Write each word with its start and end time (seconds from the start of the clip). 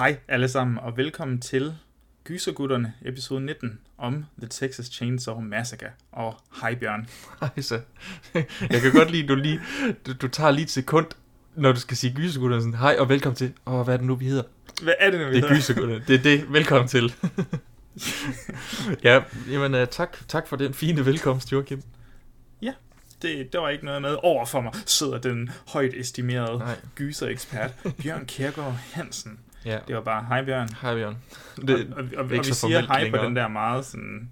Hej 0.00 0.18
alle 0.28 0.48
sammen, 0.48 0.78
og 0.78 0.96
velkommen 0.96 1.40
til 1.40 1.74
Gysergutterne, 2.24 2.92
episode 3.04 3.40
19, 3.40 3.78
om 3.98 4.24
The 4.38 4.48
Texas 4.48 4.86
Chainsaw 4.86 5.40
Massacre. 5.40 5.86
Og 6.12 6.40
hej 6.60 6.74
Bjørn. 6.74 7.08
Hej 7.40 7.60
så. 7.60 7.80
Jeg 8.70 8.80
kan 8.82 8.92
godt 8.92 9.10
lide, 9.10 9.28
du 9.28 9.34
lige, 9.34 9.60
du, 10.06 10.12
du 10.12 10.28
tager 10.28 10.50
lige 10.50 10.62
et 10.62 10.70
sekund, 10.70 11.06
når 11.54 11.72
du 11.72 11.80
skal 11.80 11.96
sige 11.96 12.14
gysergutterne, 12.14 12.62
sådan, 12.62 12.78
hej 12.78 12.96
og 12.98 13.08
velkommen 13.08 13.36
til, 13.36 13.52
og 13.64 13.84
hvad 13.84 13.94
er 13.94 13.98
det 13.98 14.06
nu, 14.06 14.14
vi 14.14 14.24
hedder? 14.24 14.42
Hvad 14.82 14.94
er 14.98 15.10
det 15.10 15.20
nu, 15.20 15.26
vi 15.26 15.32
Det 15.32 15.44
er 15.44 15.48
hedder? 15.48 15.54
gysergutterne, 15.56 16.04
det 16.08 16.14
er 16.14 16.22
det, 16.22 16.52
velkommen 16.52 16.88
til. 16.88 17.14
ja, 19.04 19.22
jamen 19.50 19.82
uh, 19.82 19.88
tak, 19.88 20.28
tak 20.28 20.48
for 20.48 20.56
den 20.56 20.74
fine 20.74 21.06
velkomst, 21.06 21.52
Joachim. 21.52 21.82
Det, 23.22 23.52
der 23.52 23.58
var 23.58 23.68
ikke 23.68 23.84
noget 23.84 24.02
med. 24.02 24.16
Over 24.22 24.46
for 24.46 24.60
mig 24.60 24.72
sidder 24.86 25.18
den 25.18 25.50
højt 25.68 25.94
estimerede 25.94 26.76
gyserekspert, 26.94 27.70
Bjørn 28.02 28.26
Kjærgaard 28.26 28.78
Hansen. 28.92 29.38
Ja, 29.64 29.78
Det 29.88 29.96
var 29.96 30.02
bare, 30.02 30.24
hej 30.24 30.44
Bjørn. 30.44 30.68
hej 30.82 30.94
Bjørn. 30.94 31.16
Det, 31.56 31.92
og, 31.92 31.96
og, 31.96 32.04
og, 32.16 32.22
og 32.24 32.30
vi 32.30 32.44
siger 32.44 32.80
hej 32.80 33.10
på 33.10 33.16
den 33.16 33.36
der 33.36 33.48
meget 33.48 33.84
sådan, 33.84 34.30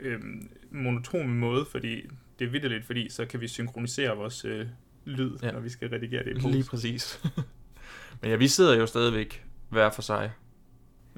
øhm, 0.00 0.48
monotone 0.70 1.28
måde, 1.28 1.66
fordi 1.70 2.02
det 2.38 2.44
er 2.44 2.50
vidderligt, 2.50 2.86
fordi 2.86 3.10
så 3.10 3.26
kan 3.26 3.40
vi 3.40 3.48
synkronisere 3.48 4.16
vores 4.16 4.44
øh, 4.44 4.66
lyd, 5.04 5.38
ja. 5.42 5.50
Når 5.50 5.60
vi 5.60 5.68
skal 5.68 5.88
redigere 5.90 6.24
det 6.24 6.44
i 6.44 6.48
lige 6.48 6.64
præcis. 6.64 7.20
Men 8.20 8.30
ja, 8.30 8.36
vi 8.36 8.48
sidder 8.48 8.76
jo 8.76 8.86
stadigvæk 8.86 9.44
hver 9.68 9.90
for 9.90 10.02
sig. 10.02 10.30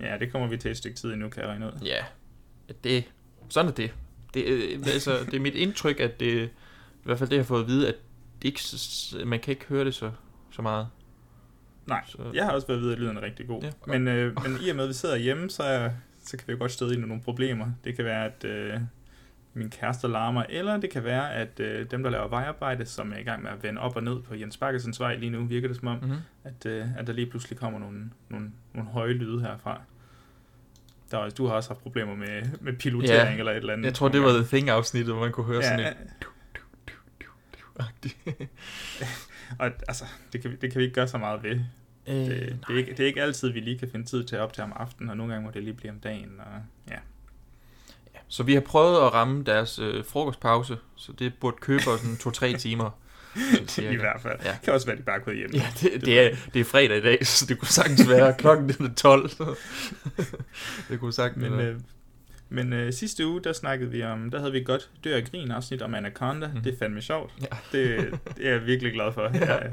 Ja, 0.00 0.16
det 0.19 0.33
kommer 0.33 0.48
vi 0.48 0.56
til 0.56 0.70
et 0.70 0.77
stykke 0.77 0.97
tid 0.97 1.12
endnu, 1.12 1.28
kan 1.28 1.42
jeg 1.42 1.50
regne 1.50 1.66
ud. 1.66 1.81
Ja, 1.84 2.05
det, 2.84 3.05
sådan 3.48 3.70
er 3.70 3.75
det. 3.75 3.94
Det, 4.34 4.44
øh, 4.44 4.78
altså, 4.86 5.19
det 5.25 5.34
er 5.34 5.41
mit 5.41 5.55
indtryk, 5.55 6.00
at 6.00 6.20
det, 6.20 6.44
i 6.44 7.05
hvert 7.05 7.19
fald 7.19 7.31
det, 7.31 7.36
jeg 7.36 7.42
har 7.42 7.47
fået 7.47 7.61
at 7.61 7.66
vide, 7.69 7.89
at 7.89 7.94
det 8.42 8.48
ikke, 8.48 9.27
man 9.27 9.41
kan 9.41 9.53
ikke 9.53 9.64
høre 9.64 9.84
det 9.84 9.94
så, 9.94 10.11
så 10.50 10.62
meget. 10.62 10.89
Nej, 11.89 12.03
Så- 12.06 12.31
jeg 12.34 12.44
har 12.44 12.53
også 12.53 12.67
været 12.67 12.81
ved, 12.83 12.92
at 12.92 12.98
lyden 12.98 13.17
er 13.17 13.22
rigtig 13.22 13.47
god. 13.47 13.62
Ja. 13.62 13.70
Men, 13.86 14.08
øh, 14.08 14.42
men 14.42 14.56
i 14.67 14.69
og 14.69 14.77
med, 14.77 14.84
at 14.84 14.89
vi 14.89 14.94
sidder 14.94 15.17
hjemme, 15.17 15.50
så, 15.50 15.62
er, 15.62 15.91
så 16.25 16.36
kan 16.36 16.47
vi 16.48 16.53
jo 16.53 16.58
godt 16.58 16.72
støde 16.72 16.94
ind 16.94 17.05
i 17.05 17.06
nogle 17.08 17.22
problemer. 17.22 17.67
Det 17.84 17.97
kan 17.97 18.05
være, 18.05 18.25
at 18.25 18.44
øh, 18.44 18.81
min 19.55 19.70
kæreste 19.70 20.09
larmer, 20.09 20.44
eller 20.48 20.77
det 20.77 20.91
kan 20.91 21.05
være, 21.05 21.34
at 21.34 21.61
øh, 21.61 21.91
dem, 21.91 22.03
der 22.03 22.11
laver 22.11 22.28
vejarbejde, 22.28 22.86
som 22.86 23.12
er 23.12 23.16
i 23.16 23.22
gang 23.22 23.42
med 23.42 23.50
at 23.50 23.62
vende 23.62 23.81
op 23.81 23.97
og 23.97 24.03
ned 24.03 24.20
på 24.22 24.34
Jens 24.34 24.56
Bakkesens 24.56 25.00
vej 25.00 25.16
lige 25.16 25.31
nu, 25.31 25.44
virker 25.44 25.69
det 25.69 25.77
som 25.77 25.89
om, 25.89 25.98
Mm-hmm. 25.98 26.16
at, 26.44 26.66
øh, 26.66 26.86
at 26.98 27.06
der 27.06 27.12
lige 27.12 27.27
pludselig 27.31 27.59
kommer 27.59 27.78
nogle, 27.78 28.11
nogle, 28.28 28.50
nogle 28.75 28.91
høje 28.91 29.12
lyde 29.12 29.41
herfra. 29.41 29.81
Der 31.11 31.19
er, 31.19 31.22
også- 31.22 31.34
du 31.34 31.47
har 31.47 31.55
også 31.55 31.70
haft 31.70 31.83
problemer 31.83 32.14
med, 32.14 32.42
med 32.61 32.72
pilotering 32.72 33.33
Ja, 33.34 33.39
eller 33.39 33.53
et 33.53 33.56
eller 33.56 33.72
andet. 33.72 33.84
Jeg 33.84 33.94
tror, 33.94 34.09
det 34.09 34.20
var 34.22 34.33
The 34.33 34.44
Thing-afsnittet, 34.44 35.14
hvor 35.14 35.22
man 35.25 35.33
kunne 35.33 35.47
høre 35.47 35.56
ja, 35.62 35.69
sådan 35.69 35.81
et... 35.81 35.97
og 39.59 39.66
altså, 39.89 40.05
det 40.33 40.42
kan, 40.42 40.50
vi, 40.50 40.56
det 40.56 40.72
kan 40.72 40.78
vi 40.78 40.84
ikke 40.84 40.94
gøre 40.94 41.09
så 41.09 41.19
meget 41.19 41.42
ved. 41.42 41.61
Øh, 42.09 42.14
Det, 42.14 42.59
det, 42.69 42.75
er 42.75 42.77
ikke, 42.78 42.91
det 42.91 43.01
er 43.01 43.06
ikke 43.06 43.23
altid, 43.23 43.48
vi 43.48 43.61
lige 43.61 43.78
kan 43.78 43.89
finde 43.92 44.06
tid 44.06 44.25
til 44.25 44.37
at 44.37 44.42
optage 44.42 44.64
om 44.64 44.73
aftenen, 44.77 45.11
og 45.11 45.17
nogle 45.17 45.33
gange 45.33 45.47
må 45.47 45.51
det 45.55 45.62
lige 45.64 45.75
blive 45.75 45.91
om 45.93 45.99
dagen. 46.00 46.33
Og, 46.38 46.62
ja. 46.91 46.97
Så 48.28 48.43
vi 48.43 48.55
har 48.55 48.60
prøvet 48.60 48.97
at 49.06 49.12
ramme 49.15 49.44
deres 49.44 49.78
øh, 49.78 50.05
frokostpause, 50.05 50.77
så 50.97 51.12
det 51.12 51.33
burde 51.41 51.56
købe 51.60 51.83
sådan 51.83 52.16
to-tre 52.16 52.53
timer. 52.66 52.91
cirka. 53.66 53.91
I 53.91 53.97
hvert 53.97 54.21
fald. 54.21 54.38
Ja. 54.44 54.50
Det 54.50 54.59
kan 54.62 54.72
også 54.72 54.87
være, 54.87 54.93
at 54.94 54.99
de 54.99 55.05
bare 55.05 55.16
er 55.16 55.25
gået 55.25 55.37
hjem. 55.37 55.50
Ja, 55.55 55.66
det, 55.81 56.05
det, 56.05 56.21
er, 56.21 56.37
det 56.55 56.60
er 56.60 56.65
fredag 56.65 56.97
i 56.99 57.00
dag, 57.00 57.27
så 57.27 57.47
det 57.47 57.59
kunne 57.59 57.69
sagtens 57.69 58.09
være 58.09 58.34
klokken 58.38 58.71
er 58.71 58.94
12. 58.97 59.28
Så. 59.31 59.54
det 60.88 61.00
kunne 61.00 61.12
sagtens 61.12 61.43
Men, 61.43 61.59
være. 61.59 61.66
øh, 61.66 61.77
men 62.49 62.72
øh, 62.72 62.93
sidste 62.93 63.27
uge, 63.27 63.41
der 63.44 63.53
snakkede 63.53 63.91
vi 63.91 64.03
om, 64.03 64.31
der 64.31 64.38
havde 64.38 64.53
vi 64.53 64.62
godt 64.62 64.91
dør 65.04 65.16
og 65.16 65.22
grin 65.31 65.50
afsnit 65.50 65.83
om 65.83 65.94
Anaconda. 65.94 66.50
Mm. 66.54 66.60
Det 66.60 66.75
er 66.75 66.78
fandme 66.78 67.03
sjovt. 67.03 67.33
Ja. 67.41 67.47
Det, 67.78 68.10
det 68.37 68.47
er 68.47 68.50
jeg 68.53 68.66
virkelig 68.66 68.93
glad 68.93 69.12
for. 69.12 69.22
Ja. 69.34 69.54
Jeg, 69.54 69.72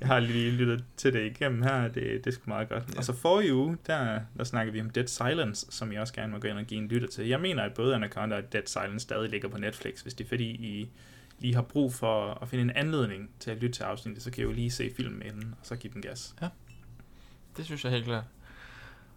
jeg 0.00 0.08
har 0.08 0.20
lige 0.20 0.50
lyttet 0.50 0.84
til 0.96 1.12
det 1.12 1.26
igennem 1.26 1.62
her, 1.62 1.82
det, 1.88 1.94
det 1.94 2.26
er 2.26 2.30
sgu 2.30 2.42
meget 2.46 2.68
godt. 2.68 2.82
Ja. 2.92 2.98
Og 2.98 3.04
så 3.04 3.12
forrige 3.12 3.54
uge, 3.54 3.76
der, 3.86 4.20
der 4.36 4.44
snakkede 4.44 4.72
vi 4.72 4.80
om 4.80 4.90
Dead 4.90 5.06
Silence, 5.06 5.66
som 5.70 5.92
jeg 5.92 6.00
også 6.00 6.14
gerne 6.14 6.32
må 6.32 6.38
gå 6.38 6.48
ind 6.48 6.58
og 6.58 6.64
give 6.64 6.80
en 6.80 6.88
lytter 6.88 7.08
til. 7.08 7.26
Jeg 7.26 7.40
mener, 7.40 7.62
at 7.62 7.72
både 7.74 7.94
Anaconda 7.94 8.36
og 8.36 8.52
Dead 8.52 8.62
Silence 8.66 8.98
stadig 8.98 9.30
ligger 9.30 9.48
på 9.48 9.58
Netflix. 9.58 10.00
Hvis 10.00 10.14
det 10.14 10.24
er 10.24 10.28
fordi, 10.28 10.44
I 10.44 10.90
lige 11.38 11.54
har 11.54 11.62
brug 11.62 11.94
for 11.94 12.38
at 12.42 12.48
finde 12.48 12.62
en 12.64 12.70
anledning 12.70 13.30
til 13.40 13.50
at 13.50 13.56
lytte 13.56 13.74
til 13.76 13.82
afsnittet, 13.82 14.22
så 14.22 14.30
kan 14.30 14.40
I 14.40 14.42
jo 14.42 14.52
lige 14.52 14.70
se 14.70 14.90
filmen 14.96 15.22
inden, 15.22 15.54
og 15.60 15.66
så 15.66 15.76
give 15.76 15.92
den 15.92 16.02
gas. 16.02 16.34
Det 17.56 17.64
synes 17.64 17.84
jeg 17.84 17.92
helt 17.92 18.04
klart. 18.04 18.24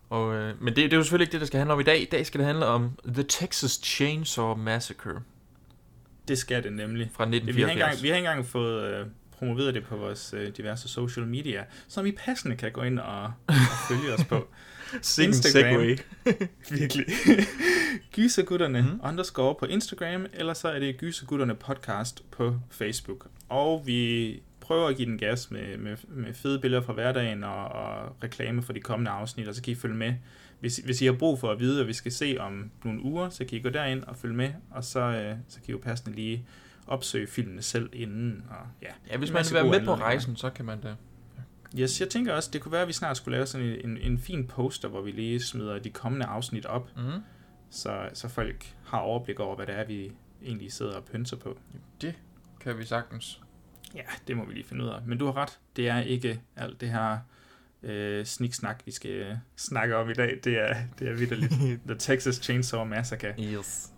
Og, 0.09 0.35
øh, 0.35 0.61
men 0.61 0.67
det, 0.67 0.75
det 0.75 0.93
er 0.93 0.97
jo 0.97 1.03
selvfølgelig 1.03 1.25
ikke 1.25 1.31
det, 1.31 1.41
der 1.41 1.47
skal 1.47 1.57
handle 1.57 1.73
om 1.73 1.79
i 1.79 1.83
dag. 1.83 2.01
I 2.01 2.05
dag 2.05 2.25
skal 2.25 2.39
det 2.39 2.47
handle 2.47 2.65
om 2.65 2.99
The 3.07 3.23
Texas 3.23 3.71
Chainsaw 3.83 4.55
Massacre 4.55 5.21
Det 6.27 6.37
skal 6.37 6.63
det 6.63 6.73
nemlig. 6.73 7.09
fra 7.13 7.25
Det, 7.25 7.31
vi, 7.31 7.37
har 7.37 7.69
ikke 7.69 7.83
1974. 7.83 7.93
engang, 7.93 8.03
vi 8.03 8.07
har 8.07 8.15
ikke 8.15 8.27
engang 8.27 8.45
fået 8.45 8.83
øh, 8.93 9.05
promoveret 9.39 9.73
det 9.73 9.83
på 9.83 9.95
vores 9.95 10.33
øh, 10.33 10.51
diverse 10.57 10.89
social 10.89 11.27
media, 11.27 11.63
som 11.87 12.05
I 12.05 12.11
passende 12.11 12.55
kan 12.55 12.71
gå 12.71 12.81
ind 12.81 12.99
og, 12.99 13.23
og 13.47 13.53
følge 13.89 14.13
os 14.13 14.25
på. 14.25 14.47
Sikke 15.01 15.27
en 15.27 15.29
Instagram. 15.29 15.81
Virkelig. 16.79 17.05
Gysergutterne 18.15 18.81
mm. 18.81 18.99
underscore 19.09 19.55
på 19.59 19.65
Instagram, 19.65 20.25
eller 20.33 20.53
så 20.53 20.67
er 20.67 20.79
det 20.79 20.97
Gysergutterne 20.97 21.55
podcast 21.55 22.23
på 22.31 22.59
Facebook. 22.69 23.27
Og 23.49 23.83
vi 23.85 24.41
prøver 24.59 24.87
at 24.87 24.97
give 24.97 25.09
den 25.09 25.17
gas 25.17 25.51
med, 25.51 25.77
med, 25.77 25.97
med 26.07 26.33
fede 26.33 26.59
billeder 26.59 26.81
fra 26.81 26.93
hverdagen 26.93 27.43
og, 27.43 27.65
og 27.65 28.15
reklame 28.23 28.63
for 28.63 28.73
de 28.73 28.79
kommende 28.79 29.11
afsnit, 29.11 29.47
og 29.47 29.55
så 29.55 29.61
kan 29.61 29.73
I 29.73 29.75
følge 29.75 29.95
med. 29.95 30.13
Hvis, 30.59 30.77
hvis 30.77 31.01
I 31.01 31.05
har 31.05 31.13
brug 31.13 31.39
for 31.39 31.51
at 31.51 31.59
vide, 31.59 31.81
at 31.81 31.87
vi 31.87 31.93
skal 31.93 32.11
se 32.11 32.37
om 32.39 32.71
nogle 32.83 33.01
uger, 33.01 33.29
så 33.29 33.45
kan 33.45 33.57
I 33.57 33.61
gå 33.61 33.69
derind 33.69 34.03
og 34.03 34.15
følge 34.15 34.35
med, 34.35 34.49
og 34.71 34.83
så, 34.83 34.99
øh, 34.99 35.35
så 35.47 35.55
kan 35.59 35.65
I 35.67 35.71
jo 35.71 35.77
passende 35.77 36.15
lige 36.15 36.45
opsøge 36.87 37.27
filmene 37.27 37.61
selv 37.61 37.89
inden. 37.93 38.43
Og, 38.49 38.55
ja, 38.81 38.87
Ja, 39.11 39.17
hvis 39.17 39.31
man 39.31 39.45
vil 39.45 39.53
være 39.53 39.79
med 39.79 39.85
på 39.85 39.93
rejsen, 39.95 40.35
så 40.35 40.49
kan 40.49 40.65
man 40.65 40.81
da. 40.81 40.95
Yes, 41.79 42.01
jeg 42.01 42.09
tænker 42.09 42.33
også, 42.33 42.49
det 42.53 42.61
kunne 42.61 42.71
være, 42.71 42.81
at 42.81 42.87
vi 42.87 42.93
snart 42.93 43.17
skulle 43.17 43.35
lave 43.37 43.45
sådan 43.45 43.67
en, 43.67 43.89
en, 43.89 43.97
en 43.97 44.19
fin 44.19 44.47
poster, 44.47 44.87
hvor 44.89 45.01
vi 45.01 45.11
lige 45.11 45.39
smider 45.41 45.79
de 45.79 45.89
kommende 45.89 46.25
afsnit 46.25 46.65
op, 46.65 46.89
Mm. 46.97 47.03
så, 47.69 48.09
så 48.13 48.27
folk 48.27 48.73
har 48.85 48.97
overblik 48.99 49.39
over, 49.39 49.55
hvad 49.55 49.65
det 49.65 49.75
er, 49.75 49.85
vi 49.85 50.11
egentlig 50.43 50.71
sidder 50.73 50.95
og 50.95 51.03
pynser 51.05 51.37
på. 51.37 51.57
Kan 52.59 52.77
vi 52.77 52.85
sagtens. 52.85 53.41
Ja, 53.95 54.01
det 54.27 54.37
må 54.37 54.45
vi 54.45 54.53
lige 54.53 54.63
finde 54.63 54.83
ud 54.83 54.89
af. 54.89 55.01
Men 55.05 55.17
du 55.17 55.25
har 55.25 55.37
ret, 55.37 55.59
det 55.75 55.87
er 55.89 55.97
ikke 55.99 56.41
alt 56.55 56.81
det 56.81 56.89
her 56.89 57.17
øh, 57.83 58.25
sniksnak, 58.25 58.81
vi 58.85 58.91
skal 58.91 59.11
øh, 59.11 59.35
snakke 59.55 59.95
om 59.95 60.09
i 60.09 60.13
dag. 60.13 60.39
Det 60.43 60.57
er, 60.69 60.75
det 60.99 61.07
er 61.09 61.13
vidderligt 61.13 61.53
The 61.87 61.95
Texas 61.99 62.35
Chainsaw 62.35 62.83
Massacre, 62.85 63.33
Yes. 63.39 63.91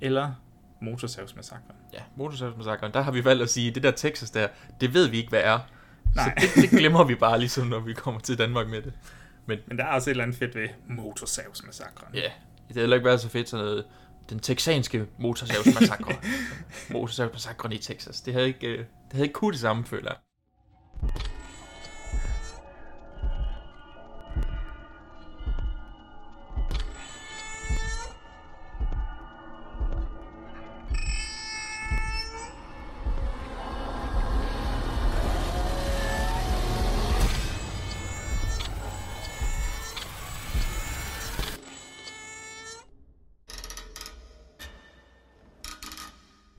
eller 0.00 0.32
Motorsavsmassakren. 0.80 1.76
Ja, 1.92 2.00
motorsavsmassakren, 2.16 2.92
der 2.92 3.00
har 3.00 3.12
vi 3.12 3.24
valgt 3.24 3.42
at 3.42 3.50
sige, 3.50 3.70
det 3.70 3.82
der 3.82 3.90
Texas 3.90 4.30
der, 4.30 4.48
det 4.80 4.94
ved 4.94 5.08
vi 5.08 5.16
ikke, 5.16 5.28
hvad 5.28 5.42
er. 5.42 5.58
Nej. 6.14 6.34
Så 6.40 6.50
det, 6.54 6.62
det 6.62 6.78
glemmer 6.78 7.04
vi 7.04 7.14
bare 7.14 7.38
ligesom, 7.38 7.66
når 7.66 7.80
vi 7.80 7.92
kommer 7.92 8.20
til 8.20 8.38
Danmark 8.38 8.68
med 8.68 8.82
det. 8.82 8.92
Men 9.46 9.58
der 9.78 9.84
er 9.84 9.92
også 9.94 10.10
et 10.10 10.12
eller 10.12 10.24
andet 10.24 10.38
fedt 10.38 10.54
ved 10.54 10.68
Motorsavsmassakren. 10.88 12.14
Ja, 12.14 12.20
det 12.20 12.32
havde 12.68 12.80
heller 12.80 12.96
ikke 12.96 13.06
været 13.06 13.20
så 13.20 13.28
fedt 13.28 13.48
sådan 13.48 13.64
noget, 13.64 13.84
den 14.30 14.40
texanske 14.40 15.06
motorsavsmassakre. 15.18 16.14
motorsavsmassakren 16.92 17.72
i 17.72 17.78
Texas. 17.78 18.20
Det 18.20 18.34
havde 18.34 18.46
ikke, 18.46 18.66
øh, 18.66 18.78
det 18.78 19.12
havde 19.12 19.24
ikke 19.24 19.32
kunne 19.32 19.52
det 19.52 19.60
samme, 19.60 19.84
føler 19.84 20.10
jeg. 20.10 20.18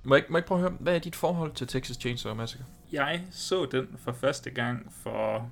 Må 0.07 0.15
jeg, 0.15 0.19
ikke- 0.23 0.31
må 0.31 0.37
jeg 0.37 0.45
prøve 0.45 0.57
at 0.57 0.61
høre, 0.69 0.77
hvad 0.79 0.95
er 0.95 0.99
dit 0.99 1.15
forhold 1.15 1.51
til 1.51 1.67
Texas 1.67 1.97
Chainsaw 1.97 2.33
Massacre? 2.33 2.65
Jeg 2.91 3.21
så 3.31 3.65
den 3.71 3.87
for 3.97 4.11
første 4.11 4.49
gang 4.49 4.93
for, 5.03 5.51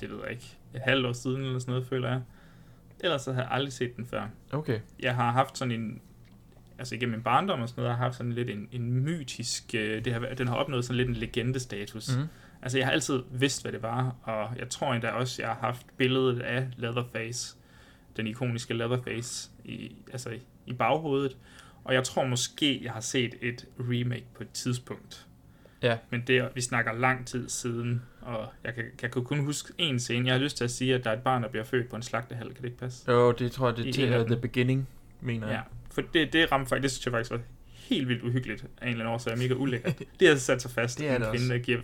det 0.00 0.10
ved 0.10 0.18
jeg 0.22 0.30
ikke, 0.30 0.56
et 0.74 0.80
halvt 0.80 1.06
år 1.06 1.12
siden 1.12 1.42
eller 1.42 1.58
sådan 1.58 1.72
noget, 1.72 1.86
føler 1.86 2.08
jeg. 2.08 2.20
Ellers 3.00 3.22
så 3.22 3.32
har 3.32 3.42
jeg 3.42 3.50
aldrig 3.50 3.72
set 3.72 3.96
den 3.96 4.06
før. 4.06 4.28
Okay. 4.52 4.80
Jeg 5.00 5.14
har 5.14 5.32
haft 5.32 5.58
sådan 5.58 5.72
en 5.80 6.00
altså 6.78 6.94
igennem 6.94 7.14
min 7.18 7.22
barndom 7.22 7.60
og 7.62 7.68
sådan 7.68 7.82
noget, 7.82 7.96
har 7.96 8.04
haft 8.04 8.16
sådan 8.16 8.32
lidt 8.32 8.50
en, 8.50 8.68
en 8.72 8.92
mytisk, 8.92 9.74
øh, 9.74 10.04
det 10.04 10.12
har, 10.12 10.20
den 10.20 10.48
har 10.48 10.54
opnået 10.54 10.84
sådan 10.84 10.96
lidt 10.96 11.08
en 11.08 11.14
legendestatus. 11.16 12.16
Mhm. 12.16 12.26
Altså 12.62 12.78
jeg 12.78 12.86
har 12.86 12.92
altid 12.92 13.22
vidst, 13.30 13.62
hvad 13.62 13.72
det 13.72 13.82
var, 13.82 14.16
og 14.22 14.56
jeg 14.58 14.68
tror 14.68 14.94
endda 14.94 15.08
også, 15.10 15.42
jeg 15.42 15.48
har 15.50 15.58
haft 15.60 15.86
billedet 15.96 16.40
af 16.40 16.68
Leatherface, 16.76 17.56
den 18.16 18.26
ikoniske 18.26 18.74
Leatherface, 18.74 19.50
i, 19.64 19.96
altså 20.12 20.30
i, 20.30 20.40
i 20.66 20.72
baghovedet. 20.72 21.36
Og 21.84 21.94
jeg 21.94 22.04
tror 22.04 22.24
måske, 22.24 22.80
jeg 22.84 22.92
har 22.92 23.00
set 23.00 23.34
et 23.40 23.66
remake 23.78 24.24
på 24.36 24.42
et 24.42 24.50
tidspunkt. 24.50 25.26
Ja. 25.82 25.96
Men 26.10 26.22
det, 26.26 26.36
er- 26.38 26.48
vi 26.54 26.60
snakker 26.60 26.92
lang 26.92 27.26
tid 27.26 27.48
siden, 27.48 28.02
og 28.20 28.48
jeg 28.64 28.74
kan, 28.74 28.84
jeg 29.02 29.10
kan 29.10 29.24
kun 29.24 29.38
huske 29.44 29.72
en 29.78 30.00
scene. 30.00 30.26
Jeg 30.26 30.34
har 30.34 30.40
lyst 30.40 30.56
til 30.56 30.64
at 30.64 30.70
sige, 30.70 30.94
at 30.94 31.04
der 31.04 31.10
er 31.10 31.16
et 31.16 31.22
barn, 31.22 31.42
der 31.42 31.48
bliver 31.48 31.64
født 31.64 31.88
på 31.88 31.96
en 31.96 32.02
slagtehal. 32.02 32.46
Kan 32.46 32.56
det 32.56 32.64
ikke 32.64 32.78
passe? 32.78 33.12
Jo, 33.12 33.32
det 33.32 33.52
tror 33.52 33.68
jeg, 33.68 33.76
det 33.76 33.98
af 34.12 34.20
uh, 34.20 34.26
The. 34.26 34.36
Beginning, 34.36 34.88
mener 35.20 35.46
Ja, 35.46 35.52
jeg. 35.52 35.62
for 35.90 36.00
det, 36.14 36.32
det 36.32 36.52
ramte 36.52 36.68
faktisk, 36.68 36.82
det 36.82 36.90
synes 36.90 37.06
jeg 37.06 37.12
faktisk 37.12 37.30
var 37.30 37.40
helt 37.72 38.08
vildt 38.08 38.22
uhyggeligt 38.22 38.62
af 38.80 38.86
en 38.86 38.88
eller 38.92 39.04
anden 39.04 39.14
årsag, 39.14 39.38
mega 39.38 39.54
ulækkert. 39.54 40.02
Det 40.20 40.28
har 40.28 40.36
sat 40.36 40.62
sig 40.62 40.70
fast, 40.70 40.98
Det 40.98 41.08
er 41.08 41.16
en 41.16 41.20
det 41.22 41.30
kvinde, 41.30 41.44
også. 41.44 41.52
der 41.52 41.58
giver 41.58 41.80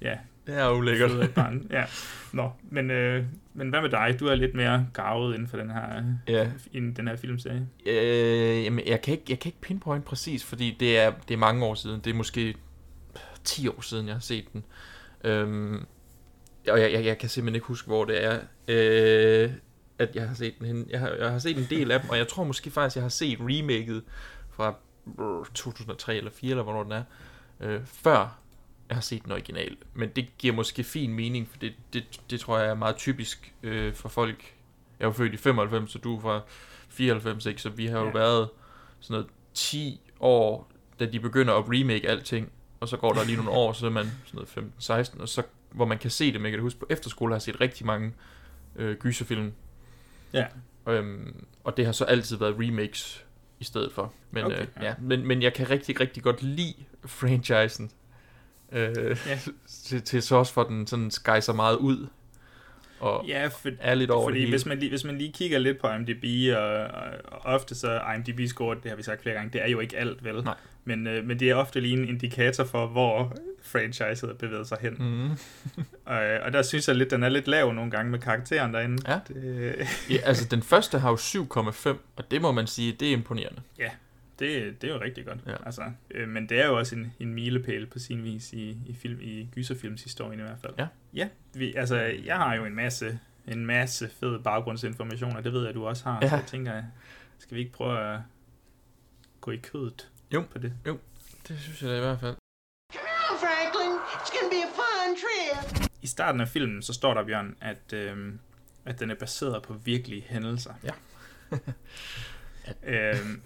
ja, 0.00 0.18
Det 0.46 0.54
er 0.58 0.70
ulækkert. 0.70 1.34
barn. 1.34 1.66
Ja. 1.70 1.84
Nå, 2.32 2.50
men, 2.70 2.90
øh, 2.90 3.24
men 3.54 3.68
hvad 3.68 3.80
med 3.82 3.90
dig? 3.90 4.16
Du 4.20 4.26
er 4.26 4.34
lidt 4.34 4.54
mere 4.54 4.86
gavet 4.94 5.34
inden 5.34 5.48
for 5.48 5.56
den 5.56 5.70
her, 5.70 6.02
Ja. 6.28 6.50
inden 6.72 6.96
den 6.96 7.08
her 7.08 7.16
filmserie. 7.16 7.68
Øh, 7.86 8.64
jamen, 8.64 8.86
jeg 8.86 9.02
kan, 9.02 9.12
ikke, 9.12 9.24
jeg 9.28 9.38
kan 9.38 9.48
ikke 9.48 9.60
pinpoint 9.60 10.04
præcis, 10.04 10.44
fordi 10.44 10.76
det 10.80 10.98
er, 10.98 11.12
det 11.28 11.34
er 11.34 11.38
mange 11.38 11.64
år 11.64 11.74
siden. 11.74 12.00
Det 12.04 12.10
er 12.10 12.14
måske 12.14 12.54
10 13.44 13.68
år 13.68 13.80
siden, 13.80 14.06
jeg 14.06 14.14
har 14.14 14.20
set 14.20 14.52
den. 14.52 14.64
Øhm, 15.24 15.84
og 16.68 16.80
jeg, 16.80 16.92
jeg, 16.92 17.04
jeg 17.04 17.18
kan 17.18 17.28
simpelthen 17.28 17.54
ikke 17.54 17.66
huske, 17.66 17.86
hvor 17.86 18.04
det 18.04 18.24
er, 18.24 18.38
øh, 18.68 19.50
at 19.98 20.16
jeg 20.16 20.28
har 20.28 20.34
set 20.34 20.58
den 20.58 20.66
henne. 20.66 20.84
Jeg 20.90 21.00
har, 21.00 21.08
jeg 21.10 21.30
har 21.30 21.38
set 21.38 21.56
en 21.58 21.66
del 21.70 21.90
af 21.90 22.00
dem, 22.00 22.10
og 22.10 22.18
jeg 22.18 22.28
tror 22.28 22.44
måske 22.44 22.70
faktisk, 22.70 22.96
jeg 22.96 23.04
har 23.04 23.08
set 23.08 23.38
remaket 23.40 24.02
fra 24.50 24.74
øh, 25.20 25.46
2003 25.54 26.16
eller 26.16 26.30
4 26.30 26.50
eller 26.50 26.62
hvornår 26.62 26.82
den 26.82 26.92
er, 26.92 27.02
øh, 27.60 27.80
før 27.84 28.38
har 28.94 29.00
set 29.00 29.24
den 29.24 29.32
original. 29.32 29.76
Men 29.94 30.08
det 30.08 30.38
giver 30.38 30.54
måske 30.54 30.84
fin 30.84 31.12
mening, 31.12 31.48
for 31.50 31.58
det, 31.58 31.72
det, 31.92 32.20
det 32.30 32.40
tror 32.40 32.58
jeg 32.58 32.68
er 32.68 32.74
meget 32.74 32.96
typisk 32.96 33.54
øh, 33.62 33.94
for 33.94 34.08
folk. 34.08 34.54
Jeg 35.00 35.06
er 35.06 35.12
født 35.12 35.34
i 35.34 35.36
95, 35.36 35.90
så 35.92 35.98
du 35.98 36.16
er 36.16 36.20
fra 36.20 36.40
94, 36.88 37.46
ikke? 37.46 37.62
Så 37.62 37.70
vi 37.70 37.86
har 37.86 37.98
jo 38.00 38.06
Ja. 38.06 38.12
været 38.12 38.48
sådan 39.00 39.14
noget 39.14 39.26
10 39.54 40.00
år, 40.20 40.70
da 41.00 41.06
de 41.06 41.20
begynder 41.20 41.54
at 41.54 41.64
remake 41.68 42.08
alting, 42.08 42.50
og 42.80 42.88
så 42.88 42.96
går 42.96 43.12
der 43.12 43.24
lige 43.24 43.36
nogle 43.36 43.50
år, 43.50 43.72
så 43.72 43.86
er 43.86 43.90
man 43.90 44.10
sådan 44.26 44.46
noget 44.56 45.08
15-16, 45.16 45.20
og 45.20 45.28
så, 45.28 45.42
hvor 45.70 45.84
man 45.84 45.98
kan 45.98 46.10
se 46.10 46.32
det, 46.32 46.40
man 46.40 46.50
kan 46.50 46.60
huske, 46.60 46.80
på 46.80 46.86
efterskole 46.90 47.30
har 47.32 47.34
jeg 47.36 47.42
set 47.42 47.60
rigtig 47.60 47.86
mange 47.86 48.12
øh, 48.76 48.96
gyserfilm, 48.96 49.52
Ja. 50.32 50.46
øhm, 50.88 51.44
og 51.64 51.76
det 51.76 51.84
har 51.86 51.92
så 51.92 52.04
altid 52.04 52.36
været 52.36 52.54
remakes 52.58 53.24
i 53.60 53.64
stedet 53.64 53.92
for. 53.92 54.12
Men, 54.30 54.44
okay, 54.44 54.60
øh, 54.60 54.66
ja. 54.80 54.84
ja. 54.86 54.94
men, 55.00 55.26
men 55.26 55.42
jeg 55.42 55.54
kan 55.54 55.70
rigtig, 55.70 56.00
rigtig 56.00 56.22
godt 56.22 56.42
lide 56.42 56.74
franchisen, 57.06 57.90
øh, 58.72 59.16
Ja. 59.26 59.38
til, 59.84 60.02
til 60.02 60.22
så 60.22 60.36
også 60.36 60.52
for 60.52 60.60
at 60.62 60.68
den 60.68 60.86
sådan 60.86 61.10
skejser 61.10 61.52
meget 61.52 61.76
ud, 61.76 62.06
og 63.00 63.24
Ja, 63.28 63.46
for, 63.46 63.68
er 63.80 63.94
lidt 63.94 64.10
over 64.10 64.22
fordi 64.26 64.34
det 64.34 64.40
hele. 64.40 64.52
hvis 64.52 64.66
man, 64.66 64.78
lige, 64.78 64.88
hvis 64.90 65.04
man 65.04 65.18
lige 65.18 65.32
kigger 65.32 65.58
lidt 65.58 65.80
på 65.80 65.88
IMDb, 65.88 66.56
og, 66.56 66.62
og, 66.62 67.02
og 67.24 67.40
ofte 67.44 67.74
så 67.74 68.00
IMDb 68.16 68.48
score, 68.48 68.74
det 68.82 68.90
har 68.90 68.96
vi 68.96 69.02
sagt 69.02 69.22
flere 69.22 69.34
gange, 69.34 69.50
det 69.52 69.62
er 69.64 69.68
jo 69.68 69.80
ikke 69.80 69.96
alt, 69.96 70.24
vel? 70.24 70.44
Nej. 70.44 70.54
Men, 70.84 71.06
øh, 71.06 71.24
men 71.24 71.40
det 71.40 71.50
er 71.50 71.54
ofte 71.54 71.80
lige 71.80 71.92
en 71.96 72.08
indikator 72.08 72.64
for, 72.64 72.86
hvor 72.86 73.36
franchiset 73.62 74.30
er 74.30 74.34
bevæget 74.34 74.68
sig 74.68 74.78
hen. 74.80 74.96
Mm. 74.98 75.30
Og, 76.06 76.18
og 76.42 76.52
der 76.52 76.62
synes 76.62 76.88
jeg 76.88 76.96
lidt, 76.96 77.10
den 77.10 77.22
er 77.22 77.28
lidt 77.28 77.48
lav 77.48 77.72
nogle 77.72 77.90
gange 77.90 78.10
med 78.10 78.18
karakteren 78.18 78.74
derinde. 78.74 79.12
Ja. 79.12 79.18
Det, 79.28 79.74
Ja, 80.10 80.16
altså 80.24 80.44
den 80.50 80.62
første 80.62 80.98
har 80.98 81.10
jo 81.10 81.16
7,5, 81.16 81.88
og 82.16 82.30
det 82.30 82.42
må 82.42 82.52
man 82.52 82.66
sige, 82.66 82.92
det 83.00 83.08
er 83.08 83.12
imponerende. 83.12 83.60
Det, 84.38 84.82
det 84.82 84.90
er 84.90 84.94
jo 84.94 85.00
rigtig 85.00 85.26
godt. 85.26 85.38
Ja. 85.46 85.56
Altså, 85.66 85.82
øh, 86.10 86.28
men 86.28 86.48
det 86.48 86.60
er 86.60 86.66
jo 86.66 86.78
også 86.78 86.96
en, 86.96 87.12
en 87.20 87.34
milepæl 87.34 87.86
på 87.86 87.98
sin 87.98 88.24
vis 88.24 88.52
i, 88.52 88.78
i, 88.86 88.94
film, 88.94 89.20
i 89.20 89.48
gyserfilmshistorien 89.54 90.40
i 90.40 90.42
hvert 90.42 90.58
fald. 90.60 90.74
Ja. 90.78 90.86
Ja, 91.14 91.28
vi, 91.54 91.74
altså 91.74 91.96
jeg 92.24 92.36
har 92.36 92.54
jo 92.54 92.64
en 92.64 92.74
masse, 92.74 93.18
en 93.48 93.66
masse 93.66 94.08
fed 94.20 94.38
baggrundsinformation, 94.38 95.36
og 95.36 95.44
det 95.44 95.52
ved 95.52 95.64
jeg, 95.64 95.74
du 95.74 95.86
også 95.86 96.04
har. 96.04 96.18
Ja. 96.22 96.28
Så 96.28 96.36
jeg 96.36 96.44
tænker, 96.46 96.82
skal 97.38 97.54
vi 97.54 97.60
ikke 97.60 97.72
prøve 97.72 98.14
at 98.14 98.20
gå 99.40 99.50
i 99.50 99.56
kødet 99.56 100.10
Jo. 100.34 100.44
på 100.52 100.58
det? 100.58 100.72
Det 101.48 101.58
synes 101.60 101.82
jeg 101.82 101.90
da 101.90 101.96
i 101.96 102.00
hvert 102.00 102.20
fald. 102.20 102.36
Franklin, 103.40 103.92
it's 104.14 104.30
gonna 104.34 104.50
be 104.50 104.62
a 104.62 104.70
fun 104.78 105.16
trip. 105.16 105.90
I 106.02 106.06
starten 106.06 106.40
af 106.40 106.48
filmen, 106.48 106.82
så 106.82 106.92
står 106.92 107.14
der, 107.14 107.24
Bjørn, 107.24 107.56
at, 107.60 107.92
øh, 107.92 108.32
at 108.84 109.00
den 109.00 109.10
er 109.10 109.14
baseret 109.14 109.62
på 109.62 109.74
virkelige 109.74 110.22
hændelser. 110.22 110.74
Ja. 110.84 110.92
øhm, 113.16 113.42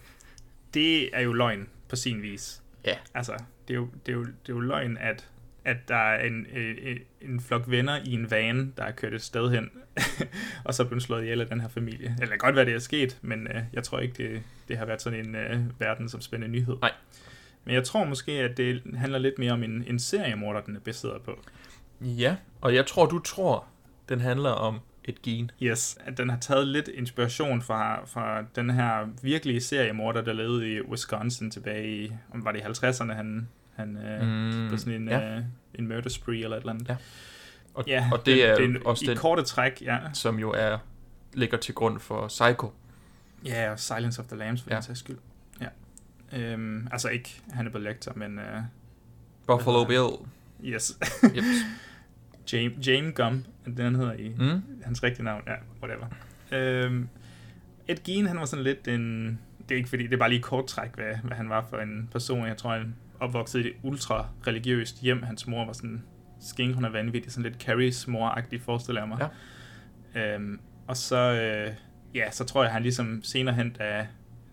det 0.75 1.17
er 1.17 1.20
jo 1.20 1.32
løgn 1.32 1.69
på 1.88 1.96
sin 1.96 2.22
vis. 2.22 2.62
Ja. 2.84 2.94
Altså, 3.14 3.32
det 3.69 3.75
er 3.75 3.78
jo, 3.78 3.88
det 4.06 4.12
er 4.12 4.17
jo, 4.17 4.25
det 4.25 4.49
er 4.49 4.52
jo 4.52 4.61
løgn, 4.61 4.96
at, 4.96 5.28
at 5.64 5.76
der 5.88 5.96
er 5.96 6.26
en, 6.26 6.46
en, 6.56 6.99
en 7.20 7.40
flok 7.40 7.62
venner 7.67 7.99
i 8.05 8.12
en 8.12 8.31
van, 8.31 8.72
der 8.76 8.84
er 8.84 8.90
kørt 8.90 9.14
et 9.14 9.22
sted 9.22 9.50
hen, 9.50 9.70
og 10.64 10.75
så 10.75 10.82
er 10.82 10.87
blevet 10.87 11.02
slået 11.02 11.22
ihjel 11.22 11.40
af 11.40 11.46
den 11.46 11.61
her 11.61 11.69
familie. 11.69 12.06
Eller 12.06 12.19
det 12.20 12.28
kan 12.28 12.38
godt 12.38 12.56
være, 12.56 12.64
det 12.64 12.75
er 12.75 12.78
sket, 12.78 13.19
men 13.22 13.46
øh, 13.46 13.62
jeg 13.72 13.84
tror 13.84 13.99
ikke, 13.99 14.14
det, 14.22 14.43
det 14.69 14.78
har 14.78 14.84
været 14.84 15.02
sådan 15.02 15.26
en 15.26 15.34
øh, 15.34 15.81
verdensomspændende 15.81 16.58
nyhed. 16.58 16.76
Nej. 16.81 16.93
Men 17.64 17.75
jeg 17.75 17.84
tror 17.84 18.05
måske, 18.05 18.32
at 18.32 18.56
det 18.56 18.82
handler 18.94 19.19
lidt 19.19 19.38
mere 19.38 19.52
om 19.52 19.62
en, 19.62 19.84
en 19.87 19.99
seriemorder, 19.99 20.61
den 20.61 20.76
er 20.76 20.81
baseret 20.81 21.23
på. 21.23 21.44
Ja, 22.00 22.37
og 22.61 22.75
jeg 22.75 22.87
tror, 22.87 23.06
du 23.06 23.19
tror, 23.19 23.66
den 24.08 24.20
handler 24.20 24.50
om 24.50 24.81
et 25.05 25.23
gen. 25.23 25.50
Yes, 25.62 25.99
at 26.05 26.19
den 26.19 26.31
har 26.31 26.38
taget 26.38 26.67
lidt 26.69 26.88
inspiration 26.88 27.62
fra, 27.62 28.05
fra 28.06 28.43
den 28.56 28.70
her 28.70 29.08
virkelige 29.23 29.61
seriemorder, 29.61 30.20
der 30.23 30.32
levede 30.32 30.73
i 30.75 30.81
Wisconsin 30.82 31.50
tilbage 31.50 32.05
i, 32.05 32.12
om 32.35 32.44
var 32.44 32.52
det 32.52 32.58
i 32.61 32.62
50'erne, 32.62 33.12
han, 33.12 33.49
han 33.75 33.97
øh, 33.97 34.23
Mm, 34.64 34.70
på 34.70 34.76
sådan 34.76 35.02
en, 35.02 35.08
ja. 35.08 35.37
øh, 35.37 35.43
en 35.75 35.88
murder 35.88 36.11
spree 36.11 36.37
eller 36.44 36.56
et 36.56 36.61
eller 36.61 36.73
andet. 36.73 36.88
Ja. 36.88 36.97
Og, 37.75 37.85
Ja, 37.87 38.08
og 38.12 38.26
det 38.26 38.49
er 38.49 38.56
den, 38.56 38.87
også 38.87 39.05
i 39.05 39.08
den, 39.08 39.17
korte 39.17 39.43
træk, 39.43 39.82
ja. 39.82 39.99
som 40.12 40.38
jo 40.38 40.50
er 40.50 40.79
ligger 41.32 41.58
til 41.58 41.75
grund 41.75 42.00
for 42.00 42.29
Psycho. 42.29 42.73
Ja, 43.44 43.70
og 43.73 43.81
Silence 43.81 44.20
of 44.20 44.26
the 44.26 44.37
Lambs 44.37 44.62
for 44.62 44.70
Ja. 44.70 44.75
den 44.75 44.82
sags 44.82 44.99
skyld. 44.99 45.19
Ja. 45.61 45.67
Øhm, 46.38 46.88
altså 46.93 47.08
ikke 47.08 47.41
Hannibal 47.52 47.82
Lecter, 47.82 48.12
men 48.17 48.38
uh, 48.38 48.44
Buffalo 49.47 49.85
Bill. 49.85 50.08
yes. 50.75 50.99
Yep. 51.25 51.44
Jane, 52.52 52.75
Jane 52.87 53.12
Gump, 53.12 53.44
det 53.76 53.84
den 53.84 53.94
hedder 53.94 54.12
i 54.12 54.28
Mm. 54.38 54.62
hans 54.84 55.02
rigtige 55.02 55.25
navn, 55.25 55.43
ja, 55.46 55.55
whatever. 55.82 56.06
Øhm, 56.52 57.08
Ed 57.88 57.96
Gein, 58.05 58.26
han 58.26 58.37
var 58.37 58.44
sådan 58.44 58.64
lidt 58.64 58.88
en, 58.88 59.38
det 59.69 59.75
er 59.75 59.76
ikke 59.76 59.88
fordi, 59.88 60.02
det 60.02 60.12
er 60.12 60.17
bare 60.19 60.28
lige 60.31 60.43
kort 60.43 60.67
træk, 60.67 60.94
hvad, 60.94 61.14
hvad 61.25 61.37
han 61.37 61.49
var 61.49 61.67
for 61.70 61.76
en 61.78 62.08
person. 62.12 62.46
Jeg 62.46 62.56
tror, 62.56 62.72
han 62.72 62.94
opvoksede 63.20 63.64
i 63.64 63.67
et 63.67 63.72
ultra 63.82 64.26
religiøst 64.46 65.00
hjem. 65.02 65.22
Hans 65.22 65.46
mor 65.46 65.64
var 65.67 65.72
sådan 65.72 66.02
skænk, 66.40 66.84
og 66.84 66.92
vanvittig, 66.92 67.33
sådan 67.33 67.50
lidt 67.50 67.62
Carries 67.62 68.09
mor-agtig, 68.09 68.61
forestiller 68.64 69.00
jeg 69.00 69.09
mig. 69.09 69.28
Ja. 70.14 70.35
Øhm, 70.35 70.61
og 70.87 70.97
så, 70.97 71.16
øh, 71.16 71.75
ja, 72.14 72.30
så 72.30 72.44
tror 72.44 72.62
jeg, 72.62 72.73
han 72.73 72.83
ligesom 72.83 73.21
senere 73.23 73.54
hen, 73.54 73.71
da, 73.71 74.06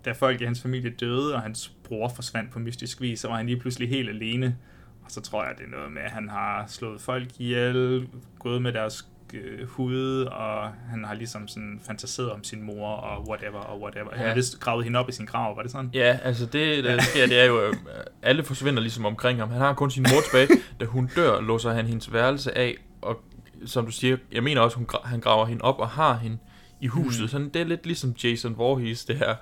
da 0.06 0.12
folk 0.12 0.42
i 0.42 0.46
hans 0.46 0.62
familie 0.62 0.90
døde, 0.90 1.36
og 1.36 1.42
hans 1.42 1.76
bror 1.84 2.10
forsvandt 2.10 2.52
på 2.52 2.60
mystisk 2.60 3.02
vis, 3.02 3.20
så 3.20 3.28
var 3.28 3.36
han 3.38 3.46
lige 3.46 3.60
pludselig 3.60 3.90
helt 3.90 4.10
alene. 4.10 4.58
Og 5.04 5.12
så 5.12 5.22
tror 5.22 5.46
jeg, 5.46 5.54
det 5.58 5.66
er 5.66 5.70
noget 5.70 5.92
med, 5.92 6.02
at 6.02 6.12
han 6.12 6.30
har 6.30 6.66
slået 6.68 7.02
folk 7.02 7.40
ihjel, 7.40 8.08
gået 8.40 8.62
med 8.62 8.74
deres 8.74 9.08
øh, 9.34 9.68
hud, 9.68 10.22
og 10.24 10.70
han 10.90 11.04
har 11.04 11.14
ligesom 11.14 11.48
sådan 11.48 11.82
fantaseret 11.88 12.32
om 12.32 12.44
sin 12.44 12.62
mor, 12.64 12.88
og 12.90 13.28
whatever, 13.30 13.60
og 13.60 13.82
whatever. 13.82 14.10
Han 14.12 14.22
Ja. 14.22 14.28
har 14.28 14.36
vist 14.36 14.60
gravet 14.60 14.84
hende 14.84 15.00
op 15.00 15.10
i 15.10 15.12
sin 15.12 15.26
grav, 15.26 15.56
var 15.56 15.62
det 15.62 15.72
sådan? 15.72 15.90
Ja, 15.94 16.20
altså 16.24 16.46
det, 16.46 16.84
der 16.84 17.02
sker, 17.02 17.28
det 17.28 17.40
er 17.42 17.46
jo, 17.46 17.62
øh, 17.62 17.74
alle 18.22 18.44
forsvinder 18.44 18.82
ligesom 18.82 19.06
omkring 19.06 19.40
ham. 19.40 19.50
Han 19.50 19.62
har 19.62 19.74
kun 19.74 19.92
sin 19.92 20.04
mor 20.04 20.22
tilbage. 20.22 20.62
Da 20.80 20.86
hun 20.86 21.10
dør, 21.16 21.42
låser 21.42 21.72
han 21.74 21.86
hendes 21.86 22.14
værelse 22.14 22.58
af, 22.58 22.76
og 23.02 23.22
som 23.66 23.86
du 23.86 23.92
siger, 23.92 24.18
jeg 24.32 24.44
mener 24.44 24.62
også, 24.62 24.78
hun, 24.78 24.88
han 25.04 25.20
graver 25.20 25.46
hende 25.46 25.62
op 25.64 25.80
og 25.80 25.90
har 25.90 26.18
hende 26.18 26.38
i 26.82 26.88
huset. 26.88 27.20
Mm. 27.22 27.24
Mm. 27.24 27.28
Sådan, 27.30 27.50
det 27.50 27.62
er 27.62 27.66
lidt 27.66 27.86
ligesom 27.86 28.16
Jason 28.24 28.58
Voorhees, 28.58 29.06
det 29.06 29.16
her. 29.18 29.36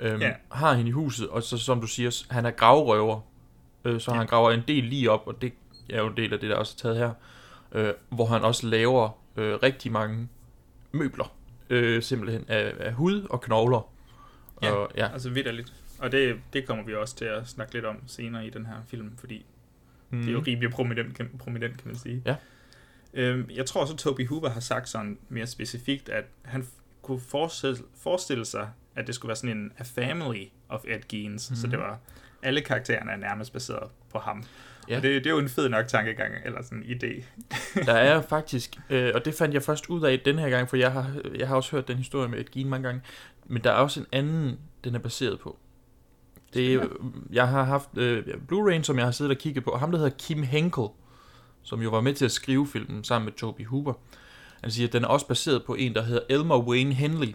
Øhm, 0.00 0.20
Ja. 0.20 0.30
Har 0.52 0.74
hende 0.74 0.88
i 0.88 0.92
huset, 0.92 1.28
og 1.28 1.42
så 1.42 1.58
som 1.58 1.80
du 1.80 1.86
siger, 1.86 2.22
han 2.30 2.46
er 2.46 2.50
gravrøver. 2.50 3.20
Øh, 3.84 4.00
så 4.00 4.10
Ja. 4.12 4.16
han 4.18 4.26
graver 4.26 4.50
en 4.50 4.62
del 4.68 4.84
lige 4.84 5.10
op, 5.10 5.22
og 5.26 5.42
det 5.42 5.52
er 5.90 5.98
jo 5.98 6.06
en 6.06 6.16
del 6.16 6.32
af 6.32 6.38
det, 6.40 6.50
der 6.50 6.56
også 6.56 6.74
er 6.78 6.82
taget 6.82 6.98
her. 6.98 7.10
Øh, 7.72 7.94
hvor 8.08 8.26
han 8.26 8.42
også 8.42 8.66
laver 8.66 9.18
øh, 9.36 9.54
rigtig 9.62 9.92
mange 9.92 10.28
møbler. 10.92 11.36
Øh, 11.70 12.02
simpelthen 12.02 12.44
af, 12.48 12.74
af 12.80 12.92
hud 12.92 13.26
og 13.30 13.40
knogler. 13.40 13.92
Ja. 14.62 14.70
Og, 14.72 14.90
ja. 14.96 15.12
Altså 15.12 15.30
vidderligt. 15.30 15.72
Og 15.98 16.12
det, 16.12 16.40
det 16.52 16.66
kommer 16.66 16.84
vi 16.84 16.94
også 16.94 17.16
til 17.16 17.24
at 17.24 17.48
snakke 17.48 17.72
lidt 17.74 17.84
om 17.84 17.96
senere 18.06 18.46
i 18.46 18.50
den 18.50 18.66
her 18.66 18.74
film, 18.86 19.16
fordi 19.18 19.46
Mm. 20.12 20.18
Det 20.18 20.28
er 20.28 20.32
jo 20.32 20.42
rimelig 20.46 20.70
prominent, 20.70 21.16
kan, 21.16 21.30
prominent, 21.38 21.78
kan 21.78 21.86
man 21.88 21.96
sige. 21.98 22.22
Ja. 22.26 22.36
Øhm, 23.14 23.50
jeg 23.54 23.66
tror 23.66 23.80
også, 23.80 23.92
at 23.92 23.98
Toby 23.98 24.28
Hooper 24.28 24.48
har 24.50 24.60
sagt 24.60 24.88
sådan 24.88 25.18
mere 25.28 25.46
specifikt, 25.46 26.08
at 26.08 26.24
han 26.44 26.66
kunne 27.02 27.20
forestille, 27.20 27.76
forestille 27.96 28.44
sig, 28.44 28.70
at 28.96 29.06
det 29.06 29.14
skulle 29.14 29.28
være 29.28 29.36
sådan 29.36 29.56
en 29.56 29.72
a 29.78 29.82
family 29.82 30.44
of 30.68 30.80
Ed 30.88 31.08
Geins. 31.08 31.50
Mm. 31.50 31.56
Så 31.56 31.66
Mhm. 31.66 31.70
det 31.70 31.78
var, 31.80 31.98
alle 32.42 32.60
karaktererne 32.60 33.12
er 33.12 33.16
nærmest 33.16 33.52
baseret 33.52 33.90
på 34.12 34.18
ham. 34.18 34.44
Ja. 34.88 34.96
Og 34.96 35.02
det, 35.02 35.24
det 35.24 35.26
er 35.26 35.34
jo 35.34 35.38
en 35.38 35.48
fed 35.48 35.68
nok 35.68 35.86
tankegang, 35.86 36.34
eller 36.44 36.62
sådan 36.62 36.82
en 36.82 36.96
idé. 36.96 37.24
Der 37.86 37.92
er 37.92 38.22
faktisk, 38.22 38.76
øh, 38.90 39.12
og 39.14 39.24
det 39.24 39.34
fandt 39.34 39.54
jeg 39.54 39.62
først 39.62 39.86
ud 39.86 40.02
af 40.02 40.20
den 40.24 40.38
her 40.38 40.48
gang, 40.48 40.68
for 40.68 40.76
jeg 40.76 40.92
har, 40.92 41.10
jeg 41.34 41.48
har 41.48 41.56
også 41.56 41.70
hørt 41.70 41.88
den 41.88 41.96
historie 41.96 42.28
med 42.28 42.38
et 42.38 42.50
gen 42.50 42.68
mange 42.68 42.88
gange, 42.88 43.02
men 43.46 43.64
der 43.64 43.70
er 43.70 43.74
også 43.74 44.00
en 44.00 44.06
anden, 44.12 44.58
den 44.84 44.94
er 44.94 44.98
baseret 44.98 45.40
på. 45.40 45.58
Det 46.54 46.74
er, 46.74 46.86
jeg 47.32 47.48
har 47.48 47.64
haft 47.64 47.88
øh, 47.96 48.26
Blu-ray, 48.52 48.82
som 48.82 48.98
jeg 48.98 49.04
har 49.04 49.12
siddet 49.12 49.36
og 49.36 49.38
kigget 49.38 49.64
på. 49.64 49.76
Ham, 49.76 49.90
der 49.90 49.98
hedder 49.98 50.16
Kim 50.18 50.42
Henkel, 50.42 50.84
som 51.62 51.82
jo 51.82 51.90
var 51.90 52.00
med 52.00 52.14
til 52.14 52.24
at 52.24 52.32
skrive 52.32 52.66
filmen 52.66 53.04
sammen 53.04 53.24
med 53.24 53.32
Toby 53.32 53.66
Hooper. 53.66 53.92
Han 54.60 54.70
siger, 54.70 54.86
at 54.86 54.92
den 54.92 55.04
er 55.04 55.08
også 55.08 55.26
baseret 55.26 55.64
på 55.64 55.74
en, 55.74 55.94
der 55.94 56.02
hedder 56.02 56.22
Elmer 56.28 56.58
Wayne 56.58 56.94
Henley, 56.94 57.34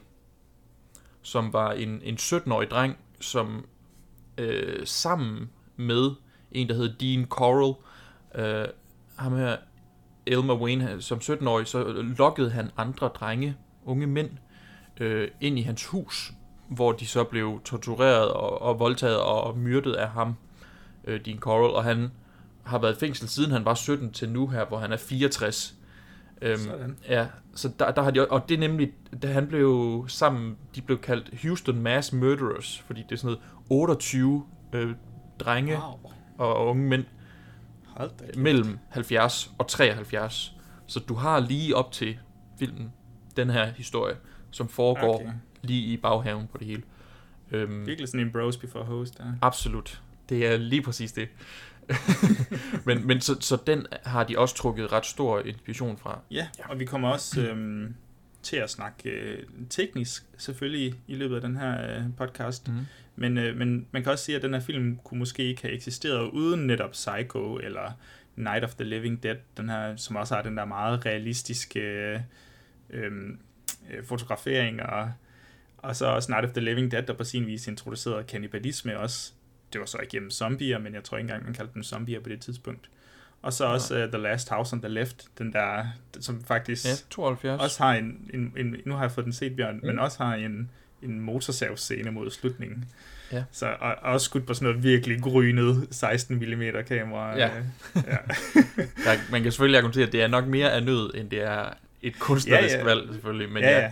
som 1.22 1.54
var 1.54 1.72
en, 1.72 2.02
en 2.04 2.16
17-årig 2.16 2.70
dreng, 2.70 2.98
som 3.20 3.66
øh, 4.38 4.86
sammen 4.86 5.50
med 5.76 6.12
en, 6.56 6.70
der 6.70 6.76
hedder 6.76 6.96
Dean 6.98 7.26
Corll, 7.26 7.76
øh, 8.36 8.68
ham 9.16 9.36
her, 9.36 9.58
Elmer 10.26 10.56
Wayne, 10.56 11.02
som 11.02 11.18
17-årig, 11.18 11.68
så 11.68 11.84
lokkede 12.18 12.52
han 12.52 12.72
andre 12.78 13.08
drenge, 13.08 13.56
unge 13.86 14.08
mænd, 14.08 14.30
øh, 15.00 15.28
ind 15.42 15.60
i 15.60 15.62
hans 15.62 15.86
hus, 15.86 16.32
hvor 16.68 16.92
de 16.92 17.08
så 17.08 17.24
blev 17.24 17.62
tortureret 17.66 18.32
og, 18.32 18.62
og 18.62 18.80
voldtaget 18.80 19.20
og 19.20 19.58
myrdet 19.58 19.94
af 19.94 20.10
ham, 20.10 20.36
øh, 21.04 21.26
Dean 21.26 21.40
Corll, 21.40 21.74
og 21.74 21.84
han 21.84 22.12
har 22.64 22.80
været 22.80 22.96
i 22.96 23.00
fængsel 23.00 23.30
siden 23.30 23.52
han 23.52 23.66
var 23.66 23.74
17 23.74 24.12
til 24.12 24.30
nu 24.30 24.48
her, 24.48 24.66
hvor 24.66 24.78
han 24.78 24.92
er 24.92 24.98
64. 24.98 25.76
Øhm, 26.42 26.58
Sådan. 26.58 26.98
Ja, 27.10 27.28
så 27.56 27.70
der, 27.80 27.92
der 27.92 28.02
har 28.02 28.12
de, 28.12 28.28
og 28.28 28.50
det 28.50 28.56
er 28.56 28.60
nemlig, 28.60 28.92
da 29.22 29.28
han 29.28 29.48
blev 29.48 30.06
sammen, 30.08 30.58
de 30.76 30.82
blev 30.82 30.98
kaldt 30.98 31.42
Houston 31.42 31.82
Mass 31.82 32.14
Murderers, 32.14 32.84
fordi 32.86 33.04
det 33.04 33.12
er 33.12 33.16
sådan 33.16 33.28
noget 33.28 33.42
28 33.70 34.44
øh, 34.74 34.96
drenge 35.40 35.74
Wow. 35.74 36.12
Og 36.38 36.66
unge 36.68 36.84
mænd 36.84 37.04
Hold 37.86 38.12
da. 38.20 38.26
kæft. 38.26 38.38
mellem 38.38 38.80
70 38.90 39.52
og 39.58 39.68
73. 39.68 40.56
Så 40.88 41.00
du 41.00 41.14
har 41.14 41.40
lige 41.40 41.76
op 41.76 41.92
til 41.92 42.20
filmen 42.60 42.92
den 43.36 43.50
her 43.50 43.66
historie, 43.72 44.16
som 44.52 44.68
foregår 44.70 45.16
Okay. 45.16 45.32
lige 45.62 45.82
i 45.94 45.98
baghaven 45.98 46.48
på 46.48 46.58
det 46.58 46.68
hele. 46.68 46.82
Øhm, 47.52 47.86
Virkelig 47.88 48.08
sådan 48.10 48.20
en 48.20 48.32
bros 48.32 48.58
before 48.58 48.84
host 48.86 49.18
der. 49.18 49.34
absolut. 49.42 50.02
Det 50.30 50.48
er 50.48 50.58
lige 50.58 50.82
præcis 50.82 51.12
det. 51.12 51.28
men 52.86 53.08
men 53.08 53.22
så, 53.22 53.36
så 53.42 53.58
den 53.68 53.86
har 54.06 54.24
de 54.24 54.40
også 54.40 54.56
trukket 54.56 54.92
ret 54.92 55.06
stor 55.06 55.40
inspiration 55.40 55.98
fra. 55.98 56.20
Ja, 56.32 56.48
og 56.70 56.80
vi 56.80 56.86
kommer 56.86 57.10
også 57.10 57.42
øhm, 57.42 57.96
til 58.44 58.56
at 58.58 58.70
snakke 58.70 59.10
øh, 59.10 59.44
teknisk 59.70 60.24
selvfølgelig 60.38 60.94
i 61.08 61.16
løbet 61.16 61.36
af 61.36 61.42
den 61.42 61.58
her 61.58 61.96
øh, 61.98 62.04
podcast. 62.18 62.68
Mhm. 62.68 62.80
Men, 63.16 63.38
øh, 63.38 63.58
men 63.58 63.88
man 63.92 64.04
kan 64.04 64.12
også 64.12 64.26
sige, 64.26 64.36
at 64.36 64.42
den 64.42 64.54
her 64.54 64.62
film 64.62 64.98
kunne 65.04 65.20
måske 65.20 65.44
ikke 65.44 65.62
have 65.62 65.74
eksisteret 65.74 66.30
uden 66.30 66.68
netop 66.68 66.92
Psycho 66.92 67.58
eller 67.58 67.92
Night 68.36 68.64
of 68.64 68.76
the 68.76 68.84
Living 68.84 69.24
Dead, 69.24 69.36
den 69.58 69.70
her, 69.70 69.96
som 69.96 70.16
også 70.16 70.36
har 70.36 70.42
den 70.42 70.58
der 70.58 70.66
meget 70.66 71.06
realistiske 71.06 71.80
øh, 71.80 72.20
øh, 72.90 73.12
fotografering, 74.04 74.84
og, 74.84 75.12
og 75.78 75.96
så 75.96 76.06
også 76.06 76.32
Night 76.32 76.46
of 76.46 76.52
the 76.52 76.62
Living 76.62 76.92
Dead, 76.92 77.04
der 77.04 77.14
på 77.14 77.24
sin 77.24 77.48
vis 77.48 77.68
introducerede 77.68 78.24
kannibalisme 78.24 79.00
også. 79.00 79.34
Det 79.74 79.80
var 79.80 79.86
så 79.86 79.98
igennem 80.04 80.32
zombier, 80.32 80.80
men 80.80 80.94
jeg 80.94 81.04
tror 81.04 81.18
ikke 81.18 81.26
engang, 81.26 81.46
man 81.46 81.54
kaldte 81.54 81.74
dem 81.74 81.84
zombier 81.84 82.20
på 82.20 82.30
det 82.30 82.42
tidspunkt. 82.42 82.90
Og 83.42 83.54
så 83.54 83.66
også 83.66 84.04
uh, 84.04 84.10
The 84.10 84.22
Last 84.22 84.50
House 84.50 84.74
on 84.74 84.82
the 84.82 84.90
Left, 84.90 85.28
den 85.38 85.54
der, 85.54 85.86
som 86.20 86.44
faktisk 86.44 86.86
Ja, 86.86 86.92
72. 87.10 87.62
også 87.62 87.84
har 87.84 87.94
en, 87.94 88.30
en, 88.34 88.54
en, 88.58 88.76
nu 88.86 88.94
har 88.94 89.02
jeg 89.02 89.12
fået 89.12 89.26
den 89.26 89.34
set, 89.34 89.56
Bjørn, 89.56 89.76
mm. 89.76 89.86
men 89.86 90.00
også 90.00 90.24
har 90.24 90.36
en, 90.36 90.72
en 91.02 91.20
motorsavsscene 91.20 92.12
mod 92.12 92.32
slutningen. 92.32 92.86
Ja. 93.32 93.44
Så, 93.52 93.66
og, 93.80 93.96
og 94.02 94.14
også 94.14 94.26
skudt 94.26 94.46
på 94.48 94.54
sådan 94.54 94.66
noget 94.68 94.84
virkelig 94.84 95.22
grynet 95.22 95.88
16 95.92 96.36
mm 96.36 96.64
kamera. 96.88 97.38
Ja. 97.38 97.48
øh, 97.48 97.64
ja. 97.96 98.18
Der, 99.06 99.32
man 99.32 99.44
kan 99.44 99.52
selvfølgelig 99.52 99.78
argumentere, 99.78 100.06
at 100.06 100.12
det 100.12 100.22
er 100.22 100.28
nok 100.28 100.48
mere 100.48 100.72
af 100.72 100.84
nød, 100.84 101.14
end 101.16 101.30
det 101.30 101.42
er 101.42 101.70
et 102.02 102.20
kunstnerisk 102.20 102.76
Ja, 102.76 102.80
ja, 102.80 102.86
ja. 102.86 102.90
ja. 102.90 102.96
valg, 102.96 103.14
selvfølgelig. 103.14 103.52
Men, 103.52 103.64
ja, 103.64 103.70
ja, 103.72 103.80
ja. 103.80 103.92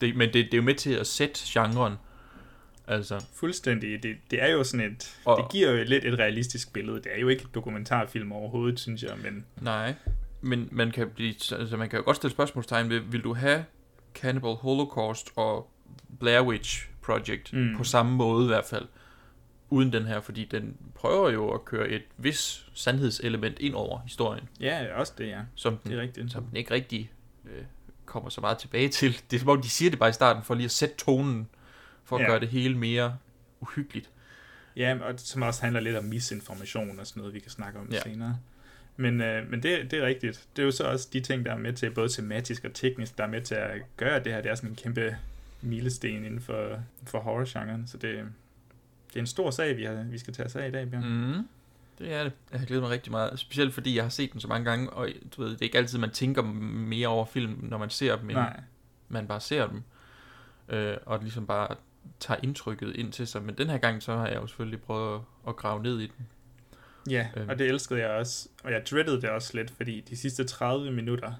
Det, 0.00 0.16
men 0.16 0.28
det, 0.28 0.34
det 0.34 0.54
er 0.54 0.58
jo 0.58 0.62
med 0.62 0.74
til 0.74 0.92
at 0.92 1.06
sætte 1.06 1.40
genren. 1.46 1.94
Altså, 2.88 3.24
Fuldstændig. 3.34 4.02
Det, 4.02 4.16
det 4.30 4.42
er 4.42 4.48
jo 4.48 4.64
sådan 4.64 4.86
et... 4.86 5.16
Og- 5.24 5.36
det 5.42 5.52
giver 5.52 5.70
jo 5.70 5.84
lidt 5.84 6.04
et 6.04 6.18
realistisk 6.18 6.72
billede. 6.72 6.96
Det 6.96 7.06
er 7.14 7.20
jo 7.20 7.28
ikke 7.28 7.42
et 7.42 7.54
dokumentarfilm 7.54 8.32
overhovedet, 8.32 8.80
synes 8.80 9.02
jeg, 9.02 9.12
men... 9.22 9.44
nej. 9.60 9.94
Men 10.40 10.68
man 10.72 10.90
kan, 10.90 11.08
blive, 11.14 11.34
altså, 11.52 11.76
man 11.76 11.88
kan 11.88 11.98
jo 11.98 12.04
godt 12.04 12.16
stille 12.16 12.32
spørgsmålstegn 12.32 12.90
ved, 12.90 13.00
vil 13.00 13.20
du 13.20 13.34
have 13.34 13.64
Cannibal 14.14 14.54
Holocaust 14.54 15.30
og 15.36 15.70
Blair 16.20 16.42
Witch 16.42 16.88
Project 17.02 17.52
Mm. 17.52 17.74
på 17.76 17.84
samme 17.84 18.12
måde 18.16 18.44
i 18.44 18.48
hvert 18.48 18.64
fald, 18.64 18.84
uden 19.70 19.92
den 19.92 20.06
her, 20.06 20.20
fordi 20.20 20.44
den 20.44 20.76
prøver 20.94 21.30
jo 21.30 21.50
at 21.50 21.64
køre 21.64 21.88
et 21.88 22.02
vis 22.16 22.66
sandhedselement 22.74 23.58
ind 23.58 23.74
over 23.74 23.98
historien, 24.00 24.48
Ja, 24.60 24.86
også 24.94 25.12
det, 25.18 25.28
ja. 25.28 25.40
som 25.54 25.76
den, 25.76 25.90
Det 25.90 25.98
er 25.98 26.02
rigtigt. 26.02 26.32
som 26.32 26.44
den 26.44 26.56
ikke 26.56 26.70
rigtig 26.70 27.12
øh, 27.44 27.64
kommer 28.04 28.30
så 28.30 28.40
meget 28.40 28.58
tilbage 28.58 28.88
til. 28.88 29.20
Det 29.30 29.36
er 29.36 29.40
som 29.40 29.48
om, 29.48 29.62
de 29.62 29.68
siger 29.70 29.90
det 29.90 29.98
bare 29.98 30.08
i 30.08 30.12
starten, 30.12 30.42
for 30.42 30.54
lige 30.54 30.64
at 30.64 30.70
sætte 30.70 30.94
tonen, 30.96 31.48
for 32.04 32.16
at 32.16 32.22
Ja. 32.22 32.26
gøre 32.28 32.40
det 32.40 32.48
hele 32.48 32.78
mere 32.78 33.16
uhyggeligt. 33.60 34.10
Ja, 34.76 34.96
og 35.02 35.14
som 35.16 35.42
også 35.42 35.62
handler 35.62 35.80
lidt 35.80 35.96
om 35.96 36.04
misinformation 36.04 36.98
og 36.98 37.06
sådan 37.06 37.20
noget, 37.20 37.34
vi 37.34 37.40
kan 37.40 37.50
snakke 37.50 37.78
om 37.78 37.88
ja. 37.92 38.00
Senere. 38.02 38.38
Men, 38.96 39.20
øh, 39.20 39.50
men 39.50 39.62
det, 39.62 39.90
det 39.90 39.98
er 39.98 40.06
rigtigt. 40.06 40.46
Det 40.56 40.62
er 40.62 40.66
jo 40.66 40.70
så 40.72 40.84
også 40.84 41.08
de 41.12 41.20
ting, 41.20 41.44
der 41.46 41.52
er 41.52 41.58
med 41.58 41.72
til, 41.72 41.90
både 41.90 42.08
tematisk 42.08 42.64
og 42.64 42.74
teknisk, 42.74 43.18
der 43.18 43.24
er 43.24 43.28
med 43.28 43.40
til 43.40 43.54
at 43.54 43.70
gøre, 43.96 44.24
det 44.24 44.32
her 44.32 44.40
det 44.40 44.50
er 44.50 44.54
sådan 44.54 44.70
en 44.70 44.76
kæmpe 44.76 45.16
milesten 45.64 46.24
inden 46.24 46.40
for, 46.40 46.78
for 47.06 47.18
horror-genren. 47.20 47.86
Så 47.86 47.96
det, 47.96 48.14
det 49.08 49.16
er 49.16 49.20
en 49.20 49.26
stor 49.26 49.50
sag, 49.50 49.76
vi, 49.76 49.84
har, 49.84 50.02
vi 50.02 50.18
skal 50.18 50.34
tage 50.34 50.46
os 50.46 50.56
af 50.56 50.68
i 50.68 50.70
dag, 50.70 50.90
Bjørn. 50.90 51.04
Mm. 51.36 51.48
Det 51.98 52.12
er 52.12 52.22
det. 52.24 52.32
Jeg 52.52 52.58
har 52.60 52.66
glædet 52.66 52.82
mig 52.82 52.90
rigtig 52.90 53.12
meget. 53.12 53.38
Specielt 53.38 53.74
fordi 53.74 53.96
jeg 53.96 54.04
har 54.04 54.08
set 54.10 54.32
den 54.32 54.40
så 54.40 54.48
mange 54.48 54.64
gange, 54.70 54.90
og 54.90 55.08
du 55.36 55.42
ved, 55.42 55.50
det 55.50 55.58
er 55.60 55.62
ikke 55.64 55.78
altid, 55.78 55.98
man 55.98 56.10
tænker 56.10 56.42
mere 56.42 57.08
over 57.08 57.24
film, 57.24 57.58
når 57.62 57.78
man 57.78 57.90
ser 57.90 58.16
dem, 58.16 58.30
end 58.30 58.38
Nej. 58.38 58.60
man 59.08 59.26
bare 59.26 59.40
ser 59.40 59.66
dem. 59.66 59.82
Øh, 60.68 60.96
og 61.06 61.18
ligesom 61.22 61.46
bare 61.46 61.68
tager 62.20 62.40
indtrykket 62.42 62.96
ind 62.96 63.12
til 63.12 63.26
sig. 63.26 63.42
Men 63.42 63.54
den 63.58 63.70
her 63.70 63.78
gang, 63.78 64.02
så 64.02 64.16
har 64.16 64.26
jeg 64.26 64.36
jo 64.36 64.46
selvfølgelig 64.46 64.80
prøvet 64.80 65.14
at, 65.14 65.20
at 65.48 65.56
grave 65.56 65.82
ned 65.82 66.00
i 66.00 66.06
den. 66.06 66.26
Ja, 67.10 67.28
Øhm. 67.36 67.48
og 67.48 67.58
det 67.58 67.66
elskede 67.68 68.00
jeg 68.00 68.10
også. 68.10 68.48
Og 68.64 68.72
jeg 68.72 68.82
dreadede 68.90 69.20
det 69.22 69.30
også 69.30 69.56
lidt, 69.56 69.70
fordi 69.70 70.00
de 70.00 70.16
sidste 70.16 70.44
30 70.44 70.90
minutter 70.92 71.32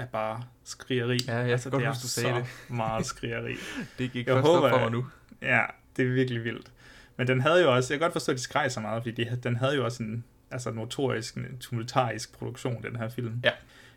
er 0.00 0.06
bare 0.06 0.42
skrigeri. 0.64 1.18
Ja, 1.26 1.36
jeg 1.36 1.60
kan 1.60 1.70
godt 1.70 1.80
det 1.80 1.86
er 1.86 1.90
huske, 1.90 2.02
du 2.02 2.08
sagde 2.08 2.34
så 2.34 2.38
det. 2.40 2.46
meget 2.76 3.06
skrigeri. 3.06 3.54
Det 3.98 4.12
gik 4.12 4.26
Jeg 4.26 4.34
først 4.34 4.46
håber, 4.46 4.68
op 4.68 4.70
for 4.70 4.78
mig 4.78 4.90
nu. 4.90 5.06
Ja, 5.42 5.62
det 5.96 6.06
er 6.06 6.10
virkelig 6.10 6.44
vildt. 6.44 6.72
Men 7.16 7.26
den 7.26 7.40
havde 7.40 7.62
jo 7.62 7.74
også, 7.74 7.94
jeg 7.94 8.00
kan 8.00 8.04
godt 8.04 8.12
forstå, 8.12 8.32
at 8.32 8.38
de 8.38 8.42
skreg 8.42 8.72
så 8.72 8.80
meget, 8.80 9.02
fordi 9.02 9.24
de, 9.24 9.38
den 9.42 9.56
havde 9.56 9.74
jo 9.74 9.84
også 9.84 10.02
en 10.02 10.24
altså 10.50 10.70
notorisk, 10.70 11.34
en 11.34 11.58
tumultarisk 11.60 12.38
produktion, 12.38 12.82
den 12.82 12.96
her 12.96 13.08
film. 13.08 13.40
Ja. 13.44 13.50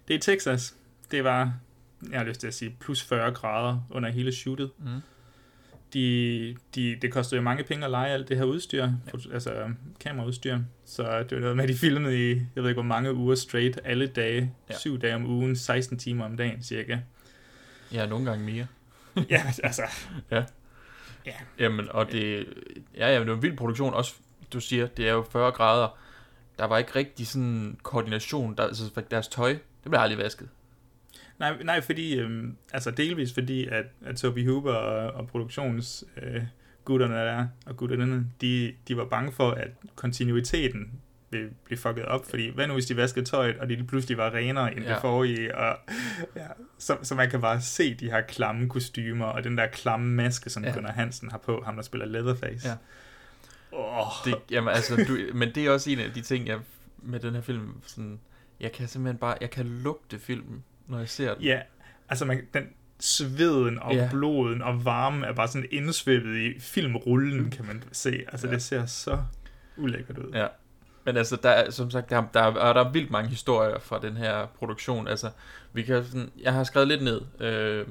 Det 0.08 0.14
er 0.14 0.18
i 0.18 0.22
Texas. 0.22 0.76
Det 1.12 1.24
var, 1.24 1.54
jeg 2.12 2.20
har 2.20 2.26
lyst 2.26 2.40
til 2.40 2.48
at 2.48 2.54
sige, 2.54 2.76
plus 2.80 3.04
40 3.04 3.32
grader 3.32 3.88
under 3.90 4.10
hele 4.10 4.32
shootet. 4.32 4.72
Mm. 4.80 4.86
De, 5.94 6.56
de, 6.76 6.98
det 7.02 7.12
kostede 7.12 7.36
jo 7.40 7.44
mange 7.44 7.64
penge 7.64 7.86
at 7.86 7.92
lege 7.92 8.12
alt 8.12 8.30
det 8.30 8.38
her 8.38 8.44
udstyr, 8.44 8.84
ja. 8.84 8.90
altså 9.34 9.54
kameraudstyr. 10.00 10.60
Så 10.86 11.24
det 11.24 11.32
var 11.32 11.40
noget 11.40 11.56
med, 11.56 11.64
at 11.64 11.70
de 11.70 11.76
filmede 11.76 12.32
i, 12.32 12.32
jeg 12.32 12.64
ved 12.64 12.70
ikke 12.70 12.82
hvor 12.82 12.88
mange 12.88 13.14
uger 13.14 13.36
straight, 13.36 13.80
alle 13.84 14.08
dage, 14.08 14.42
ja. 14.42 14.74
Ja. 14.74 14.80
syv 14.80 15.00
dage 15.00 15.16
om 15.16 15.26
ugen, 15.26 15.56
16 15.56 15.98
timer 15.98 16.26
om 16.26 16.38
dagen 16.38 16.64
cirka. 16.64 16.98
Ja, 17.94 18.06
nogle 18.06 18.26
gange 18.26 18.46
mere. 18.46 18.68
ja, 19.30 19.44
altså, 19.46 19.84
Jamen, 21.60 21.90
og 21.90 22.12
det, 22.12 22.48
ja, 22.98 23.14
ja, 23.14 23.20
det 23.20 23.28
var 23.28 23.36
en 23.36 23.42
vild 23.42 23.58
produktion. 23.58 23.94
Også, 23.94 24.14
du 24.54 24.60
siger, 24.60 24.88
det 24.88 25.08
er 25.08 25.14
jo 25.14 25.26
40 25.32 25.52
grader. 25.52 25.98
Der 26.60 26.66
var 26.66 26.78
ikke 26.78 26.96
rigtig 26.96 27.28
sådan 27.28 27.78
koordination. 27.84 28.56
Der, 28.58 28.64
altså, 28.64 29.02
deres 29.12 29.28
tøj, 29.28 29.50
det 29.52 29.90
blev 29.90 30.00
aldrig 30.00 30.18
vasket. 30.18 30.50
Nej, 31.40 31.64
nej 31.64 31.82
fordi, 31.82 32.20
øhm, 32.20 32.56
altså 32.74 32.92
delvis 32.92 33.34
fordi, 33.34 33.68
at, 33.68 33.86
at 34.06 34.16
Toby 34.16 34.50
Hooper 34.50 34.74
og, 34.74 35.12
og 35.12 35.28
produktions 35.28 36.04
øh, 36.22 36.42
der, 36.88 37.48
og 37.66 37.78
gutterne, 37.78 38.28
de, 38.42 38.74
de 38.88 38.98
var 38.98 39.06
bange 39.06 39.32
for, 39.32 39.52
at 39.52 39.68
kontinuiteten 39.96 40.92
ville 41.30 41.50
blive 41.66 41.78
fucket 41.78 42.06
op, 42.06 42.26
fordi 42.30 42.50
hvad 42.50 42.68
nu 42.68 42.74
hvis 42.74 42.86
de 42.86 42.98
vaskede 42.98 43.26
tøjet, 43.26 43.58
og 43.58 43.70
de 43.70 43.84
pludselig 43.84 44.18
var 44.18 44.34
renere 44.34 44.76
end 44.76 44.86
ja. 44.86 44.92
Det 44.94 45.02
forrige, 45.02 45.58
og 45.58 45.78
ja, 46.36 46.48
så, 46.78 46.98
så 47.02 47.16
man 47.16 47.30
kan 47.30 47.42
bare 47.42 47.62
se 47.62 47.94
de 47.94 48.12
her 48.12 48.22
klamme 48.22 48.70
kostymer, 48.70 49.26
og 49.26 49.44
den 49.44 49.58
der 49.58 49.68
klamme 49.68 50.16
maske, 50.16 50.50
som. 50.50 50.64
Ja. 50.64 50.74
Gunnar 50.74 50.92
Hansen 50.92 51.32
har 51.32 51.38
på, 51.38 51.62
ham 51.66 51.76
der 51.76 51.84
spiller 51.84 52.06
Leatherface. 52.08 52.68
Ja. 52.68 52.76
Oh, 53.72 54.08
Det, 54.26 54.36
jamen, 54.52 54.74
altså, 54.74 55.06
du, 55.08 55.18
men 55.34 55.56
det 55.56 55.66
er 55.66 55.72
også 55.72 55.90
en 55.90 56.00
af 56.00 56.12
de 56.12 56.22
ting, 56.22 56.48
jeg 56.48 56.60
med 56.98 57.20
den 57.20 57.34
her 57.34 57.42
film, 57.42 57.82
sådan, 57.86 58.20
jeg 58.60 58.72
kan 58.72 58.88
simpelthen 58.88 59.18
bare, 59.18 59.38
jeg 59.42 59.50
kan 59.50 59.66
lugte 59.66 60.20
filmen, 60.20 60.64
når 60.88 61.00
jeg 61.00 61.10
ser 61.10 61.34
den. 61.34 61.44
Ja, 61.44 61.60
altså 62.10 62.26
man, 62.26 62.42
den 62.54 62.64
sveden 63.00 63.80
og 63.80 63.94
Ja. 63.96 64.08
bloden 64.12 64.62
og 64.62 64.86
varmen 64.86 65.24
er 65.24 65.34
bare 65.34 65.48
sådan 65.48 65.68
indsvævet 65.72 66.38
i 66.38 66.60
filmrullen, 66.60 67.52
kan 67.52 67.66
man 67.66 67.84
se. 67.92 68.24
Altså 68.32 68.48
Ja. 68.48 68.54
det 68.54 68.62
ser 68.62 68.86
så 68.86 69.18
ulækkert 69.78 70.18
ud. 70.18 70.32
Ja. 70.34 70.48
Men 71.06 71.18
altså, 71.18 71.36
der 71.44 71.50
er, 71.50 71.72
som 71.72 71.92
sagt, 71.92 72.10
der, 72.10 72.24
der, 72.34 72.40
er, 72.42 72.74
der 72.74 72.84
er 72.86 72.92
vildt 72.92 73.12
mange 73.12 73.30
historier 73.30 73.80
fra 73.80 74.00
den 74.00 74.18
her 74.18 74.46
produktion. 74.60 75.08
Altså, 75.08 75.30
vi 75.74 75.82
kan 75.84 76.06
sådan, 76.06 76.30
jeg 76.42 76.54
har 76.54 76.64
skrevet 76.64 76.88
lidt 76.88 77.04
ned. 77.04 77.22
Øh, 77.40 77.88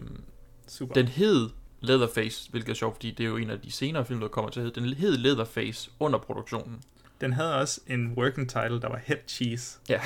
Super. 0.68 0.94
den 0.94 1.08
hed 1.08 1.50
Leatherface, 1.80 2.50
hvilket 2.50 2.70
er 2.70 2.74
sjovt, 2.74 2.94
fordi 2.96 3.10
det 3.10 3.24
er 3.24 3.28
jo 3.28 3.36
en 3.36 3.50
af 3.50 3.60
de 3.60 3.72
senere 3.72 4.04
film, 4.04 4.20
der 4.20 4.28
kommer 4.28 4.50
til 4.50 4.60
at 4.60 4.64
hedde. 4.66 4.80
Den 4.80 4.92
hed 4.94 5.16
Leatherface 5.16 5.90
under 6.00 6.18
produktionen. 6.18 6.80
Den 7.20 7.32
havde 7.32 7.54
også 7.54 7.80
en 7.86 8.12
working 8.16 8.48
title, 8.50 8.80
der 8.80 8.88
var 8.88 9.00
Head 9.04 9.18
Cheese. 9.28 9.78
Ja. 9.88 10.00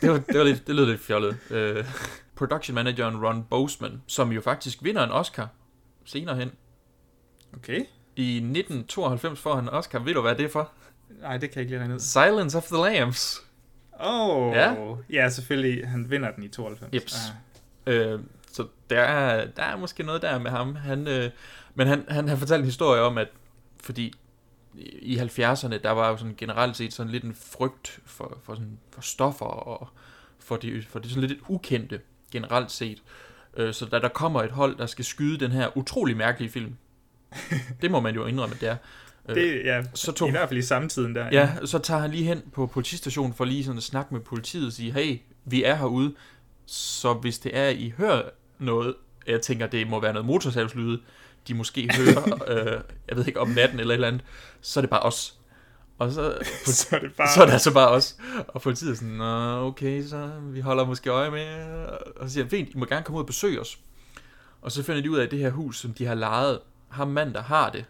Det, 0.00 0.10
var, 0.10 0.18
det, 0.18 0.38
var 0.38 0.44
lidt, 0.44 0.66
det 0.66 0.74
lød 0.74 0.86
lidt 0.86 1.00
fjollet. 1.00 1.36
Øh, 1.50 1.84
production 2.36 2.74
manageren 2.74 3.26
Ron 3.26 3.44
Boseman, 3.50 4.02
som 4.06 4.32
jo 4.32 4.40
faktisk 4.40 4.78
vinder 4.82 5.04
en 5.04 5.10
Oscar 5.10 5.48
senere 6.04 6.36
hen. 6.36 6.52
Okay. 7.56 7.84
I 8.16 8.36
1992 8.36 9.40
får 9.40 9.54
han 9.54 9.64
en 9.64 9.68
Oscar. 9.70 9.98
Ved 9.98 10.14
du, 10.14 10.20
hvad 10.20 10.34
det 10.34 10.44
er 10.44 10.48
for? 10.48 10.72
Nej, 11.20 11.36
det 11.36 11.50
kan 11.50 11.56
jeg 11.56 11.62
ikke 11.62 11.70
lige 11.70 11.80
regne 11.80 11.94
ud. 11.94 12.00
Silence 12.00 12.56
of 12.58 12.64
the 12.64 12.76
Lambs. 12.76 13.40
Åh, 14.00 14.28
oh, 14.30 14.52
Ja. 14.54 14.74
ja. 15.10 15.28
selvfølgelig. 15.28 15.88
Han 15.88 16.10
vinder 16.10 16.30
den 16.30 16.44
i 16.44 16.48
92. 16.48 16.94
Jeps. 16.94 17.16
Ah. 17.86 17.94
Øh, 17.94 18.20
så 18.52 18.66
der 18.90 19.00
er, 19.00 19.46
der 19.46 19.62
er 19.62 19.76
måske 19.76 20.02
noget 20.02 20.22
der 20.22 20.38
med 20.38 20.50
ham. 20.50 20.74
Han, 20.74 21.08
øh, 21.08 21.30
men 21.74 21.86
han, 21.86 22.04
han 22.08 22.28
har 22.28 22.36
fortalt 22.36 22.58
en 22.58 22.64
historie 22.64 23.02
om, 23.02 23.18
at 23.18 23.28
fordi 23.82 24.14
i 25.02 25.16
70'erne, 25.18 25.78
der 25.82 25.90
var 25.90 26.08
jo 26.10 26.16
sådan 26.16 26.34
generelt 26.36 26.76
set 26.76 26.92
sådan 26.92 27.12
lidt 27.12 27.24
en 27.24 27.34
frygt 27.34 28.00
for, 28.06 28.38
for, 28.42 28.54
sådan, 28.54 28.78
for 28.92 29.00
stoffer 29.00 29.44
og 29.46 29.88
for 30.38 30.56
det, 30.56 30.86
for 30.86 30.98
det 30.98 31.10
sådan 31.10 31.28
lidt 31.28 31.38
ukendte 31.48 32.00
generelt 32.32 32.70
set. 32.70 33.02
Øh, 33.56 33.74
så 33.74 33.86
da 33.86 33.98
der 33.98 34.08
kommer 34.08 34.42
et 34.42 34.50
hold, 34.50 34.76
der 34.78 34.86
skal 34.86 35.04
skyde 35.04 35.38
den 35.44 35.52
her 35.52 35.76
utrolig 35.76 36.16
mærkelige 36.16 36.50
film, 36.50 36.74
det 37.82 37.90
må 37.90 38.00
man 38.00 38.14
jo 38.14 38.26
indrømme, 38.26 38.54
at 38.54 38.60
det 38.60 38.68
er. 38.68 38.76
Øh, 39.28 39.34
Det, 39.34 39.62
ja, 39.64 39.82
så 39.94 40.12
tog- 40.12 40.28
i 40.28 40.30
hvert 40.30 40.48
fald 40.48 40.58
i 40.58 40.62
samtiden 40.62 41.14
der. 41.14 41.28
Ja, 41.32 41.50
så 41.64 41.78
tager 41.78 42.00
han 42.00 42.10
lige 42.10 42.24
hen 42.24 42.42
på 42.52 42.66
politistationen 42.66 43.34
for 43.34 43.44
lige 43.44 43.64
sådan 43.64 43.76
at 43.78 43.82
snakke 43.82 44.14
med 44.14 44.20
politiet 44.20 44.66
og 44.66 44.72
sige, 44.72 44.92
hey, 44.92 45.18
vi 45.44 45.64
er 45.64 45.74
herude, 45.74 46.14
så 46.66 47.12
hvis 47.12 47.38
det 47.38 47.56
er, 47.58 47.68
I 47.68 47.92
hører 47.98 48.22
noget, 48.58 48.94
jeg 49.26 49.40
tænker, 49.40 49.66
det 49.66 49.88
må 49.88 50.00
være 50.00 50.12
noget 50.12 50.26
motorsavslyde, 50.26 51.00
de 51.48 51.54
måske 51.54 51.90
hører, 51.96 52.42
øh, 52.52 52.80
jeg 53.08 53.16
ved 53.16 53.26
ikke, 53.26 53.40
om 53.40 53.48
natten 53.48 53.80
eller 53.80 53.92
et 53.92 53.96
eller 53.96 54.08
andet, 54.08 54.24
så 54.60 54.80
er 54.80 54.82
det 54.82 54.90
bare 54.90 55.00
os. 55.00 55.38
Og 55.98 56.12
så, 56.12 56.38
Så 56.64 56.96
er 56.96 57.00
det 57.00 57.14
bare... 57.14 57.28
så 57.34 57.40
er 57.42 57.46
det 57.46 57.52
altså 57.52 57.74
bare 57.74 57.88
os. 57.88 58.16
Og 58.48 58.62
politiet 58.62 58.90
er 58.90 58.94
sådan, 58.94 59.14
Nå, 59.14 59.66
okay, 59.66 60.02
så 60.06 60.30
vi 60.42 60.60
holder 60.60 60.84
måske 60.84 61.10
øje 61.10 61.30
med, 61.30 61.76
og 62.16 62.28
så 62.28 62.32
siger 62.32 62.44
han, 62.44 62.50
fint, 62.50 62.68
I 62.68 62.78
må 62.78 62.84
gerne 62.84 63.04
komme 63.04 63.16
ud 63.16 63.22
og 63.22 63.26
besøge 63.26 63.60
os. 63.60 63.78
Og 64.62 64.72
så 64.72 64.82
finder 64.82 65.02
de 65.02 65.10
ud 65.10 65.18
af, 65.18 65.24
at 65.24 65.30
det 65.30 65.38
her 65.38 65.50
hus, 65.50 65.78
som 65.78 65.92
de 65.92 66.06
har 66.06 66.14
lejet, 66.14 66.60
ham 66.88 67.08
mand, 67.08 67.34
der 67.34 67.42
har 67.42 67.70
det, 67.70 67.84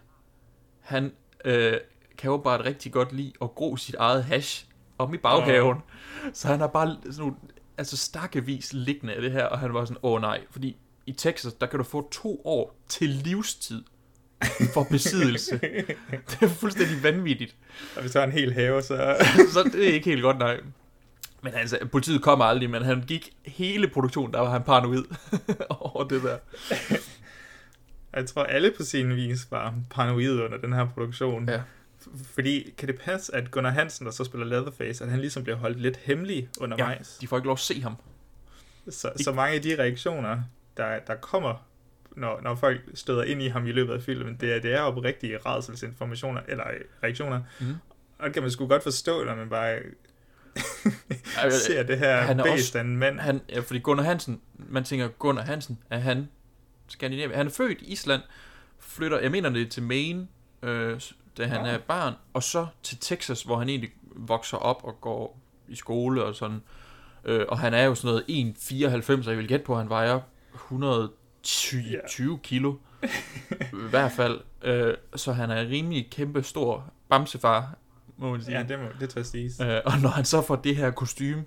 han 0.79 1.11
øh, 1.45 1.73
kan 2.17 2.31
jo 2.31 2.37
bare 2.37 2.65
rigtig 2.65 2.91
godt 2.91 3.13
lide 3.13 3.33
at 3.41 3.55
gro 3.55 3.77
sit 3.77 3.95
eget 3.95 4.23
hash 4.23 4.65
om 4.97 5.13
i 5.13 5.17
baghaven. 5.17 5.77
Så 6.33 6.47
han 6.47 6.59
har 6.59 6.67
bare 6.67 6.97
sådan 7.03 7.15
nogle, 7.17 7.35
altså 7.77 7.97
stakkevis 7.97 8.73
liggende 8.73 9.13
af 9.13 9.21
det 9.21 9.31
her, 9.31 9.45
og 9.45 9.59
han 9.59 9.73
var 9.73 9.85
sådan, 9.85 9.99
åh 10.03 10.21
nej, 10.21 10.41
fordi 10.51 10.77
i 11.09 11.13
Texas, 11.13 11.53
der 11.53 11.65
kan 11.67 11.77
du 11.77 11.83
få 11.83 12.09
to 12.11 12.41
år 12.45 12.81
til 12.87 13.09
livstid 13.09 13.83
for 14.73 14.83
besiddelse. 14.83 15.59
det 16.29 16.41
er 16.41 16.47
fuldstændig 16.47 17.03
vanvittigt. 17.03 17.55
Og 17.95 18.01
hvis 18.01 18.11
du 18.11 18.19
har 18.19 18.25
en 18.25 18.31
hel 18.31 18.53
have, 18.53 18.81
så... 18.81 19.15
så 19.53 19.69
det 19.73 19.89
er 19.89 19.93
ikke 19.93 20.09
helt 20.09 20.21
godt, 20.21 20.37
nej. 20.37 20.59
Men 21.43 21.53
altså, 21.53 21.79
politiet 21.91 22.21
kom 22.21 22.41
aldrig, 22.41 22.69
men 22.69 22.81
han 22.81 23.03
gik 23.07 23.33
hele 23.45 23.87
produktionen, 23.87 24.33
der 24.33 24.39
var 24.39 24.49
han 24.49 24.63
paranoid 24.63 25.03
over 25.69 26.03
det 26.03 26.23
der. 26.23 26.37
Jeg 28.13 28.25
tror, 28.25 28.43
alle 28.43 28.73
på 28.77 28.83
sin 28.83 29.15
vis 29.15 29.51
var 29.51 29.73
paranoid 29.89 30.41
under 30.41 30.57
den 30.57 30.73
her 30.73 30.85
produktion. 30.85 31.49
Ja. 31.49 31.61
Fordi, 32.33 32.73
kan 32.77 32.87
det 32.87 32.99
passe, 32.99 33.35
at 33.35 33.51
Gunnar 33.51 33.69
Hansen, 33.69 34.05
der 34.05 34.11
så 34.11 34.23
spiller 34.23 34.47
Leatherface, 34.47 35.03
at 35.03 35.09
han 35.09 35.19
ligesom 35.19 35.43
bliver 35.43 35.57
holdt 35.57 35.79
lidt 35.79 35.97
hemmelig 35.97 36.49
undervejs? 36.59 37.17
De 37.21 37.27
får 37.27 37.37
ikke 37.37 37.45
lov 37.45 37.53
at 37.53 37.59
se 37.59 37.81
ham. 37.81 37.95
Så, 38.89 39.11
så 39.23 39.31
mange 39.31 39.55
af 39.55 39.61
de 39.61 39.75
reaktioner, 39.79 40.41
der, 40.79 40.99
der 40.99 41.15
kommer, 41.15 41.65
når, 42.11 42.41
når 42.41 42.55
folk 42.55 42.81
støder 42.93 43.23
ind 43.23 43.41
i 43.41 43.47
ham 43.47 43.67
i 43.67 43.71
løbet 43.71 43.93
af 43.93 44.01
filmen, 44.01 44.37
det 44.41 44.55
er, 44.55 44.59
det 44.59 44.73
er 44.73 44.81
oprigtige 44.81 45.37
redselsinformationer, 45.45 46.41
eller 46.47 46.67
øh, 46.67 46.79
reaktioner. 47.03 47.41
Mhm. 47.59 47.73
Og 48.19 48.25
det 48.25 48.33
kan 48.33 48.41
man 48.43 48.51
sgu 48.51 48.67
godt 48.67 48.83
forstå, 48.83 49.23
når 49.23 49.35
man 49.35 49.49
bare 49.49 49.79
ser 51.67 51.83
det 51.83 51.97
her 51.99 52.21
han 52.21 52.39
er 52.39 52.43
bæst 52.43 52.53
også- 52.53 52.77
af 52.77 52.81
en 52.83 52.97
mand. 52.97 53.19
Han, 53.19 53.41
ja, 53.49 53.59
fordi 53.59 53.79
Gunnar 53.79 54.03
Hansen, 54.03 54.41
man 54.57 54.83
tænker, 54.83 55.07
Gunnar 55.07 55.43
Hansen, 55.43 55.79
er 55.89 55.97
han 55.99 56.29
Skandinavien? 56.87 57.37
Han 57.37 57.47
er 57.47 57.51
født 57.51 57.81
i 57.81 57.85
Island, 57.91 58.21
flytter, 58.79 59.19
jeg 59.19 59.31
mener 59.31 59.49
det 59.49 59.71
til 59.71 59.83
Maine, 59.83 60.27
øh, 60.63 60.99
da 61.37 61.45
han 61.45 61.61
Nå. 61.61 61.67
er 61.67 61.77
barn, 61.77 62.13
og 62.33 62.43
så 62.43 62.67
til 62.83 62.97
Texas, 63.01 63.43
hvor 63.43 63.57
han 63.57 63.69
egentlig 63.69 63.91
vokser 64.15 64.57
op 64.57 64.83
og 64.83 65.01
går 65.01 65.39
i 65.67 65.75
skole 65.75 66.23
og 66.23 66.35
sådan. 66.35 66.61
Øh, 67.25 67.45
og 67.49 67.59
han 67.59 67.73
er 67.73 67.83
jo 67.83 67.95
sådan 67.95 68.23
noget 68.27 68.53
1,94, 69.09 69.11
og 69.11 69.29
jeg 69.29 69.37
vil 69.37 69.47
gætte 69.47 69.65
på, 69.65 69.73
at 69.73 69.79
han 69.79 69.89
vejer 69.89 70.19
120 70.71 71.81
Ja. 71.91 71.97
20 72.07 72.39
kilo. 72.43 72.75
I 73.61 73.89
hvert 73.89 74.11
fald. 74.11 74.39
Øh, 74.61 74.93
så 75.15 75.33
han 75.33 75.51
er 75.51 75.61
rimelig 75.69 76.07
kæmpe 76.11 76.43
stor 76.43 76.93
bamsefar, 77.09 77.77
må 78.17 78.31
man 78.31 78.41
sige. 78.41 78.57
Ja, 78.57 78.63
det, 78.63 78.79
må, 78.79 78.85
det 78.99 79.09
tror 79.09 79.19
jeg 79.19 79.25
siges. 79.25 79.59
Øh, 79.59 79.81
og 79.85 79.99
når 80.01 80.09
han 80.09 80.25
så 80.25 80.41
får 80.41 80.55
det 80.55 80.75
her 80.75 80.91
kostume 80.91 81.43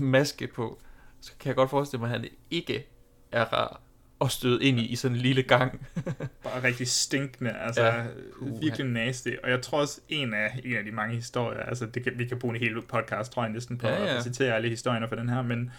maske 0.00 0.46
på, 0.46 0.80
så 1.20 1.32
kan 1.40 1.48
jeg 1.48 1.56
godt 1.56 1.70
forestille 1.70 2.00
mig, 2.00 2.14
at 2.14 2.20
han 2.20 2.28
ikke 2.50 2.86
er 3.32 3.44
rar 3.44 3.80
at 4.20 4.30
støde 4.30 4.64
ind 4.64 4.80
i, 4.80 4.86
i 4.86 4.96
sådan 4.96 5.16
en 5.16 5.22
lille 5.22 5.42
gang. 5.42 5.86
Bare 6.44 6.62
rigtig 6.62 6.88
stinkende, 6.88 7.50
altså 7.50 7.84
Ja. 7.84 8.04
Puha. 8.38 8.52
virkelig 8.60 8.86
nasty. 8.86 9.28
Og 9.44 9.50
jeg 9.50 9.62
tror 9.62 9.80
også, 9.80 10.00
en 10.08 10.34
af, 10.34 10.60
en 10.64 10.76
af 10.76 10.84
de 10.84 10.92
mange 10.92 11.14
historier, 11.14 11.60
altså 11.60 11.86
det 11.86 12.04
kan, 12.04 12.12
vi 12.16 12.24
kan 12.26 12.38
bruge 12.38 12.54
en 12.56 12.60
hel 12.60 12.82
podcast, 12.82 13.32
tror 13.32 13.42
jeg 13.42 13.52
næsten, 13.52 13.78
på 13.78 13.86
ja. 13.88 14.04
ja. 14.04 14.16
at 14.16 14.22
citere 14.22 14.54
alle 14.54 14.68
historierne 14.68 15.08
for 15.08 15.16
den 15.16 15.28
her, 15.28 15.42
men, 15.42 15.70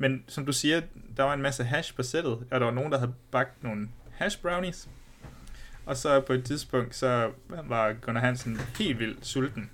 men 0.00 0.24
som 0.28 0.46
du 0.46 0.52
siger, 0.52 0.80
der 1.16 1.22
var 1.22 1.34
en 1.34 1.42
masse 1.42 1.64
hash 1.64 1.94
på 1.96 2.02
sættet, 2.02 2.32
og 2.32 2.60
der 2.60 2.64
var 2.64 2.70
nogen, 2.70 2.92
der 2.92 2.98
havde 2.98 3.14
bagt 3.30 3.62
nogle 3.62 3.88
hash 4.12 4.42
brownies, 4.42 4.88
og 5.86 5.96
så 5.96 6.20
på 6.20 6.32
et 6.32 6.44
tidspunkt, 6.44 6.96
så 6.96 7.30
var 7.48 7.92
Gunnar 7.92 8.20
Hansen 8.20 8.60
helt 8.78 8.98
vildt 8.98 9.26
sulten. 9.26 9.70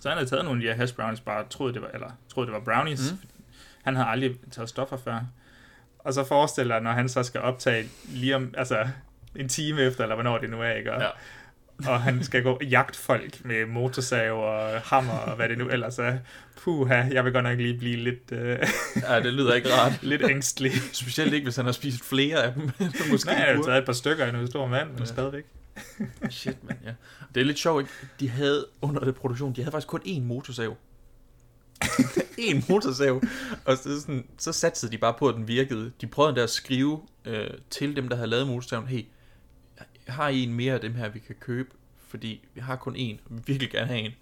Så 0.00 0.08
han 0.08 0.18
havde 0.18 0.30
taget 0.30 0.44
nogle 0.44 0.60
af 0.60 0.62
de 0.62 0.68
her 0.68 0.76
hash 0.80 0.94
brownies, 0.94 1.20
bare 1.20 1.44
troede 1.50 1.74
det 1.74 1.82
var, 1.82 1.88
eller 1.88 2.10
troede 2.28 2.46
det 2.46 2.54
var 2.54 2.60
brownies. 2.60 3.12
Mm. 3.12 3.18
Han 3.82 3.96
havde 3.96 4.08
aldrig 4.08 4.36
taget 4.50 4.68
stoffer 4.68 4.96
før. 4.96 5.20
Og 5.98 6.14
så 6.14 6.24
forestiller 6.24 6.74
jeg, 6.74 6.82
når 6.82 6.92
han 6.92 7.08
så 7.08 7.22
skal 7.22 7.40
optage 7.40 7.88
lige 8.08 8.36
om, 8.36 8.54
altså 8.56 8.88
en 9.36 9.48
time 9.48 9.80
efter, 9.80 10.02
eller 10.02 10.14
hvornår 10.14 10.38
det 10.38 10.50
nu 10.50 10.62
er, 10.62 10.70
ikke? 10.70 10.92
Og, 10.92 11.00
Ja. 11.00 11.08
Og 11.86 12.02
han 12.02 12.24
skal 12.24 12.42
gå 12.42 12.60
jagte 12.70 12.98
folk 12.98 13.44
med 13.44 13.66
motorsav 13.66 14.32
og 14.32 14.80
hammer 14.80 15.12
og 15.12 15.36
hvad 15.36 15.48
det 15.48 15.58
nu 15.58 15.68
ellers 15.68 15.98
er. 15.98 16.18
Puha, 16.62 16.94
jeg 16.94 17.24
vil 17.24 17.32
godt 17.32 17.44
nok 17.44 17.58
lige 17.58 17.78
blive 17.78 17.96
lidt, 17.96 18.32
øh, 18.32 18.58
ja, 19.08 19.20
det 19.20 19.32
lyder 19.32 19.54
ikke 19.54 19.74
rart. 19.74 20.02
lidt 20.12 20.22
ængstelig. 20.30 20.72
Specielt 20.92 21.34
ikke, 21.34 21.44
hvis 21.44 21.56
han 21.56 21.64
har 21.64 21.72
spist 21.72 22.04
flere 22.04 22.42
af 22.44 22.52
dem. 22.54 22.70
Måske 23.10 23.26
Nej, 23.30 23.44
jeg 23.48 23.56
har 23.56 23.62
taget 23.62 23.78
et 23.78 23.84
par 23.84 23.92
stykker 23.92 24.24
af 24.24 24.34
en 24.34 24.46
stor 24.46 24.66
mand, 24.66 24.88
men 24.90 24.98
Ja. 24.98 25.04
stadigvæk. 25.04 25.44
Shit, 26.30 26.64
man, 26.64 26.76
ja. 26.84 26.90
Det 27.34 27.40
er 27.40 27.44
lidt 27.44 27.58
sjovt, 27.58 27.80
ikke? 27.82 27.92
De 28.20 28.28
havde 28.28 28.66
under 28.82 29.04
det 29.04 29.14
produktion, 29.14 29.52
de 29.52 29.60
havde 29.60 29.72
faktisk 29.72 29.88
kun 29.88 30.00
én 30.06 30.20
motorsav. 30.20 30.76
en 32.38 32.64
motorsav. 32.68 33.22
Og 33.64 33.76
så, 33.76 34.00
sådan, 34.00 34.24
så 34.38 34.52
satsede 34.52 34.92
de 34.92 34.98
bare 34.98 35.14
på, 35.18 35.28
at 35.28 35.34
den 35.34 35.48
virkede. 35.48 35.92
De 36.00 36.06
prøvede 36.06 36.28
endda 36.30 36.42
at 36.42 36.50
skrive 36.50 37.00
øh, 37.24 37.50
til 37.70 37.96
dem, 37.96 38.08
der 38.08 38.16
havde 38.16 38.30
lavet 38.30 38.46
motorsaven, 38.46 38.86
hey, 38.86 39.02
har 40.08 40.28
I 40.28 40.42
en 40.42 40.54
mere 40.54 40.74
af 40.74 40.80
dem 40.80 40.94
her, 40.94 41.08
vi 41.08 41.18
kan 41.18 41.34
købe? 41.40 41.70
Fordi 42.08 42.48
vi 42.54 42.60
har 42.60 42.76
kun 42.76 42.96
en, 42.96 43.20
og 43.24 43.30
vi 43.36 43.40
virkelig 43.46 43.70
gerne 43.70 43.86
have 43.86 44.00
en. 44.00 44.12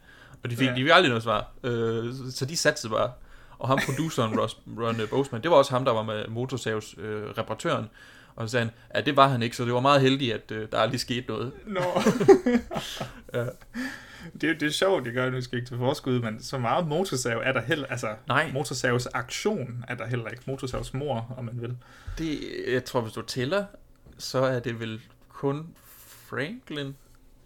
Og 0.44 0.50
de 0.50 0.56
fik, 0.56 0.66
ja. 0.68 0.72
De 0.74 0.80
fik 0.80 0.90
aldrig 0.92 1.08
noget 1.08 1.22
svar. 1.22 1.50
Øh, 1.64 2.14
så, 2.32 2.46
de 2.48 2.56
satsede 2.56 2.90
bare. 2.92 3.12
Og 3.58 3.68
ham, 3.68 3.78
produceren, 3.86 4.34
Ross, 4.40 4.56
Ron 4.78 4.96
Boseman, 5.10 5.42
det 5.42 5.50
var 5.50 5.56
også 5.56 5.70
ham, 5.70 5.84
der 5.84 5.92
var 5.92 6.02
med 6.02 6.28
motorsavs 6.28 6.94
øh, 6.98 7.22
reparatøren. 7.38 7.86
Og 8.36 8.48
så 8.48 8.52
sagde 8.52 8.64
han, 8.66 8.74
at 8.90 9.06
det 9.06 9.16
var 9.16 9.28
han 9.28 9.42
ikke, 9.42 9.56
så 9.56 9.64
det 9.64 9.72
var 9.74 9.80
meget 9.80 10.00
heldigt, 10.00 10.34
at 10.34 10.50
øh, 10.50 10.68
der 10.72 10.78
aldrig 10.78 11.00
skete 11.00 11.24
noget. 11.28 11.52
Nå. 11.66 11.80
Ja. 13.34 13.44
det, 14.40 14.50
er- 14.50 14.54
det 14.58 14.62
er 14.62 14.70
sjovt, 14.70 15.04
det 15.04 15.14
gør, 15.14 15.30
nu 15.30 15.40
skal 15.40 15.58
ikke 15.58 15.68
til 15.70 15.76
forskud, 15.78 16.20
men 16.20 16.42
så 16.42 16.58
meget 16.58 16.86
motorsav 16.86 17.40
er 17.44 17.52
der 17.52 17.60
heller, 17.62 17.86
altså 17.86 18.08
Nej. 18.28 18.50
motorsavs 18.52 19.06
aktion 19.06 19.84
er 19.88 19.94
der 19.94 20.06
heller 20.06 20.28
ikke. 20.28 20.42
Motorsavs 20.46 20.94
mor, 20.94 21.34
om 21.38 21.44
man 21.44 21.60
vil. 21.60 21.76
Det, 22.18 22.38
jeg 22.68 22.84
tror, 22.84 23.00
hvis 23.00 23.12
du 23.12 23.22
tæller, 23.22 23.64
så 24.18 24.38
er 24.38 24.58
det 24.60 24.80
vel 24.80 25.00
kun 25.36 25.66
Franklin, 26.28 26.96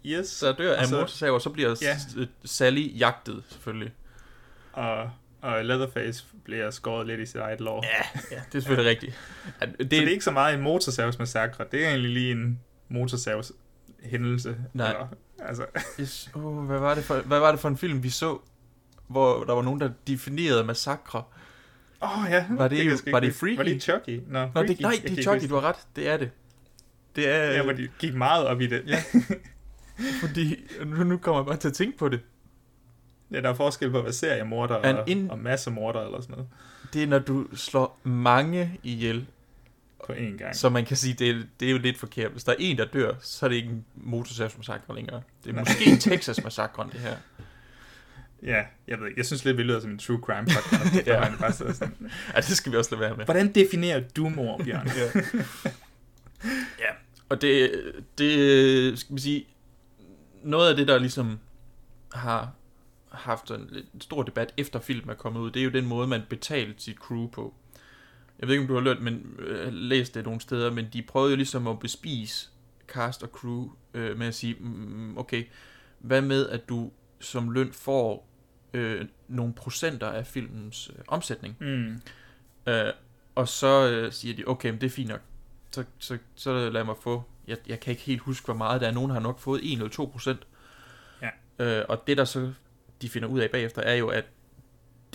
Yes. 0.05 0.39
der 0.39 0.53
dør 0.55 0.75
af 0.75 0.81
Og 0.81 0.87
så- 0.87 0.95
motorsav, 0.95 1.33
og 1.33 1.41
så 1.41 1.49
bliver 1.49 1.75
Ja. 1.81 1.97
ja. 2.17 2.25
Sally 2.45 2.99
jagtet, 2.99 3.43
selvfølgelig. 3.49 3.93
Og, 4.73 5.09
og 5.41 5.65
Leatherface 5.65 6.25
bliver 6.43 6.71
skåret 6.71 7.07
lidt 7.07 7.19
i 7.19 7.25
sit 7.25 7.35
eget 7.35 7.61
lår. 7.61 7.85
Ja, 7.85 8.19
ja 8.35 8.41
det 8.51 8.55
er 8.57 8.59
selvfølgelig 8.59 8.89
rigtigt. 8.89 9.19
At 9.59 9.69
Det, 9.69 9.77
Så 9.79 9.83
det 9.89 10.03
er 10.03 10.09
ikke 10.09 10.23
så 10.23 10.31
meget 10.31 10.55
en 10.55 10.61
motorsavsmassakre, 10.61 11.65
det 11.71 11.83
er 11.85 11.89
egentlig 11.89 12.11
lige 12.11 12.31
en 12.31 12.59
motorsavs 12.89 13.51
hændelse. 14.03 14.55
Nej. 14.73 14.87
Eller, 14.89 15.07
altså, 15.39 15.65
Yes. 15.99 16.29
Oh, 16.33 16.65
hvad, 16.65 16.79
var 16.79 16.95
det 16.95 17.03
for, 17.03 17.15
hvad 17.17 17.39
var 17.39 17.51
det 17.51 17.59
for 17.59 17.69
en 17.69 17.77
film, 17.77 18.03
vi 18.03 18.09
så, 18.09 18.39
hvor 19.07 19.43
der 19.43 19.53
var 19.53 19.61
nogen, 19.61 19.79
der 19.79 19.89
definerede 20.07 20.63
massakre? 20.63 21.23
åh 22.01 22.23
oh, 22.25 22.31
ja. 22.31 22.45
Var 22.49 22.67
det- 22.67 22.85
jeg 22.85 22.97
sgu 22.97 23.11
var 23.11 23.19
det. 23.19 23.35
Freaky? 23.35 23.57
Var 23.57 23.63
det 23.63 23.83
Chucky? 23.83 24.19
Nå, 24.27 24.45
Nå, 24.45 24.51
Freaky. 24.51 24.67
det, 24.67 24.79
nej, 24.79 24.99
det 25.03 25.19
er 25.19 25.23
Chucky, 25.23 25.49
du 25.49 25.55
har 25.55 25.61
ret. 25.61 25.75
Det 25.95 26.07
er 26.09 26.17
det. 26.17 26.31
Det 27.15 27.29
er, 27.29 27.43
Ja, 27.51 27.63
hvor 27.63 27.73
de 27.73 27.87
gik 27.99 28.13
meget 28.15 28.45
op 28.47 28.61
i 28.61 28.67
det. 28.67 28.83
Ja. 28.87 29.03
fordi, 30.27 30.55
nu, 30.85 31.03
nu 31.03 31.17
kommer 31.17 31.41
jeg 31.41 31.45
bare 31.45 31.57
til 31.57 31.67
at 31.67 31.73
tænke 31.73 31.97
på 31.97 32.09
det. 32.09 32.19
Ja, 33.31 33.41
der 33.41 33.49
er 33.49 33.53
forskel 33.53 33.91
på 33.91 33.97
at 33.97 34.03
være 34.03 34.13
seriemorder 34.13 34.75
og, 34.75 35.09
ind- 35.09 35.29
og 35.29 35.39
massemorder 35.39 36.01
eller 36.05 36.21
sådan 36.21 36.33
noget 36.33 36.47
Det 36.93 37.03
er, 37.03 37.07
når 37.07 37.19
du 37.19 37.47
slår 37.55 37.99
mange 38.03 38.79
ihjel, 38.83 39.25
på 40.05 40.13
én 40.13 40.37
gang. 40.37 40.55
Så 40.55 40.69
man 40.69 40.85
kan 40.85 40.97
sige, 40.97 41.13
det 41.13 41.29
er, 41.29 41.35
det 41.59 41.67
er 41.67 41.71
jo 41.71 41.77
lidt 41.77 41.97
forkert. 41.97 42.31
Hvis 42.31 42.43
der 42.43 42.51
er 42.51 42.55
en, 42.59 42.77
der 42.77 42.85
dør, 42.85 43.13
så 43.21 43.45
er 43.45 43.47
det 43.47 43.55
ikke 43.55 43.69
en 43.69 43.85
motorsavsmassakre 43.95 44.95
længere. 44.95 45.21
Det 45.43 45.49
er 45.49 45.53
Nej. 45.53 45.61
måske 45.67 45.85
en 45.91 45.97
Texas-massakre, 45.97 46.89
det 46.93 46.99
her. 46.99 47.15
Ja, 48.43 48.63
jeg 48.87 48.99
ved 48.99 49.07
ikke. 49.07 49.19
Jeg 49.19 49.25
synes 49.25 49.45
lidt, 49.45 49.57
vi 49.57 49.63
lyder 49.63 49.79
som 49.79 49.91
en 49.91 49.97
true 49.99 50.19
crime 50.21 50.45
podcast. 50.47 51.07
Ja. 51.07 51.35
bare 51.39 51.53
sådan. 51.53 52.11
Ja, 52.35 52.37
det 52.41 52.45
skal 52.57 52.71
vi 52.71 52.77
også 52.77 52.91
lade 52.95 53.01
være 53.01 53.15
med. 53.17 53.25
Hvordan 53.25 53.51
definerer 53.51 53.99
du 54.15 54.29
mor, 54.29 54.57
Bjørn? 54.57 54.87
Ja. 54.97 55.21
Ja. 56.79 56.91
Og 57.29 57.41
det, 57.41 57.71
det, 58.17 58.99
skal 58.99 59.15
vi 59.15 59.21
sige, 59.21 59.47
noget 60.43 60.69
af 60.69 60.75
det, 60.75 60.87
der 60.87 60.99
ligesom 60.99 61.39
har 62.13 62.51
haft 63.11 63.51
en 63.51 64.01
stor 64.01 64.23
debat 64.23 64.53
efter 64.57 64.79
filmen 64.79 65.09
er 65.09 65.13
kommet 65.13 65.39
ud, 65.39 65.51
det 65.51 65.59
er 65.59 65.63
jo 65.63 65.69
den 65.69 65.85
måde, 65.85 66.07
man 66.07 66.21
betalte 66.29 66.83
sit 66.83 66.97
crew 66.97 67.27
på. 67.27 67.53
Jeg 68.39 68.47
ved 68.47 68.55
ikke, 68.55 68.61
om 68.61 68.67
du 68.67 68.73
har 68.73 68.81
lært, 68.81 69.01
men, 69.01 69.35
øh, 69.39 69.73
læst 69.73 70.15
det 70.15 70.25
nogle 70.25 70.41
steder, 70.41 70.71
men 70.71 70.87
de 70.93 71.01
prøvede 71.01 71.31
jo 71.31 71.35
ligesom 71.35 71.67
at 71.67 71.79
bespise 71.79 72.49
cast 72.87 73.23
og 73.23 73.29
crew 73.29 73.69
øh, 73.93 74.17
med 74.17 74.27
at 74.27 74.35
sige, 74.35 74.55
mm, 74.59 75.17
okay, 75.17 75.43
hvad 75.99 76.21
med, 76.21 76.49
at 76.49 76.69
du 76.69 76.91
som 77.19 77.51
løn 77.51 77.71
får 77.73 78.27
øh, 78.73 79.05
nogle 79.27 79.53
procenter 79.53 80.07
af 80.07 80.27
filmens 80.27 80.91
øh, 80.95 81.03
omsætning? 81.07 81.55
Mm. 81.59 82.01
Øh, 82.71 82.93
og 83.35 83.47
så 83.47 83.89
øh, 83.89 84.11
siger 84.11 84.35
de, 84.35 84.43
okay, 84.47 84.69
men 84.69 84.81
det 84.81 84.87
er 84.87 84.91
fint 84.91 85.09
nok. 85.09 85.21
Så, 85.71 85.83
så, 85.99 86.17
så 86.35 86.69
lad 86.69 86.83
mig 86.83 86.95
få, 87.03 87.23
jeg, 87.47 87.57
jeg 87.67 87.79
kan 87.79 87.91
ikke 87.91 88.03
helt 88.03 88.21
huske, 88.21 88.45
hvor 88.45 88.53
meget 88.53 88.81
der 88.81 88.87
er. 88.87 88.91
Nogen 88.91 89.11
har 89.11 89.19
nok 89.19 89.39
fået 89.39 89.61
1 89.63 89.71
eller 89.73 89.89
2 89.89 90.05
procent. 90.05 90.39
Ja. 91.21 91.29
Øh, 91.79 91.85
og 91.89 92.07
det 92.07 92.17
der 92.17 92.25
så, 92.25 92.53
de 93.01 93.09
finder 93.09 93.27
ud 93.29 93.39
af 93.39 93.49
bagefter, 93.51 93.81
er 93.81 93.95
jo, 93.95 94.07
at 94.07 94.25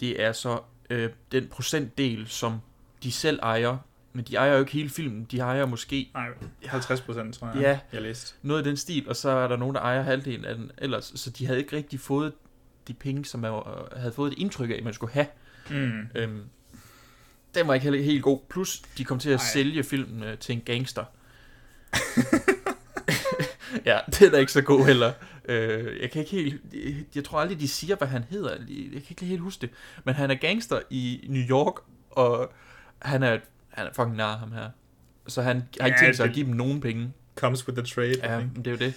det 0.01 0.23
er 0.23 0.33
så 0.33 0.61
øh, 0.91 1.11
den 1.33 1.49
procentdel, 1.49 2.27
som 2.29 2.61
de 3.03 3.13
selv 3.13 3.39
ejer. 3.43 3.77
Men 4.13 4.25
de 4.25 4.37
ejer 4.37 4.53
jo 4.53 4.59
ikke 4.61 4.73
hele 4.73 4.89
filmen. 4.89 5.25
De 5.25 5.39
ejer 5.39 5.67
måske 5.67 6.11
Nej, 6.15 6.29
50 6.67 7.01
procent, 7.01 7.35
tror 7.35 7.47
jeg, 7.49 7.57
Ja. 7.61 7.79
jeg 7.93 8.03
læste. 8.03 8.35
noget 8.43 8.59
af 8.61 8.65
den 8.65 8.77
stil, 8.77 9.09
og 9.09 9.17
så 9.17 9.29
er 9.31 9.49
der 9.49 9.57
nogen, 9.57 9.75
der 9.75 9.81
ejer 9.81 10.03
halvdelen 10.03 10.45
af 10.45 10.55
den 10.55 10.71
ellers. 10.79 11.13
Så 11.15 11.31
de 11.31 11.47
havde 11.47 11.59
ikke 11.59 11.77
rigtig 11.77 12.01
fået 12.01 12.33
de 12.89 12.95
penge, 12.95 13.25
som 13.25 13.41
man 13.41 13.53
øh, 13.53 13.63
havde 13.97 14.13
fået 14.13 14.33
et 14.33 14.39
indtryk 14.39 14.71
af, 14.71 14.81
man 14.85 14.95
skulle 14.95 15.13
have. 15.13 15.27
Mm. 15.71 16.09
Øhm, 16.15 16.43
den 17.57 17.69
var 17.69 17.75
ikke 17.75 18.03
helt 18.03 18.23
god. 18.23 18.41
Plus, 18.49 18.83
de 18.99 19.05
kom 19.05 19.19
til 19.19 19.31
at 19.31 19.41
Ej. 19.41 19.45
sælge 19.53 19.85
filmen 19.85 20.23
øh, 20.23 20.39
til 20.39 20.53
en 20.53 20.61
gangster. 20.61 21.05
ja, 23.85 23.99
det 24.07 24.23
er 24.23 24.31
da 24.31 24.37
ikke 24.37 24.53
så 24.53 24.63
god 24.63 24.87
heller. 24.87 25.13
Øh, 25.45 26.01
jeg 26.01 26.11
kan 26.11 26.21
ikke 26.23 26.31
helt... 26.31 26.61
Jeg, 26.75 26.95
jeg 27.15 27.25
tror 27.25 27.41
aldrig, 27.41 27.61
de 27.61 27.69
siger, 27.69 27.97
hvad 27.97 28.09
han 28.09 28.25
hedder. 28.31 28.51
Jeg 28.69 29.03
kan 29.03 29.11
ikke 29.11 29.25
helt 29.25 29.41
huske 29.41 29.61
det. 29.61 29.71
Men 30.05 30.15
han 30.15 30.31
er 30.31 30.35
gangster 30.35 30.81
i 30.91 31.27
New 31.29 31.43
York, 31.43 31.75
og 32.11 32.53
han 32.99 33.23
er, 33.23 33.39
han 33.69 33.87
er 33.87 33.91
fucking 33.93 34.17
nar, 34.17 34.37
ham 34.37 34.53
her. 34.53 34.71
Så 35.27 35.43
han 35.43 35.63
har 35.81 35.87
ikke 35.87 35.99
Ja, 36.01 36.05
tænkt 36.05 36.17
sig 36.17 36.27
at 36.27 36.33
give 36.33 36.47
dem 36.47 36.55
nogen 36.55 36.81
penge. 36.81 37.13
Comes 37.37 37.69
with 37.69 37.79
the 37.79 37.87
trade, 37.95 38.33
Ja, 38.33 38.45
det 38.57 38.67
er 38.67 38.71
jo 38.71 38.77
det. 38.77 38.95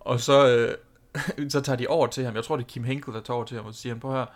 Og 0.00 0.20
så, 0.20 0.48
øh, 0.48 0.74
så 1.52 1.60
tager 1.60 1.76
de 1.76 1.86
over 1.86 2.06
til 2.06 2.24
ham. 2.24 2.34
Jeg 2.34 2.44
tror, 2.44 2.56
det 2.56 2.64
er 2.64 2.68
Kim 2.68 2.84
Henkel, 2.84 3.14
der 3.14 3.20
tager 3.20 3.36
over 3.36 3.44
til 3.44 3.56
ham 3.56 3.66
og 3.66 3.74
siger 3.74 3.92
han, 3.94 4.00
på 4.00 4.12
her, 4.12 4.26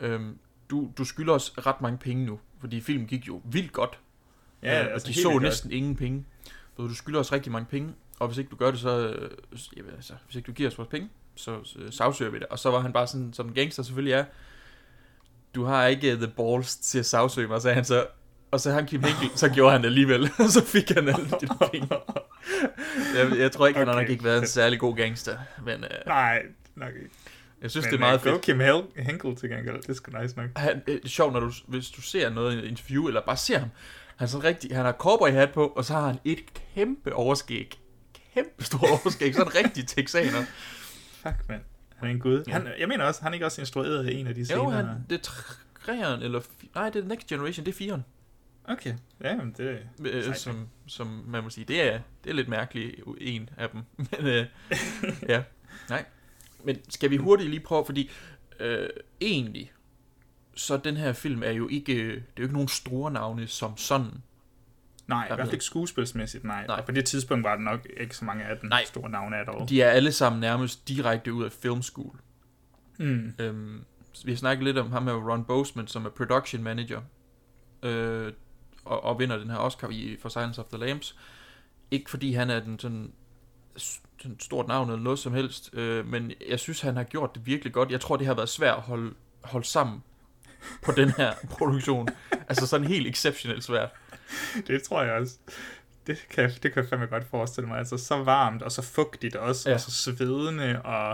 øhm, 0.00 0.38
du, 0.70 0.90
du 0.98 1.04
skylder 1.04 1.34
os 1.34 1.52
ret 1.66 1.80
mange 1.80 1.98
penge 1.98 2.24
nu, 2.26 2.38
fordi 2.60 2.80
filmen 2.80 3.06
gik 3.06 3.28
jo 3.28 3.42
vildt 3.44 3.72
godt. 3.72 3.98
Ja, 4.62 4.80
Øh, 4.80 4.86
og 4.86 4.92
altså 4.92 5.08
de 5.08 5.12
helt 5.12 5.22
så 5.22 5.28
vildt 5.28 5.42
næsten 5.42 5.72
ingen 5.72 5.96
penge. 5.96 6.24
Så 6.76 6.82
du 6.82 6.94
skylder 6.94 7.20
os 7.20 7.32
rigtig 7.32 7.52
mange 7.52 7.66
penge, 7.70 7.94
og 8.18 8.26
hvis 8.28 8.38
ikke 8.38 8.50
du 8.50 8.56
gør 8.56 8.70
det, 8.70 8.80
så, 8.80 9.08
øh, 9.08 9.30
jamen, 9.76 9.92
altså, 9.96 10.12
hvis 10.26 10.36
ikke 10.36 10.46
du 10.46 10.52
giver 10.52 10.70
os 10.70 10.78
vores 10.78 10.88
penge, 10.88 11.08
så, 11.34 11.64
så 11.64 11.78
sagsøger 11.90 12.30
vi 12.30 12.38
det. 12.38 12.46
Og 12.46 12.58
så 12.58 12.70
var 12.70 12.80
han 12.80 12.92
bare 12.92 13.06
sådan, 13.06 13.32
som 13.32 13.46
en 13.48 13.54
gangster 13.54 13.82
selvfølgelig 13.82 14.12
er, 14.12 14.24
du 15.54 15.64
har 15.64 15.86
ikke 15.86 16.12
uh, 16.12 16.18
the 16.20 16.32
balls 16.36 16.76
til 16.76 16.98
at 16.98 17.06
sagsøge 17.06 17.48
mig, 17.48 17.62
sagde 17.62 17.74
han 17.74 17.84
så. 17.84 18.06
Og 18.50 18.60
så 18.60 18.70
han 18.72 18.86
Kim 18.86 19.02
Henkel, 19.02 19.30
så 19.38 19.48
gjorde 19.54 19.72
han 19.72 19.80
det 19.80 19.88
alligevel, 19.88 20.30
og 20.38 20.48
så 20.48 20.64
fik 20.64 20.88
han 20.88 21.08
alle 21.08 21.30
de 21.30 21.48
penge. 21.70 21.88
Jeg, 23.16 23.38
jeg 23.38 23.52
tror 23.52 23.66
ikke, 23.66 23.78
han 23.78 23.88
har 23.88 23.94
nok 23.94 24.02
Okay. 24.02 24.12
ikke 24.12 24.24
været 24.24 24.38
en 24.40 24.46
særlig 24.46 24.78
god 24.80 24.96
gangster, 24.96 25.38
men 25.64 25.84
øh, 25.84 25.90
Nej, 26.06 26.42
nok 26.74 26.94
ikke. 26.94 27.10
Jeg 27.62 27.70
synes, 27.70 27.84
Men, 27.86 27.90
det 27.92 27.96
er 27.96 28.00
meget 28.00 28.26
øh, 28.26 28.32
fedt. 28.32 28.42
Kim 28.42 28.60
Hel- 28.60 28.84
Henkel 28.96 29.36
til 29.36 29.48
gengæld, 29.48 29.76
det 29.82 29.88
er 29.88 29.92
sgu 29.94 30.20
nice 30.22 30.36
nok. 30.36 30.46
Han, 30.56 30.76
øh, 30.86 30.94
det 30.94 31.04
er 31.04 31.08
sjovt, 31.08 31.32
når 31.32 31.40
du, 31.40 31.52
hvis 31.66 31.90
du 31.90 32.00
ser 32.00 32.30
noget 32.30 32.54
i 32.54 32.58
et 32.58 32.64
interview, 32.64 33.06
eller 33.06 33.20
bare 33.26 33.36
ser 33.36 33.58
ham, 33.58 33.68
han, 34.16 34.24
er 34.24 34.28
sådan 34.28 34.44
rigtig, 34.44 34.76
han 34.76 34.84
har 34.84 34.92
cowboy 34.92 35.28
hat 35.30 35.52
på, 35.52 35.66
og 35.66 35.84
så 35.84 35.92
har 35.92 36.06
han 36.06 36.18
et 36.24 36.40
kæmpe 36.74 37.14
overskæg. 37.14 37.80
Kæmpe 38.34 38.64
stort 38.64 38.90
overskæg, 39.04 39.34
sådan 39.34 39.52
en 39.52 39.64
rigtig 39.64 39.86
texaner. 39.86 40.44
Fuck, 41.12 41.48
mand. 41.48 41.62
Han 41.96 42.08
er 42.08 42.12
en 42.12 42.20
gud. 42.20 42.44
Ja. 42.46 42.52
Han, 42.52 42.68
jeg 42.78 42.88
mener 42.88 43.04
også, 43.04 43.22
han 43.22 43.34
ikke 43.34 43.46
også 43.46 43.60
instrueret 43.60 44.20
en 44.20 44.26
af 44.26 44.34
de 44.34 44.44
scener. 44.44 44.62
Jo, 44.62 44.68
han, 44.70 44.86
det 45.10 45.18
er 45.26 45.30
træeren, 45.84 46.22
eller... 46.22 46.40
Nej, 46.74 46.90
det 46.90 47.04
er 47.04 47.08
Next 47.08 47.26
Generation, 47.26 47.66
det 47.66 47.72
er 47.72 47.76
firen. 47.76 48.04
Okay, 48.64 48.94
ja, 49.24 49.36
men 49.36 49.54
det... 49.56 49.78
Øh, 50.04 50.34
som, 50.34 50.68
som 50.86 51.24
man 51.26 51.42
må 51.42 51.50
sige, 51.50 51.64
det 51.64 51.82
er, 51.94 52.00
det 52.24 52.30
er 52.30 52.34
lidt 52.34 52.48
mærkeligt, 52.48 53.00
en 53.20 53.48
af 53.56 53.68
dem. 53.70 53.80
Men 54.10 54.26
øh, 54.26 54.46
ja, 55.28 55.42
nej. 55.88 56.04
Men 56.64 56.78
skal 56.88 57.10
vi 57.10 57.16
hurtigt 57.16 57.50
lige 57.50 57.60
prøve, 57.60 57.84
fordi 57.84 58.10
øh, 58.60 58.88
egentlig, 59.20 59.72
så 60.54 60.76
den 60.76 60.96
her 60.96 61.12
film 61.12 61.42
er 61.42 61.50
jo 61.50 61.68
ikke, 61.68 61.94
det 61.94 62.16
er 62.16 62.20
jo 62.38 62.42
ikke 62.42 62.54
nogen 62.54 62.68
store 62.68 63.10
navne 63.10 63.46
som 63.46 63.76
sådan. 63.76 64.10
Nej, 65.06 65.24
i 65.24 65.28
hvert 65.28 65.38
fald 65.38 65.52
ikke 65.52 65.64
skuespilsmæssigt, 65.64 66.44
nej. 66.44 66.56
Nej. 66.56 66.66
nej. 66.66 66.84
På 66.86 66.92
det 66.92 67.04
tidspunkt 67.04 67.44
var 67.44 67.54
der 67.54 67.62
nok 67.62 67.86
ikke 67.96 68.16
så 68.16 68.24
mange 68.24 68.44
af 68.44 68.58
den 68.58 68.68
Nej. 68.68 68.84
store 68.84 69.10
navne 69.10 69.36
af 69.36 69.46
dog. 69.46 69.68
De 69.68 69.82
er 69.82 69.90
alle 69.90 70.12
sammen 70.12 70.40
nærmest 70.40 70.88
direkte 70.88 71.32
ud 71.32 71.44
af 71.44 71.52
film 71.52 71.82
school. 71.82 72.16
Mm. 72.98 73.34
Øhm, 73.38 73.84
vi 74.24 74.32
har 74.32 74.36
snakket 74.36 74.64
lidt 74.64 74.78
om 74.78 74.92
ham 74.92 75.02
med 75.02 75.12
Ron 75.12 75.44
Boseman, 75.44 75.86
som 75.86 76.06
er 76.06 76.10
production 76.10 76.62
manager, 76.62 77.00
øh, 77.82 78.32
og, 78.84 79.04
og 79.04 79.18
vinder 79.18 79.38
den 79.38 79.50
her 79.50 79.56
Oscar 79.56 79.88
i, 79.88 80.16
for 80.20 80.28
Silence 80.28 80.60
of 80.60 80.66
the 80.66 80.78
Lambs. 80.78 81.16
Ikke 81.90 82.10
fordi 82.10 82.32
han 82.32 82.50
er 82.50 82.60
den 82.60 82.78
sådan 82.78 83.12
stort 84.38 84.68
navn 84.68 84.90
eller 84.90 85.02
noget 85.02 85.18
som 85.18 85.32
helst, 85.34 85.70
øh, 85.74 86.06
men 86.06 86.32
jeg 86.48 86.58
synes, 86.60 86.80
han 86.80 86.96
har 86.96 87.04
gjort 87.04 87.34
det 87.34 87.46
virkelig 87.46 87.72
godt. 87.72 87.90
Jeg 87.90 88.00
tror, 88.00 88.16
det 88.16 88.26
har 88.26 88.34
været 88.34 88.48
svært 88.48 88.76
at 88.76 88.82
holde, 88.82 89.14
holde 89.44 89.66
sammen 89.66 90.02
på 90.84 90.92
den 90.92 91.10
her 91.10 91.32
produktion. 91.58 92.08
altså 92.48 92.66
sådan 92.66 92.86
helt 92.86 93.06
exceptionelt 93.06 93.64
svært. 93.64 93.88
Det 94.66 94.82
tror 94.82 95.02
jeg 95.02 95.12
også. 95.12 95.38
Det 96.06 96.26
kan, 96.30 96.50
det 96.62 96.72
kan 96.72 96.82
jeg 96.82 96.88
fandme 96.88 97.06
godt 97.06 97.24
forestille 97.30 97.68
mig. 97.68 97.78
Altså 97.78 97.96
så 97.98 98.16
varmt, 98.22 98.62
og 98.62 98.72
så 98.72 98.82
fugtigt 98.82 99.36
også, 99.36 99.68
Ja. 99.68 99.70
ja. 99.70 99.74
og 99.74 99.80
så 99.80 99.90
svedende, 99.90 100.82
og, 100.82 101.10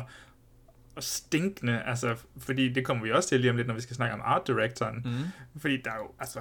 og 0.97 1.03
stinkende. 1.03 1.83
Altså, 1.87 2.17
fordi 2.39 2.73
det 2.73 2.85
kommer 2.85 3.03
vi 3.05 3.13
også 3.13 3.29
til 3.29 3.41
lige 3.41 3.51
om 3.51 3.57
lidt, 3.57 3.67
når 3.69 3.75
vi 3.75 3.81
skal 3.81 3.97
snakke 3.97 4.15
om 4.15 4.21
art 4.25 4.47
directoren. 4.47 5.03
Mm. 5.05 5.61
Fordi 5.61 5.77
der 5.83 5.91
er 5.91 5.97
jo, 5.97 6.11
altså, 6.21 6.41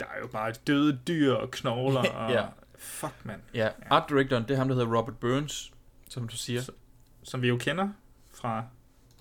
der 0.00 0.06
er 0.06 0.20
jo 0.20 0.26
bare 0.26 0.52
døde 0.66 0.98
dyr 1.08 1.32
og 1.32 1.50
knogler, 1.50 2.00
og 2.20 2.30
Ja. 2.30 2.44
Fuck, 2.80 3.14
mand. 3.24 3.40
Ja, 3.54 3.68
art 3.90 4.08
directoren, 4.08 4.42
det 4.42 4.50
er 4.50 4.56
ham, 4.58 4.68
der 4.68 4.74
hedder 4.74 4.96
Robert 4.98 5.16
Burns, 5.18 5.72
som 6.08 6.28
du 6.28 6.36
siger. 6.36 6.60
Så- 6.60 6.72
Som 7.22 7.42
vi 7.42 7.48
jo 7.48 7.56
kender 7.56 7.88
fra 8.34 8.64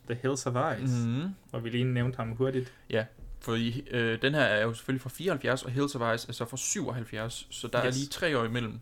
The 0.09 0.19
Hills 0.21 0.45
of 0.45 0.77
Ice, 0.83 1.07
mm. 1.07 1.13
Mm. 1.23 1.29
hvor 1.49 1.59
vi 1.59 1.69
lige 1.69 1.83
nævnte 1.83 2.15
ham 2.17 2.31
hurtigt. 2.31 2.73
Ja, 2.89 3.05
for 3.39 3.51
øh, 3.91 4.21
den 4.21 4.33
her 4.33 4.41
er 4.41 4.63
jo 4.63 4.73
selvfølgelig 4.73 5.01
fra 5.01 5.09
74, 5.09 5.63
og 5.63 5.71
Hills 5.71 5.95
of 5.95 6.15
Ice 6.15 6.29
er 6.29 6.33
så 6.33 6.45
fra 6.45 6.57
77, 6.57 7.47
så 7.49 7.67
der 7.67 7.85
yes. 7.85 7.95
er 7.95 7.99
lige 7.99 8.09
tre 8.09 8.37
år 8.39 8.45
imellem. 8.45 8.79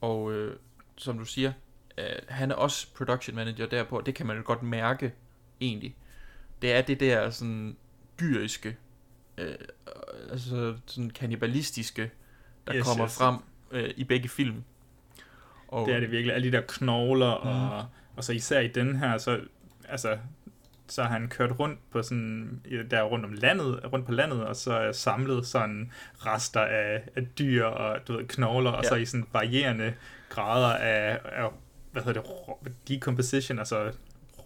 Og 0.00 0.32
øh, 0.32 0.56
som 0.96 1.18
du 1.18 1.24
siger, 1.24 1.52
øh, 1.98 2.04
han 2.28 2.50
er 2.50 2.54
også 2.54 2.86
production 2.94 3.36
manager 3.36 3.66
derpå, 3.66 4.02
det 4.06 4.14
kan 4.14 4.26
man 4.26 4.36
jo 4.36 4.42
godt 4.46 4.62
mærke 4.62 5.12
egentlig. 5.60 5.96
Det 6.62 6.72
er 6.72 6.82
det 6.82 7.00
der 7.00 7.30
sådan 7.30 7.76
dyriske, 8.20 8.76
øh, 9.38 9.54
altså 10.30 10.76
sådan 10.86 11.10
kannibalistiske, 11.10 12.10
der 12.66 12.74
yes, 12.76 12.86
kommer 12.86 13.04
yes. 13.06 13.18
frem 13.18 13.36
øh, 13.70 13.90
i 13.96 14.04
begge 14.04 14.28
film. 14.28 14.64
Og, 15.68 15.86
Det 15.88 15.96
er 15.96 16.00
det 16.00 16.10
virkelig. 16.10 16.34
Alle 16.34 16.46
de 16.52 16.56
der 16.56 16.62
knogler, 16.68 17.40
Mm. 17.44 17.48
og, 17.76 17.86
og 18.16 18.24
så 18.24 18.32
især 18.32 18.60
i 18.60 18.68
den 18.68 18.96
her, 18.96 19.18
så, 19.18 19.40
altså, 19.88 20.18
så 20.88 21.02
har 21.02 21.08
han 21.10 21.28
kørt 21.28 21.58
rundt 21.58 21.78
på 21.90 22.02
sådan, 22.02 22.60
der 22.90 23.02
rundt 23.02 23.24
om 23.24 23.32
landet, 23.32 23.80
rundt 23.92 24.06
på 24.06 24.12
landet, 24.12 24.44
og 24.44 24.56
så 24.56 24.90
samlet 24.92 25.46
sådan 25.46 25.92
rester 26.18 26.60
af, 26.60 27.02
af 27.16 27.26
dyr 27.38 27.64
og 27.64 28.08
du 28.08 28.16
ved, 28.16 28.26
knogler, 28.28 28.70
og 28.70 28.82
Ja. 28.82 28.88
så 28.88 28.94
i 28.94 29.04
sådan 29.04 29.26
varierende 29.32 29.94
grader 30.28 30.74
af, 30.76 31.18
af 31.24 31.48
hvad 31.92 32.02
hedder 32.02 32.22
det, 32.22 32.72
decomposition, 32.88 33.58
altså 33.58 33.92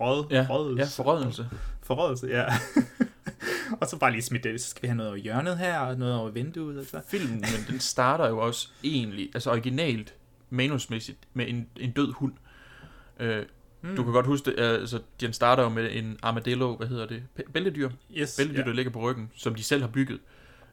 råd, 0.00 0.26
ja, 0.30 0.46
rådelse. 0.50 0.82
ja, 0.82 1.04
forrådnelse. 1.04 1.46
Forrådelse, 1.82 2.26
ja. 2.26 2.44
og 3.80 3.86
så 3.86 3.98
bare 3.98 4.12
lige 4.12 4.22
smidt 4.22 4.44
det, 4.44 4.60
så 4.60 4.70
skal 4.70 4.82
vi 4.82 4.88
have 4.88 4.96
noget 4.96 5.08
over 5.08 5.18
hjørnet 5.18 5.58
her, 5.58 5.78
og 5.78 5.98
noget 5.98 6.14
over 6.14 6.30
vinduet, 6.30 6.78
altså. 6.78 7.00
filmen, 7.08 7.40
men 7.40 7.64
den 7.68 7.80
starter 7.80 8.28
jo 8.28 8.38
også 8.38 8.68
egentlig, 8.84 9.30
altså 9.34 9.50
originalt, 9.50 10.14
manusmæssigt, 10.50 11.18
med 11.34 11.48
en, 11.48 11.68
en 11.76 11.90
død 11.90 12.12
hund. 12.12 12.32
Øh, 13.20 13.44
Hmm. 13.84 13.96
Du 13.96 14.04
kan 14.04 14.12
godt 14.12 14.26
huske 14.26 14.50
det, 14.50 14.58
altså 14.58 15.00
den 15.20 15.32
starter 15.32 15.62
jo 15.62 15.68
med 15.68 15.90
en 15.92 16.18
armadillo, 16.22 16.76
hvad 16.76 16.86
hedder 16.86 17.06
det, 17.06 17.22
bæltedyr, 17.52 17.90
yes, 18.16 18.36
bæltedyr, 18.36 18.60
ja. 18.60 18.66
der 18.66 18.72
ligger 18.72 18.92
på 18.92 19.00
ryggen, 19.00 19.30
som 19.36 19.54
de 19.54 19.62
selv 19.62 19.80
har 19.80 19.88
bygget. 19.88 20.20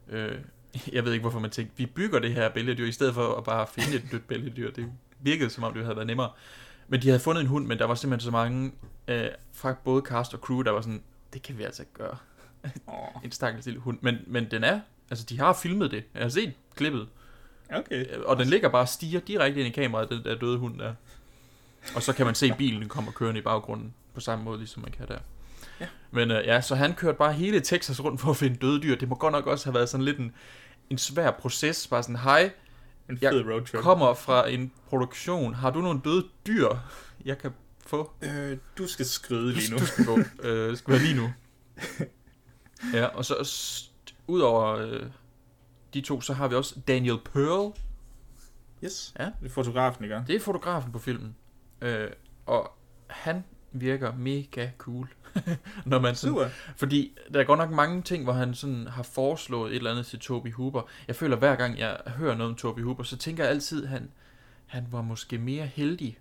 Øh, 0.08 0.38
jeg 0.92 1.04
ved 1.04 1.12
ikke, 1.12 1.22
hvorfor 1.22 1.38
man 1.38 1.50
tænkte, 1.50 1.74
vi 1.76 1.86
bygger 1.86 2.18
det 2.18 2.34
her 2.34 2.48
bæltedyr, 2.48 2.86
i 2.86 2.92
stedet 2.92 3.14
for 3.14 3.34
at 3.34 3.44
bare 3.44 3.66
finde 3.66 3.96
et 3.96 4.04
dødt 4.12 4.28
bæltedyr. 4.28 4.70
Det 4.70 4.86
virkede, 5.20 5.50
som 5.50 5.64
om 5.64 5.74
det 5.74 5.82
havde 5.82 5.96
været 5.96 6.06
nemmere. 6.06 6.30
Men 6.88 7.02
de 7.02 7.08
havde 7.08 7.20
fundet 7.20 7.40
en 7.40 7.46
hund, 7.46 7.66
men 7.66 7.78
der 7.78 7.84
var 7.84 7.94
simpelthen 7.94 8.24
så 8.24 8.30
mange 8.30 8.72
øh, 9.08 9.28
fra 9.52 9.74
både 9.84 10.02
cast 10.02 10.34
og 10.34 10.40
crew, 10.40 10.62
der 10.62 10.70
var 10.70 10.80
sådan, 10.80 11.02
det 11.32 11.42
kan 11.42 11.58
vi 11.58 11.62
altså 11.62 11.82
ikke 11.82 11.92
gøre. 11.92 12.16
En 13.24 13.32
stakkels 13.32 13.66
lille 13.66 13.80
hund. 13.80 13.98
Men, 14.00 14.16
men 14.26 14.50
den 14.50 14.64
er, 14.64 14.80
altså 15.10 15.24
de 15.24 15.38
har 15.38 15.52
filmet 15.52 15.90
det. 15.90 16.04
Jeg 16.14 16.22
har 16.22 16.28
set 16.28 16.52
klippet. 16.74 17.08
okay. 17.74 18.06
Og 18.16 18.38
den 18.38 18.46
ligger 18.46 18.68
bare 18.68 18.82
og 18.82 18.88
stiger 18.88 19.20
direkte 19.20 19.60
ind 19.60 19.68
i 19.68 19.70
kameraet, 19.70 20.10
den 20.10 20.24
der 20.24 20.38
døde 20.38 20.58
hund 20.58 20.78
der. 20.78 20.94
Og 21.94 22.02
så 22.02 22.12
kan 22.12 22.26
man 22.26 22.34
se 22.34 22.54
bilen 22.58 22.88
kommer 22.88 23.12
kørende 23.12 23.40
i 23.40 23.42
baggrunden, 23.42 23.94
på 24.14 24.20
samme 24.20 24.44
måde, 24.44 24.58
ligesom 24.58 24.82
man 24.82 24.92
kan 24.92 25.08
der. 25.08 25.18
Ja. 25.80 25.86
Men 26.10 26.30
øh, 26.30 26.46
ja, 26.46 26.60
så 26.60 26.74
han 26.74 26.94
kørte 26.94 27.18
bare 27.18 27.32
hele 27.32 27.60
Texas 27.60 28.04
rundt 28.04 28.20
for 28.20 28.30
at 28.30 28.36
finde 28.36 28.56
døde 28.56 28.82
dyr. 28.82 28.96
Det 28.96 29.08
må 29.08 29.14
godt 29.14 29.32
nok 29.32 29.46
også 29.46 29.66
have 29.66 29.74
været 29.74 29.88
sådan 29.88 30.04
lidt 30.04 30.18
en, 30.18 30.32
en 30.90 30.98
svær 30.98 31.30
proces. 31.30 31.86
Bare 31.86 32.02
sådan, 32.02 32.16
hej, 32.16 32.50
En 33.10 33.18
jeg 33.22 33.32
fed 33.32 33.44
roadtrip. 33.44 33.80
kommer 33.82 34.14
fra 34.14 34.48
en 34.48 34.72
produktion. 34.88 35.54
Har 35.54 35.70
du 35.70 35.80
nogle 35.80 36.00
døde 36.04 36.26
dyr, 36.46 36.68
jeg 37.24 37.38
kan 37.38 37.50
få? 37.86 38.12
Øh, 38.22 38.58
du 38.78 38.86
skal 38.86 39.06
skride 39.06 39.52
lige 39.52 39.72
nu. 39.72 39.78
Du 39.78 39.86
skal 39.86 40.04
gå. 40.04 40.18
Øh, 40.42 40.76
skal 40.76 40.92
være 40.92 41.02
lige 41.02 41.16
nu. 41.16 41.32
Ja, 42.94 43.04
og 43.06 43.24
så 43.24 43.44
s- 43.44 43.92
udover 44.26 44.66
øh, 44.76 45.06
de 45.94 46.00
to, 46.00 46.20
så 46.20 46.32
har 46.32 46.48
vi 46.48 46.54
også 46.54 46.80
Daniel 46.88 47.18
Pearl. 47.32 47.72
Yes. 48.84 49.14
Ja. 49.18 49.24
Det 49.24 49.46
er 49.46 49.50
fotografen, 49.50 50.04
ikke? 50.04 50.24
Det 50.26 50.36
er 50.36 50.40
fotografen 50.40 50.92
på 50.92 50.98
filmen. 50.98 51.36
Øh, 51.80 52.10
og 52.46 52.72
han 53.06 53.44
virker 53.72 54.14
mega 54.16 54.70
cool. 54.78 55.08
Når 55.86 55.98
man 56.00 56.14
sådan, 56.14 56.34
Super. 56.34 56.48
Fordi 56.76 57.18
der 57.34 57.40
er 57.40 57.44
godt 57.44 57.58
nok 57.58 57.70
mange 57.70 58.02
ting, 58.02 58.24
hvor 58.24 58.32
han 58.32 58.54
sådan 58.54 58.86
har 58.86 59.02
foreslået 59.02 59.70
et 59.70 59.76
eller 59.76 59.90
andet 59.90 60.06
til 60.06 60.18
Toby 60.18 60.52
Hooper. 60.52 60.82
Jeg 61.08 61.16
føler, 61.16 61.36
hver 61.36 61.56
gang 61.56 61.78
jeg 61.78 61.96
hører 62.06 62.34
noget 62.36 62.50
om 62.50 62.56
Toby 62.56 62.80
Hooper, 62.80 63.02
så 63.02 63.16
tænker 63.16 63.44
jeg 63.44 63.50
altid, 63.50 63.82
at 63.82 63.88
han, 63.88 64.10
han 64.66 64.86
var 64.90 65.02
måske 65.02 65.38
mere 65.38 65.66
heldig 65.66 66.18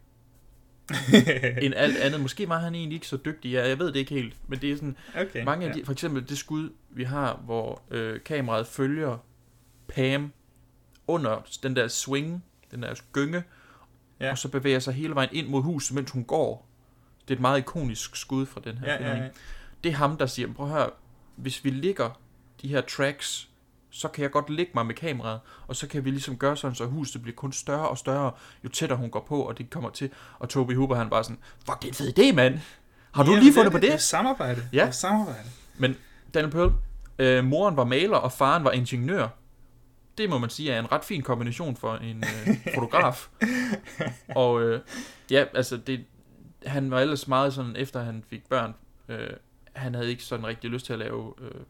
end 1.62 1.74
alt 1.76 1.98
andet. 1.98 2.22
Måske 2.22 2.50
var 2.50 2.60
han 2.60 2.76
egentlig 2.76 2.96
ikke 2.96 3.08
så 3.08 3.18
dygtig. 3.26 3.52
Ja, 3.52 3.68
jeg 3.68 3.80
ved 3.80 3.88
det 3.88 3.96
ikke 3.96 4.14
helt. 4.14 4.36
Men 4.48 4.62
det 4.62 4.72
er 4.72 4.76
sådan, 4.76 4.96
Okay, 5.22 5.44
mange 5.44 5.66
af 5.66 5.70
ja. 5.70 5.80
de, 5.80 5.86
for 5.86 5.92
eksempel 5.92 6.30
det 6.30 6.38
skud, 6.38 6.70
vi 6.90 7.04
har, 7.04 7.36
hvor 7.46 7.82
øh, 7.92 8.20
kameraet 8.26 8.68
følger 8.68 9.18
Pam 9.88 10.34
under 11.08 11.48
den 11.64 11.76
der 11.76 11.88
swing, 11.88 12.44
den 12.72 12.84
der 12.84 12.94
gynge, 13.12 13.44
Ja. 14.20 14.32
og 14.32 14.38
så 14.38 14.50
bevæger 14.50 14.80
sig 14.80 14.94
hele 14.94 15.16
vejen 15.16 15.30
ind 15.32 15.48
mod 15.48 15.62
huset, 15.62 15.96
mens 15.96 16.12
hun 16.12 16.24
går. 16.24 16.68
Det 17.32 17.36
er 17.36 17.40
et 17.40 17.42
meget 17.42 17.58
ikonisk 17.60 18.16
skud 18.16 18.46
fra 18.46 18.62
den 18.64 18.78
her 18.78 18.92
Ja, 18.92 18.98
film. 18.98 19.10
ja, 19.10 19.16
ja. 19.24 19.30
Det 19.84 19.92
er 19.92 19.96
ham, 19.96 20.18
der 20.18 20.26
siger, 20.26 20.54
prøv 20.54 20.66
at 20.66 20.72
høre, 20.72 20.90
hvis 21.36 21.64
vi 21.66 21.70
ligger 21.70 22.20
de 22.62 22.68
her 22.68 22.82
tracks, 22.82 23.50
så 23.90 24.08
kan 24.08 24.22
jeg 24.24 24.32
godt 24.32 24.50
lægge 24.50 24.72
mig 24.76 24.86
med 24.86 24.96
kameraet, 24.96 25.40
og 25.68 25.76
så 25.76 25.88
kan 25.88 26.06
vi 26.06 26.12
ligesom 26.12 26.38
gøre 26.38 26.58
sådan, 26.58 26.76
så 26.76 26.86
huset 26.86 27.22
bliver 27.22 27.36
kun 27.36 27.52
større 27.52 27.90
og 27.90 27.98
større, 27.98 28.32
jo 28.64 28.70
tættere 28.70 28.98
hun 29.00 29.10
går 29.10 29.26
på, 29.28 29.42
og 29.42 29.58
det 29.58 29.70
kommer 29.70 29.90
til. 29.90 30.10
Og 30.40 30.50
Toby 30.50 30.76
Hooper, 30.76 30.96
han 30.96 31.10
bare 31.10 31.24
sådan, 31.24 31.38
fuck, 31.66 31.82
det 31.82 31.86
er 31.86 31.90
en 31.92 31.94
fed 31.96 32.20
idé, 32.20 32.36
mand. 32.36 32.60
Har 33.12 33.24
du 33.24 33.30
Jamen, 33.32 33.44
lige 33.44 33.54
fundet 33.54 33.66
det, 33.66 33.80
på 33.80 33.82
det? 33.82 33.88
Det 33.88 33.94
er 33.94 33.98
samarbejde. 33.98 34.64
Ja. 34.74 34.82
Det 34.82 34.88
er 34.88 34.92
samarbejde. 34.92 35.50
Men 35.78 35.96
Daniel 36.34 36.52
Pearl, 36.52 36.74
øh, 37.20 37.44
moren 37.44 37.78
var 37.78 37.84
maler, 37.84 38.18
og 38.18 38.32
faren 38.32 38.64
var 38.64 38.72
ingeniør. 38.72 39.28
Det 40.18 40.30
må 40.30 40.38
man 40.38 40.50
sige 40.50 40.72
er 40.72 40.80
en 40.80 40.92
ret 40.92 41.06
fin 41.06 41.22
kombination 41.22 41.76
for 41.76 41.96
en 41.96 42.24
øh, 42.48 42.56
fotograf. 42.76 43.28
og 44.36 44.62
øh, 44.62 44.82
ja, 45.32 45.46
altså 45.54 45.78
det, 45.78 46.06
han 46.66 46.92
var 46.92 47.00
ellers 47.00 47.28
meget 47.28 47.54
sådan, 47.54 47.76
efter 47.76 48.04
han 48.04 48.24
fik 48.30 48.50
børn, 48.50 48.74
øh, 49.10 49.30
han 49.74 49.96
havde 49.96 50.10
ikke 50.10 50.24
sådan 50.24 50.46
rigtig 50.46 50.70
lyst 50.70 50.86
til 50.86 50.94
at 50.94 51.00
lave 51.00 51.34
øh, 51.42 51.62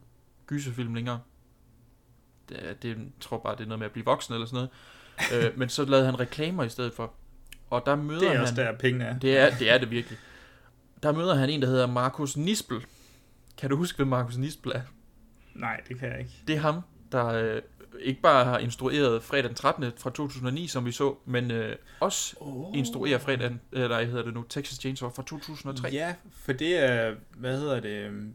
gyserfilm 0.46 0.94
længere. 0.94 1.20
Det, 2.48 2.82
det 2.82 2.96
tror 3.20 3.38
bare, 3.38 3.56
det 3.56 3.62
er 3.62 3.66
noget 3.68 3.78
med 3.78 3.86
at 3.86 3.92
blive 3.92 4.04
voksen 4.04 4.34
eller 4.34 4.46
sådan 4.46 4.68
noget. 5.30 5.44
øh, 5.46 5.58
men 5.58 5.68
så 5.68 5.84
lavede 5.84 6.06
han 6.06 6.20
reklamer 6.20 6.64
i 6.64 6.68
stedet 6.68 6.92
for. 6.92 7.12
Og 7.70 7.82
der 7.86 7.96
møder 7.96 8.20
Det 8.20 8.28
er 8.28 8.32
han... 8.32 8.40
også 8.40 8.54
der, 8.54 8.76
pengene 8.76 9.04
er. 9.04 9.18
Det 9.18 9.38
er, 9.38 9.50
det 9.58 9.70
er 9.70 9.78
det 9.78 9.90
virkelig. 9.90 10.18
Der 11.02 11.12
møder 11.12 11.34
han 11.34 11.50
en, 11.50 11.62
der 11.62 11.68
hedder 11.68 11.86
Markus 11.86 12.36
Nispel. 12.36 12.84
Kan 13.58 13.70
du 13.70 13.76
huske, 13.76 13.96
hvem 13.96 14.08
Markus 14.08 14.36
Nispel 14.36 14.72
er? 14.74 14.80
Nej, 15.54 15.80
det 15.88 15.98
kan 15.98 16.08
jeg 16.08 16.18
ikke. 16.18 16.30
Det 16.46 16.56
er 16.56 16.60
ham, 16.60 16.80
der 17.12 17.26
øh, 17.26 17.62
ikke 18.00 18.20
bare 18.20 18.44
har 18.44 18.58
instrueret 18.58 19.22
fredag 19.22 19.48
den 19.48 19.54
13. 19.54 19.92
fra 19.96 20.10
2009, 20.10 20.66
som 20.66 20.84
vi 20.86 20.92
så, 20.92 21.14
men 21.24 21.50
øh, 21.50 21.76
også 22.00 22.36
oh. 22.40 22.78
instruerer 22.78 23.18
fredag, 23.18 23.50
eller 23.72 23.96
hvad 23.96 24.06
hedder 24.06 24.22
det 24.22 24.34
nu, 24.34 24.44
Texas 24.48 24.78
Chainsaw 24.78 25.10
fra 25.10 25.22
2003. 25.22 25.88
Ja, 25.92 26.14
for 26.32 26.52
det 26.52 26.78
er, 26.78 27.14
hvad 27.36 27.58
hedder 27.58 27.80
det, 27.80 28.06
øhm, 28.06 28.34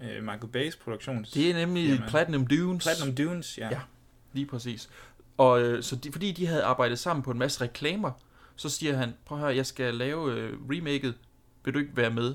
øh, 0.00 0.22
Michael 0.22 0.48
Bay's 0.56 0.84
produktions. 0.84 1.30
Det 1.30 1.50
er 1.50 1.54
nemlig 1.54 1.88
Jamen. 1.88 2.08
Platinum 2.08 2.46
Dunes. 2.46 2.84
Platinum 2.84 3.14
Dunes, 3.14 3.58
ja. 3.58 3.68
Ja, 3.70 3.80
lige 4.32 4.46
præcis. 4.46 4.90
Og 5.36 5.62
øh, 5.62 5.82
så 5.82 5.96
de, 5.96 6.12
fordi 6.12 6.32
de 6.32 6.46
havde 6.46 6.62
arbejdet 6.62 6.98
sammen 6.98 7.22
på 7.22 7.30
en 7.30 7.38
masse 7.38 7.60
reklamer, 7.60 8.10
så 8.56 8.68
siger 8.68 8.96
han, 8.96 9.14
prøv 9.24 9.38
høre, 9.38 9.56
jeg 9.56 9.66
skal 9.66 9.94
lave 9.94 10.32
øh, 10.32 10.58
remaket, 10.70 11.14
vil 11.64 11.74
du 11.74 11.78
ikke 11.78 11.96
være 11.96 12.10
med? 12.10 12.34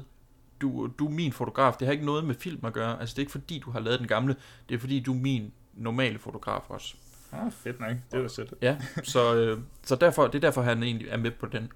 Du, 0.62 0.90
du 1.00 1.06
er 1.06 1.12
min 1.12 1.34
fotograf, 1.34 1.74
det 1.80 1.88
har 1.88 1.92
ikke 1.92 2.06
noget 2.06 2.26
med 2.26 2.36
film 2.36 2.66
at 2.66 2.74
gøre, 2.74 3.00
altså 3.00 3.14
det 3.14 3.18
er 3.18 3.22
ikke 3.22 3.32
fordi, 3.32 3.60
du 3.60 3.72
har 3.72 3.80
lavet 3.80 4.00
den 4.00 4.08
gamle, 4.08 4.36
det 4.70 4.76
er 4.76 4.80
fordi, 4.80 5.00
du 5.00 5.14
er 5.14 5.18
min 5.18 5.54
normale 5.74 6.20
fotograf 6.20 6.62
også. 6.70 6.96
Ah, 7.32 7.52
fedt 7.52 7.80
nok. 7.80 7.90
Det 8.12 8.18
er 8.18 8.22
da 8.22 8.28
sødt. 8.28 8.54
Ja, 8.62 8.78
så, 9.04 9.36
øh, 9.36 9.60
så 9.84 9.96
derfor, 9.96 10.28
det 10.28 10.36
er 10.36 10.40
derfor, 10.40 10.62
han 10.62 10.84
egentlig 10.84 11.08
er 11.10 11.18
med 11.18 11.32
på 11.32 11.46
den. 11.46 11.72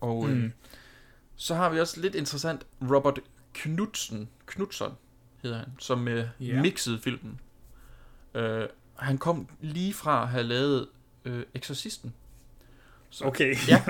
Og 0.00 0.28
øh, 0.28 0.36
Mm. 0.36 0.52
så 1.36 1.54
har 1.54 1.70
vi 1.70 1.80
også 1.80 2.00
lidt 2.00 2.14
interessant 2.14 2.66
Robert 2.90 3.20
Knudsen, 3.54 4.28
Knudsen 4.46 4.88
hedder 5.42 5.58
han, 5.58 5.68
som 5.78 6.08
øh, 6.08 6.26
Ja. 6.40 6.62
mixede 6.62 6.98
filmen. 6.98 7.40
Øh, 8.34 8.66
han 8.96 9.18
kom 9.18 9.48
lige 9.60 9.94
fra 9.94 10.22
at 10.22 10.28
have 10.28 10.42
lavet 10.44 10.88
øh, 11.24 11.42
Exorcisten. 11.54 12.14
Så, 13.10 13.24
Okay. 13.24 13.54
Ja. 13.68 13.82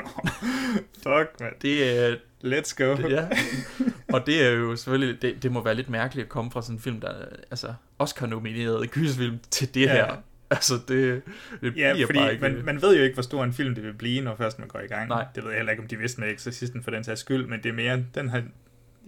Fuck, 1.02 1.40
man. 1.40 1.52
Det 1.62 1.98
er... 1.98 2.16
Let's 2.44 2.74
go. 2.76 2.96
Det, 2.96 3.10
ja. 3.10 3.28
Og 4.12 4.27
det 4.27 4.46
er 4.46 4.51
jo 4.51 4.77
selvfølgelig... 4.77 5.23
Det, 5.23 5.42
det 5.42 5.53
må 5.53 5.64
være 5.64 5.75
lidt 5.75 5.88
mærkeligt 5.88 6.25
at 6.25 6.29
komme 6.29 6.51
fra 6.51 6.62
sådan 6.62 6.77
en 6.77 6.81
film, 6.81 7.01
der 7.01 7.09
er 7.09 7.27
altså, 7.51 7.75
Oscar-nomineret 7.99 8.90
gyserfilm 8.90 9.38
til 9.51 9.75
det 9.75 9.81
Ja. 9.81 9.92
her. 9.94 10.16
Altså, 10.51 10.75
det, 10.88 11.23
det 11.61 11.77
Ja, 11.77 11.92
bliver 11.92 12.07
fordi 12.07 12.18
bare 12.18 12.33
ikke... 12.33 12.42
man, 12.42 12.64
man 12.64 12.83
ved 12.83 12.96
jo 12.96 13.03
ikke, 13.03 13.14
hvor 13.14 13.23
stor 13.23 13.44
en 13.44 13.53
film 13.53 13.75
det 13.75 13.85
vil 13.85 13.92
blive, 13.94 14.20
når 14.20 14.37
først 14.37 14.59
man 14.59 14.68
går 14.68 14.81
i 14.81 14.87
gang. 14.87 15.09
Nej. 15.09 15.27
Det 15.35 15.42
ved 15.44 15.51
jeg 15.51 15.59
heller 15.59 15.70
ikke, 15.73 15.83
om 15.83 15.88
de 15.88 15.96
vidste 15.99 16.20
med 16.20 16.29
Exorcisten 16.31 16.83
for 16.83 16.90
den 16.90 17.05
sags 17.05 17.20
skyld, 17.20 17.46
men 17.46 17.62
det 17.62 17.68
er 17.68 17.73
mere, 17.73 18.05
den 18.14 18.29
har, 18.29 18.42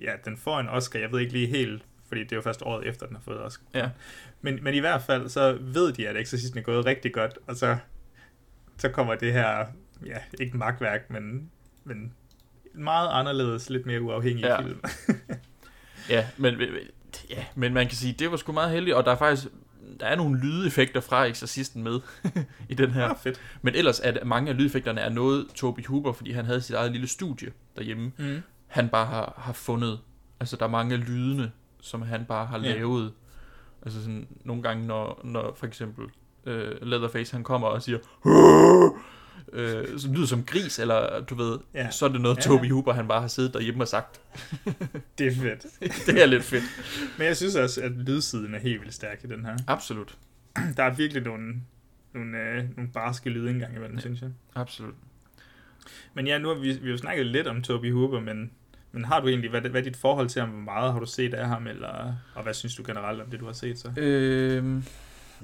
ja, 0.02 0.12
den 0.24 0.36
får 0.36 0.60
en 0.60 0.68
Oscar, 0.68 0.98
jeg 1.00 1.12
ved 1.12 1.20
ikke 1.20 1.32
lige 1.32 1.46
helt, 1.46 1.82
fordi 2.08 2.20
det 2.24 2.32
er 2.32 2.36
jo 2.36 2.42
først 2.42 2.62
året 2.62 2.86
efter, 2.88 3.06
den 3.06 3.16
har 3.16 3.22
fået 3.22 3.42
Oscar. 3.42 3.64
Ja. 3.74 3.88
Men, 4.40 4.58
men 4.62 4.74
i 4.74 4.78
hvert 4.78 5.02
fald, 5.02 5.28
så 5.28 5.58
ved 5.60 5.92
de, 5.92 6.08
at 6.08 6.16
Exorcisten 6.16 6.58
er 6.58 6.62
gået 6.62 6.86
rigtig 6.86 7.12
godt, 7.12 7.38
og 7.46 7.56
så, 7.56 7.76
så 8.78 8.88
kommer 8.88 9.14
det 9.14 9.32
her, 9.32 9.66
ja, 10.06 10.16
ikke 10.40 10.56
magtværk, 10.56 11.10
men, 11.10 11.50
men 11.84 12.12
meget 12.74 13.08
anderledes, 13.12 13.70
lidt 13.70 13.86
mere 13.86 14.02
uafhængig 14.02 14.42
Ja. 14.44 14.60
film. 14.60 14.80
Ja, 16.08 16.26
men, 16.36 16.54
ja, 17.30 17.44
men 17.54 17.74
man 17.74 17.86
kan 17.86 17.96
sige, 17.96 18.12
det 18.18 18.30
var 18.30 18.36
sgu 18.36 18.52
meget 18.52 18.70
heldigt, 18.70 18.96
og 18.96 19.04
der 19.04 19.10
er 19.10 19.16
faktisk 19.16 19.48
der 20.00 20.06
er 20.06 20.16
nogle 20.16 20.40
lydeffekter 20.40 21.00
fra 21.00 21.24
Exorcisten 21.24 21.82
med 21.82 22.00
i 22.68 22.74
den 22.74 22.90
her. 22.90 23.08
Ah, 23.08 23.16
fedt. 23.22 23.40
Men 23.62 23.74
ellers 23.74 24.00
er 24.00 24.10
det, 24.10 24.26
mange 24.26 24.50
af 24.50 24.56
lydeffekterne 24.58 25.00
er 25.00 25.08
noget 25.08 25.46
Toby 25.54 25.86
Hooper, 25.86 26.12
fordi 26.12 26.32
han 26.32 26.44
havde 26.44 26.60
sit 26.60 26.74
eget 26.74 26.92
lille 26.92 27.06
studie 27.06 27.52
derhjemme. 27.76 28.12
Mm. 28.18 28.42
Han 28.66 28.88
bare 28.88 29.06
har, 29.06 29.34
har 29.38 29.52
fundet, 29.52 30.00
altså 30.40 30.56
der 30.56 30.64
er 30.64 30.70
mange 30.70 30.94
af 30.94 31.06
lydene, 31.08 31.52
som 31.80 32.02
han 32.02 32.24
bare 32.24 32.46
har 32.46 32.58
Ja. 32.58 32.74
lavet. 32.74 33.12
Altså 33.82 34.00
sådan 34.00 34.26
nogle 34.44 34.62
gange, 34.62 34.86
når, 34.86 35.20
når 35.24 35.54
for 35.56 35.66
eksempel 35.66 36.04
øh, 36.46 36.82
Leatherface 36.82 37.32
han 37.32 37.44
kommer 37.44 37.68
og 37.68 37.82
siger, 37.82 37.98
øh, 39.52 39.98
som 39.98 40.12
lyder 40.12 40.26
som 40.26 40.44
gris, 40.44 40.78
eller 40.78 41.20
du 41.20 41.34
ved, 41.34 41.58
Ja. 41.74 41.90
så 41.90 42.04
er 42.04 42.08
det 42.08 42.20
noget 42.20 42.36
Ja. 42.36 42.40
Toby 42.42 42.70
Hooper, 42.72 42.92
han 42.92 43.08
bare 43.08 43.20
har 43.20 43.28
siddet 43.28 43.54
derhjemme 43.54 43.82
og 43.84 43.88
sagt. 43.88 44.20
Det 45.18 45.26
er 45.26 45.32
fedt. 45.34 45.66
det 46.06 46.22
er 46.22 46.26
lidt 46.26 46.44
fedt. 46.44 46.64
Men 47.18 47.26
jeg 47.26 47.36
synes 47.36 47.54
også, 47.56 47.82
at 47.82 47.92
lydsiden 47.92 48.54
er 48.54 48.58
helt 48.58 48.80
vildt 48.80 48.94
stærk 48.94 49.24
i 49.24 49.26
den 49.26 49.44
her. 49.44 49.56
Absolut. 49.66 50.18
Der 50.76 50.82
er 50.82 50.94
virkelig 50.94 51.22
nogle, 51.22 51.54
nogle, 52.14 52.38
øh, 52.38 52.64
nogle 52.76 52.90
barske 52.94 53.30
lyde 53.30 53.50
engang 53.50 53.76
imellem, 53.76 53.94
ja. 53.96 54.00
synes 54.00 54.20
jeg. 54.22 54.30
Absolut. 54.54 54.94
Men 56.14 56.26
ja, 56.26 56.38
nu 56.38 56.48
har 56.48 56.54
vi, 56.54 56.72
vi 56.72 56.78
har 56.82 56.90
jo 56.90 56.96
snakket 56.96 57.26
lidt 57.26 57.46
om 57.46 57.62
Toby 57.62 57.92
Hooper, 57.92 58.20
men, 58.20 58.50
men 58.92 59.04
har 59.04 59.20
du 59.20 59.28
egentlig, 59.28 59.50
hvad, 59.50 59.60
hvad 59.60 59.80
er 59.80 59.84
dit 59.84 59.96
forhold 59.96 60.28
til 60.28 60.40
ham? 60.40 60.50
Hvor 60.50 60.60
meget 60.60 60.92
har 60.92 61.00
du 61.00 61.06
set 61.06 61.34
af 61.34 61.48
ham, 61.48 61.66
eller, 61.66 62.14
og 62.34 62.42
hvad 62.42 62.54
synes 62.54 62.74
du 62.76 62.82
generelt 62.86 63.20
om 63.20 63.30
det, 63.30 63.40
du 63.40 63.46
har 63.46 63.52
set 63.52 63.78
så? 63.78 63.90
Øhm, 63.96 64.84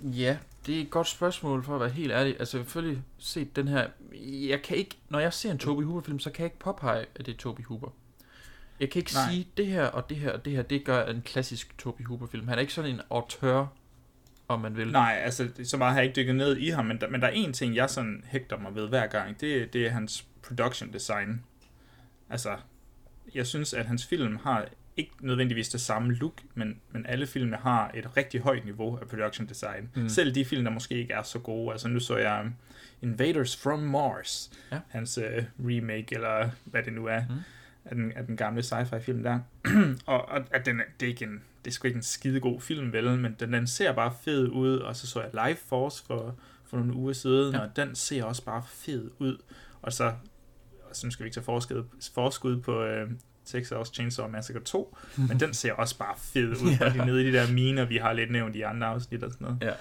ja, 0.03 0.39
det 0.67 0.77
er 0.77 0.81
et 0.81 0.91
godt 0.91 1.09
spørgsmål 1.09 1.65
for 1.65 1.75
at 1.75 1.81
være 1.81 1.91
helt 1.91 2.13
ærlig. 2.13 2.37
Altså, 2.39 2.59
selvfølgelig 2.59 3.03
set 3.19 3.57
den 3.57 3.69
her... 3.69 3.87
Jeg 4.23 4.63
kan 4.63 4.77
ikke... 4.77 4.97
Når 5.09 5.19
jeg 5.19 5.33
ser 5.33 5.51
en 5.51 5.59
Toby 5.59 5.83
Hooper-film, 5.83 6.19
så 6.19 6.31
kan 6.31 6.43
jeg 6.43 6.47
ikke 6.47 6.59
påpege, 6.59 7.07
at 7.15 7.27
det 7.27 7.35
er 7.35 7.39
Toby 7.39 7.65
Hooper. 7.65 7.89
Jeg 8.81 8.91
kan 8.91 9.01
ikke 9.01 9.13
Nej. 9.15 9.33
Sige, 9.33 9.49
det 9.57 9.67
her 9.67 9.85
og 9.85 10.09
det 10.09 10.17
her 10.17 10.33
og 10.33 10.45
det 10.45 10.53
her, 10.53 10.63
det 10.63 10.85
gør 10.85 11.05
en 11.05 11.23
klassisk 11.23 11.79
Toby 11.79 12.07
Hooper-film. 12.07 12.49
Han 12.49 12.59
er 12.59 12.61
ikke 12.61 12.73
sådan 12.73 12.91
en 12.91 13.01
auteur, 13.11 13.67
om 14.49 14.61
man 14.61 14.77
vil. 14.77 14.93
Nej, 14.93 15.21
altså 15.25 15.49
så 15.65 15.77
meget 15.77 15.93
har 15.93 16.01
jeg 16.01 16.09
ikke 16.09 16.17
dykket 16.21 16.35
ned 16.35 16.57
i 16.57 16.69
ham, 16.69 16.85
men 16.87 17.01
der, 17.01 17.09
men 17.09 17.21
der 17.21 17.27
er 17.27 17.33
en 17.33 17.53
ting, 17.53 17.75
jeg 17.75 17.91
sådan 17.91 18.25
hægter 18.27 18.59
mig 18.59 18.75
ved 18.75 18.89
hver 18.89 19.07
gang, 19.07 19.41
det, 19.41 19.73
det 19.73 19.87
er 19.87 19.91
hans 19.91 20.27
production 20.43 20.93
design. 20.93 21.45
Altså, 22.31 22.57
jeg 23.35 23.47
synes, 23.47 23.75
at 23.75 23.87
hans 23.87 24.07
film 24.07 24.37
har 24.37 24.69
ikke 24.99 25.13
nødvendigvis 25.21 25.69
det 25.69 25.81
samme 25.81 26.13
look, 26.15 26.43
men, 26.55 26.81
men 26.93 27.07
alle 27.07 27.27
filmene 27.27 27.57
har 27.57 27.91
et 27.95 28.17
rigtig 28.17 28.41
højt 28.41 28.65
niveau 28.65 28.97
af 28.97 29.09
production 29.09 29.47
design. 29.47 29.91
Mm. 29.97 30.09
Selv 30.09 30.35
de 30.35 30.45
film, 30.45 30.65
der 30.65 30.71
måske 30.71 30.95
ikke 30.95 31.13
er 31.13 31.23
så 31.23 31.39
gode. 31.39 31.73
Altså 31.73 31.89
nu 31.89 32.01
så 32.01 32.17
jeg 32.17 32.41
um, 32.45 32.55
Invaders 33.03 33.57
from 33.57 33.79
Mars, 33.79 34.51
Ja. 34.73 34.79
hans 34.89 35.19
uh, 35.19 35.25
remake, 35.71 36.15
eller 36.15 36.51
hvad 36.65 36.83
det 36.83 36.93
nu 36.93 37.07
er, 37.07 37.21
Mm. 37.29 37.35
af, 37.85 37.95
den, 37.95 38.13
af 38.17 38.27
den 38.27 38.37
gamle 38.37 38.61
sci-fi 38.63 38.99
film 38.99 39.23
der. 39.23 39.41
og 40.07 40.29
og 40.29 40.45
at 40.51 40.67
den, 40.67 40.81
det, 41.01 41.07
er 41.07 41.11
ikke 41.11 41.25
en, 41.25 41.43
det 41.65 41.71
er 41.71 41.75
sgu 41.75 41.87
ikke 41.87 41.97
en 41.97 42.03
skide 42.03 42.41
god 42.41 42.61
film, 42.61 42.93
vel, 42.93 43.19
men 43.19 43.37
den, 43.41 43.53
den 43.53 43.67
ser 43.67 43.93
bare 43.93 44.13
fed 44.25 44.49
ud, 44.49 44.77
og 44.79 44.97
så 44.97 45.07
så 45.07 45.21
jeg 45.23 45.49
Life 45.49 45.67
Force 45.67 46.05
for, 46.07 46.37
for 46.67 46.77
nogle 46.77 46.95
uger 46.95 47.13
siden, 47.13 47.55
ja. 47.55 47.61
Og 47.61 47.77
den 47.77 47.95
ser 47.95 48.25
også 48.25 48.45
bare 48.45 48.63
fed 48.69 49.11
ud. 49.19 49.37
Og 49.83 49.93
så, 49.93 50.13
så 50.93 51.07
nu 51.07 51.11
skal 51.11 51.25
vi 51.25 51.27
ikke 51.29 51.35
tage 51.35 51.45
forskud, 51.45 51.85
forskud 52.15 52.61
på 52.61 52.85
uh, 52.85 53.11
Texas 53.49 53.89
Chainsaw 53.89 54.29
Massacre 54.29 54.61
2, 54.61 54.97
men 55.29 55.41
den 55.41 55.55
ser 55.55 55.73
også 55.73 55.99
bare 55.99 56.15
fed 56.19 56.49
ud, 56.49 56.77
og 56.81 56.95
de 56.95 57.07
nede 57.07 57.23
i 57.23 57.27
de 57.27 57.33
der 57.33 57.53
miner, 57.53 57.85
vi 57.85 57.97
har 57.97 58.13
lidt 58.13 58.31
nævnt 58.31 58.57
i 58.57 58.63
andre 58.63 58.87
afsnit 58.87 59.23
og 59.23 59.33
sådan 59.33 59.45
noget. 59.45 59.63
Ja. 59.63 59.73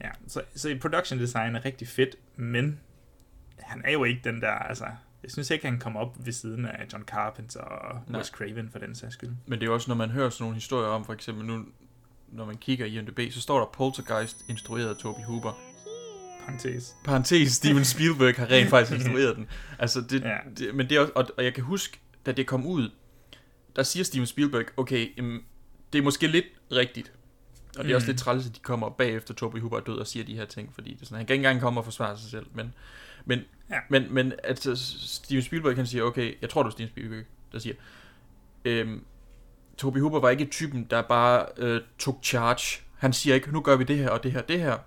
Ja, 0.00 0.10
så, 0.28 0.42
så 0.54 0.68
et 0.68 0.80
production 0.80 1.18
design 1.18 1.56
er 1.56 1.64
rigtig 1.64 1.88
fedt, 1.88 2.16
men 2.36 2.80
han 3.58 3.82
er 3.84 3.92
jo 3.92 4.04
ikke 4.04 4.20
den 4.24 4.40
der, 4.40 4.50
altså, 4.52 4.84
Jeg 5.22 5.30
synes 5.30 5.50
ikke, 5.50 5.66
han 5.66 5.78
kommer 5.78 6.00
op 6.00 6.26
ved 6.26 6.32
siden 6.32 6.66
af 6.66 6.86
John 6.92 7.04
Carpenter 7.04 7.60
og 7.60 8.00
Nej. 8.08 8.18
Wes 8.20 8.26
Craven 8.26 8.68
for 8.72 8.78
den 8.78 8.94
sags 8.94 9.14
skyld. 9.14 9.30
Men 9.46 9.58
det 9.58 9.62
er 9.62 9.66
jo 9.66 9.74
også, 9.74 9.90
når 9.90 9.94
man 9.94 10.10
hører 10.10 10.30
sådan 10.30 10.44
nogle 10.44 10.54
historier 10.54 10.88
om, 10.88 11.04
for 11.04 11.12
eksempel 11.12 11.46
nu, 11.46 11.64
når 12.28 12.44
man 12.44 12.56
kigger 12.56 12.86
i 12.86 12.98
IMDb, 12.98 13.32
så 13.32 13.40
står 13.40 13.58
der 13.58 13.66
Poltergeist, 13.72 14.44
instrueret 14.48 14.88
af 14.88 14.96
Toby 14.96 15.20
Hooper. 15.26 15.58
Parenthes. 16.44 16.96
Parenthes, 17.04 17.52
Steven 17.52 17.84
Spielberg 17.84 18.34
har 18.36 18.50
rent 18.50 18.70
faktisk 18.70 18.96
instrueret 19.00 19.36
den. 19.36 19.46
Altså, 19.78 20.00
det, 20.00 20.22
ja. 20.22 20.36
det, 20.58 20.74
men 20.74 20.88
det 20.88 20.96
er 20.96 21.00
også, 21.00 21.12
og, 21.16 21.26
og 21.36 21.44
jeg 21.44 21.54
kan 21.54 21.64
huske, 21.64 22.00
da 22.26 22.32
det 22.32 22.46
kom 22.46 22.66
ud, 22.66 22.90
der 23.76 23.82
siger 23.82 24.04
Steven 24.04 24.26
Spielberg, 24.26 24.64
okay, 24.76 25.16
jamen, 25.16 25.40
det 25.92 25.98
er 25.98 26.02
måske 26.02 26.26
lidt 26.26 26.44
rigtigt. 26.72 27.12
Og 27.78 27.84
det 27.84 27.90
er 27.90 27.94
også 27.96 28.04
Mm. 28.06 28.10
lidt 28.10 28.18
træls, 28.18 28.46
at 28.46 28.54
de 28.54 28.60
kommer 28.60 28.88
bagefter 28.90 29.34
Toby 29.34 29.60
Hooper 29.60 29.76
er 29.76 29.80
død 29.80 29.96
og 29.98 30.06
siger 30.06 30.24
de 30.24 30.34
her 30.36 30.44
ting, 30.44 30.74
fordi 30.74 30.94
det 30.94 31.00
er 31.02 31.04
sådan, 31.04 31.16
han 31.16 31.26
kan 31.26 31.34
ikke 31.34 31.46
engang 31.46 31.60
komme 31.60 31.80
og 31.80 31.84
forsvare 31.84 32.18
sig 32.18 32.30
selv, 32.30 32.46
men, 32.54 32.74
men, 33.24 33.40
Ja. 33.70 33.78
men, 33.88 34.14
men 34.14 34.32
altså, 34.44 34.76
Steven 35.06 35.42
Spielberg 35.42 35.74
kan 35.74 35.86
sige, 35.86 36.04
okay, 36.04 36.34
jeg 36.42 36.50
tror 36.50 36.62
det 36.62 36.68
er 36.68 36.72
Steven 36.72 36.90
Spielberg, 36.90 37.24
der 37.52 37.58
siger, 37.58 37.74
øhm, 38.64 39.04
Toby 39.78 39.98
Hooper 40.00 40.20
var 40.20 40.30
ikke 40.30 40.44
typen, 40.44 40.86
der 40.90 41.02
bare 41.02 41.46
øh, 41.58 41.80
tog 41.98 42.20
charge. 42.22 42.82
Han 42.98 43.12
siger 43.12 43.34
ikke, 43.34 43.52
nu 43.52 43.60
gør 43.60 43.76
vi 43.76 43.84
det 43.84 43.98
her 43.98 44.08
og 44.10 44.22
det 44.22 44.32
her 44.32 44.42
det 44.42 44.60
her. 44.60 44.78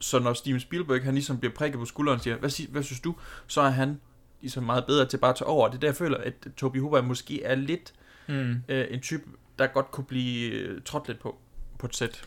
Så 0.00 0.18
når 0.18 0.32
Steven 0.32 0.60
Spielberg, 0.60 1.02
han 1.04 1.14
ligesom 1.14 1.38
bliver 1.38 1.54
prikket 1.54 1.78
på 1.78 1.84
skulderen 1.84 2.16
og 2.16 2.22
siger, 2.22 2.36
hvad, 2.36 2.50
sig- 2.50 2.66
hvad 2.70 2.82
synes 2.82 3.00
du? 3.00 3.14
Så 3.46 3.60
er 3.60 3.70
han 3.70 4.00
ligesom 4.40 4.64
meget 4.64 4.86
bedre 4.86 5.06
til 5.06 5.16
bare 5.18 5.30
at 5.30 5.36
tage 5.36 5.48
over. 5.48 5.66
Og 5.66 5.72
det 5.72 5.76
er 5.76 5.80
der, 5.80 5.88
jeg 5.88 5.96
føler, 5.96 6.16
at 6.18 6.34
Toby 6.56 6.80
Hooper 6.80 7.00
måske 7.02 7.42
er 7.42 7.54
lidt 7.54 7.92
Mm. 8.28 8.62
øh, 8.68 8.86
en 8.90 9.00
type, 9.00 9.22
der 9.58 9.66
godt 9.66 9.90
kunne 9.90 10.04
blive 10.04 10.50
øh, 10.50 10.82
trådt 10.82 11.08
lidt 11.08 11.20
på, 11.20 11.38
på 11.78 11.86
et 11.86 11.96
sæt. 11.96 12.24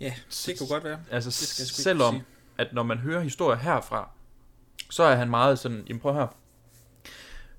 Ja, 0.00 0.14
det 0.46 0.58
kunne 0.58 0.68
godt 0.68 0.84
være. 0.84 1.00
Altså, 1.10 1.28
Det 1.28 1.68
skal 1.68 1.82
selvom 1.82 2.22
at 2.58 2.72
når 2.72 2.82
man 2.82 2.98
hører 2.98 3.20
historier 3.20 3.58
herfra, 3.58 4.10
så 4.90 5.02
er 5.02 5.14
han 5.14 5.30
meget 5.30 5.58
sådan, 5.58 5.84
jamen 5.88 6.00
prøv 6.00 6.14
her, 6.14 6.26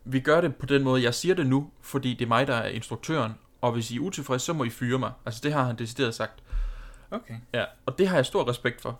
vi 0.03 0.19
gør 0.19 0.41
det 0.41 0.55
på 0.55 0.65
den 0.65 0.83
måde, 0.83 1.03
jeg 1.03 1.13
siger 1.13 1.35
det 1.35 1.47
nu, 1.47 1.71
fordi 1.81 2.13
det 2.13 2.21
er 2.21 2.27
mig, 2.27 2.47
der 2.47 2.55
er 2.55 2.67
instruktøren, 2.67 3.33
og 3.61 3.71
hvis 3.71 3.91
I 3.91 3.95
er 3.95 3.99
utilfredse, 3.99 4.45
så 4.45 4.53
må 4.53 4.63
I 4.63 4.69
fyre 4.69 4.99
mig. 4.99 5.11
Altså 5.25 5.41
det 5.43 5.53
har 5.53 5.63
han 5.63 5.75
decideret 5.77 6.15
sagt. 6.15 6.43
Okay. 7.11 7.35
Ja, 7.53 7.65
og 7.85 7.97
det 7.97 8.07
har 8.07 8.15
jeg 8.15 8.25
stor 8.25 8.49
respekt 8.49 8.81
for. 8.81 8.99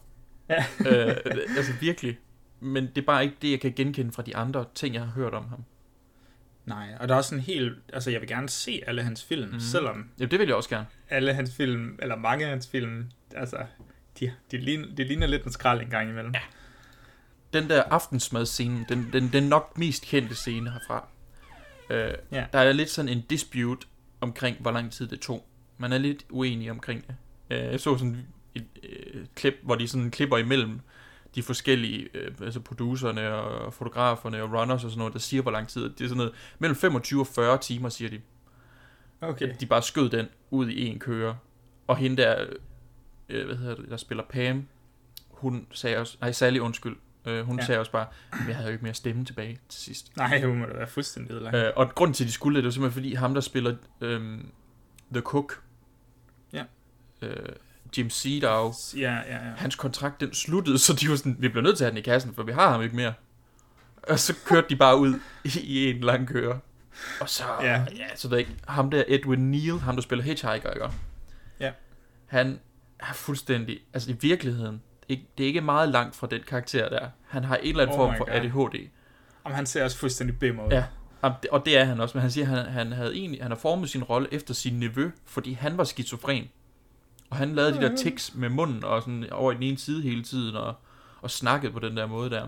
Ja. 0.49 0.65
øh, 0.79 1.17
altså 1.57 1.73
virkelig. 1.79 2.19
Men 2.59 2.87
det 2.87 2.97
er 2.97 3.05
bare 3.05 3.23
ikke 3.23 3.35
det, 3.41 3.51
jeg 3.51 3.61
kan 3.61 3.73
genkende 3.73 4.11
fra 4.11 4.21
de 4.21 4.35
andre 4.35 4.65
ting, 4.75 4.95
jeg 4.95 5.03
har 5.03 5.11
hørt 5.11 5.33
om 5.33 5.47
ham. 5.49 5.63
Nej, 6.65 6.87
og 6.99 7.07
der 7.07 7.13
er 7.13 7.17
også 7.17 7.35
en 7.35 7.41
helt... 7.41 7.73
Altså, 7.93 8.11
jeg 8.11 8.21
vil 8.21 8.29
gerne 8.29 8.49
se 8.49 8.81
alle 8.87 9.03
hans 9.03 9.23
film, 9.23 9.49
mm. 9.53 9.59
selvom 9.59 10.09
Jamen, 10.19 10.31
det 10.31 10.39
vil 10.39 10.47
jeg 10.47 10.55
også 10.55 10.69
gerne. 10.69 10.85
alle 11.09 11.33
hans 11.33 11.55
film, 11.55 11.99
eller 12.01 12.15
mange 12.15 12.43
af 12.45 12.49
hans 12.49 12.67
film, 12.67 13.05
altså, 13.35 13.57
de, 14.19 14.31
de, 14.51 14.57
ligner, 14.57 14.87
de 14.97 15.03
ligner 15.03 15.27
lidt 15.27 15.43
en 15.43 15.51
skrald 15.51 15.81
en 15.81 15.89
gang 15.89 16.09
imellem. 16.09 16.31
Ja. 16.33 16.41
Den 17.53 17.69
der 17.69 17.83
aftensmadscene, 17.83 18.85
den, 18.89 19.09
den, 19.13 19.29
den 19.33 19.43
nok 19.43 19.77
mest 19.77 20.03
kendte 20.05 20.35
scene 20.35 20.71
herfra. 20.71 21.07
Øh, 21.89 22.13
Ja. 22.31 22.45
Der 22.53 22.59
er 22.59 22.73
lidt 22.73 22.89
sådan 22.89 23.09
en 23.09 23.21
dispute 23.21 23.87
omkring, 24.21 24.57
hvor 24.59 24.71
lang 24.71 24.91
tid 24.91 25.07
det 25.07 25.19
tog. 25.19 25.47
Man 25.77 25.93
er 25.93 25.97
lidt 25.97 26.25
uenig 26.29 26.71
omkring 26.71 27.07
det. 27.07 27.15
Øh, 27.49 27.57
jeg 27.71 27.79
så 27.79 27.97
sådan 27.97 28.27
et 28.55 28.65
øh, 28.83 29.25
klip, 29.35 29.53
hvor 29.63 29.75
de 29.75 29.87
sådan 29.87 30.11
klipper 30.11 30.37
imellem 30.37 30.79
de 31.35 31.43
forskellige, 31.43 32.09
øh, 32.13 32.31
altså 32.41 32.59
producerne 32.59 33.33
og 33.35 33.73
fotograferne 33.73 34.43
og 34.43 34.51
runners 34.53 34.83
og 34.83 34.89
sådan 34.91 34.97
noget, 34.99 35.13
der 35.13 35.19
siger, 35.19 35.41
hvor 35.41 35.51
lang 35.51 35.67
tid. 35.67 35.83
Det 35.89 36.01
er 36.01 36.07
sådan 36.07 36.17
noget, 36.17 36.33
mellem 36.59 36.75
25 36.75 37.19
og 37.21 37.27
40 37.27 37.57
timer, 37.57 37.89
siger 37.89 38.09
de. 38.09 38.21
Okay. 39.21 39.49
At 39.49 39.61
de 39.61 39.65
bare 39.65 39.81
skød 39.81 40.09
den 40.09 40.25
ud 40.51 40.69
i 40.69 40.85
en 40.87 40.99
køre. 40.99 41.37
Og 41.87 41.97
hende 41.97 42.17
der, 42.21 42.45
øh, 43.29 43.45
hvad 43.45 43.55
hedder 43.55 43.75
det, 43.75 43.89
der 43.89 43.97
spiller 43.97 44.23
Pam, 44.29 44.67
hun 45.31 45.67
sagde 45.71 45.97
også, 45.97 46.17
nej 46.21 46.31
Sally 46.31 46.59
undskyld, 46.59 46.95
øh, 47.25 47.45
hun 47.45 47.59
Ja. 47.59 47.65
sagde 47.65 47.79
også 47.79 47.91
bare, 47.91 48.07
"Men 48.39 48.47
jeg 48.47 48.55
havde 48.55 48.67
jo 48.67 48.71
ikke 48.71 48.83
mere 48.83 48.93
stemme 48.93 49.25
tilbage 49.25 49.59
til 49.69 49.81
sidst. 49.81 50.17
Nej, 50.17 50.41
hun 50.41 50.57
må 50.59 50.65
da 50.65 50.73
være 50.73 50.87
fuldstændig 50.87 51.31
ødelagt. 51.31 51.55
Øh, 51.55 51.71
og 51.75 51.95
grunden 51.95 52.13
til, 52.13 52.23
at 52.23 52.27
de 52.27 52.31
skulle 52.33 52.55
det, 52.55 52.63
det 52.63 52.67
var 52.67 52.71
simpelthen 52.71 52.93
fordi 53.01 53.13
ham, 53.13 53.33
der 53.33 53.41
spiller 53.41 53.75
øh, 54.01 54.39
The 55.13 55.21
Cook, 55.21 55.61
Ja. 56.53 56.63
øh, 57.21 57.35
Jim 57.97 58.09
Seedow, 58.09 58.73
Ja, 58.97 58.99
ja, 59.11 59.15
ja. 59.33 59.39
hans 59.57 59.75
kontrakt 59.75 60.19
den 60.21 60.33
sluttede, 60.33 60.77
så 60.79 60.93
de 60.93 61.09
var 61.09 61.15
sådan, 61.15 61.35
vi 61.39 61.47
bliver 61.49 61.63
nødt 61.63 61.77
til 61.77 61.83
at 61.83 61.85
have 61.87 61.91
den 61.91 61.97
i 61.97 62.01
kassen, 62.01 62.33
for 62.35 62.43
vi 62.43 62.51
har 62.51 62.71
ham 62.71 62.81
ikke 62.81 62.95
mere. 62.95 63.13
Og 64.03 64.19
så 64.19 64.33
kørte 64.45 64.67
de 64.69 64.75
bare 64.75 64.97
ud 64.97 65.19
i, 65.63 65.89
en 65.89 65.99
lang 66.01 66.27
køre. 66.27 66.59
Og 67.21 67.29
så, 67.29 67.43
Ja. 67.61 67.71
ja, 67.95 68.05
så 68.15 68.27
ved 68.29 68.37
jeg 68.37 68.47
ikke, 68.47 68.61
ham 68.67 68.91
der 68.91 69.03
Edwin 69.07 69.51
Neal, 69.51 69.79
ham 69.79 69.95
der 69.95 70.01
spiller 70.01 70.23
Hitchhiker, 70.23 70.71
ikke? 70.71 70.89
Ja. 71.59 71.71
Han 72.25 72.59
er 72.99 73.13
fuldstændig, 73.13 73.79
altså 73.93 74.11
i 74.11 74.15
virkeligheden, 74.21 74.81
ikke, 75.09 75.23
det 75.37 75.43
er 75.43 75.47
ikke 75.47 75.61
meget 75.61 75.89
langt 75.89 76.15
fra 76.15 76.27
den 76.27 76.41
karakter 76.47 76.89
der. 76.89 77.07
Han 77.27 77.43
har 77.43 77.55
en 77.55 77.67
eller 77.69 77.83
anden 77.83 77.93
Oh 77.99 77.99
form 78.07 78.17
for 78.17 78.25
God. 78.25 78.33
ADHD. 78.35 78.89
Jamen, 79.45 79.55
han 79.55 79.65
ser 79.65 79.83
også 79.83 79.97
fuldstændig 79.97 80.39
bimmer 80.39 80.65
ud. 80.65 80.71
Ja, 80.71 80.83
Jamen, 81.23 81.37
det- 81.43 81.49
og 81.51 81.65
det 81.65 81.77
er 81.77 81.83
han 81.85 81.99
også, 81.99 82.17
men 82.17 82.21
han 82.21 82.31
siger, 82.31 82.51
at 82.51 82.57
han, 82.63 82.65
han, 82.73 82.91
havde 82.91 83.13
egentlig, 83.15 83.41
han 83.41 83.51
har 83.51 83.57
formet 83.57 83.89
sin 83.89 84.03
rolle 84.03 84.27
efter 84.33 84.53
sin 84.53 84.79
nevø, 84.79 85.09
fordi 85.25 85.53
han 85.53 85.77
var 85.77 85.83
skizofren. 85.83 86.47
Og 87.29 87.37
han 87.37 87.55
lavede 87.55 87.73
de 87.73 87.81
der 87.81 87.95
tics 87.95 88.35
med 88.35 88.49
munden 88.49 88.83
og 88.83 89.01
sådan 89.01 89.29
over 89.31 89.51
i 89.51 89.55
den 89.55 89.63
ene 89.63 89.77
side 89.77 90.01
hele 90.01 90.23
tiden 90.23 90.55
og, 90.55 90.75
og 91.21 91.31
snakkede 91.31 91.73
på 91.73 91.79
den 91.79 91.97
der 91.97 92.05
måde 92.05 92.29
der. 92.29 92.47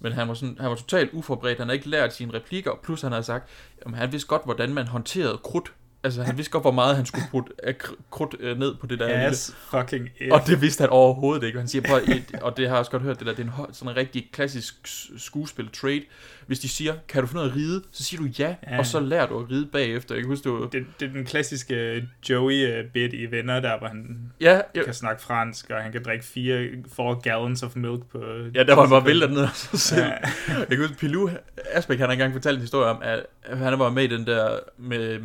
Men 0.00 0.12
han 0.12 0.28
var, 0.28 0.34
sådan, 0.34 0.56
han 0.60 0.70
var 0.70 0.76
totalt 0.76 1.10
uforberedt, 1.12 1.58
han 1.58 1.68
havde 1.68 1.76
ikke 1.76 1.88
lært 1.88 2.14
sine 2.14 2.34
replikker, 2.34 2.72
plus 2.82 3.02
han 3.02 3.12
havde 3.12 3.24
sagt, 3.24 3.48
at 3.82 3.94
han 3.94 4.12
vidste 4.12 4.28
godt, 4.28 4.44
hvordan 4.44 4.74
man 4.74 4.86
håndterede 4.86 5.38
krudt. 5.38 5.72
Altså 6.04 6.22
han 6.22 6.36
vidste 6.36 6.52
godt, 6.52 6.64
hvor 6.64 6.70
meget 6.70 6.96
han 6.96 7.06
skulle 7.06 7.24
putte 7.30 7.52
af 7.62 7.74
kr- 7.84 8.02
krudt 8.10 8.34
øh, 8.40 8.58
ned 8.58 8.74
på 8.74 8.86
det 8.86 8.98
der 8.98 9.06
lille 9.08 9.28
Yes, 9.30 9.54
fucking 9.70 10.08
F. 10.08 10.32
og 10.32 10.40
det 10.46 10.60
vidste 10.60 10.80
han 10.80 10.90
overhovedet 10.90 11.46
ikke. 11.46 11.58
Og 11.58 11.62
han 11.62 11.68
siger, 11.68 11.82
prøv, 11.88 12.00
og 12.42 12.56
det 12.56 12.68
har 12.68 12.74
jeg 12.74 12.78
også 12.78 12.90
godt 12.90 13.02
hørt, 13.02 13.18
det 13.18 13.26
der, 13.26 13.34
det 13.34 13.46
er 13.48 13.66
en, 13.66 13.74
sådan 13.74 13.90
en 13.92 13.96
rigtig 13.96 14.28
klassisk 14.32 14.74
skuespil-trade. 15.16 16.02
Hvis 16.46 16.58
de 16.60 16.68
siger, 16.68 16.94
kan 17.08 17.20
du 17.22 17.26
finde 17.26 17.38
noget 17.38 17.50
at 17.50 17.56
ride, 17.56 17.82
så 17.92 18.04
siger 18.04 18.22
du 18.22 18.28
ja, 18.38 18.54
Ja. 18.70 18.78
og 18.78 18.86
så 18.86 19.00
lærer 19.00 19.26
du 19.26 19.38
at 19.40 19.50
ride 19.50 19.66
bagefter. 19.66 20.14
Jeg 20.14 20.22
kan 20.24 20.28
huske, 20.30 20.50
var... 20.50 20.58
Det, 20.68 20.86
det 21.00 21.08
er 21.08 21.12
den 21.12 21.24
klassiske 21.24 22.08
Joey-bit 22.30 23.12
i 23.12 23.26
Venner, 23.30 23.60
der 23.60 23.78
hvor 23.78 23.86
han 23.88 24.18
Ja, 24.40 24.60
ja, 24.74 24.82
kan 24.84 24.94
snakke 24.94 25.22
fransk, 25.22 25.70
og 25.70 25.82
han 25.82 25.92
kan 25.92 26.04
drikke 26.04 26.24
fire, 26.24 26.68
four 26.92 27.14
gallons 27.20 27.62
of 27.62 27.76
milk 27.76 28.02
på... 28.12 28.18
ja, 28.54 28.62
der 28.62 28.74
var 28.74 28.82
han 28.82 28.90
bare 28.90 29.04
vælter 29.06 29.28
ned 29.28 29.42
af 29.42 29.48
sig 29.54 29.78
selv. 29.78 30.02
Ja. 30.02 30.12
Jeg 30.58 30.66
kan 30.68 30.78
huske, 30.78 30.96
Pilou 30.98 31.30
Asbæk, 31.72 31.98
han 31.98 32.06
har 32.08 32.12
engang 32.12 32.32
fortalt 32.32 32.54
en 32.56 32.60
historie 32.60 32.86
om, 32.90 32.98
at 33.02 33.26
han 33.52 33.78
var 33.78 33.90
med 33.90 34.04
i 34.04 34.06
den 34.06 34.26
der 34.26 34.58
med 34.78 35.18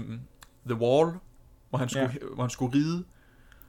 The 0.68 0.76
Wall, 0.76 1.12
hvor 1.70 1.80
han 1.80 1.90
skulle, 1.90 2.12
ja. 2.22 2.28
hvor 2.34 2.44
han 2.44 2.50
skulle 2.50 2.76
ride. 2.76 3.04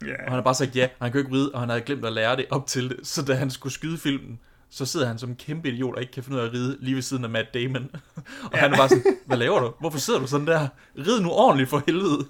Ja. 0.07 0.13
Og 0.13 0.25
han 0.25 0.33
har 0.33 0.43
bare 0.43 0.55
sagt 0.55 0.77
ja, 0.77 0.89
og 0.99 1.05
han 1.05 1.13
kunne 1.13 1.21
ikke 1.21 1.33
ride, 1.33 1.51
og 1.55 1.61
han 1.61 1.69
havde 1.69 1.83
glemt 1.83 2.05
at 2.05 2.13
lære 2.13 2.37
det 2.37 2.47
op 2.51 2.67
til 2.67 2.89
det. 2.89 2.97
Så 3.03 3.25
da 3.25 3.35
han 3.35 3.51
skulle 3.51 3.73
skyde 3.73 3.99
filmen, 3.99 4.41
så 4.71 4.87
sidder 4.87 5.07
han 5.07 5.19
som 5.19 5.31
en 5.31 5.37
kæmpe 5.37 5.69
idiot 5.69 5.95
og 5.95 6.01
ikke 6.01 6.13
kan 6.13 6.23
finde 6.23 6.39
ud 6.39 6.43
af 6.43 6.47
at 6.47 6.53
ride 6.53 6.77
lige 6.81 6.95
ved 6.95 7.03
siden 7.03 7.25
af 7.25 7.31
Matt 7.31 7.55
Damon. 7.55 7.91
og 8.45 8.51
ja. 8.55 8.59
han 8.59 8.73
er 8.73 8.77
bare 8.77 8.89
sådan, 8.89 9.17
hvad 9.27 9.37
laver 9.37 9.61
du? 9.61 9.73
Hvorfor 9.81 9.99
sidder 9.99 10.21
du 10.21 10.27
sådan 10.27 10.47
der? 10.47 10.69
Rid 10.99 11.21
nu 11.21 11.31
ordentligt 11.31 11.71
for 11.71 11.83
helvede. 11.87 12.27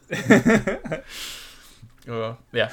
og, 2.27 2.37
ja, 2.53 2.69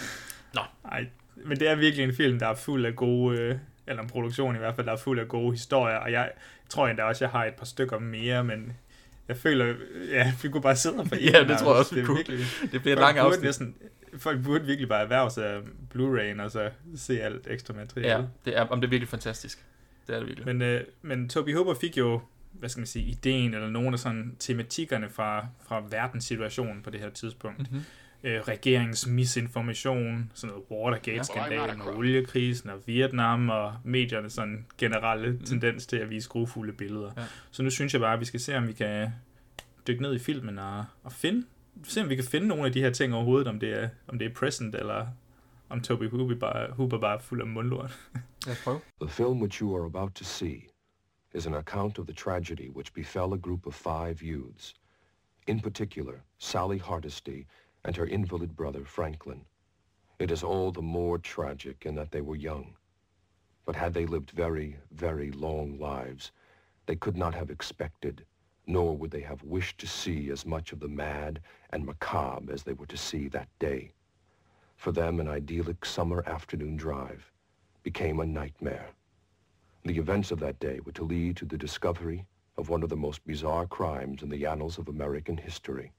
Ej, 0.92 1.08
men 1.46 1.60
det 1.60 1.70
er 1.70 1.76
virkelig 1.76 2.04
en 2.04 2.16
film, 2.16 2.40
der 2.40 2.48
er 2.48 2.56
fuld 2.56 2.86
af 2.86 2.96
gode, 2.96 3.38
øh, 3.40 3.56
eller 3.88 4.02
en 4.04 4.10
produktion 4.10 4.56
i 4.56 4.60
hvert 4.60 4.76
fald, 4.76 4.88
der 4.88 4.94
er 4.94 4.98
fuld 4.98 5.20
af 5.20 5.28
gode 5.28 5.52
historier, 5.52 5.98
og 5.98 6.12
jeg 6.12 6.32
tror 6.70 6.88
endda 6.88 7.04
også, 7.04 7.26
jeg 7.26 7.32
har 7.32 7.46
et 7.46 7.54
par 7.54 7.66
stykker 7.66 8.00
mere, 8.00 8.44
men 8.44 8.74
jeg 9.28 9.38
føler, 9.38 9.74
ja, 10.12 10.34
vi 10.44 10.50
kunne 10.50 10.62
bare 10.62 10.76
sidde 10.76 10.96
her 10.96 11.04
for 11.10 11.16
Ja, 11.16 11.44
det 11.44 11.58
tror 11.58 11.72
jeg 11.72 11.80
også, 11.80 11.96
Det 11.96 12.04
er 12.10 12.16
virkelig- 12.16 12.46
det 12.72 12.82
bliver 12.82 12.96
et 12.96 13.02
langt 13.02 13.20
afsnit. 13.20 13.44
Næsten, 13.44 13.76
folk 14.18 14.44
burde 14.44 14.66
virkelig 14.66 14.90
bare 14.90 15.02
erhverve 15.04 15.30
sig 15.32 15.46
af 15.46 15.60
Blu-ray'en, 15.96 16.42
og 16.42 16.52
så 16.52 16.70
se 16.96 17.22
alt 17.22 17.48
ekstra 17.50 17.74
materiale. 17.74 18.10
Ja, 18.14 18.24
det 18.46 18.58
er, 18.58 18.62
om 18.62 18.82
det 18.82 18.88
er 18.88 18.90
virkelig 18.90 19.10
fantastisk. 19.10 19.66
Det 20.08 20.16
er 20.16 20.20
det 20.20 20.28
virkelig. 20.28 20.46
Men, 20.46 20.62
øh, 20.62 20.82
men 21.02 21.30
Toby 21.30 21.56
Hooper 21.56 21.74
fik 21.74 21.98
jo, 21.98 22.22
hvad 22.52 22.70
skal 22.70 22.80
man 22.80 22.88
sige, 22.88 23.06
ideen, 23.06 23.54
eller 23.54 23.70
nogle 23.70 23.94
af 23.94 24.00
sådan 24.00 24.36
tematikkerne 24.40 25.10
fra, 25.10 25.48
fra 25.68 25.84
verdenssituationen 25.90 26.82
på 26.84 26.90
det 26.90 27.00
her 27.00 27.10
tidspunkt. 27.10 27.72
Mhm. 27.72 27.82
Øh, 28.26 28.42
regeringens 28.42 29.08
misinformation, 29.08 30.32
sådan 30.34 30.56
noget 30.56 30.72
Watergate-skandalen, 30.72 31.82
og 31.82 31.96
oliekrisen, 31.96 32.70
og 32.70 32.88
Vietnam, 32.88 33.50
og 33.50 33.74
mediernes 33.84 34.34
sådan 34.34 34.66
generelle 34.78 35.40
tendens 35.46 35.88
til 35.88 35.98
at 35.98 36.10
vise 36.10 36.30
grufulde 36.30 36.74
billeder. 36.74 37.12
Ja. 37.18 37.24
Så 37.52 37.64
nu 37.64 37.70
synes 37.70 37.94
jeg 37.94 38.02
bare, 38.02 38.14
at 38.14 38.20
vi 38.20 38.26
skal 38.26 38.40
se, 38.40 38.58
om 38.58 38.68
vi 38.68 38.74
kan 38.74 39.10
dykke 39.88 40.02
ned 40.02 40.16
i 40.16 40.20
filmen 40.20 40.60
og, 40.60 40.86
og 41.04 41.12
finde, 41.12 41.46
se 41.84 42.02
om 42.02 42.10
vi 42.10 42.16
kan 42.16 42.24
finde 42.24 42.48
nogle 42.48 42.66
af 42.66 42.72
de 42.72 42.82
her 42.82 42.90
ting 42.90 43.14
overhovedet, 43.16 43.48
om 43.48 43.60
det 43.60 43.84
er, 43.84 43.90
om 44.08 44.20
det 44.20 44.26
er 44.26 44.34
present, 44.34 44.76
eller 44.76 45.08
om 45.70 45.82
Toby 45.82 46.10
Hooper 46.10 46.36
bare, 46.36 46.72
Hooper 46.72 47.00
bare 47.00 47.16
er 47.16 47.20
fuld 47.20 47.42
af 47.42 47.48
mundlort. 47.48 48.00
Lad 48.46 48.56
os 48.56 48.64
prøve. 48.64 48.80
The 49.02 49.10
film 49.10 49.42
which 49.42 49.62
you 49.62 49.76
are 49.78 49.86
about 49.86 50.14
to 50.16 50.24
see 50.24 50.68
is 51.36 51.48
an 51.48 51.54
account 51.54 52.00
of 52.00 52.06
the 52.06 52.16
tragedy 52.16 52.70
which 52.70 52.94
befell 52.94 53.34
a 53.34 53.38
group 53.38 53.68
of 53.68 53.74
five 53.74 54.16
youths, 54.22 54.74
in 55.48 55.60
particular 55.60 56.14
Sally 56.38 56.80
Hardesty 56.80 57.44
and 57.86 57.96
her 57.96 58.08
invalid 58.08 58.56
brother 58.56 58.84
Franklin. 58.84 59.46
It 60.18 60.32
is 60.32 60.44
all 60.44 60.72
the 60.72 60.82
more 60.82 61.20
tragic 61.20 61.86
in 61.86 61.94
that 61.96 62.12
they 62.12 62.22
were 62.22 62.36
young. 62.36 62.76
But 63.64 63.76
had 63.76 63.94
they 63.94 64.08
lived 64.08 64.32
very, 64.32 64.78
very 64.92 65.32
long 65.32 65.78
lives, 65.78 66.32
they 66.88 66.96
could 66.96 67.16
not 67.16 67.36
have 67.36 67.52
expected, 67.52 68.26
nor 68.66 68.98
would 68.98 69.12
they 69.12 69.22
have 69.22 69.44
wished 69.44 69.78
to 69.80 69.88
see 69.88 70.32
as 70.32 70.46
much 70.48 70.72
of 70.72 70.80
the 70.80 70.88
mad 70.88 71.40
and 71.70 71.86
macabre 71.86 72.52
as 72.52 72.64
they 72.64 72.74
were 72.74 72.88
to 72.88 72.98
see 72.98 73.28
that 73.28 73.50
day. 73.60 73.92
For 74.78 74.92
them, 74.92 75.20
an 75.20 75.28
idyllic 75.28 75.86
summer 75.86 76.24
afternoon 76.26 76.78
drive 76.78 77.32
became 77.84 78.20
a 78.20 78.26
nightmare. 78.26 78.90
The 79.84 80.00
events 80.00 80.32
of 80.32 80.40
that 80.40 80.60
day 80.60 80.80
were 80.84 80.92
to 80.94 81.04
lead 81.04 81.38
to 81.38 81.46
the 81.46 81.58
discovery 81.58 82.26
of 82.58 82.70
one 82.70 82.82
of 82.82 82.90
the 82.90 82.96
most 82.96 83.24
bizarre 83.28 83.68
crimes 83.68 84.24
in 84.24 84.30
the 84.30 84.48
annals 84.48 84.80
of 84.80 84.88
American 84.88 85.38
history. 85.38 85.92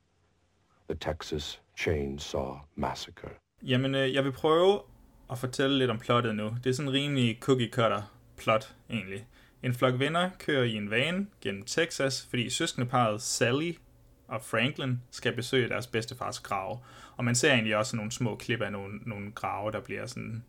The 0.89 0.99
Texas 1.01 1.61
Chainsaw 1.79 2.55
Massacre. 2.75 3.29
Jamen, 3.63 3.95
øh, 3.95 4.15
jeg 4.15 4.25
vil 4.25 4.33
prøve 4.33 4.81
at 5.31 5.39
fortælle 5.39 5.79
lidt 5.79 5.91
om 5.91 5.99
plottet 5.99 6.35
nu. 6.35 6.57
Det 6.65 6.71
er 6.71 6.75
sådan 6.75 6.89
en 6.89 6.95
rimelig 6.95 7.39
cookie 7.41 7.71
cutter 7.71 8.03
plot, 8.37 8.75
egentlig. 8.91 9.27
En 9.63 9.75
flok 9.75 9.99
venner 9.99 10.31
kører 10.39 10.65
i 10.65 10.75
en 10.75 10.91
van 10.91 11.31
gennem 11.41 11.63
Texas, 11.63 12.27
fordi 12.31 12.51
søskendeparet 12.51 13.23
Sally 13.23 13.73
og 14.29 14.43
Franklin 14.43 15.03
skal 15.11 15.37
besøge 15.37 15.69
deres 15.69 15.87
bedstefars 15.87 16.41
grav. 16.41 16.85
Og 17.17 17.25
man 17.25 17.35
ser 17.35 17.53
egentlig 17.53 17.77
også 17.77 17.97
nogle 17.97 18.13
små 18.13 18.37
klip 18.37 18.61
af 18.61 18.73
nogle, 18.73 18.99
nogle 19.07 19.33
grave, 19.33 19.73
der 19.73 19.81
bliver 19.81 20.07
sådan 20.07 20.45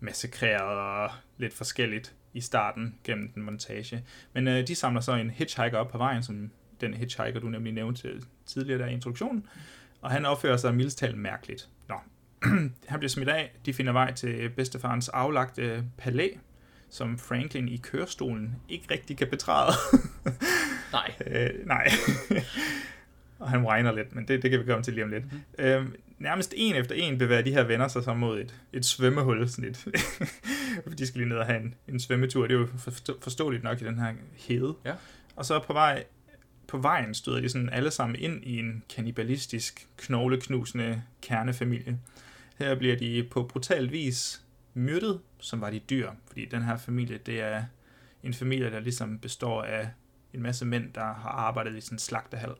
massakreret 0.00 0.78
og 0.78 1.10
lidt 1.38 1.54
forskelligt 1.54 2.14
i 2.34 2.40
starten 2.40 2.94
gennem 3.04 3.32
den 3.32 3.42
montage. 3.42 4.04
Men 4.32 4.48
øh, 4.48 4.66
de 4.66 4.74
samler 4.74 5.00
så 5.00 5.12
en 5.12 5.30
hitchhiker 5.30 5.78
op 5.78 5.88
på 5.88 5.98
vejen, 5.98 6.22
som 6.22 6.50
den 6.80 6.94
hitchhiker, 6.94 7.40
du 7.40 7.48
nemlig 7.48 7.72
nævnte 7.72 8.20
tidligere 8.46 8.78
der 8.78 8.86
i 8.86 8.92
introduktionen. 8.92 9.46
Og 10.02 10.10
han 10.10 10.26
opfører 10.26 10.56
sig 10.56 10.74
mildest 10.74 10.98
talt 10.98 11.18
mærkeligt. 11.18 11.68
Nå, 11.88 11.94
han 12.88 12.98
bliver 12.98 13.08
smidt 13.08 13.28
af. 13.28 13.52
De 13.66 13.74
finder 13.74 13.92
vej 13.92 14.12
til 14.12 14.50
bedstefarens 14.50 15.08
aflagte 15.08 15.84
palæ, 15.98 16.28
som 16.90 17.18
Franklin 17.18 17.68
i 17.68 17.76
kørestolen 17.76 18.56
ikke 18.68 18.86
rigtig 18.90 19.16
kan 19.16 19.28
betræde. 19.28 19.72
Nej. 20.92 21.14
øh, 21.26 21.66
nej. 21.66 21.88
og 23.38 23.50
han 23.50 23.66
regner 23.66 23.92
lidt, 23.92 24.14
men 24.14 24.28
det, 24.28 24.42
det 24.42 24.50
kan 24.50 24.60
vi 24.60 24.64
komme 24.64 24.82
til 24.82 24.94
lige 24.94 25.04
om 25.04 25.10
lidt. 25.10 25.32
Mm. 25.32 25.40
Øhm, 25.58 25.94
nærmest 26.18 26.54
en 26.56 26.74
efter 26.76 26.94
en 26.94 27.18
bevæger 27.18 27.42
de 27.42 27.52
her 27.52 27.64
venner 27.64 27.88
sig 27.88 28.04
så 28.04 28.14
mod 28.14 28.40
et, 28.40 28.54
et 28.72 28.84
svømmehul, 28.84 29.48
sådan 29.48 29.70
et, 29.70 29.84
de 30.98 31.06
skal 31.06 31.18
lige 31.18 31.28
ned 31.28 31.36
og 31.36 31.46
have 31.46 31.60
en, 31.60 31.74
en 31.88 32.00
svømmetur. 32.00 32.46
Det 32.46 32.54
er 32.54 32.58
jo 32.58 32.68
forstå, 32.78 33.18
forståeligt 33.20 33.64
nok 33.64 33.80
i 33.80 33.84
den 33.84 33.98
her 33.98 34.12
hede. 34.34 34.74
Ja. 34.84 34.94
Og 35.36 35.44
så 35.44 35.58
på 35.58 35.72
vej 35.72 36.04
på 36.72 36.78
vejen 36.78 37.14
støder 37.14 37.40
de 37.40 37.48
sådan 37.48 37.68
alle 37.68 37.90
sammen 37.90 38.16
ind 38.18 38.44
i 38.44 38.58
en 38.58 38.82
kannibalistisk, 38.94 39.88
knogleknusende 39.96 41.02
kernefamilie. 41.22 41.98
Her 42.58 42.74
bliver 42.74 42.96
de 42.96 43.28
på 43.30 43.42
brutal 43.42 43.90
vis 43.90 44.42
myrdet, 44.74 45.20
som 45.40 45.60
var 45.60 45.70
de 45.70 45.78
dyr, 45.78 46.10
fordi 46.26 46.44
den 46.44 46.62
her 46.62 46.76
familie, 46.76 47.18
det 47.18 47.40
er 47.40 47.64
en 48.22 48.34
familie, 48.34 48.70
der 48.70 48.80
ligesom 48.80 49.18
består 49.18 49.62
af 49.62 49.90
en 50.34 50.42
masse 50.42 50.64
mænd, 50.64 50.92
der 50.92 51.00
har 51.00 51.28
arbejdet 51.28 51.76
i 51.76 51.80
sådan 51.80 51.94
en 51.94 51.98
slagtehal. 51.98 52.54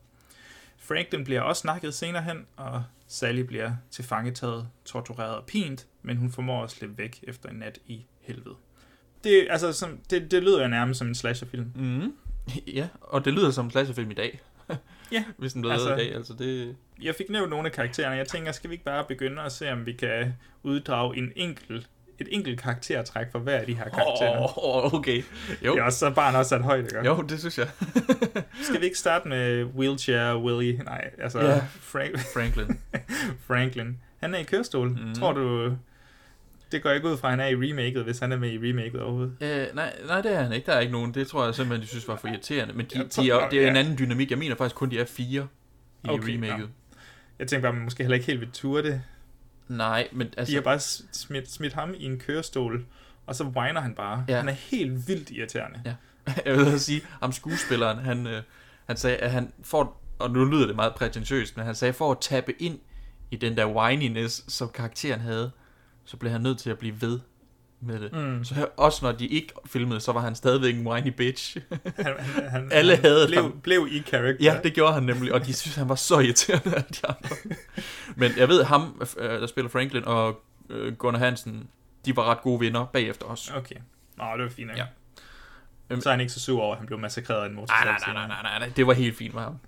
Franklin 0.77 1.25
bliver 1.25 1.41
også 1.41 1.61
snakket 1.61 1.95
senere 1.95 2.23
hen, 2.23 2.47
og 2.57 2.85
Sally 3.07 3.41
bliver 3.41 3.73
tilfangetaget, 3.91 4.69
tortureret 4.85 5.37
og 5.37 5.47
pint, 5.47 5.87
men 6.03 6.17
hun 6.17 6.31
formår 6.31 6.65
at 6.65 6.71
slippe 6.71 6.99
væk 6.99 7.21
efter 7.23 7.49
en 7.49 7.57
nat 7.57 7.79
i 7.87 8.07
helvede. 8.21 8.55
Det, 9.25 9.47
altså, 9.51 9.73
som, 9.73 9.99
det, 10.11 10.31
det 10.31 10.43
lyder 10.43 10.63
jo 10.63 10.69
nærmest 10.69 10.99
som 10.99 11.09
en 11.09 11.15
slasherfilm. 11.15 11.73
Mm. 11.75 12.13
Ja, 12.79 12.89
og 13.01 13.25
det 13.25 13.33
lyder 13.33 13.51
som 13.51 13.65
en 13.65 13.71
slasherfilm 13.71 14.11
i 14.11 14.15
dag. 14.15 14.41
ja. 15.13 15.25
Hvis 15.39 15.53
den 15.53 15.63
blev 15.63 15.73
altså, 15.73 15.95
i 15.95 15.97
dag, 15.99 16.15
altså 16.15 16.35
det... 16.39 16.77
Jeg 17.03 17.15
fik 17.15 17.31
nævnt 17.31 17.51
nogle 17.51 17.67
af 17.67 17.73
karaktererne. 17.73 18.17
Jeg 18.17 18.29
tænker, 18.29 18.53
skal 18.53 18.71
vi 18.71 18.75
ikke 18.75 18.85
bare 18.85 19.05
begynde 19.09 19.43
at 19.43 19.53
se, 19.53 19.73
om 19.73 19.87
vi 19.87 19.93
kan 19.93 20.35
uddrage 20.63 21.17
en 21.17 21.33
enkelt 21.37 21.89
et 22.19 22.29
enkelt 22.31 22.61
karaktertræk 22.61 23.27
for 23.33 23.39
hver 23.39 23.59
af 23.59 23.67
de 23.67 23.75
her 23.75 23.89
karakterer. 23.89 24.59
Oh, 24.65 24.95
okay. 24.95 25.23
Jo. 25.65 25.73
Det 25.73 25.81
er 25.81 25.85
også 25.85 25.99
så 25.99 26.11
barn 26.11 26.35
også 26.35 26.49
sat 26.49 26.63
højt, 26.63 26.85
ikke? 26.85 27.07
Jo, 27.07 27.23
det 27.23 27.39
synes 27.39 27.59
jeg. 27.59 27.69
Skal 28.63 28.81
vi 28.81 28.85
ikke 28.85 28.99
starte 28.99 29.29
med 29.29 29.65
Wheelchair 29.65 30.37
Willie? 30.37 30.83
Nej, 30.85 31.11
altså 31.19 31.41
ja. 31.41 31.59
Frank- 31.81 32.33
Franklin. 32.35 32.79
Franklin. 33.47 33.99
Han 34.21 34.35
er 34.35 34.39
i 34.39 34.43
kørestol. 34.43 34.89
Mm. 34.89 35.15
Tror 35.15 35.33
du, 35.33 35.77
det 36.73 36.83
går 36.83 36.91
ikke 36.91 37.09
ud 37.09 37.17
fra, 37.17 37.29
at 37.29 37.33
han 37.33 37.41
er 37.41 37.47
i 37.47 37.55
remaket, 37.55 38.05
hvis 38.05 38.19
han 38.19 38.33
er 38.33 38.37
med 38.37 38.51
i 38.51 38.59
remaket 38.59 39.01
overhovedet? 39.01 39.37
Øh, 39.41 39.75
nej, 39.75 39.97
nej, 40.07 40.21
det 40.21 40.33
er 40.33 40.43
han 40.43 40.53
ikke. 40.53 40.67
Der 40.67 40.73
er 40.73 40.81
ikke 40.81 40.93
nogen. 40.93 41.15
Det 41.15 41.29
tror 41.29 41.45
jeg 41.45 41.55
simpelthen, 41.55 41.83
de 41.83 41.89
synes 41.89 42.09
var 42.09 42.17
for 42.17 42.29
irriterende. 42.29 42.75
Men 42.75 42.87
de, 42.87 43.09
de 43.17 43.31
er, 43.31 43.49
det 43.49 43.65
er 43.65 43.71
en 43.71 43.77
anden 43.77 43.99
dynamik. 43.99 44.31
Jeg 44.31 44.39
mener 44.39 44.57
faktisk 44.57 44.77
kun, 44.77 44.91
de 44.91 44.99
er 44.99 45.05
fire 45.05 45.49
i 46.05 46.09
okay, 46.09 46.35
remaket. 46.35 46.63
Ja. 46.63 46.69
Jeg 47.39 47.49
tænker 47.49 47.63
bare, 47.63 47.73
man 47.73 47.85
måske 47.85 48.03
heller 48.03 48.15
ikke 48.15 48.27
helt 48.27 48.41
vil 48.41 48.51
ture 48.51 48.83
det. 48.83 49.03
Nej, 49.69 50.09
men 50.13 50.35
altså... 50.37 50.51
De 50.51 50.55
har 50.55 50.63
bare 50.63 50.81
smidt, 51.13 51.51
smidt 51.51 51.73
ham 51.73 51.95
i 51.97 52.05
en 52.05 52.19
kørestol, 52.19 52.85
og 53.27 53.35
så 53.35 53.45
whiner 53.45 53.81
han 53.81 53.95
bare. 53.95 54.25
Ja. 54.29 54.37
Han 54.37 54.49
er 54.49 54.53
helt 54.53 55.09
vildt 55.09 55.31
irriterende. 55.31 55.81
Ja. 55.85 55.95
Jeg 56.47 56.59
vil 56.59 56.81
sige, 56.81 57.03
ham 57.21 57.33
skuespilleren, 57.33 57.99
han, 57.99 58.27
øh, 58.27 58.43
han 58.87 58.97
sagde, 58.97 59.17
at 59.17 59.31
han 59.31 59.53
får, 59.63 60.03
og 60.19 60.31
nu 60.31 60.45
lyder 60.45 60.67
det 60.67 60.77
meget 60.77 60.95
prætentiøst, 60.95 61.57
men 61.57 61.67
han 61.67 61.75
sagde, 61.75 61.93
for 61.93 62.11
at 62.11 62.19
tappe 62.21 62.63
ind 62.63 62.79
i 63.31 63.37
den 63.37 63.57
der 63.57 63.67
whininess, 63.67 64.53
som 64.53 64.69
karakteren 64.69 65.21
havde, 65.21 65.51
så 66.05 66.17
blev 66.17 66.33
han 66.33 66.41
nødt 66.41 66.59
til 66.59 66.71
at 66.71 66.79
blive 66.79 67.01
ved 67.03 67.21
med 67.81 68.01
det. 68.01 68.13
Mm. 68.13 68.45
Så 68.45 68.69
også 68.77 69.05
når 69.05 69.13
de 69.13 69.27
ikke 69.27 69.53
filmede, 69.67 70.01
så 70.01 70.13
var 70.13 70.21
han 70.21 70.35
stadigvæk 70.35 70.75
en 70.75 70.87
whiny 70.87 71.09
bitch. 71.09 71.57
han, 71.97 72.15
han, 72.49 72.69
Alle 72.73 72.95
han 72.97 73.05
havde 73.05 73.27
blev, 73.29 73.43
ham. 73.43 73.61
blev 73.63 73.89
i 73.91 74.03
character. 74.03 74.45
Ja, 74.45 74.61
det 74.63 74.75
gjorde 74.75 74.93
han 74.93 75.03
nemlig, 75.03 75.33
og 75.33 75.47
de 75.47 75.53
synes, 75.53 75.77
han 75.77 75.89
var 75.89 75.95
så 75.95 76.19
irriterende 76.19 76.77
af 76.77 76.85
de 76.85 77.07
andre. 77.09 77.37
Men 78.17 78.33
jeg 78.37 78.49
ved, 78.49 78.65
ham, 78.65 79.03
der 79.19 79.47
spiller 79.47 79.69
Franklin, 79.69 80.05
og 80.05 80.43
Gunnar 80.99 81.19
Hansen, 81.19 81.69
de 82.07 82.17
var 82.17 82.25
ret 82.25 82.41
gode 82.41 82.61
venner 82.61 82.85
bagefter 82.85 83.27
os. 83.27 83.51
Okay. 83.57 83.77
Nå, 84.17 84.25
det 84.37 84.45
var 84.45 84.51
fint. 84.51 84.71
Ja. 84.77 84.87
Så 86.01 86.09
er 86.09 86.11
han 86.13 86.21
ikke 86.21 86.33
så 86.33 86.41
sur 86.41 86.61
over, 86.63 86.73
at 86.73 86.79
han 86.79 86.87
blev 86.87 86.99
massakreret 86.99 87.43
af 87.43 87.47
en 87.49 87.55
motorcykel. 87.55 87.85
Nej, 87.87 87.99
nej, 88.07 88.13
nej, 88.15 88.27
nej, 88.27 88.43
nej, 88.43 88.59
nej, 88.59 88.73
det 88.77 88.87
var 88.87 88.93
helt 88.93 89.17
fint 89.17 89.35
med 89.35 89.43
ham. 89.43 89.59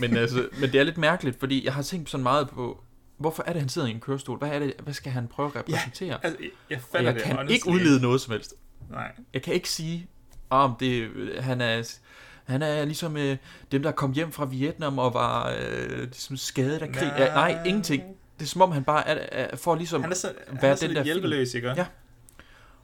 Men, 0.00 0.16
altså, 0.16 0.48
men 0.60 0.72
det 0.72 0.80
er 0.80 0.84
lidt 0.84 0.98
mærkeligt, 0.98 1.40
fordi 1.40 1.64
jeg 1.64 1.74
har 1.74 1.82
tænkt 1.82 2.10
sådan 2.10 2.22
meget 2.22 2.48
på, 2.50 2.84
hvorfor 3.16 3.42
er 3.46 3.52
det, 3.52 3.62
han 3.62 3.68
sidder 3.68 3.88
i 3.88 3.90
en 3.90 4.00
kørestol? 4.00 4.38
Hvad, 4.38 4.48
er 4.48 4.58
det, 4.58 4.74
hvad 4.82 4.94
skal 4.94 5.12
han 5.12 5.28
prøve 5.28 5.48
at 5.48 5.56
repræsentere? 5.56 6.08
Ja, 6.08 6.16
altså, 6.22 6.38
jeg, 6.70 6.80
jeg, 6.94 7.04
jeg 7.04 7.14
det, 7.14 7.22
kan 7.22 7.36
honestly. 7.36 7.54
ikke 7.54 7.68
udlede 7.68 8.02
noget 8.02 8.20
som 8.20 8.32
helst. 8.32 8.54
Nej. 8.90 9.12
Jeg 9.34 9.42
kan 9.42 9.54
ikke 9.54 9.68
sige, 9.68 10.06
om 10.50 10.70
oh, 10.70 10.76
det, 10.80 11.10
han 11.40 11.60
er... 11.60 11.96
Han 12.44 12.62
er 12.62 12.84
ligesom 12.84 13.16
øh, 13.16 13.36
dem, 13.72 13.82
der 13.82 13.92
kom 13.92 14.12
hjem 14.12 14.32
fra 14.32 14.44
Vietnam 14.44 14.98
og 14.98 15.14
var 15.14 15.56
øh, 15.60 15.98
ligesom 15.98 16.36
skadet 16.36 16.82
af 16.82 16.92
krig. 16.92 17.14
Ja, 17.18 17.34
nej, 17.34 17.62
ingenting. 17.66 18.02
Det 18.38 18.44
er 18.44 18.48
som 18.48 18.62
om, 18.62 18.72
han 18.72 18.84
bare 18.84 19.08
er, 19.08 19.26
er 19.32 19.56
for 19.56 19.74
ligesom 19.74 20.02
han 20.02 20.10
er 20.10 20.14
så, 20.14 20.32
være 20.46 20.56
han 20.60 20.70
er 20.70 20.74
så 20.74 20.86
den 20.86 20.96
der 20.96 21.04
hjælpeløs, 21.04 21.54
ikke? 21.54 21.68
Ja. 21.68 21.86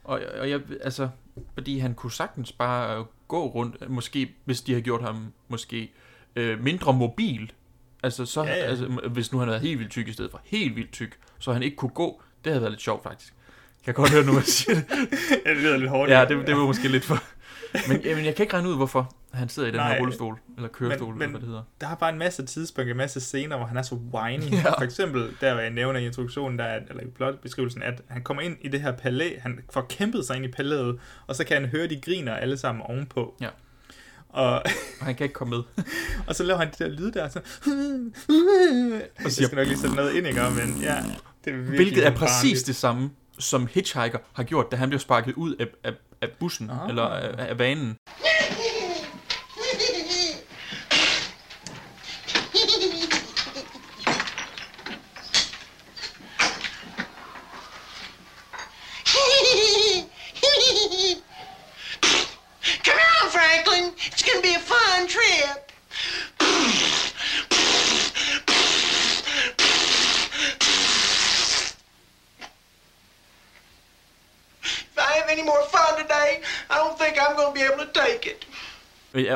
Og, 0.04 0.20
og 0.40 0.50
jeg, 0.50 0.60
altså, 0.80 1.08
fordi 1.54 1.78
han 1.78 1.94
kunne 1.94 2.12
sagtens 2.12 2.52
bare 2.52 3.06
gå 3.28 3.46
rundt, 3.46 3.90
måske, 3.90 4.34
hvis 4.44 4.60
de 4.60 4.74
har 4.74 4.80
gjort 4.80 5.02
ham 5.02 5.32
måske 5.48 5.92
øh, 6.36 6.62
mindre 6.62 6.92
mobil, 6.92 7.52
Altså, 8.02 8.26
så, 8.26 8.44
ja, 8.44 8.48
ja. 8.48 8.54
altså, 8.54 8.86
hvis 8.86 9.32
nu 9.32 9.38
han 9.38 9.48
havde 9.48 9.54
været 9.54 9.68
helt 9.68 9.78
vildt 9.78 9.92
tyk 9.92 10.08
i 10.08 10.12
stedet 10.12 10.30
for 10.30 10.40
helt 10.44 10.76
vildt 10.76 10.92
tyk, 10.92 11.18
så 11.38 11.52
han 11.52 11.62
ikke 11.62 11.76
kunne 11.76 11.90
gå, 11.90 12.22
det 12.44 12.52
havde 12.52 12.60
været 12.60 12.72
lidt 12.72 12.82
sjovt 12.82 13.02
faktisk. 13.02 13.32
Kan 13.84 13.86
jeg 13.86 13.94
godt 13.94 14.10
høre 14.10 14.24
nu, 14.24 14.34
jeg 14.34 14.44
siger 14.44 14.74
det. 14.74 14.84
ja, 15.46 15.50
det 15.50 15.58
lyder 15.58 15.76
lidt 15.76 15.90
hårdt. 15.90 16.10
Ja, 16.10 16.24
det, 16.28 16.46
det 16.46 16.56
var 16.56 16.66
måske 16.66 16.88
lidt 16.88 17.04
for... 17.04 17.22
Men 17.88 18.00
jamen, 18.00 18.24
jeg 18.24 18.34
kan 18.34 18.42
ikke 18.42 18.54
regne 18.54 18.68
ud, 18.68 18.76
hvorfor 18.76 19.14
han 19.32 19.48
sidder 19.48 19.68
i 19.68 19.72
den 19.72 19.80
Nej, 19.80 19.92
her 19.92 20.00
rullestol, 20.00 20.38
eller 20.56 20.68
kørestol, 20.68 21.14
men, 21.14 21.22
eller 21.22 21.30
hvad 21.30 21.40
det 21.40 21.48
hedder. 21.48 21.62
Der 21.80 21.88
er 21.88 21.94
bare 21.94 22.10
en 22.12 22.18
masse 22.18 22.46
tidspunkter, 22.46 22.90
en 22.90 22.96
masse 22.96 23.20
scener, 23.20 23.56
hvor 23.56 23.66
han 23.66 23.76
er 23.76 23.82
så 23.82 23.94
whiny. 23.94 24.42
Ja. 24.64 24.70
For 24.70 24.82
eksempel, 24.82 25.36
der 25.40 25.52
hvor 25.52 25.62
jeg 25.62 25.70
nævner 25.70 26.00
i 26.00 26.06
introduktionen, 26.06 26.58
der 26.58 26.64
er, 26.64 26.80
eller 26.88 27.02
i 27.02 27.06
plotbeskrivelsen, 27.06 27.82
at 27.82 28.02
han 28.08 28.22
kommer 28.22 28.42
ind 28.42 28.56
i 28.60 28.68
det 28.68 28.80
her 28.80 28.92
palæ, 28.92 29.38
han 29.38 29.58
får 29.72 29.86
kæmpet 29.90 30.26
sig 30.26 30.36
ind 30.36 30.44
i 30.44 30.48
palæet, 30.48 30.98
og 31.26 31.36
så 31.36 31.44
kan 31.44 31.60
han 31.60 31.70
høre, 31.70 31.86
de 31.86 32.00
griner 32.00 32.34
alle 32.34 32.56
sammen 32.56 32.82
ovenpå. 32.82 33.36
Ja. 33.40 33.48
Og, 34.32 34.52
og 35.00 35.06
han 35.06 35.14
kan 35.14 35.24
ikke 35.24 35.34
komme 35.34 35.56
med. 35.56 35.84
og 36.28 36.34
så 36.34 36.42
laver 36.42 36.58
han 36.58 36.70
det 36.70 36.78
der 36.78 36.88
lyd 36.88 37.10
der, 37.10 37.28
så... 37.28 37.38
og 39.24 39.30
siger, 39.30 39.42
jeg 39.42 39.46
skal 39.46 39.56
nok 39.56 39.66
lige 39.66 39.78
sætte 39.78 39.96
noget 39.96 40.14
ind, 40.14 40.26
ikke? 40.26 40.40
Men 40.56 40.82
ja, 40.82 41.02
det 41.44 41.52
er 41.52 41.56
Hvilket 41.56 42.06
er 42.06 42.16
præcis 42.16 42.62
det 42.62 42.76
samme, 42.76 43.10
som 43.38 43.66
Hitchhiker 43.66 44.18
har 44.32 44.42
gjort, 44.42 44.70
da 44.70 44.76
han 44.76 44.88
blev 44.88 44.98
sparket 44.98 45.34
ud 45.34 45.54
af, 45.54 45.66
af, 45.84 45.92
af 46.20 46.28
bussen, 46.40 46.70
ah. 46.70 46.88
eller 46.88 47.02
af, 47.02 47.48
af 47.48 47.58
vanen. 47.58 47.96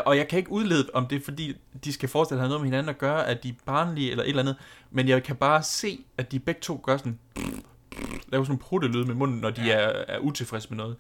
Og 0.07 0.17
jeg 0.17 0.29
kan 0.29 0.39
ikke 0.39 0.51
udlede, 0.51 0.91
om 0.95 1.07
det 1.07 1.17
er 1.21 1.25
fordi, 1.25 1.57
de 1.85 1.93
skal 1.93 2.09
forestille 2.09 2.39
at 2.39 2.43
have 2.43 2.49
noget 2.49 2.61
med 2.61 2.67
hinanden 2.67 2.89
at 2.89 2.99
gøre, 2.99 3.27
at 3.27 3.43
de 3.43 3.49
er 3.49 3.53
barnlige 3.67 4.11
eller 4.11 4.25
et 4.25 4.29
eller 4.29 4.43
andet, 4.43 4.57
men 4.91 5.09
jeg 5.09 5.23
kan 5.23 5.37
bare 5.37 5.63
se, 5.63 6.05
at 6.19 6.33
de 6.33 6.39
begge 6.39 6.61
to 6.61 6.81
gør 6.85 6.97
sådan, 6.97 7.19
laver 8.29 8.45
sådan 8.45 8.55
en 8.55 8.59
pruttelyd 8.59 9.05
med 9.05 9.15
munden, 9.15 9.41
når 9.41 9.51
de 9.51 9.63
ja. 9.63 9.73
er, 9.73 10.05
er 10.09 10.19
utilfredse 10.19 10.69
med 10.71 10.77
noget. 10.77 10.97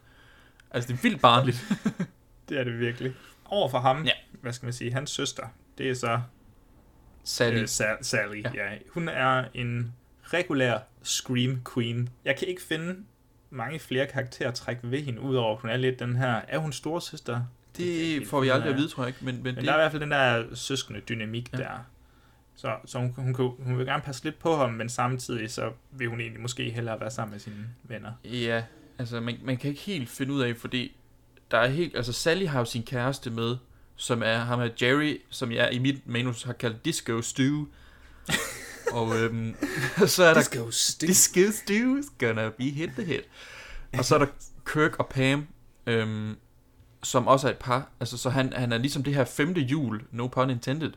Altså, 0.70 0.88
det 0.88 0.94
er 0.94 1.02
vildt 1.02 1.20
barnligt. 1.20 1.64
det 2.48 2.58
er 2.58 2.64
det 2.64 2.80
virkelig. 2.80 3.14
Over 3.44 3.68
for 3.68 3.78
ham, 3.78 4.04
ja. 4.04 4.12
hvad 4.40 4.52
skal 4.52 4.66
man 4.66 4.72
sige, 4.72 4.92
hans 4.92 5.10
søster, 5.10 5.46
det 5.78 5.90
er 5.90 5.94
så... 5.94 6.20
Sally. 7.24 7.58
Øh, 7.58 7.64
Sa- 7.64 8.02
Sally, 8.02 8.42
ja. 8.42 8.50
ja. 8.54 8.78
Hun 8.90 9.08
er 9.08 9.44
en 9.54 9.92
regulær 10.22 10.78
Scream 11.02 11.62
Queen. 11.74 12.08
Jeg 12.24 12.36
kan 12.36 12.48
ikke 12.48 12.62
finde 12.62 12.96
mange 13.50 13.78
flere 13.78 14.06
karaktertræk 14.06 14.76
ved 14.82 15.02
hende, 15.02 15.20
udover 15.20 15.54
at 15.54 15.60
hun 15.60 15.70
er 15.70 15.76
lidt 15.76 15.98
den 15.98 16.16
her... 16.16 16.40
Er 16.48 16.58
hun 16.58 16.72
storsøster? 16.72 17.42
Det 17.76 18.26
får 18.26 18.40
vi 18.40 18.48
aldrig 18.48 18.70
at 18.70 18.76
vide, 18.76 18.88
tror 18.88 19.02
jeg 19.02 19.08
ikke. 19.08 19.24
Men, 19.24 19.34
men, 19.34 19.44
Men 19.44 19.54
det, 19.54 19.64
der 19.64 19.72
er 19.72 19.76
i 19.76 19.80
hvert 19.80 19.90
fald 19.90 20.02
den 20.02 20.10
der 20.10 20.54
søskende 20.54 21.00
dynamik 21.00 21.52
ja. 21.52 21.58
der. 21.58 21.86
Så, 22.56 22.76
så 22.84 22.98
hun, 22.98 23.12
hun, 23.16 23.34
hun, 23.34 23.54
hun 23.58 23.78
vil 23.78 23.86
gerne 23.86 24.02
passe 24.02 24.24
lidt 24.24 24.38
på 24.38 24.56
ham, 24.56 24.72
men 24.72 24.88
samtidig 24.88 25.50
så 25.50 25.72
vil 25.90 26.08
hun 26.08 26.20
egentlig 26.20 26.42
måske 26.42 26.70
hellere 26.70 27.00
være 27.00 27.10
sammen 27.10 27.32
med 27.32 27.40
sine 27.40 27.68
venner. 27.82 28.12
Ja, 28.24 28.64
altså 28.98 29.20
man, 29.20 29.38
man 29.42 29.56
kan 29.56 29.70
ikke 29.70 29.82
helt 29.82 30.08
finde 30.08 30.32
ud 30.32 30.42
af, 30.42 30.56
fordi 30.56 30.96
der 31.50 31.58
er 31.58 31.68
helt, 31.68 31.96
altså 31.96 32.12
Sally 32.12 32.46
har 32.46 32.58
jo 32.58 32.64
sin 32.64 32.82
kæreste 32.82 33.30
med, 33.30 33.56
som 33.96 34.22
er 34.22 34.38
ham 34.38 34.60
er 34.60 34.68
Jerry, 34.82 35.20
som 35.30 35.52
jeg 35.52 35.72
i 35.72 35.78
mit 35.78 36.06
manus 36.06 36.42
har 36.42 36.52
kaldt 36.52 36.84
Disco 36.84 37.22
Stew. 37.22 37.64
og 38.92 39.16
øhm, 39.18 39.54
så 40.06 40.24
er 40.24 40.34
der 40.34 40.40
Disco 40.40 40.70
Stew. 40.70 41.06
Disco 41.06 41.40
Stew 41.52 41.96
is 41.96 42.06
gonna 42.18 42.48
be 42.48 42.64
hit 42.64 42.90
the 42.90 43.04
hit. 43.04 43.22
Og 43.98 44.04
så 44.04 44.14
er 44.14 44.18
der 44.18 44.26
Kirk 44.66 44.98
og 44.98 45.06
Pam, 45.08 45.46
øhm, 45.86 46.36
som 47.02 47.26
også 47.26 47.46
er 47.46 47.52
et 47.52 47.58
par. 47.58 47.88
Altså, 48.00 48.18
så 48.18 48.30
han, 48.30 48.52
han 48.52 48.72
er 48.72 48.78
ligesom 48.78 49.02
det 49.02 49.14
her 49.14 49.24
femte 49.24 49.60
jul, 49.60 50.02
no 50.10 50.26
pun 50.26 50.50
intended. 50.50 50.92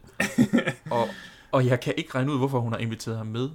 og, 0.91 1.09
og 1.51 1.65
jeg 1.65 1.79
kan 1.79 1.93
ikke 1.97 2.15
regne 2.15 2.31
ud, 2.31 2.37
hvorfor 2.37 2.59
hun 2.59 2.71
har 2.71 2.79
inviteret 2.79 3.17
ham 3.17 3.27
med. 3.27 3.49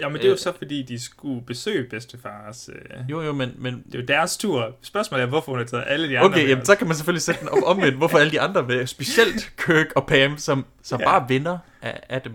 Ja, 0.00 0.08
men 0.08 0.16
det 0.16 0.24
er 0.24 0.30
jo 0.30 0.36
så, 0.36 0.52
fordi 0.58 0.82
de 0.82 0.98
skulle 0.98 1.42
besøge 1.46 1.88
bedstefars... 1.88 2.68
Øh, 2.72 3.10
Jo, 3.10 3.22
jo, 3.22 3.32
men... 3.32 3.52
men 3.58 3.82
det 3.86 3.94
er 3.94 3.98
jo 3.98 4.04
deres 4.04 4.36
tur. 4.36 4.76
Spørgsmålet 4.82 5.22
er, 5.24 5.28
hvorfor 5.28 5.52
hun 5.52 5.58
har 5.58 5.66
taget 5.66 5.84
alle 5.86 6.08
de 6.08 6.18
andre 6.18 6.28
Okay, 6.30 6.40
med 6.40 6.48
jamen, 6.48 6.60
os. 6.62 6.66
så 6.66 6.74
kan 6.76 6.86
man 6.86 6.96
selvfølgelig 6.96 7.22
sætte 7.22 7.40
den 7.40 7.48
op 7.48 7.58
omvendt. 7.66 7.96
Hvorfor 7.96 8.18
alle 8.18 8.30
de 8.32 8.40
andre 8.40 8.62
med? 8.62 8.86
Specielt 8.86 9.52
Kirk 9.66 9.86
og 9.96 10.06
Pam, 10.06 10.38
som, 10.38 10.66
som 10.82 11.00
Ja. 11.00 11.06
bare 11.06 11.28
venner 11.28 11.58
af, 11.82 12.00
af 12.08 12.22
dem. 12.22 12.34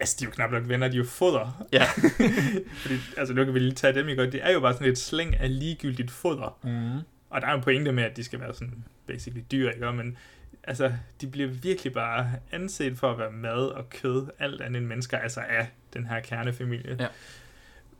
Altså, 0.00 0.16
de 0.20 0.24
er 0.24 0.28
jo 0.28 0.32
knap 0.34 0.50
nok 0.50 0.68
venner, 0.68 0.88
de 0.88 0.94
er 0.94 0.98
jo 0.98 1.04
foder. 1.04 1.66
Ja. 1.72 1.84
Fordi, 2.82 2.94
altså, 3.16 3.34
nu 3.34 3.44
kan 3.44 3.54
vi 3.54 3.58
lige 3.58 3.72
tage 3.74 3.94
dem 3.94 4.08
i 4.08 4.14
godt. 4.14 4.32
Det 4.32 4.40
er 4.44 4.52
jo 4.52 4.60
bare 4.60 4.72
sådan 4.72 4.88
et 4.88 4.98
slæng 4.98 5.36
af 5.40 5.58
ligegyldigt 5.58 6.10
foder. 6.10 6.58
Mm. 6.64 6.98
Og 7.30 7.40
der 7.40 7.46
er 7.46 7.50
jo 7.50 7.56
en 7.56 7.62
pointe 7.64 7.92
med, 7.92 8.04
at 8.04 8.16
de 8.16 8.24
skal 8.24 8.40
være 8.40 8.54
sådan 8.54 8.84
basically 9.06 9.42
dyr, 9.52 9.70
ikke? 9.70 9.92
Men 9.92 10.16
altså, 10.64 10.92
de 11.20 11.26
bliver 11.26 11.48
virkelig 11.48 11.92
bare 11.92 12.30
anset 12.52 12.98
for 12.98 13.10
at 13.10 13.18
være 13.18 13.30
mad 13.32 13.66
og 13.66 13.90
kød, 13.90 14.26
alt 14.38 14.60
andet 14.60 14.78
end 14.78 14.86
mennesker, 14.86 15.18
altså 15.18 15.40
af 15.48 15.68
den 15.94 16.06
her 16.06 16.20
kernefamilie. 16.20 16.96
Ja. 17.00 17.06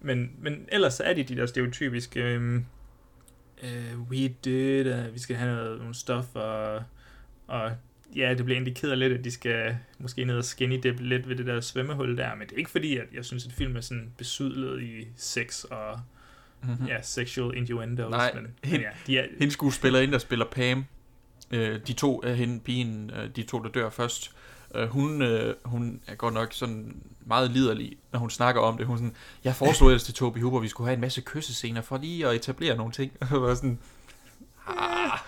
Men, 0.00 0.30
men 0.38 0.68
ellers 0.72 1.00
er 1.00 1.12
de 1.14 1.22
de 1.22 1.36
der 1.36 1.46
stereotypiske, 1.46 2.20
øhm, 2.22 2.64
øh, 3.62 4.00
we 4.10 4.28
did, 4.44 4.94
uh, 4.94 5.14
vi 5.14 5.18
skal 5.18 5.36
have 5.36 5.54
noget, 5.54 5.78
nogle 5.78 5.94
stoffer, 5.94 6.40
og, 6.40 6.82
og 7.46 7.72
ja, 8.16 8.34
det 8.34 8.44
bliver 8.44 8.56
af 8.92 8.98
lidt, 8.98 9.12
at 9.12 9.24
de 9.24 9.30
skal 9.30 9.76
måske 9.98 10.24
ned 10.24 10.36
og 10.38 10.44
skinny 10.44 10.80
dip 10.82 11.00
lidt 11.00 11.28
ved 11.28 11.36
det 11.36 11.46
der 11.46 11.60
svømmehul 11.60 12.16
der, 12.16 12.34
men 12.34 12.46
det 12.46 12.52
er 12.52 12.58
ikke 12.58 12.70
fordi, 12.70 12.96
at 12.96 13.06
jeg 13.14 13.24
synes, 13.24 13.46
at 13.46 13.52
film 13.52 13.76
er 13.76 13.80
sådan 13.80 14.12
besydlet 14.18 14.82
i 14.82 15.08
sex 15.16 15.64
og 15.64 16.00
Mhm. 16.62 16.86
ja, 16.86 17.02
sexual 17.02 17.56
innuendos. 17.56 18.10
Nej, 18.10 18.32
men, 18.34 18.42
men 18.42 18.52
hende, 18.64 18.84
ja, 18.84 18.90
de 19.06 19.18
er, 19.18 19.26
hende 19.38 19.52
skuespillerinde, 19.52 20.12
der 20.12 20.18
spiller 20.18 20.44
Pam, 20.44 20.84
øh, 21.50 21.80
de 21.86 21.92
to 21.92 22.22
af 22.24 22.36
hende, 22.36 22.60
pigen, 22.60 23.10
øh, 23.10 23.30
de 23.36 23.42
to, 23.42 23.62
der 23.62 23.68
dør 23.68 23.90
først, 23.90 24.32
øh, 24.74 24.88
hun, 24.88 25.22
øh, 25.22 25.54
hun 25.64 26.00
er 26.06 26.14
godt 26.14 26.34
nok 26.34 26.52
sådan 26.52 27.02
meget 27.26 27.50
liderlig, 27.50 27.96
når 28.12 28.18
hun 28.20 28.30
snakker 28.30 28.60
om 28.60 28.76
det. 28.78 28.86
Hun 28.86 28.96
sådan, 28.98 29.14
jeg 29.44 29.54
foreslog 29.54 29.88
ellers 29.88 30.02
til 30.04 30.14
Toby 30.14 30.38
Hooper, 30.42 30.58
at 30.58 30.62
vi 30.62 30.68
skulle 30.68 30.86
have 30.88 30.94
en 30.94 31.00
masse 31.00 31.20
kyssescener 31.26 31.80
for 31.80 31.96
lige 31.98 32.26
at 32.28 32.34
etablere 32.36 32.76
nogle 32.76 32.92
ting. 32.92 33.12
Og 33.20 33.42
var 33.42 33.54
sådan, 33.54 33.78
ah, 34.66 35.18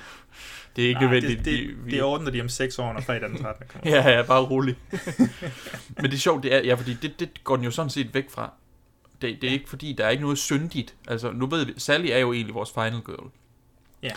det 0.76 0.84
er 0.84 0.88
ikke 0.88 1.01
Nej, 1.01 1.11
nødvendigt. 1.12 1.45
Det, 1.45 1.59
det, 1.68 1.86
Vi- 1.86 1.91
det 1.91 2.03
ordner 2.03 2.30
de 2.30 2.41
om 2.41 2.49
seks 2.49 2.78
år, 2.78 2.93
når 2.93 3.01
fredag 3.01 3.28
den 3.28 3.38
13. 3.43 3.66
kommer. 3.68 3.91
Ja, 3.97 4.11
ja, 4.11 4.22
bare 4.22 4.43
rolig. 4.43 4.76
Men 5.97 6.05
det 6.05 6.12
er 6.14 6.16
sjovt, 6.18 6.43
det 6.43 6.55
er, 6.55 6.59
ja, 6.64 6.74
fordi 6.74 6.95
det, 6.95 7.20
det 7.20 7.45
går 7.45 7.57
den 7.57 7.64
jo 7.64 7.70
sådan 7.70 7.91
set 7.91 8.14
væk 8.14 8.30
fra. 8.30 8.53
Det, 9.22 9.38
det 9.43 9.49
er 9.49 9.53
ikke 9.53 9.68
fordi, 9.68 9.93
der 9.93 10.05
er 10.05 10.11
ikke 10.11 10.22
noget 10.22 10.38
syndigt. 10.38 10.95
Altså, 11.09 11.30
nu 11.32 11.47
ved 11.47 11.64
vi, 11.64 11.72
Sally 11.76 12.09
er 12.12 12.18
jo 12.18 12.32
egentlig 12.32 12.55
vores 12.55 12.70
final 12.70 13.01
girl. 13.07 13.30
Ja. 14.03 14.11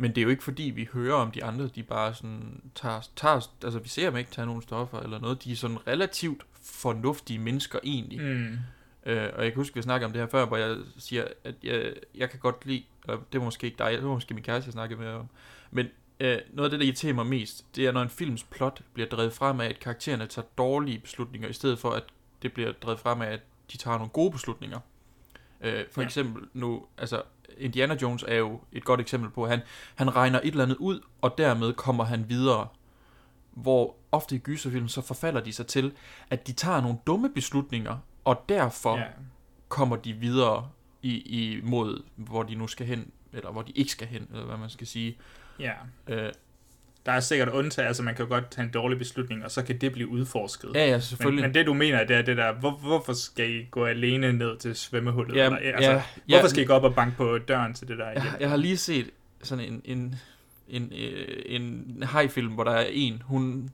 Men 0.00 0.10
det 0.10 0.18
er 0.18 0.22
jo 0.22 0.28
ikke 0.28 0.44
fordi, 0.44 0.62
vi 0.62 0.88
hører 0.92 1.14
om 1.14 1.30
de 1.30 1.44
andre, 1.44 1.68
de 1.68 1.82
bare 1.82 2.14
sådan 2.14 2.62
tager, 2.74 3.08
tager 3.16 3.48
altså 3.64 3.78
vi 3.78 3.88
ser 3.88 4.10
dem 4.10 4.16
ikke 4.16 4.30
tage 4.30 4.46
nogle 4.46 4.62
stoffer 4.62 5.00
eller 5.00 5.18
noget. 5.18 5.44
De 5.44 5.52
er 5.52 5.56
sådan 5.56 5.86
relativt 5.86 6.42
fornuftige 6.62 7.38
mennesker 7.38 7.78
egentlig. 7.84 8.20
Mm. 8.20 8.58
Øh, 9.06 9.30
og 9.36 9.44
jeg 9.44 9.52
kan 9.52 9.54
huske, 9.54 9.74
vi 9.74 9.82
snakkede 9.82 10.06
om 10.06 10.12
det 10.12 10.20
her 10.20 10.28
før, 10.28 10.46
hvor 10.46 10.56
jeg 10.56 10.76
siger, 10.98 11.24
at 11.44 11.54
jeg, 11.62 11.92
jeg 12.14 12.30
kan 12.30 12.38
godt 12.38 12.66
lide, 12.66 12.84
eller 13.04 13.20
det 13.32 13.40
var 13.40 13.44
måske 13.44 13.66
ikke 13.66 13.78
dig, 13.78 13.92
det 13.92 14.02
var 14.04 14.14
måske 14.14 14.34
min 14.34 14.42
kæreste, 14.42 14.68
jeg 14.68 14.72
snakkede 14.72 15.00
med 15.00 15.08
om. 15.08 15.28
Men 15.70 15.86
øh, 16.20 16.38
noget 16.52 16.66
af 16.66 16.70
det, 16.70 16.80
der 16.80 16.86
irriterer 16.86 17.14
mig 17.14 17.26
mest, 17.26 17.76
det 17.76 17.86
er, 17.86 17.92
når 17.92 18.02
en 18.02 18.08
films 18.08 18.44
plot 18.44 18.82
bliver 18.94 19.08
drevet 19.08 19.32
frem 19.32 19.60
af, 19.60 19.66
at 19.66 19.80
karaktererne 19.80 20.26
tager 20.26 20.46
dårlige 20.58 20.98
beslutninger, 20.98 21.48
i 21.48 21.52
stedet 21.52 21.78
for, 21.78 21.90
at 21.90 22.04
det 22.42 22.52
bliver 22.52 22.72
drevet 22.72 23.00
frem 23.00 23.22
af, 23.22 23.30
at 23.32 23.40
de 23.72 23.76
tager 23.76 23.96
nogle 23.96 24.10
gode 24.10 24.30
beslutninger. 24.30 24.78
Øh, 25.60 25.84
for 25.90 26.00
ja. 26.00 26.06
eksempel 26.06 26.42
nu, 26.54 26.86
altså 26.98 27.22
Indiana 27.58 27.96
Jones 28.02 28.24
er 28.28 28.36
jo 28.36 28.60
et 28.72 28.84
godt 28.84 29.00
eksempel 29.00 29.30
på, 29.30 29.44
at 29.44 29.50
han, 29.50 29.60
han 29.94 30.16
regner 30.16 30.40
et 30.40 30.46
eller 30.46 30.64
andet 30.64 30.76
ud, 30.76 31.00
og 31.20 31.38
dermed 31.38 31.72
kommer 31.72 32.04
han 32.04 32.28
videre. 32.28 32.68
Hvor 33.50 33.96
ofte 34.12 34.34
i 34.36 34.38
gyserfilm, 34.38 34.88
så 34.88 35.02
forfalder 35.02 35.40
de 35.40 35.52
sig 35.52 35.66
til, 35.66 35.92
at 36.30 36.46
de 36.46 36.52
tager 36.52 36.80
nogle 36.80 36.98
dumme 37.06 37.30
beslutninger, 37.30 37.98
og 38.24 38.44
derfor 38.48 38.96
ja. 38.96 39.04
kommer 39.68 39.96
de 39.96 40.12
videre 40.12 40.68
i, 41.02 41.10
i 41.10 41.60
mod, 41.62 42.02
hvor 42.16 42.42
de 42.42 42.54
nu 42.54 42.66
skal 42.66 42.86
hen, 42.86 43.10
eller 43.32 43.50
hvor 43.50 43.62
de 43.62 43.72
ikke 43.72 43.92
skal 43.92 44.08
hen, 44.08 44.28
eller 44.30 44.44
hvad 44.44 44.56
man 44.56 44.70
skal 44.70 44.86
sige. 44.86 45.18
Ja. 45.58 45.72
Øh, 46.06 46.32
Der 47.06 47.12
er 47.12 47.20
sikkert 47.20 47.48
undtagelser, 47.48 47.88
altså 47.88 48.02
man 48.02 48.14
kan 48.14 48.28
godt 48.28 48.50
tage 48.50 48.64
en 48.64 48.70
dårlig 48.70 48.98
beslutning, 48.98 49.44
og 49.44 49.50
så 49.50 49.62
kan 49.62 49.78
det 49.78 49.92
blive 49.92 50.08
udforsket. 50.08 50.70
Ja, 50.74 50.86
ja, 50.86 51.00
selvfølgelig. 51.00 51.42
Men, 51.42 51.48
men 51.48 51.54
det 51.54 51.66
du 51.66 51.74
mener, 51.74 52.04
det 52.04 52.16
er 52.16 52.22
det 52.22 52.36
der, 52.36 52.52
hvor, 52.52 52.70
hvorfor 52.70 53.12
skal 53.12 53.50
I 53.50 53.66
gå 53.70 53.84
alene 53.84 54.32
ned 54.32 54.56
til 54.56 54.76
svømmehullet? 54.76 55.36
Ja, 55.36 55.44
eller, 55.44 55.58
altså, 55.58 55.90
ja, 55.90 56.02
hvorfor 56.26 56.44
ja. 56.44 56.48
skal 56.48 56.62
I 56.62 56.66
gå 56.66 56.72
op 56.72 56.84
og 56.84 56.94
banke 56.94 57.16
på 57.16 57.38
døren 57.38 57.74
til 57.74 57.88
det 57.88 57.98
der? 57.98 58.08
jeg, 58.08 58.36
jeg 58.40 58.50
har 58.50 58.56
lige 58.56 58.76
set 58.76 59.10
sådan 59.42 59.64
en, 59.64 59.82
en, 59.84 60.14
en, 60.68 60.92
øh, 60.98 61.42
en 61.46 62.02
hajfilm, 62.02 62.52
hvor 62.52 62.64
der 62.64 62.72
er 62.72 62.86
en, 62.90 63.22
hun, 63.26 63.70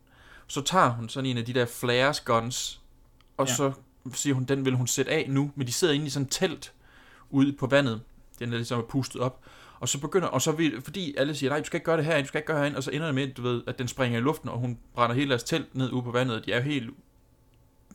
så 0.47 0.63
tager 0.63 0.89
hun 0.89 1.09
sådan 1.09 1.31
en 1.31 1.39
af 1.39 1.45
de 1.45 1.53
der 1.53 1.67
flares 1.67 2.21
guns, 2.21 2.81
og 3.37 3.49
ja. 3.49 3.55
så 3.55 3.73
siger 4.13 4.35
hun, 4.35 4.45
den 4.45 4.65
vil 4.65 4.75
hun 4.75 4.87
sætte 4.87 5.13
af 5.13 5.27
nu, 5.29 5.51
men 5.55 5.67
de 5.67 5.73
sidder 5.73 5.95
inde 5.95 6.07
i 6.07 6.11
sådan 6.11 6.27
et 6.27 6.33
telt 6.33 6.73
ude 7.31 7.53
på 7.53 7.67
vandet. 7.67 8.01
Den 8.39 8.53
er 8.53 8.57
ligesom 8.57 8.87
pustet 8.89 9.21
op. 9.21 9.41
Og 9.81 9.89
så 9.89 10.01
begynder, 10.01 10.29
og 10.29 10.43
så 10.43 10.53
vil, 10.53 10.83
fordi 10.83 11.15
alle 11.19 11.35
siger, 11.35 11.51
nej, 11.51 11.59
du 11.59 11.65
skal 11.65 11.77
ikke 11.77 11.85
gøre 11.85 11.97
det 11.97 12.05
her, 12.05 12.21
du 12.21 12.27
skal 12.27 12.39
ikke 12.39 12.47
gøre 12.47 12.59
herinde, 12.59 12.77
og 12.77 12.83
så 12.83 12.91
ender 12.91 13.07
det 13.07 13.15
med, 13.15 13.29
du 13.35 13.43
ved, 13.43 13.63
at 13.67 13.79
den 13.79 13.89
springer 13.89 14.19
i 14.19 14.23
luften, 14.23 14.49
og 14.49 14.59
hun 14.59 14.79
brænder 14.95 15.17
hele 15.17 15.31
deres 15.31 15.45
telt 15.45 15.75
ned 15.75 15.91
ude 15.91 16.03
på 16.03 16.11
vandet. 16.11 16.47
De 16.47 16.53
er 16.53 16.57
jo 16.57 16.63
helt 16.63 16.91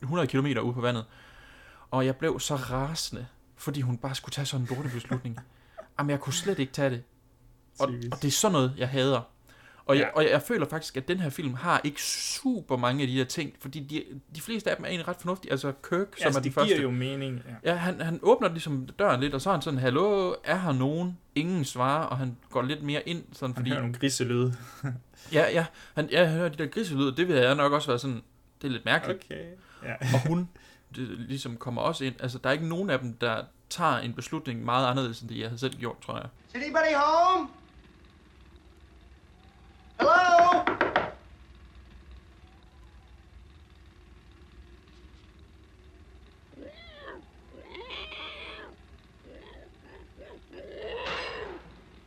100 0.02 0.28
km 0.28 0.46
ude 0.46 0.74
på 0.74 0.80
vandet. 0.80 1.04
Og 1.90 2.06
jeg 2.06 2.16
blev 2.16 2.40
så 2.40 2.56
rasende, 2.56 3.26
fordi 3.56 3.80
hun 3.80 3.98
bare 3.98 4.14
skulle 4.14 4.32
tage 4.32 4.46
sådan 4.46 4.66
en 4.66 4.76
dårlig 4.76 4.92
beslutning. 4.92 5.38
Jamen, 5.98 6.10
jeg 6.10 6.20
kunne 6.20 6.32
slet 6.32 6.58
ikke 6.58 6.72
tage 6.72 6.90
det. 6.90 7.02
Og, 7.80 7.88
og 8.12 8.22
det 8.22 8.28
er 8.28 8.32
sådan 8.32 8.52
noget, 8.52 8.74
jeg 8.78 8.88
hader. 8.88 9.20
Og, 9.90 9.96
jeg, 9.96 10.04
Ja. 10.04 10.10
og 10.16 10.24
jeg 10.30 10.42
føler 10.42 10.66
faktisk, 10.68 10.96
at 10.96 11.08
den 11.08 11.20
her 11.20 11.30
film 11.30 11.54
har 11.54 11.80
ikke 11.84 12.02
super 12.02 12.76
mange 12.76 13.02
af 13.02 13.08
de 13.08 13.14
her 13.16 13.24
ting, 13.24 13.52
fordi 13.60 13.80
de, 13.80 14.04
de 14.36 14.40
fleste 14.40 14.70
af 14.70 14.76
dem 14.76 14.84
er 14.84 14.88
egentlig 14.88 15.08
ret 15.08 15.16
fornuftige. 15.16 15.52
Altså 15.52 15.72
Kirk, 15.88 16.06
som 16.18 16.26
altså, 16.26 16.38
er 16.38 16.42
den 16.42 16.44
det 16.44 16.54
første. 16.54 16.74
giver 16.74 16.82
jo 16.82 16.90
mening. 16.90 17.42
Ja. 17.64 17.70
Ja, 17.72 17.76
han, 17.76 18.00
han 18.00 18.20
åbner 18.22 18.48
ligesom 18.48 18.86
døren 18.98 19.20
lidt, 19.20 19.34
og 19.34 19.40
så 19.40 19.50
er 19.50 19.54
han 19.54 19.62
sådan, 19.62 19.78
hallo, 19.78 20.34
er 20.44 20.56
her 20.58 20.72
nogen? 20.72 21.18
Ingen 21.34 21.64
svarer, 21.64 22.04
og 22.04 22.18
han 22.18 22.36
går 22.50 22.62
lidt 22.62 22.82
mere 22.82 23.08
ind, 23.08 23.24
sådan 23.32 23.48
Han 23.54 23.60
fordi... 23.60 23.70
hører 23.70 23.80
nogle 23.80 23.94
griselyde. 23.94 24.54
Ja, 25.32 25.50
ja, 25.52 25.66
han, 25.94 26.08
ja, 26.10 26.24
han 26.24 26.36
hører 26.38 26.48
de 26.48 26.56
der 26.58 26.66
griselyde, 26.66 27.16
det 27.16 27.28
vil 27.28 27.36
jeg 27.36 27.54
nok 27.54 27.72
også 27.72 27.88
være 27.88 27.98
sådan, 27.98 28.22
det 28.62 28.68
er 28.68 28.72
lidt 28.72 28.84
mærkeligt. 28.84 29.24
Okay. 29.24 29.44
Ja. 29.84 29.94
Og 30.14 30.28
hun 30.28 30.48
det, 30.94 31.08
ligesom 31.08 31.56
kommer 31.56 31.82
også 31.82 32.04
ind, 32.04 32.14
altså 32.20 32.38
der 32.38 32.48
er 32.48 32.52
ikke 32.52 32.68
nogen 32.68 32.90
af 32.90 32.98
dem, 32.98 33.12
der 33.12 33.42
tager 33.70 33.98
en 33.98 34.12
beslutning 34.12 34.64
meget 34.64 34.86
anderledes, 34.86 35.20
end 35.20 35.28
det 35.28 35.38
jeg 35.38 35.48
havde 35.48 35.58
selv 35.60 35.74
gjort, 35.78 36.00
tror 36.00 36.16
jeg. 36.16 36.26
Is 36.48 36.54
anybody 36.66 36.94
home? 36.94 37.48
Hello? 39.98 40.62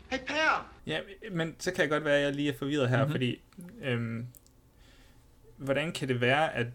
Hey, 0.09 0.19
Pam! 0.27 0.72
Ja, 0.87 0.99
men 1.31 1.55
så 1.59 1.71
kan 1.71 1.81
jeg 1.81 1.89
godt 1.89 2.05
være, 2.05 2.15
at 2.17 2.23
jeg 2.23 2.33
lige 2.35 2.49
er 2.53 2.57
forvirret 2.57 2.89
her, 2.89 2.97
mm-hmm. 2.97 3.07
Mhm. 3.07 3.11
fordi 3.13 3.41
øhm, 3.83 4.27
hvordan 5.57 5.91
kan 5.91 6.07
det 6.07 6.21
være, 6.21 6.53
at 6.55 6.67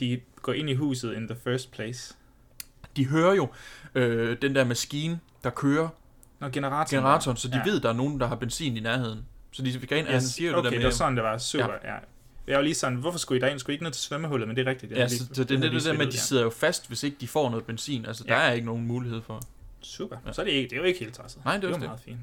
de 0.00 0.20
går 0.36 0.52
ind 0.52 0.70
i 0.70 0.74
huset 0.74 1.14
in 1.14 1.28
the 1.28 1.36
first 1.44 1.72
place? 1.72 2.14
De 2.96 3.06
hører 3.08 3.34
jo 3.34 3.48
øh, 3.94 4.36
den 4.42 4.54
der 4.54 4.64
maskine, 4.64 5.20
der 5.44 5.50
kører 5.50 5.88
Når 6.40 6.48
generatoren... 6.48 7.02
generatoren, 7.02 7.36
så 7.36 7.48
de 7.48 7.56
Ja. 7.56 7.70
ved, 7.70 7.80
der 7.80 7.88
er 7.88 7.92
nogen, 7.92 8.20
der 8.20 8.26
har 8.26 8.36
benzin 8.36 8.76
i 8.76 8.80
nærheden. 8.80 9.26
Så 9.52 9.62
de 9.62 9.82
skal 9.82 9.98
ind, 9.98 10.06
og 10.06 10.12
han 10.12 10.22
Yes, 10.22 10.28
siger 10.30 10.50
jo 10.50 10.56
okay, 10.56 10.64
det 10.64 10.64
der 10.64 10.70
det 10.70 10.78
med... 10.78 10.84
var 10.86 10.90
sådan, 10.96 11.16
det 11.16 11.24
var. 11.24 11.38
Super, 11.38 11.72
ja. 11.84 11.92
ja. 11.92 11.98
Jeg 12.46 12.56
var 12.56 12.62
lige 12.62 12.74
sådan, 12.74 12.98
hvorfor 12.98 13.18
skulle 13.18 13.38
I 13.38 13.40
derind? 13.40 13.58
Skulle 13.58 13.72
I 13.72 13.74
ikke 13.74 13.84
ned 13.84 13.92
til 13.92 14.02
svømmehullet? 14.02 14.48
Men 14.48 14.56
det 14.56 14.66
er 14.66 14.70
rigtigt. 14.70 14.90
jeg 14.92 14.98
Ja, 14.98 15.04
lige- 15.06 15.18
så 15.18 15.24
det 15.28 15.38
er 15.40 15.44
det, 15.60 15.72
det 15.72 15.84
der 15.84 15.92
med, 15.92 16.06
at 16.06 16.12
de 16.12 16.18
sidder 16.18 16.42
jo 16.42 16.50
fast, 16.50 16.88
hvis 16.88 17.02
ikke 17.02 17.16
de 17.20 17.28
får 17.28 17.50
noget 17.50 17.64
benzin. 17.66 18.06
Altså, 18.06 18.24
der 18.24 18.34
Ja. 18.34 18.48
er 18.48 18.52
ikke 18.52 18.66
nogen 18.66 18.86
mulighed 18.86 19.22
for. 19.22 19.40
Super. 19.80 20.16
Ja. 20.26 20.32
Så 20.32 20.40
er 20.40 20.44
det, 20.44 20.52
ikke, 20.52 20.68
det 20.70 20.76
er 20.76 20.80
jo 20.80 20.84
ikke 20.86 21.00
helt 21.00 21.14
tosset. 21.14 21.44
Nej, 21.44 21.56
det 21.56 21.64
er 21.64 21.68
det 21.68 21.74
også 21.74 21.78
jo 21.78 21.80
det. 21.82 21.88
meget 21.88 22.00
fint. 22.00 22.18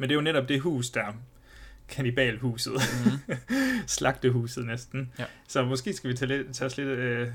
Men 0.00 0.08
det 0.08 0.14
er 0.14 0.16
jo 0.16 0.20
netop 0.22 0.48
det 0.48 0.60
hus, 0.60 0.90
der 0.90 1.04
kanibalhuset. 1.88 2.72
Mm-hmm. 2.72 3.36
Slagtehuset 3.86 4.66
næsten. 4.66 5.12
Ja. 5.18 5.24
Så 5.48 5.64
måske 5.64 5.92
skal 5.92 6.10
vi 6.10 6.14
tage, 6.16 6.28
lidt, 6.28 6.54
tage 6.54 6.66
os 6.66 6.76
lidt 6.76 6.88
øh, 6.88 7.28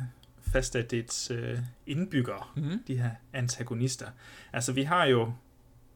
fast 0.52 0.76
af 0.76 0.86
dets 0.86 1.32
øh, 1.32 1.58
indbyggere, 1.88 2.44
Mhm. 2.56 2.80
de 2.88 2.98
her 2.98 3.10
antagonister. 3.34 4.08
Altså, 4.54 4.72
vi 4.72 4.84
har 4.84 5.06
jo 5.06 5.32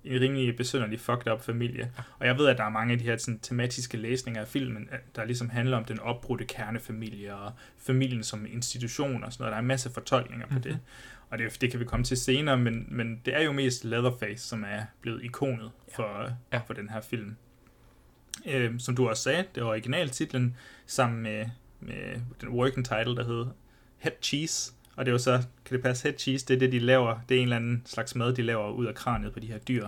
en 0.04 0.22
rimelig 0.22 0.56
besynderlig 0.56 1.00
fucked 1.00 1.32
up 1.34 1.42
familie. 1.44 1.92
Og 2.20 2.28
jeg 2.28 2.38
ved, 2.38 2.48
at 2.48 2.58
der 2.58 2.64
er 2.64 2.70
mange 2.70 2.94
af 2.94 3.00
de 3.00 3.06
her 3.06 3.18
sådan, 3.18 3.40
tematiske 3.40 3.98
læsninger 3.98 4.42
af 4.42 4.48
filmen, 4.48 4.88
at 4.92 5.00
der 5.16 5.26
ligesom 5.26 5.50
handler 5.50 5.78
om 5.78 5.86
den 5.86 6.00
opbrudte 6.00 6.46
kernefamilie 6.46 7.36
og 7.36 7.52
familien 7.78 8.24
som 8.24 8.46
institution 8.50 9.24
og 9.24 9.34
sådan 9.34 9.44
noget. 9.44 9.52
Der 9.52 9.56
er 9.58 9.62
en 9.62 9.68
masse 9.68 9.90
fortolkninger 9.94 10.46
på 10.48 10.54
mm-hmm. 10.54 10.64
det. 10.64 10.80
Og 11.30 11.40
det, 11.40 11.62
det 11.62 11.72
kan 11.72 11.80
vi 11.80 11.86
komme 11.86 12.04
til 12.04 12.18
senere, 12.18 12.58
men, 12.58 12.86
men 12.90 13.22
det 13.26 13.36
er 13.36 13.42
jo 13.42 13.52
mest 13.52 13.86
Leatherface, 13.86 14.48
som 14.48 14.64
er 14.64 14.82
blevet 15.02 15.24
ikonet 15.24 15.72
for, 15.96 16.24
ja. 16.24 16.34
Ja. 16.54 16.62
for 16.68 16.74
den 16.74 16.90
her 16.90 17.02
film. 17.02 17.36
Øh, 18.46 18.80
som 18.80 18.96
du 18.96 19.10
også 19.10 19.24
sagde, 19.24 19.46
det 19.56 19.64
var 19.64 19.70
originaltitlen, 19.70 20.58
sammen 20.86 21.24
med, 21.24 21.46
med 21.80 22.22
den 22.42 22.50
working 22.50 22.86
title, 22.86 23.16
der 23.16 23.24
hedder 23.24 23.48
Head 23.98 24.14
Cheese. 24.22 24.74
Og 24.96 25.06
det 25.06 25.12
er 25.12 25.14
jo 25.14 25.18
så, 25.18 25.44
kan 25.66 25.76
det 25.76 25.84
passe, 25.84 26.04
head 26.04 26.20
cheese, 26.20 26.46
det 26.46 26.56
er 26.56 26.60
det, 26.60 26.72
de 26.72 26.80
laver. 26.80 27.20
Det 27.30 27.36
er 27.36 27.40
en 27.40 27.44
eller 27.44 27.56
anden 27.56 27.82
slags 27.86 28.16
mad, 28.16 28.34
de 28.34 28.42
laver 28.42 28.72
ud 28.72 28.86
af 28.86 28.96
kraniet 28.96 29.34
på 29.34 29.40
de 29.40 29.48
her 29.48 29.58
dyr. 29.58 29.88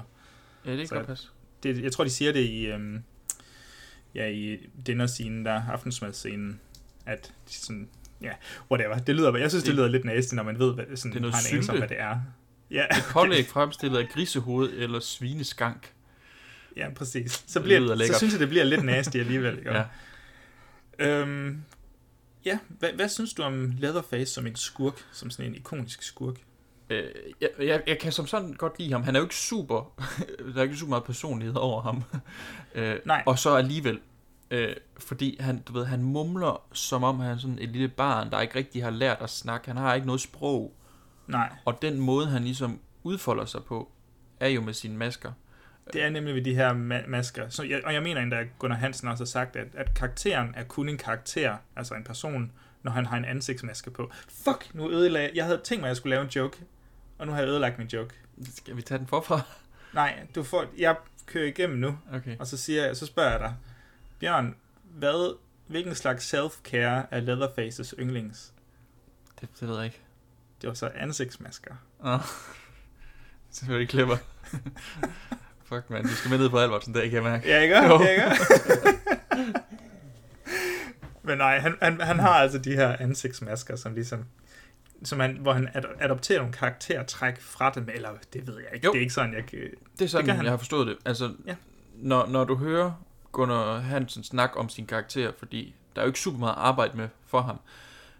Ja, 0.65 0.77
det 0.77 0.89
kan 0.89 0.97
godt 0.97 1.07
passe. 1.07 1.27
Det, 1.63 1.83
jeg 1.83 1.91
tror, 1.91 2.03
de 2.03 2.09
siger 2.09 2.31
det 2.31 2.39
i, 2.39 2.65
øhm, 2.65 3.03
ja, 4.15 4.27
i 4.27 4.57
dinnerscenen, 4.87 5.45
der 5.45 5.53
aftensmadsscenen, 5.53 6.59
at 7.05 7.33
de 7.49 7.53
sådan, 7.53 7.89
ja, 8.21 8.31
whatever. 8.71 8.97
Det 8.97 9.15
lyder, 9.15 9.37
jeg 9.37 9.49
synes, 9.49 9.63
det, 9.63 9.69
det 9.69 9.75
lyder 9.75 9.87
lidt 9.87 10.05
nasty, 10.05 10.35
når 10.35 10.43
man 10.43 10.59
ved, 10.59 10.73
hvad, 10.73 10.85
sådan, 10.95 11.11
det 11.11 11.17
er 11.17 11.21
noget 11.21 11.35
har 11.35 11.41
en 11.41 11.53
anelse 11.53 11.71
om, 11.71 11.77
hvad 11.77 11.87
det 11.87 11.99
er. 11.99 12.17
Ja. 12.71 12.83
Et 12.83 13.03
pålæg 13.11 13.47
fremstillet 13.47 13.99
af 13.99 14.09
grisehoved 14.09 14.69
eller 14.73 14.99
svineskank. 14.99 15.93
Ja, 16.77 16.89
præcis. 16.95 17.43
Så, 17.47 17.61
bliver, 17.61 17.95
så 18.07 18.17
synes 18.17 18.33
jeg, 18.33 18.39
det 18.39 18.49
bliver 18.49 18.63
lidt 18.63 18.83
nasty 18.83 19.17
alligevel. 19.17 19.57
Ikke? 19.57 19.71
ja. 20.99 21.19
Øhm, 21.19 21.63
Ja, 22.45 22.59
hvad, 22.67 22.89
hvad 22.89 23.09
synes 23.09 23.33
du 23.33 23.43
om 23.43 23.73
Leatherface 23.77 24.33
som 24.33 24.47
en 24.47 24.55
skurk, 24.55 25.05
som 25.11 25.29
sådan 25.29 25.45
en 25.45 25.55
ikonisk 25.55 26.03
skurk? 26.03 26.35
Øh, 26.89 27.03
jeg, 27.41 27.49
jeg, 27.59 27.81
jeg 27.87 27.99
kan 27.99 28.11
som 28.11 28.27
sådan 28.27 28.53
godt 28.53 28.79
lide 28.79 28.91
ham. 28.91 29.03
Han 29.03 29.15
er 29.15 29.19
jo 29.19 29.25
ikke 29.25 29.35
super, 29.35 30.01
der 30.53 30.59
er 30.59 30.63
ikke 30.63 30.77
super 30.77 30.89
meget 30.89 31.03
personlighed 31.03 31.55
over 31.55 31.81
ham. 31.81 32.03
øh, 32.75 32.95
Nej. 33.05 33.23
Og 33.25 33.39
så 33.39 33.55
alligevel, 33.55 33.99
øh, 34.51 34.75
fordi 34.97 35.37
han, 35.39 35.59
du 35.59 35.73
ved, 35.73 35.85
han 35.85 36.03
mumler, 36.03 36.63
som 36.73 37.03
om 37.03 37.19
han 37.19 37.31
er 37.31 37.37
sådan 37.37 37.57
et 37.61 37.69
lille 37.69 37.87
barn, 37.87 38.31
der 38.31 38.41
ikke 38.41 38.55
rigtig 38.55 38.83
har 38.83 38.89
lært 38.89 39.17
at 39.21 39.29
snakke. 39.29 39.67
Han 39.67 39.77
har 39.77 39.93
ikke 39.93 40.07
noget 40.07 40.21
sprog. 40.21 40.73
Nej. 41.27 41.49
Og 41.65 41.81
den 41.81 41.99
måde, 41.99 42.27
han 42.27 42.43
ligesom 42.43 42.79
udfolder 43.03 43.45
sig 43.45 43.63
på, 43.63 43.91
er 44.39 44.47
jo 44.47 44.61
med 44.61 44.73
sine 44.73 44.97
masker. 44.97 45.31
Det 45.93 46.03
er 46.03 46.09
nemlig 46.09 46.35
ved 46.35 46.43
de 46.43 46.55
her 46.55 46.73
ma- 46.73 47.07
masker. 47.07 47.49
Så 47.49 47.63
jeg, 47.63 47.81
og 47.85 47.93
jeg 47.93 48.03
mener 48.03 48.21
endda, 48.21 48.35
at 48.35 48.47
Gunnar 48.59 48.77
Hansen 48.77 49.07
også 49.07 49.23
har 49.23 49.27
sagt, 49.27 49.55
at, 49.55 49.67
at 49.73 49.93
karakteren 49.93 50.53
er 50.57 50.63
kun 50.63 50.89
en 50.89 50.97
karakter, 50.97 51.57
altså 51.75 51.93
en 51.93 52.03
person, 52.03 52.51
når 52.83 52.91
han 52.91 53.05
har 53.05 53.17
en 53.17 53.25
ansigtsmaske 53.25 53.91
på. 53.91 54.11
Fuck, 54.29 54.69
nu 54.73 54.91
ødelagde 54.91 55.27
jeg. 55.27 55.35
Jeg 55.35 55.45
havde 55.45 55.61
tænkt 55.63 55.81
mig, 55.81 55.87
at 55.87 55.89
jeg 55.89 55.97
skulle 55.97 56.09
lave 56.15 56.23
en 56.23 56.29
joke, 56.29 56.57
og 57.17 57.25
nu 57.25 57.33
har 57.33 57.39
jeg 57.39 57.49
ødelagt 57.49 57.77
min 57.77 57.87
joke. 57.87 58.15
Skal 58.55 58.77
vi 58.77 58.81
tage 58.81 58.97
den 58.97 59.07
forfra? 59.07 59.41
Nej, 59.93 60.27
du 60.35 60.43
får, 60.43 60.65
jeg 60.77 60.95
kører 61.25 61.47
igennem 61.47 61.79
nu, 61.79 61.97
okay. 62.13 62.37
og 62.39 62.47
så, 62.47 62.57
siger 62.57 62.85
jeg, 62.85 62.97
så 62.97 63.05
spørger 63.05 63.31
jeg 63.31 63.39
dig, 63.39 63.55
Bjørn, 64.21 64.55
hvad, 64.83 65.37
hvilken 65.67 65.95
slags 65.95 66.33
self-care 66.33 67.07
er 67.11 67.19
Leatherfaces 67.19 67.95
yndlings? 67.99 68.53
Det, 69.41 69.49
det 69.59 69.67
ved 69.67 69.75
jeg 69.75 69.85
ikke. 69.85 70.01
Det 70.61 70.67
var 70.67 70.73
så 70.73 70.91
ansigtsmasker. 70.95 71.75
Åh, 72.03 72.13
oh. 72.13 72.19
selvfølgelig 73.51 73.89
clever. 73.89 74.17
Fuck, 75.69 75.89
man. 75.89 76.03
Du 76.03 76.09
skal 76.09 76.29
med 76.29 76.37
ned 76.37 76.49
på 76.49 76.59
Albertsen, 76.59 76.93
der 76.93 77.01
kan 77.01 77.13
jeg 77.13 77.23
mærke. 77.23 77.49
Ja, 77.49 77.59
ikke? 77.61 77.75
Ja, 77.75 78.09
ikke? 78.09 78.23
Men 81.23 81.37
nej, 81.37 81.59
han, 81.59 81.75
han, 81.81 82.01
han 82.01 82.19
har 82.19 82.33
altså 82.33 82.57
de 82.57 82.71
her 82.71 82.95
ansigtsmasker, 82.99 83.75
som 83.75 83.93
ligesom 83.93 84.25
som 85.03 85.19
han, 85.19 85.37
hvor 85.37 85.53
han 85.53 85.69
ad- 85.73 85.95
adopterer 85.99 86.39
nogle 86.39 86.53
karaktertræk 86.53 87.41
fra 87.41 87.69
dem, 87.69 87.89
eller 87.93 88.09
det 88.33 88.47
ved 88.47 88.57
jeg 88.57 88.67
ikke. 88.73 88.85
Jo. 88.85 88.91
Det 88.91 88.97
er 88.97 89.01
ikke 89.01 89.13
sådan, 89.13 89.33
jeg. 89.33 89.43
Det 89.51 90.05
er 90.05 90.07
sådan, 90.07 90.25
det 90.25 90.35
han. 90.35 90.45
jeg 90.45 90.51
har 90.51 90.57
forstået 90.57 90.87
det. 90.87 90.97
Altså, 91.05 91.33
ja. 91.45 91.55
når, 91.95 92.27
når 92.27 92.43
du 92.43 92.55
hører 92.55 92.91
Gunnar 93.31 93.79
Hansen 93.79 94.23
snakke 94.23 94.57
om 94.57 94.69
sin 94.69 94.85
karakter, 94.85 95.31
fordi 95.37 95.75
der 95.95 96.01
er 96.01 96.05
jo 96.05 96.09
ikke 96.09 96.19
super 96.19 96.39
meget 96.39 96.55
arbejde 96.57 96.97
med 96.97 97.09
for 97.25 97.41
ham, 97.41 97.59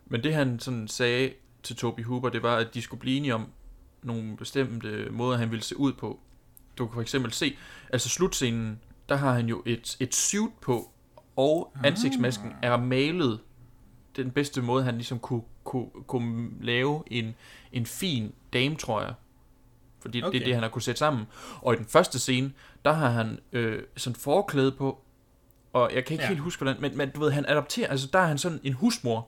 men 0.06 0.24
det 0.24 0.34
han 0.34 0.60
sådan 0.60 0.88
sagde 0.88 1.34
til 1.64 1.76
Toby 1.76 2.04
Hooper, 2.04 2.30
det 2.30 2.44
var, 2.44 2.56
at 2.56 2.74
de 2.74 2.82
skulle 2.82 3.00
blive 3.00 3.18
enige 3.18 3.36
om 3.36 3.48
nogle 4.04 4.38
bestemte 4.38 5.08
måder, 5.12 5.38
han 5.38 5.52
ville 5.52 5.64
se 5.64 5.78
ud 5.78 5.94
på 5.94 6.20
du 6.78 6.86
kan 6.86 6.94
for 6.94 7.02
eksempel 7.02 7.34
se, 7.34 7.58
altså 7.90 8.10
slutscenen, 8.10 8.80
der 9.10 9.16
har 9.16 9.34
han 9.34 9.48
jo 9.48 9.64
et, 9.66 9.98
et 10.00 10.16
suit 10.16 10.52
på, 10.62 10.92
og 11.36 11.72
ah. 11.76 11.86
ansigtsmasken 11.86 12.54
er 12.62 12.78
malet 12.78 13.40
den 14.16 14.32
bedste 14.32 14.62
måde, 14.62 14.84
han 14.84 14.96
ligesom 14.96 15.20
kunne, 15.20 15.42
kunne, 15.64 15.88
kunne 16.08 16.50
lave 16.62 17.04
en, 17.08 17.36
en 17.72 17.86
fin 17.86 18.34
dame, 18.54 18.76
tror 18.76 19.02
jeg. 19.02 19.14
Fordi 20.02 20.24
okay. 20.24 20.32
det 20.32 20.42
er 20.42 20.46
det, 20.46 20.54
han 20.54 20.64
har 20.64 20.70
kunne 20.70 20.82
sætte 20.82 21.00
sammen. 21.00 21.26
Og 21.62 21.74
i 21.74 21.78
den 21.78 21.86
første 21.86 22.20
scene, 22.20 22.52
der 22.86 22.94
har 22.94 23.10
han 23.10 23.40
øh, 23.52 23.84
sådan 23.98 24.16
forklæde 24.16 24.72
på, 24.72 25.02
og 25.74 25.92
jeg 25.94 26.06
kan 26.06 26.14
ikke 26.14 26.24
ja. 26.24 26.28
helt 26.28 26.40
huske, 26.40 26.64
hvordan, 26.64 26.82
men, 26.82 26.98
men 26.98 27.10
du 27.10 27.20
ved, 27.20 27.32
han 27.32 27.46
adopterer, 27.48 27.90
altså 27.90 28.10
der 28.14 28.20
er 28.20 28.28
han 28.28 28.38
sådan 28.38 28.60
en 28.64 28.74
husmor, 28.74 29.28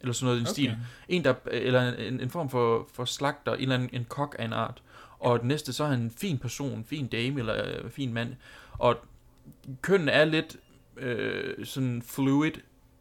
eller 0.00 0.12
sådan 0.12 0.26
noget 0.26 0.40
i 0.40 0.42
okay. 0.42 0.52
stil. 0.52 0.76
En, 1.08 1.24
der, 1.24 1.34
eller 1.50 1.92
en, 1.92 2.20
en 2.20 2.30
form 2.30 2.50
for, 2.50 2.88
for 2.92 3.04
slagter, 3.04 3.54
en 3.54 3.60
eller 3.60 3.74
anden 3.74 3.90
en 3.92 4.04
kok 4.04 4.36
af 4.38 4.44
en 4.44 4.52
art 4.52 4.82
og 5.24 5.40
den 5.40 5.48
næste, 5.48 5.72
så 5.72 5.84
er 5.84 5.88
han 5.88 6.00
en 6.00 6.10
fin 6.10 6.38
person, 6.38 6.78
en 6.78 6.84
fin 6.84 7.06
dame 7.06 7.40
eller 7.40 7.54
øh, 7.66 7.90
fin 7.90 8.12
mand. 8.12 8.34
Og 8.72 8.96
kønnen 9.82 10.08
er 10.08 10.24
lidt 10.24 10.56
øh, 10.96 11.66
sådan 11.66 12.02
fluid 12.02 12.52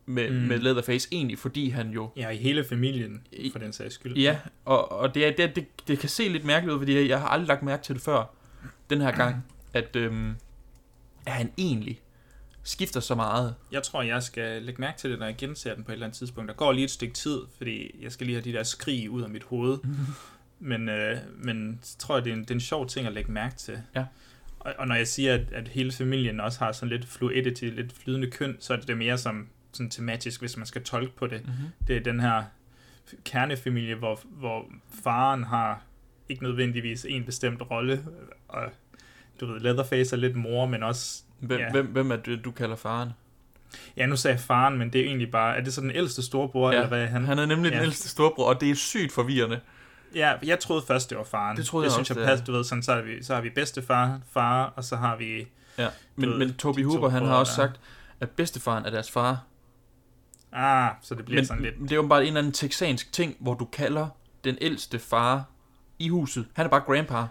med, 0.06 0.30
mm. 0.30 0.36
med 0.36 0.60
Leatherface, 0.60 1.08
egentlig 1.12 1.40
fordi 1.40 1.70
han 1.70 1.90
jo... 1.90 2.10
Ja, 2.16 2.30
i 2.30 2.38
hele 2.38 2.64
familien, 2.64 3.28
for 3.52 3.60
den 3.60 3.74
sags 3.74 3.94
skyld. 3.94 4.18
Ja, 4.18 4.38
og, 4.66 4.92
og 4.92 5.16
det, 5.16 5.28
er, 5.28 5.32
det, 5.32 5.56
det, 5.56 5.66
det 5.88 6.00
kan 6.00 6.10
se 6.10 6.28
lidt 6.28 6.46
mærkeligt 6.46 6.74
ud, 6.74 6.80
fordi 6.80 7.10
jeg 7.10 7.20
har 7.20 7.28
aldrig 7.28 7.48
lagt 7.48 7.64
mærke 7.64 7.84
til 7.84 7.96
det 7.96 8.04
før, 8.04 8.36
den 8.90 9.02
her 9.02 9.12
gang, 9.12 9.46
at, 9.74 9.96
øhm, 9.96 10.36
at 11.26 11.32
han 11.34 11.52
egentlig 11.58 12.02
skifter 12.64 13.00
så 13.00 13.16
meget. 13.16 13.56
Jeg 13.72 13.84
tror, 13.84 14.02
jeg 14.02 14.24
skal 14.24 14.62
lægge 14.62 14.82
mærke 14.82 14.98
til 14.98 15.12
det, 15.12 15.20
når 15.20 15.26
jeg 15.26 15.36
genser 15.38 15.76
den 15.76 15.84
på 15.84 15.92
et 15.92 15.94
eller 15.94 16.06
andet 16.06 16.18
tidspunkt. 16.18 16.48
Der 16.48 16.56
går 16.56 16.72
lige 16.72 16.86
et 16.86 16.92
stykke 16.92 17.14
tid, 17.14 17.40
fordi 17.58 17.96
jeg 18.02 18.12
skal 18.12 18.28
lige 18.28 18.36
have 18.36 18.44
de 18.44 18.54
der 18.54 18.64
skrig 18.64 19.10
ud 19.10 19.22
af 19.22 19.30
mit 19.30 19.44
hoved. 19.44 19.78
Men, 20.60 20.90
øh, 20.90 21.18
men 21.38 21.80
så 21.82 21.98
tror 21.98 22.16
jeg, 22.16 22.26
det 22.26 22.32
er, 22.32 22.36
en, 22.36 22.42
det 22.42 22.50
er 22.50 22.56
en 22.56 22.62
sjov 22.62 22.88
ting 22.88 23.08
at 23.08 23.14
lægge 23.14 23.32
mærke 23.32 23.56
til. 23.56 23.80
Ja. 23.96 24.06
Og, 24.60 24.74
og 24.78 24.88
når 24.88 24.96
jeg 24.96 25.08
siger, 25.08 25.34
at, 25.34 25.52
at 25.52 25.68
hele 25.68 25.92
familien 25.92 26.40
også 26.40 26.60
har 26.60 26.72
sådan 26.72 26.90
lidt 26.90 27.06
fluidity, 27.06 27.64
lidt 27.64 27.94
flydende 27.94 28.32
køn, 28.32 28.58
så 28.60 28.74
er 28.74 28.78
det, 28.78 28.88
det 28.88 28.98
mere 28.98 29.18
som 29.18 29.48
sådan 29.74 29.90
tematisk, 29.90 30.40
hvis 30.42 30.58
man 30.58 30.66
skal 30.66 30.84
tolke 30.84 31.16
på 31.16 31.28
det. 31.28 31.42
Mm-hmm. 31.46 31.66
Det 31.88 31.98
er 31.98 32.02
den 32.02 32.20
her 32.20 32.44
kernefamilie, 33.26 33.96
hvor, 33.96 34.20
hvor 34.26 34.66
faren 35.04 35.44
har 35.44 35.82
ikke 36.30 36.44
nødvendigvis 36.44 37.06
en 37.10 37.24
bestemt 37.24 37.62
rolle, 37.72 38.06
og 38.48 38.64
du 39.40 39.46
ved, 39.46 39.60
Leatherface 39.60 40.16
er 40.16 40.20
lidt 40.20 40.36
mor, 40.36 40.66
men 40.66 40.84
også... 40.84 41.24
Hvem, 41.40 41.60
ja. 41.60 41.72
hvem, 41.72 41.86
hvem 41.86 42.12
er 42.12 42.16
det, 42.16 42.46
du 42.46 42.52
kalder 42.52 42.76
faren? 42.76 43.10
Ja, 43.98 44.06
nu 44.06 44.16
sagde 44.16 44.36
jeg 44.36 44.42
faren, 44.42 44.78
men 44.78 44.94
det 44.94 45.02
er 45.02 45.06
egentlig 45.06 45.32
bare... 45.32 45.58
Er 45.58 45.62
det 45.62 45.74
så 45.74 45.82
den 45.82 45.92
ældste 45.92 46.22
storebror, 46.22 46.72
ja, 46.72 46.76
eller 46.76 46.88
hvad? 46.88 47.08
Han, 47.08 47.26
han 47.26 47.40
er 47.40 47.46
nemlig 47.46 47.72
ja. 47.72 47.76
den 47.76 47.84
ældste 47.84 48.10
storebror, 48.10 48.50
og 48.50 48.62
det 48.62 48.72
er 48.72 48.76
sygt 48.76 49.12
forvirrende. 49.12 49.60
Ja, 50.16 50.34
jeg 50.46 50.60
troede 50.60 50.84
først, 50.88 51.10
det 51.10 51.18
var 51.18 51.24
faren. 51.24 51.58
Det 51.58 51.66
troede 51.66 51.84
det 51.84 51.90
jeg 51.90 51.94
synes 51.94 52.10
også, 52.10 52.20
jeg 52.20 52.30
passer, 52.30 52.46
du 52.46 52.52
ved, 52.52 52.64
sådan, 52.64 52.84
så, 52.84 52.94
har 52.94 53.02
vi, 53.02 53.24
så 53.24 53.34
har 53.34 53.42
vi 53.42 53.50
bedstefar, 53.50 54.20
far, 54.32 54.74
og 54.76 54.84
så 54.84 54.96
har 54.96 55.16
vi... 55.16 55.48
Ja, 55.78 55.88
men, 56.16 56.30
ved, 56.30 56.38
men 56.38 56.54
Toby 56.54 56.86
Hooper, 56.86 57.10
han 57.10 57.26
har 57.26 57.36
også 57.36 57.54
sagt, 57.54 57.80
at 58.20 58.30
bedstefaren 58.30 58.86
er 58.86 58.90
deres 58.90 59.12
far. 59.12 59.44
Ah, 60.54 60.92
så 61.02 61.16
det 61.16 61.26
bliver 61.26 61.42
men, 61.42 61.46
sådan 61.46 61.64
lidt... 61.64 61.76
det 61.80 61.92
er 61.92 61.96
jo 61.96 62.08
bare 62.08 62.22
en 62.22 62.28
eller 62.28 62.40
anden 62.40 62.54
texansk 62.54 63.14
ting, 63.14 63.36
hvor 63.40 63.54
du 63.54 63.66
kalder 63.66 64.08
den 64.44 64.58
ældste 64.62 65.00
far 65.00 65.44
i 66.00 66.10
huset. 66.10 66.46
Han 66.54 66.66
er 66.66 66.70
bare 66.70 66.82
grandpa. 66.82 67.28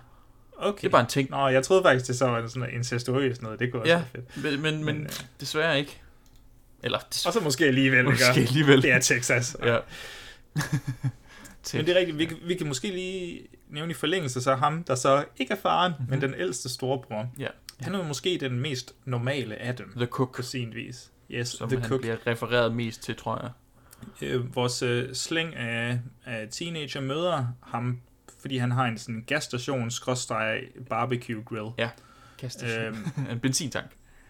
Okay. 0.57 0.81
Det 0.81 0.87
er 0.87 0.91
bare 0.91 1.01
en 1.01 1.07
ting. 1.07 1.31
Nå, 1.31 1.49
jeg 1.49 1.65
troede 1.65 1.83
faktisk, 1.83 2.07
det 2.07 2.19
så 2.19 2.27
var 2.27 2.47
sådan 2.47 2.61
noget 2.61 2.75
incestuøst 2.75 3.43
noget. 3.43 3.59
Det 3.61 3.73
kunne 3.73 3.83
også 3.83 3.93
ja, 3.93 3.97
være 4.15 4.25
fedt. 4.25 4.45
Men, 4.45 4.63
men, 4.63 4.85
men, 4.85 4.85
men 4.85 5.03
øh... 5.03 5.11
desværre 5.41 5.79
ikke. 5.79 6.01
Eller, 6.83 6.99
des... 7.13 7.27
Og 7.27 7.33
så 7.33 7.41
måske 7.41 7.65
alligevel, 7.65 8.05
måske 8.05 8.25
ikke? 8.29 8.49
alligevel. 8.49 8.83
Det 8.83 8.93
er 8.93 9.01
Texas. 9.01 9.57
Ja. 9.63 9.79
Men 11.75 11.87
det 11.87 11.97
er 11.97 11.99
rigtigt, 11.99 12.19
vi, 12.19 12.31
vi 12.43 12.55
kan 12.55 12.67
måske 12.67 12.89
lige 12.89 13.41
nævne 13.71 13.91
i 13.91 13.95
forlængelse 13.95 14.41
så 14.41 14.55
ham, 14.55 14.85
der 14.85 14.95
så 14.95 15.25
ikke 15.37 15.53
er 15.53 15.57
faren, 15.63 15.93
mm-hmm. 15.99 16.11
men 16.11 16.21
den 16.21 16.35
ældste 16.35 16.69
storebror. 16.69 17.29
Ja. 17.39 17.47
Han 17.81 17.95
er 17.95 17.99
jo 17.99 18.05
måske 18.05 18.39
den 18.41 18.61
mest 18.61 18.95
normale 19.05 19.57
af 19.57 19.77
dem. 19.77 19.93
The 19.97 20.07
Cook. 20.07 20.37
På 20.37 20.43
sin 20.43 20.75
vis. 20.75 21.12
Yes, 21.31 21.49
Som 21.49 21.69
The 21.69 21.81
han 21.81 21.89
Cook. 21.89 22.01
bliver 22.01 22.27
refereret 22.27 22.75
mest 22.75 23.03
til, 23.03 23.17
tror 23.17 23.41
jeg. 23.43 23.51
Øh, 24.23 24.57
vores 24.57 24.83
øh, 24.83 25.15
slæng 25.15 25.57
af, 25.57 25.99
af 26.25 26.49
teenager 26.51 27.01
møder 27.01 27.47
ham, 27.61 28.01
fordi 28.41 28.57
han 28.57 28.71
har 28.71 28.85
en 28.85 28.99
sådan 28.99 29.25
gasstation, 29.27 29.91
barbecue 30.91 31.43
grill. 31.43 31.71
Ja, 31.79 31.91
gasstation. 32.41 32.85
Øhm, 32.85 32.97
en 33.31 33.41
benzintank. 33.41 33.87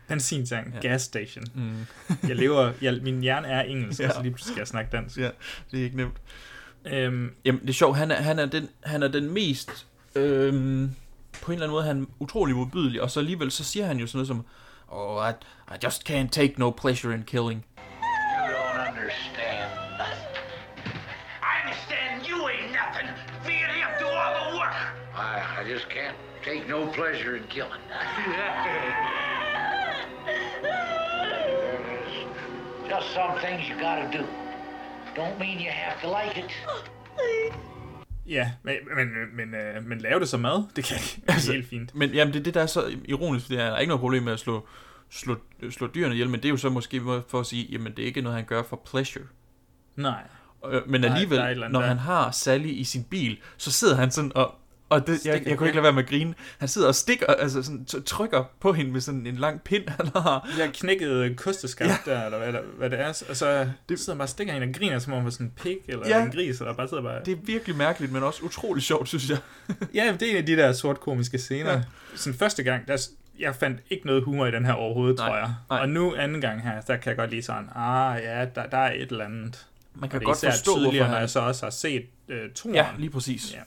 Benzintank, 0.08 0.74
ja. 0.74 0.80
gas 0.80 1.02
station. 1.02 1.44
Mm. 1.54 1.86
jeg 2.28 2.36
lever, 2.36 2.72
jeg, 2.82 2.98
min 3.02 3.20
hjerne 3.20 3.48
er 3.48 3.62
engelsk, 3.62 4.00
ja. 4.00 4.08
og 4.08 4.14
så 4.14 4.22
lige 4.22 4.32
pludselig 4.32 4.52
skal 4.54 4.60
jeg 4.60 4.68
snakke 4.68 4.90
dansk. 4.92 5.18
Ja, 5.18 5.30
det 5.70 5.80
er 5.80 5.84
ikke 5.84 5.96
nemt. 5.96 6.16
Øhm, 6.84 7.34
Jamen, 7.44 7.60
det 7.60 7.68
er 7.68 7.72
sjovt. 7.72 7.96
Han 7.96 8.10
er, 8.10 8.14
han 8.14 8.38
er, 8.38 8.46
den, 8.46 8.68
han 8.84 9.02
er 9.02 9.08
den 9.08 9.30
mest... 9.30 9.86
Øhm, 10.14 10.90
på 11.42 11.52
en 11.52 11.54
eller 11.54 11.66
anden 11.66 11.74
måde, 11.74 11.84
han 11.84 12.02
er 12.02 12.06
utrolig 12.18 12.56
modbydelig, 12.56 13.02
og 13.02 13.10
så 13.10 13.20
alligevel, 13.20 13.50
så 13.50 13.64
siger 13.64 13.86
han 13.86 13.98
jo 13.98 14.06
sådan 14.06 14.16
noget 14.16 14.28
som, 14.28 14.46
Oh, 14.94 15.16
I, 15.16 15.34
I 15.68 15.78
just 15.78 16.04
can't 16.04 16.30
take 16.30 16.58
no 16.58 16.70
pleasure 16.70 17.12
in 17.12 17.24
killing. 17.24 17.64
You 17.78 18.52
don't 18.52 18.76
understand 18.76 19.70
nothing. 19.96 20.18
I 21.42 21.60
understand 21.64 22.26
you 22.28 22.46
ain't 22.48 22.72
nothing. 22.72 23.06
Me 23.46 23.54
and 23.54 23.72
him 23.72 23.88
do 23.98 24.06
all 24.06 24.50
the 24.50 24.58
work. 24.58 24.74
I, 25.14 25.40
I 25.40 25.62
I 25.62 25.64
just 25.64 25.88
can't 25.88 26.16
take 26.42 26.68
no 26.68 26.88
pleasure 26.88 27.36
in 27.36 27.44
killing. 27.44 27.78
Just 32.88 33.14
some 33.14 33.38
things 33.38 33.68
you 33.68 33.76
gotta 33.78 34.10
do. 34.10 34.26
Don't 35.14 35.38
mean 35.38 35.60
you 35.60 35.70
have 35.70 36.00
to 36.00 36.08
like 36.08 36.36
it. 36.36 36.50
Oh, 36.66 36.82
Ja, 38.26 38.52
men, 38.62 38.74
men, 38.96 39.08
men, 39.36 39.54
øh, 39.54 39.84
men 39.86 39.98
lave 39.98 40.20
det 40.20 40.28
som 40.28 40.40
mad, 40.40 40.62
det 40.76 40.84
kan 40.84 40.96
ikke. 40.96 41.22
Det 41.26 41.48
er 41.48 41.52
helt 41.52 41.68
fint. 41.68 41.94
Men 41.94 42.10
jamen, 42.10 42.34
det 42.34 42.40
er 42.40 42.44
det, 42.44 42.54
der 42.54 42.62
er 42.62 42.66
så 42.66 42.96
ironisk, 43.04 43.44
fordi 43.46 43.56
der 43.58 43.64
er 43.64 43.78
ikke 43.78 43.88
noget 43.88 44.00
problem 44.00 44.22
med 44.22 44.32
at 44.32 44.38
slå, 44.40 44.66
slå, 45.10 45.36
slå 45.70 45.86
dyrene 45.94 46.14
ihjel, 46.14 46.28
men 46.30 46.40
det 46.40 46.44
er 46.44 46.50
jo 46.50 46.56
så 46.56 46.70
måske 46.70 47.00
for 47.28 47.40
at 47.40 47.46
sige, 47.46 47.66
jamen 47.72 47.92
det 47.92 48.02
er 48.02 48.06
ikke 48.06 48.20
noget, 48.20 48.36
han 48.36 48.44
gør 48.44 48.62
for 48.62 48.82
pleasure. 48.90 49.24
Nej. 49.96 50.22
Øh, 50.70 50.88
Men 50.88 51.00
Nej, 51.00 51.10
alligevel, 51.10 51.38
andet 51.40 51.70
når 51.70 51.80
der. 51.80 51.86
han 51.86 51.98
har 51.98 52.30
Sally 52.30 52.68
i 52.68 52.84
sin 52.84 53.04
bil, 53.04 53.38
så 53.56 53.72
sidder 53.72 53.96
han 53.96 54.10
sådan 54.10 54.32
og... 54.34 54.54
Og 54.92 55.06
det, 55.06 55.26
jeg, 55.26 55.42
jeg 55.46 55.58
kunne 55.58 55.68
ikke 55.68 55.76
lade 55.76 55.82
være 55.82 55.92
med 55.92 56.02
at 56.02 56.08
grine. 56.08 56.34
Han 56.58 56.68
sidder 56.68 56.88
og 56.88 56.94
stikker, 56.94 57.26
altså 57.26 57.62
sådan, 57.62 57.84
trykker 58.06 58.44
på 58.60 58.72
hende 58.72 58.92
med 58.92 59.00
sådan 59.00 59.26
en 59.26 59.36
lang 59.36 59.62
pind, 59.62 59.88
han 60.00 60.06
har. 60.16 60.48
De 60.56 60.60
har 60.62 60.70
knækket 60.74 61.36
kosteskaft 61.36 62.06
ja. 62.06 62.12
der, 62.12 62.24
eller 62.24 62.38
hvad, 62.38 62.48
eller 62.48 62.60
hvad 62.78 62.90
det 62.90 63.00
er, 63.00 63.08
og 63.28 63.36
så 63.36 63.68
det, 63.88 63.98
sidder 64.00 64.18
bare 64.18 64.24
og 64.24 64.28
stikker 64.28 64.52
hende 64.52 64.66
og 64.66 64.74
griner, 64.74 64.98
som 64.98 65.12
om 65.12 65.16
han 65.16 65.24
var 65.24 65.30
sådan 65.30 65.46
en 65.46 65.52
pig, 65.62 65.78
eller 65.88 66.08
Ja. 66.08 66.22
en 66.24 66.30
gris, 66.30 66.58
eller 66.60 66.74
bare 66.74 66.88
sidder 66.88 67.02
bare... 67.02 67.20
Det 67.24 67.32
er 67.32 67.36
virkelig 67.44 67.76
mærkeligt, 67.76 68.12
men 68.12 68.22
også 68.22 68.42
utrolig 68.44 68.82
sjovt, 68.82 69.08
synes 69.08 69.30
jeg. 69.30 69.38
Ja, 69.94 70.16
det 70.20 70.22
er 70.28 70.30
en 70.30 70.36
af 70.36 70.46
de 70.46 70.56
der 70.56 70.72
sort 70.72 71.00
komiske 71.00 71.38
scener. 71.38 71.72
Ja. 71.72 71.82
Sådan 72.16 72.38
første 72.38 72.62
gang, 72.62 72.88
der, 72.88 73.06
jeg 73.38 73.54
fandt 73.54 73.80
ikke 73.90 74.06
noget 74.06 74.24
humor 74.24 74.46
i 74.46 74.50
den 74.50 74.64
her 74.64 74.72
overhovedet, 74.72 75.18
Nej, 75.18 75.28
tror 75.28 75.36
jeg. 75.36 75.50
nej. 75.70 75.78
Og 75.80 75.88
nu 75.88 76.14
anden 76.14 76.40
gang 76.40 76.62
her, 76.62 76.80
der 76.80 76.96
kan 76.96 77.08
jeg 77.10 77.16
godt 77.16 77.30
lide 77.30 77.42
sådan, 77.42 77.68
ah 77.74 78.22
ja, 78.22 78.44
der, 78.54 78.66
der 78.66 78.78
er 78.78 78.92
et 78.92 79.10
eller 79.10 79.24
andet. 79.24 79.66
Man 79.94 80.10
kan 80.10 80.20
godt 80.20 80.38
forstå, 80.40 80.78
hvorfor 80.80 80.98
når 80.98 81.04
han- 81.04 81.20
jeg 81.20 81.30
så 81.30 81.40
også 81.40 81.66
har 81.66 81.70
set 81.70 82.06
øh, 82.28 82.50
turen. 82.54 82.74
Ja, 82.74 82.86
lige 82.98 83.10
præcis. 83.10 83.52
Ja, 83.54 83.58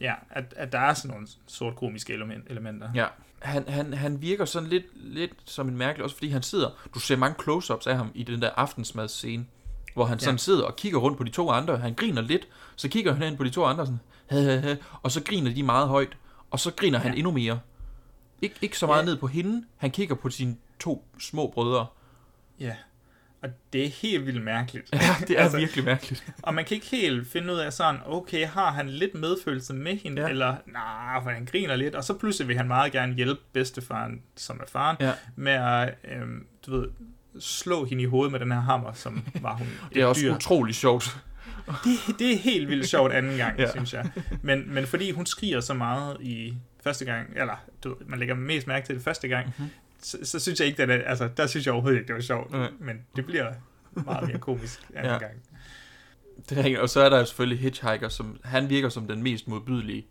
ja 0.00 0.14
at, 0.30 0.54
at 0.56 0.72
der 0.72 0.78
er 0.78 0.94
sådan 0.94 1.10
nogle 1.10 1.28
sort 1.46 1.76
komiske 1.76 2.12
element, 2.12 2.44
elementer. 2.50 2.88
Ja. 2.94 3.06
Han, 3.42 3.68
han, 3.68 3.94
han 3.94 4.22
virker 4.22 4.44
sådan 4.44 4.68
lidt, 4.68 4.84
lidt 4.94 5.32
som 5.44 5.68
en 5.68 5.76
mærkelig, 5.76 6.04
også 6.04 6.16
fordi 6.16 6.28
han 6.28 6.42
sidder, 6.42 6.70
du 6.94 6.98
ser 6.98 7.16
mange 7.16 7.36
close-ups 7.42 7.86
af 7.86 7.96
ham 7.96 8.10
i 8.14 8.22
den 8.22 8.42
der 8.42 8.50
aftensmadsscene, 8.56 9.46
hvor 9.94 10.04
han 10.04 10.18
Ja. 10.18 10.24
sådan 10.24 10.38
sidder 10.38 10.64
og 10.64 10.76
kigger 10.76 10.98
rundt 10.98 11.18
på 11.18 11.24
de 11.24 11.30
to 11.30 11.50
andre, 11.50 11.76
han 11.76 11.94
griner 11.94 12.22
lidt, 12.22 12.48
så 12.76 12.88
kigger 12.88 13.12
han 13.12 13.22
hen 13.22 13.36
på 13.36 13.44
de 13.44 13.50
to 13.50 13.64
andre 13.64 13.86
sådan, 13.86 14.00
"Hæ, 14.30 14.40
hæ, 14.42 14.60
hæ," 14.60 14.74
og 15.02 15.10
så 15.10 15.22
griner 15.24 15.54
de 15.54 15.62
meget 15.62 15.88
højt, 15.88 16.16
og 16.50 16.60
så 16.60 16.72
griner 16.76 16.98
han 16.98 17.12
Ja. 17.12 17.16
endnu 17.18 17.30
mere. 17.32 17.60
Ik- 18.44 18.58
ikke 18.62 18.78
så 18.78 18.86
meget 18.86 19.00
Ja. 19.02 19.04
ned 19.06 19.16
på 19.16 19.26
hende, 19.26 19.64
han 19.76 19.90
kigger 19.90 20.14
på 20.14 20.30
sine 20.30 20.56
to 20.80 21.04
små 21.18 21.50
brødre. 21.54 21.86
Ja, 22.60 22.74
og 23.44 23.50
det 23.72 23.84
er 23.84 23.88
helt 23.88 24.26
vildt 24.26 24.44
mærkeligt. 24.44 24.88
Ja, 24.92 24.98
det 25.28 25.40
er 25.40 25.56
virkelig 25.58 25.84
mærkeligt. 25.84 26.24
Og 26.42 26.54
man 26.54 26.64
kan 26.64 26.74
ikke 26.74 26.86
helt 26.86 27.28
finde 27.28 27.52
ud 27.52 27.58
af 27.58 27.72
sådan, 27.72 27.96
okay, 28.06 28.46
har 28.46 28.70
han 28.72 28.88
lidt 28.88 29.14
medfølelse 29.14 29.74
med 29.74 29.96
hende, 29.96 30.22
Ja. 30.22 30.28
eller 30.28 30.56
nej, 30.66 31.22
for 31.22 31.30
han 31.30 31.44
griner 31.44 31.76
lidt, 31.76 31.94
og 31.94 32.04
så 32.04 32.14
pludselig 32.14 32.48
vil 32.48 32.56
han 32.56 32.66
meget 32.68 32.92
gerne 32.92 33.14
hjælpe 33.14 33.40
bedstefaren, 33.52 34.22
som 34.36 34.60
er 34.62 34.66
faren, 34.72 34.96
Ja. 35.00 35.12
med 35.36 35.52
at, 35.52 35.94
øhm, 36.04 36.46
du 36.66 36.70
ved, 36.80 36.88
slå 37.40 37.84
hende 37.84 38.02
i 38.02 38.06
hovedet 38.06 38.32
med 38.32 38.40
den 38.40 38.52
her 38.52 38.60
hammer, 38.60 38.92
som 38.92 39.24
var 39.40 39.54
hun 39.56 39.66
Det 39.94 40.02
er 40.02 40.06
også 40.06 40.22
dyr. 40.22 40.34
utrolig 40.34 40.74
sjovt. 40.74 41.16
Det, 41.66 42.18
det 42.18 42.32
er 42.32 42.36
helt 42.38 42.68
vildt 42.68 42.88
sjovt 42.88 43.12
anden 43.12 43.36
gang, 43.36 43.58
Ja. 43.60 43.70
synes 43.70 43.94
jeg. 43.94 44.10
Men, 44.42 44.74
men 44.74 44.86
fordi 44.86 45.10
hun 45.10 45.26
skriger 45.26 45.60
så 45.60 45.74
meget 45.74 46.16
i 46.20 46.54
første 46.84 47.04
gang, 47.04 47.28
eller 47.36 47.64
du 47.84 47.96
man 48.06 48.18
lægger 48.18 48.34
mest 48.34 48.66
mærke 48.66 48.86
til 48.86 48.94
det 48.94 49.04
første 49.04 49.28
gang, 49.28 49.46
Mhm. 49.46 49.54
mm-hmm. 49.58 49.70
Så, 50.04 50.18
så 50.22 50.38
synes 50.40 50.60
jeg 50.60 50.68
ikke, 50.68 50.82
at 50.82 50.88
det, 50.88 51.02
altså, 51.06 51.28
der 51.36 51.46
synes 51.46 51.66
jeg 51.66 51.72
overhovedet 51.74 51.98
ikke, 51.98 52.06
det 52.08 52.14
var 52.14 52.20
sjovt. 52.20 52.50
Nej. 52.50 52.70
Men 52.80 52.96
det 53.16 53.26
bliver 53.26 53.52
meget 53.92 54.28
mere 54.28 54.38
komisk 54.38 54.80
anden 54.94 55.12
Ja. 55.12 55.18
gang. 55.18 55.32
Det 56.50 56.72
er, 56.72 56.80
og 56.80 56.88
så 56.88 57.00
er 57.00 57.08
der 57.08 57.18
jo 57.18 57.24
selvfølgelig 57.24 57.58
Hitchhiker, 57.58 58.08
som 58.08 58.40
han 58.44 58.68
virker 58.70 58.88
som 58.88 59.06
den 59.08 59.22
mest 59.22 59.48
modbydelige, 59.48 60.06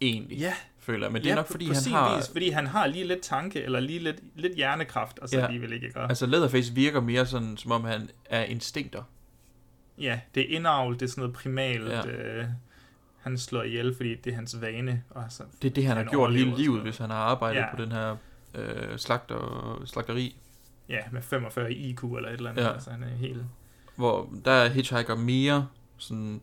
egentlig, 0.00 0.38
Ja. 0.38 0.52
føler. 0.78 1.10
Men 1.10 1.22
det 1.22 1.26
ja, 1.26 1.32
er 1.32 1.36
nok, 1.36 1.46
fordi 1.50 1.66
på 1.68 1.74
han 1.84 1.92
har... 1.92 2.16
Vis, 2.16 2.28
fordi 2.28 2.50
han 2.50 2.66
har 2.66 2.86
lige 2.86 3.04
lidt 3.06 3.20
tanke, 3.22 3.62
eller 3.62 3.80
lige 3.80 3.98
lidt, 3.98 4.16
lidt 4.34 4.54
hjernekraft, 4.56 5.18
og 5.18 5.28
så 5.28 5.38
Ja. 5.38 5.44
alligevel 5.46 5.72
ikke 5.72 5.92
gør. 5.92 6.06
Altså 6.06 6.26
Leatherface 6.26 6.74
virker 6.74 7.00
mere 7.00 7.26
sådan, 7.26 7.56
som 7.56 7.72
om 7.72 7.84
han 7.84 8.10
er 8.24 8.42
instinkter. 8.44 9.02
Ja, 9.98 10.20
det 10.34 10.42
er 10.52 10.56
indavl, 10.56 10.94
det 10.94 11.02
er 11.02 11.06
sådan 11.06 11.20
noget 11.22 11.34
primalt. 11.36 11.88
Ja. 11.88 12.06
Øh, 12.06 12.44
han 13.20 13.38
slår 13.38 13.62
ihjel, 13.62 13.94
fordi 13.96 14.14
det 14.14 14.30
er 14.30 14.34
hans 14.34 14.60
vane. 14.60 15.02
Og 15.10 15.24
så, 15.28 15.42
Det 15.62 15.70
er 15.70 15.74
det, 15.74 15.86
han 15.86 15.96
har 15.96 16.04
gjort 16.04 16.34
hele 16.34 16.56
livet, 16.56 16.82
hvis 16.82 16.96
han 16.98 17.10
har 17.10 17.16
arbejdet 17.16 17.60
Ja. 17.60 17.76
på 17.76 17.82
den 17.82 17.92
her 17.92 18.16
øh, 18.56 18.98
slagter, 18.98 19.82
slagteri. 19.86 20.36
Ja, 20.88 20.98
med 21.12 21.22
45 21.22 21.72
i 21.72 21.90
IQ 21.90 22.02
eller 22.04 22.28
et 22.28 22.32
eller 22.34 22.50
andet. 22.50 22.62
Ja. 22.62 22.72
Altså, 22.72 22.90
han 22.90 23.02
er 23.02 23.16
helt... 23.16 23.42
Hvor 23.96 24.28
der 24.44 24.50
er 24.52 24.68
Hitchhiker 24.68 25.14
mere 25.16 25.68
sådan, 25.98 26.40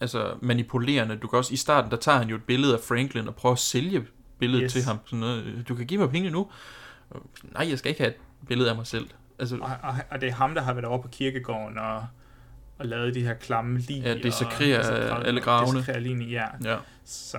altså 0.00 0.34
manipulerende. 0.42 1.16
Du 1.16 1.26
kan 1.28 1.36
også, 1.36 1.54
i 1.54 1.56
starten, 1.56 1.90
der 1.90 1.96
tager 1.96 2.18
han 2.18 2.28
jo 2.28 2.36
et 2.36 2.44
billede 2.44 2.74
af 2.74 2.80
Franklin 2.80 3.28
og 3.28 3.34
prøver 3.34 3.52
at 3.52 3.58
sælge 3.58 4.06
billedet 4.38 4.62
Yes. 4.64 4.72
til 4.72 4.82
ham. 4.82 4.98
Sådan 5.06 5.18
noget, 5.18 5.64
du 5.68 5.74
kan 5.74 5.86
give 5.86 6.00
mig 6.00 6.10
penge 6.10 6.30
nu. 6.30 6.50
Nej, 7.42 7.68
jeg 7.68 7.78
skal 7.78 7.88
ikke 7.88 8.00
have 8.02 8.10
et 8.10 8.16
billede 8.48 8.70
af 8.70 8.76
mig 8.76 8.86
selv. 8.86 9.08
Altså, 9.38 9.56
Og, 9.56 9.70
og, 9.82 9.94
og 10.10 10.20
det 10.20 10.28
er 10.28 10.32
ham, 10.32 10.54
der 10.54 10.62
har 10.62 10.72
været 10.74 10.84
over 10.84 11.02
på 11.02 11.08
kirkegården 11.08 11.78
og, 11.78 12.06
og 12.78 12.86
lavet 12.86 13.14
de 13.14 13.22
her 13.22 13.34
klamme 13.34 13.78
lig. 13.78 14.02
Ja, 14.02 14.08
altså, 14.08 14.44
alle 15.24 15.40
gravene. 15.40 15.78
Dessekrerer 15.78 16.00
ligene, 16.00 16.24
ja. 16.24 16.44
Ja. 16.64 16.76
Så, 17.04 17.38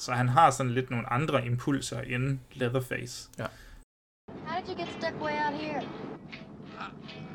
så 0.00 0.12
han 0.12 0.28
har 0.28 0.50
sådan 0.50 0.72
lidt 0.72 0.90
nogle 0.90 1.12
andre 1.12 1.46
impulser 1.46 2.00
end 2.00 2.38
Leatherface. 2.52 3.30
Ja. 3.38 3.46
How 4.46 4.60
did 4.60 4.68
you 4.68 4.78
get 4.78 4.88
stuck 4.98 5.14
way 5.22 5.34
out 5.46 5.54
here? 5.60 5.82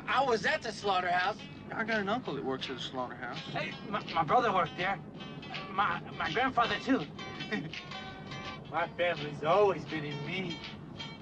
I 0.08 0.20
was 0.30 0.44
at 0.44 0.60
the 0.62 0.72
slaughterhouse. 0.72 1.40
I 1.70 1.84
got 1.90 1.98
an 2.04 2.08
uncle 2.08 2.32
that 2.36 2.44
works 2.44 2.70
at 2.70 2.76
a 2.76 2.80
slaughterhouse. 2.80 3.40
Hey, 3.58 3.68
my, 3.90 4.00
my 4.18 4.24
brother 4.30 4.50
worked 4.52 4.76
there. 4.78 4.96
My 5.80 5.92
my 6.22 6.28
grandfather 6.36 6.76
too. 6.88 7.00
my 8.76 8.86
family's 9.00 9.42
always 9.54 9.84
been 9.92 10.04
in 10.04 10.18
me. 10.26 10.40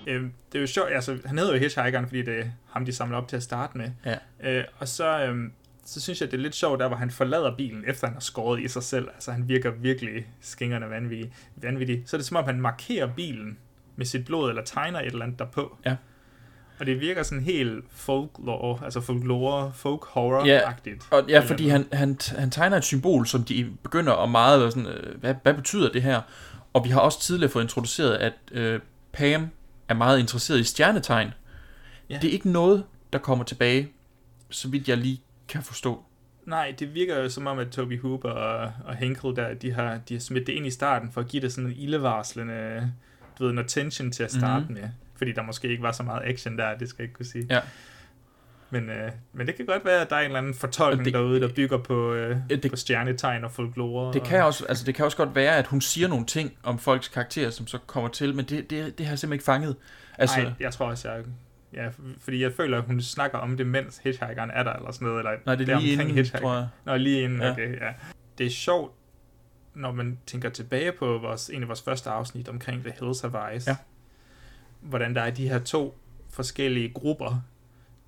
Øhm, 0.07 0.33
det 0.53 0.59
er 0.59 0.61
jo 0.61 0.67
sjovt, 0.67 0.91
altså 0.93 1.19
han 1.25 1.39
hedder 1.39 1.53
jo 1.53 1.59
Hitchhikeren, 1.59 2.07
fordi 2.07 2.23
det 2.23 2.39
er 2.41 2.45
ham, 2.71 2.85
de 2.85 2.93
samler 2.93 3.19
op 3.19 3.29
til 3.29 3.37
at 3.37 3.43
starte 3.43 3.79
med. 3.79 3.91
Ja. 4.05 4.17
Øh, 4.41 4.65
og 4.79 4.89
så, 4.89 5.27
øhm, 5.27 5.53
så 5.85 6.01
synes 6.01 6.21
jeg, 6.21 6.31
det 6.31 6.37
er 6.37 6.43
lidt 6.43 6.55
sjovt, 6.55 6.81
der 6.81 6.89
hvor 6.89 6.97
han 6.97 7.11
forlader 7.11 7.57
bilen, 7.57 7.85
efter 7.87 8.07
han 8.07 8.15
har 8.15 8.21
skåret 8.21 8.61
i 8.61 8.69
sig 8.69 8.83
selv. 8.83 9.09
Altså 9.15 9.33
han 9.33 9.49
virker 9.49 9.71
virkelig 9.71 10.27
skingerne 10.41 10.91
vanvittig. 10.91 11.33
vanvittig. 11.57 12.03
Så 12.07 12.17
er 12.17 12.19
det 12.19 12.27
som 12.27 12.37
om, 12.37 12.45
han 12.45 12.61
markerer 12.61 13.07
bilen 13.07 13.59
med 13.97 14.07
sit 14.07 14.25
blod, 14.25 14.49
eller 14.49 14.65
tegner 14.65 15.01
et 15.01 15.07
eller 15.07 15.25
andet 15.25 15.39
derpå. 15.39 15.79
Ja. 15.85 15.97
Og 16.79 16.87
det 16.87 17.01
virker 17.01 17.23
sådan 17.23 17.45
helt 17.45 17.85
folklore, 17.91 18.85
altså 18.85 19.01
folklore, 19.01 19.73
folk 19.75 20.01
Ja, 20.03 20.21
horror-agtigt. 20.21 21.09
og, 21.11 21.25
ja 21.29 21.41
fordi 21.41 21.69
han, 21.69 21.87
han, 21.93 22.19
han 22.37 22.51
tegner 22.51 22.77
et 22.77 22.85
symbol, 22.85 23.27
som 23.27 23.45
de 23.45 23.71
begynder 23.83 24.13
at 24.13 24.31
meget 24.31 24.73
sådan, 24.73 24.89
øh, 24.89 25.21
hvad, 25.21 25.35
hvad 25.43 25.55
betyder 25.55 25.93
det 25.93 26.03
her? 26.03 26.21
Og 26.73 26.85
vi 26.85 26.91
har 26.91 27.01
også 27.01 27.21
tidligere 27.21 27.53
fået 27.53 27.63
introduceret, 27.63 28.15
at 28.15 28.33
øh, 28.53 28.81
Pam 29.13 29.49
er 29.89 29.95
meget 29.95 30.19
interesseret 30.19 30.61
i 30.61 30.65
stjernetegn. 30.65 31.31
Ja. 32.11 32.19
Det 32.23 32.29
er 32.29 32.33
ikke 32.33 32.51
noget, 32.51 32.85
der 33.13 33.19
kommer 33.19 33.45
tilbage, 33.45 33.89
så 34.51 34.69
vidt 34.69 34.89
jeg 34.89 34.97
lige 34.97 35.21
kan 35.49 35.63
forstå. 35.63 36.05
Nej, 36.47 36.75
det 36.79 36.95
virker 36.95 37.17
jo 37.23 37.29
som 37.29 37.47
om, 37.47 37.59
at 37.59 37.69
Toby 37.71 38.01
Hooper 38.01 38.31
og, 38.31 38.73
og 38.85 38.97
Henkel, 38.97 39.37
der, 39.37 39.55
de 39.55 39.73
har, 39.73 39.99
de 40.09 40.15
har 40.15 40.21
smidt 40.21 40.47
det 40.47 40.53
ind 40.53 40.67
i 40.67 40.71
starten, 40.71 41.13
for 41.13 41.21
at 41.21 41.27
give 41.29 41.43
det 41.43 41.53
sådan 41.53 41.71
en 41.71 41.77
ildevarslende, 41.77 42.93
du 43.39 43.45
ved, 43.45 43.53
noget 43.53 43.71
tension 43.71 44.11
til 44.13 44.23
at 44.25 44.31
starte 44.33 44.61
Mhm. 44.65 44.69
mm-hmm. 44.73 44.83
med. 44.83 44.91
Fordi 45.17 45.33
der 45.33 45.43
måske 45.43 45.69
ikke 45.69 45.83
var 45.83 45.93
så 45.93 46.03
meget 46.03 46.23
action 46.25 46.59
der, 46.59 46.79
det 46.79 46.89
skal 46.89 47.03
jeg 47.03 47.05
ikke 47.05 47.15
kunne 47.15 47.27
sige. 47.27 47.47
Ja. 47.51 47.61
Men, 48.71 48.91
øh, 48.91 49.11
men 49.33 49.47
det 49.47 49.55
kan 49.55 49.67
godt 49.67 49.85
være, 49.85 50.01
at 50.01 50.11
der 50.11 50.17
er 50.17 50.21
en 50.21 50.27
eller 50.27 50.39
anden 50.39 50.55
fortolkning 50.55 51.05
det, 51.05 51.15
derude, 51.15 51.41
der 51.41 51.49
bygger 51.57 51.79
på, 51.79 52.13
øh, 52.15 52.37
det- 52.51 52.71
på 52.71 52.77
stjernetegn 52.77 53.45
og 53.45 53.51
folklore. 53.53 54.13
Det 54.13 54.21
og, 54.23 54.27
kan, 54.27 54.45
også, 54.45 54.67
altså 54.67 54.85
det 54.85 54.95
kan 54.95 55.05
også 55.05 55.17
godt 55.17 55.35
være, 55.35 55.57
at 55.57 55.67
hun 55.67 55.81
siger 55.81 56.09
nogle 56.09 56.27
ting 56.27 56.53
om 56.63 56.79
folks 56.79 57.09
karakterer, 57.09 57.51
som 57.51 57.67
så 57.67 57.79
kommer 57.87 58.11
til, 58.11 58.35
men 58.35 58.45
det, 58.45 58.71
det, 58.71 58.99
det 58.99 59.07
har 59.07 59.13
jeg 59.13 59.19
simpelthen 59.19 59.33
ikke 59.33 59.45
fanget. 59.45 59.77
Altså, 60.19 60.41
Nej, 60.43 60.53
jeg 60.61 60.73
tror 60.73 60.87
også, 60.87 61.11
jeg... 61.11 61.25
Ja, 61.75 61.89
fordi 62.21 62.43
jeg 62.43 62.53
føler, 62.53 62.79
at 62.79 62.85
hun 62.85 63.01
snakker 63.01 63.39
om 63.39 63.57
det, 63.57 63.67
mens 63.67 63.99
Hitchhikeren 64.05 64.51
er 64.51 64.63
der, 64.63 64.73
eller 64.73 64.93
sådan 64.93 65.07
noget. 65.09 65.19
Eller 65.19 65.31
Nej, 65.47 65.55
det 65.55 65.69
er 65.69 65.81
lige 65.81 65.93
omkring 65.93 66.01
inden, 66.01 66.15
Hitchhiker. 66.17 66.39
tror 66.43 66.55
jeg. 66.55 66.69
Nå, 66.85 66.97
lige 66.97 67.23
inden, 67.23 67.41
Ja. 67.41 67.53
okay, 67.53 67.81
ja. 67.81 67.93
Det 68.39 68.47
er 68.47 68.51
sjovt, 68.51 68.93
når 69.75 69.93
man 69.93 70.19
tænker 70.27 70.49
tilbage 70.49 70.93
på 70.93 71.19
vores, 71.19 71.49
en 71.51 71.63
af 71.63 71.69
vores 71.69 71.83
første 71.83 72.11
afsnit 72.11 72.49
omkring 72.49 72.83
The 72.85 72.93
Hills 73.01 73.25
of 73.25 73.35
Ice. 73.57 73.71
Ja. 73.71 73.77
Hvordan 74.81 75.15
der 75.15 75.21
er 75.21 75.31
de 75.31 75.49
her 75.49 75.59
to 75.59 75.99
forskellige 76.31 76.89
grupper. 76.89 77.43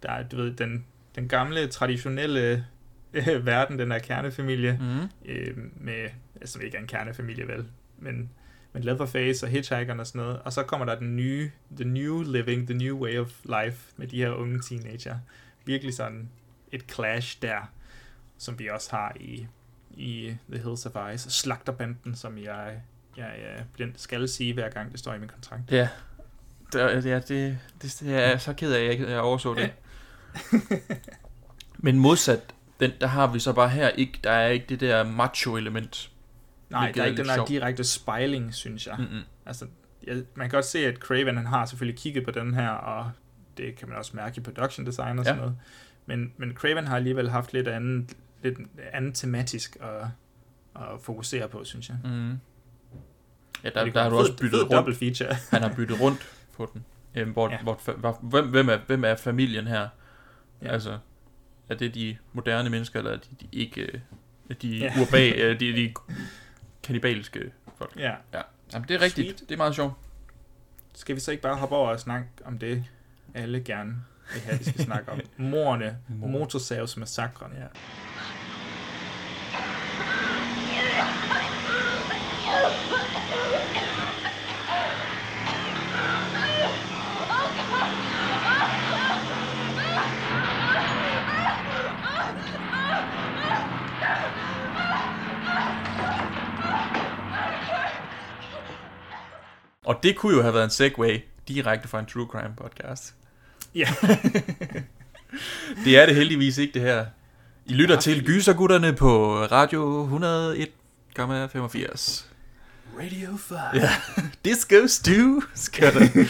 Der 0.02 0.10
er, 0.12 0.22
du 0.28 0.36
ved, 0.36 0.52
den, 0.52 0.84
den 1.14 1.28
gamle, 1.28 1.66
traditionelle 1.66 2.64
øh, 3.12 3.46
verden, 3.46 3.78
den 3.78 3.90
der 3.90 3.98
kernefamilie, 3.98 4.78
Mhm. 4.80 5.08
øh, 5.24 5.56
med, 5.80 6.08
altså 6.40 6.58
ikke 6.60 6.76
er 6.76 6.80
en 6.80 6.86
kernefamilie 6.86 7.48
vel, 7.48 7.64
men, 7.98 8.30
men 8.76 8.84
Leatherface 8.84 9.46
og 9.46 9.50
Hitchhikeren 9.50 10.00
og 10.00 10.06
sådan 10.06 10.20
noget, 10.22 10.38
og 10.44 10.52
så 10.52 10.62
kommer 10.62 10.86
der 10.86 10.94
den 10.98 11.16
nye, 11.16 11.50
the 11.76 11.84
new 11.84 12.22
living, 12.22 12.66
the 12.68 12.76
new 12.78 12.98
way 12.98 13.18
of 13.18 13.30
life, 13.44 13.78
med 13.96 14.06
de 14.06 14.16
her 14.16 14.30
unge 14.30 14.60
teenager. 14.68 15.16
Virkelig 15.64 15.94
sådan 15.94 16.28
et 16.72 16.84
clash 16.94 17.42
der, 17.42 17.70
som 18.38 18.58
vi 18.58 18.68
også 18.68 18.90
har 18.90 19.12
i, 19.20 19.46
i 19.90 20.36
The 20.52 20.62
Hills 20.62 20.86
of 20.86 21.14
Ice. 21.14 21.30
Slagterbanden, 21.30 22.14
som 22.14 22.38
jeg, 22.38 22.80
jeg, 23.16 23.32
jeg 23.78 23.88
skal 23.96 24.28
sige, 24.28 24.54
hver 24.54 24.68
gang 24.70 24.90
det 24.92 24.98
står 25.00 25.14
i 25.14 25.18
min 25.18 25.28
kontrakt. 25.28 25.62
Ja, 25.70 25.88
det, 26.72 27.04
ja, 27.04 27.18
det, 27.18 27.58
det, 27.82 28.02
jeg 28.02 28.32
er 28.32 28.38
så 28.38 28.52
ked 28.52 28.72
af, 28.72 28.78
at 28.78 28.84
jeg, 28.84 28.92
ikke- 28.92 29.10
jeg 29.10 29.20
overså 29.20 29.54
det. 29.54 29.72
Men 31.78 31.98
modsat, 31.98 32.40
den, 32.80 32.90
der 33.00 33.06
har 33.06 33.26
vi 33.26 33.38
så 33.38 33.52
bare 33.52 33.68
her 33.68 33.88
ikke, 33.88 34.18
der 34.24 34.30
er 34.30 34.48
ikke 34.48 34.66
det 34.68 34.80
der 34.80 35.04
macho-element. 35.04 36.10
Nej, 36.70 36.92
der 36.92 37.02
er 37.02 37.06
ikke 37.06 37.18
den 37.18 37.26
der 37.26 37.44
direkte 37.44 37.84
spejling, 37.84 38.54
synes 38.54 38.86
jeg. 38.86 38.96
Mm-mm. 38.98 39.20
Altså, 39.46 39.66
jeg, 40.06 40.16
man 40.16 40.24
kan 40.50 40.56
godt 40.56 40.64
se, 40.64 40.86
at 40.86 40.96
Craven 40.96 41.36
han 41.36 41.46
har 41.46 41.66
selvfølgelig 41.66 41.98
kigget 41.98 42.24
på 42.24 42.30
den 42.30 42.54
her, 42.54 42.68
og 42.68 43.10
det 43.56 43.76
kan 43.76 43.88
man 43.88 43.98
også 43.98 44.12
mærke 44.16 44.38
i 44.38 44.40
production 44.40 44.86
design 44.86 45.18
og 45.18 45.24
sådan 45.24 45.38
Ja. 45.38 45.44
noget. 45.44 45.58
Men, 46.06 46.32
men 46.36 46.54
Craven 46.54 46.86
har 46.86 46.96
alligevel 46.96 47.30
haft 47.30 47.52
lidt 47.52 47.68
andet, 47.68 48.12
lidt 48.42 48.58
andet 48.92 49.14
tematisk 49.14 49.76
at, 49.80 50.06
at 50.82 51.00
fokusere 51.02 51.48
på, 51.48 51.64
synes 51.64 51.88
jeg. 51.88 51.96
Mm. 52.04 52.30
Ja, 53.64 53.70
der, 53.70 53.84
der 53.84 54.02
har 54.02 54.10
du 54.10 54.16
også 54.18 54.36
byttet 54.36 54.70
rundt. 54.70 54.96
feature. 54.96 55.34
Han 55.50 55.62
har 55.62 55.74
byttet 55.76 56.00
rundt 56.00 56.36
på 56.56 56.70
den. 56.74 56.84
Øhm, 57.14 57.30
hvor, 57.30 57.50
Ja. 57.50 57.58
hvor, 57.96 58.18
hvem, 58.22 58.48
hvem, 58.48 58.68
er, 58.68 58.78
hvem 58.86 59.04
er 59.04 59.14
familien 59.16 59.66
her? 59.66 59.88
Ja. 60.62 60.68
Altså, 60.68 60.98
er 61.68 61.74
det 61.74 61.94
de 61.94 62.16
moderne 62.32 62.70
mennesker, 62.70 62.98
eller 62.98 63.12
er 63.12 63.16
det 63.16 63.40
de 63.40 63.46
ikke... 63.52 63.80
øh, 63.82 64.00
De 64.62 64.68
Ja. 64.78 64.84
ja. 64.96 65.02
urban, 65.02 65.32
øh, 65.34 65.50
de, 65.60 65.72
de 65.72 65.94
kannibaliske 66.86 67.50
folk? 67.78 67.96
Ja. 67.96 68.14
ja. 68.32 68.40
Jamen, 68.72 68.88
det 68.88 68.94
er 68.94 69.00
rigtigt. 69.00 69.26
Sweet. 69.26 69.40
Det 69.48 69.52
er 69.54 69.56
meget 69.56 69.74
sjovt. 69.74 69.92
Skal 70.94 71.14
vi 71.14 71.20
så 71.20 71.30
ikke 71.30 71.42
bare 71.42 71.56
hoppe 71.56 71.76
over 71.76 71.88
og 71.88 72.00
snakke 72.00 72.28
om 72.44 72.58
det, 72.58 72.84
alle 73.34 73.60
gerne 73.60 73.94
vil 74.32 74.42
have, 74.42 74.58
vi 74.58 74.64
skal 74.64 74.84
snakke 74.84 75.12
om? 75.12 75.20
Morne, 75.50 75.98
Mord. 76.08 76.30
motorsavsmassakren. 76.30 77.52
Ja. 77.52 77.66
Og 99.86 99.98
det 100.02 100.16
kunne 100.16 100.36
jo 100.36 100.42
have 100.42 100.54
været 100.54 100.64
en 100.64 100.70
segue 100.70 101.22
direkte 101.48 101.88
fra 101.88 102.00
en 102.00 102.06
True 102.06 102.26
Crime 102.30 102.54
podcast. 102.56 103.14
Ja. 103.74 103.88
det 105.84 105.98
er 105.98 106.06
det 106.06 106.14
heldigvis 106.14 106.58
ikke, 106.58 106.74
det 106.74 106.82
her. 106.82 107.06
I 107.66 107.74
lytter 107.74 108.00
til 108.00 108.24
Gysergutterne 108.24 108.92
på 108.92 109.36
Radio 109.44 110.06
101,85. 110.06 112.24
Radio 113.02 113.36
5. 113.36 113.56
Ja. 113.74 113.90
Disco 114.44 114.86
Stew 114.86 115.40
skal 115.54 115.94
der 115.94 116.24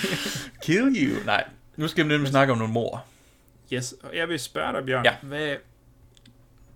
kill 0.63 0.97
you. 0.97 1.25
Nej, 1.25 1.45
nu 1.77 1.89
skal 1.89 2.05
vi 2.05 2.09
nemlig 2.09 2.29
snakke 2.31 2.53
om 2.53 2.59
nogle 2.59 2.73
mor. 2.73 3.05
Yes, 3.73 3.95
og 4.03 4.17
jeg 4.17 4.29
vil 4.29 4.39
spørge 4.39 4.73
dig, 4.73 4.87
Bjørn, 4.87 5.05
Ja. 5.05 5.15
hvad, 5.23 5.57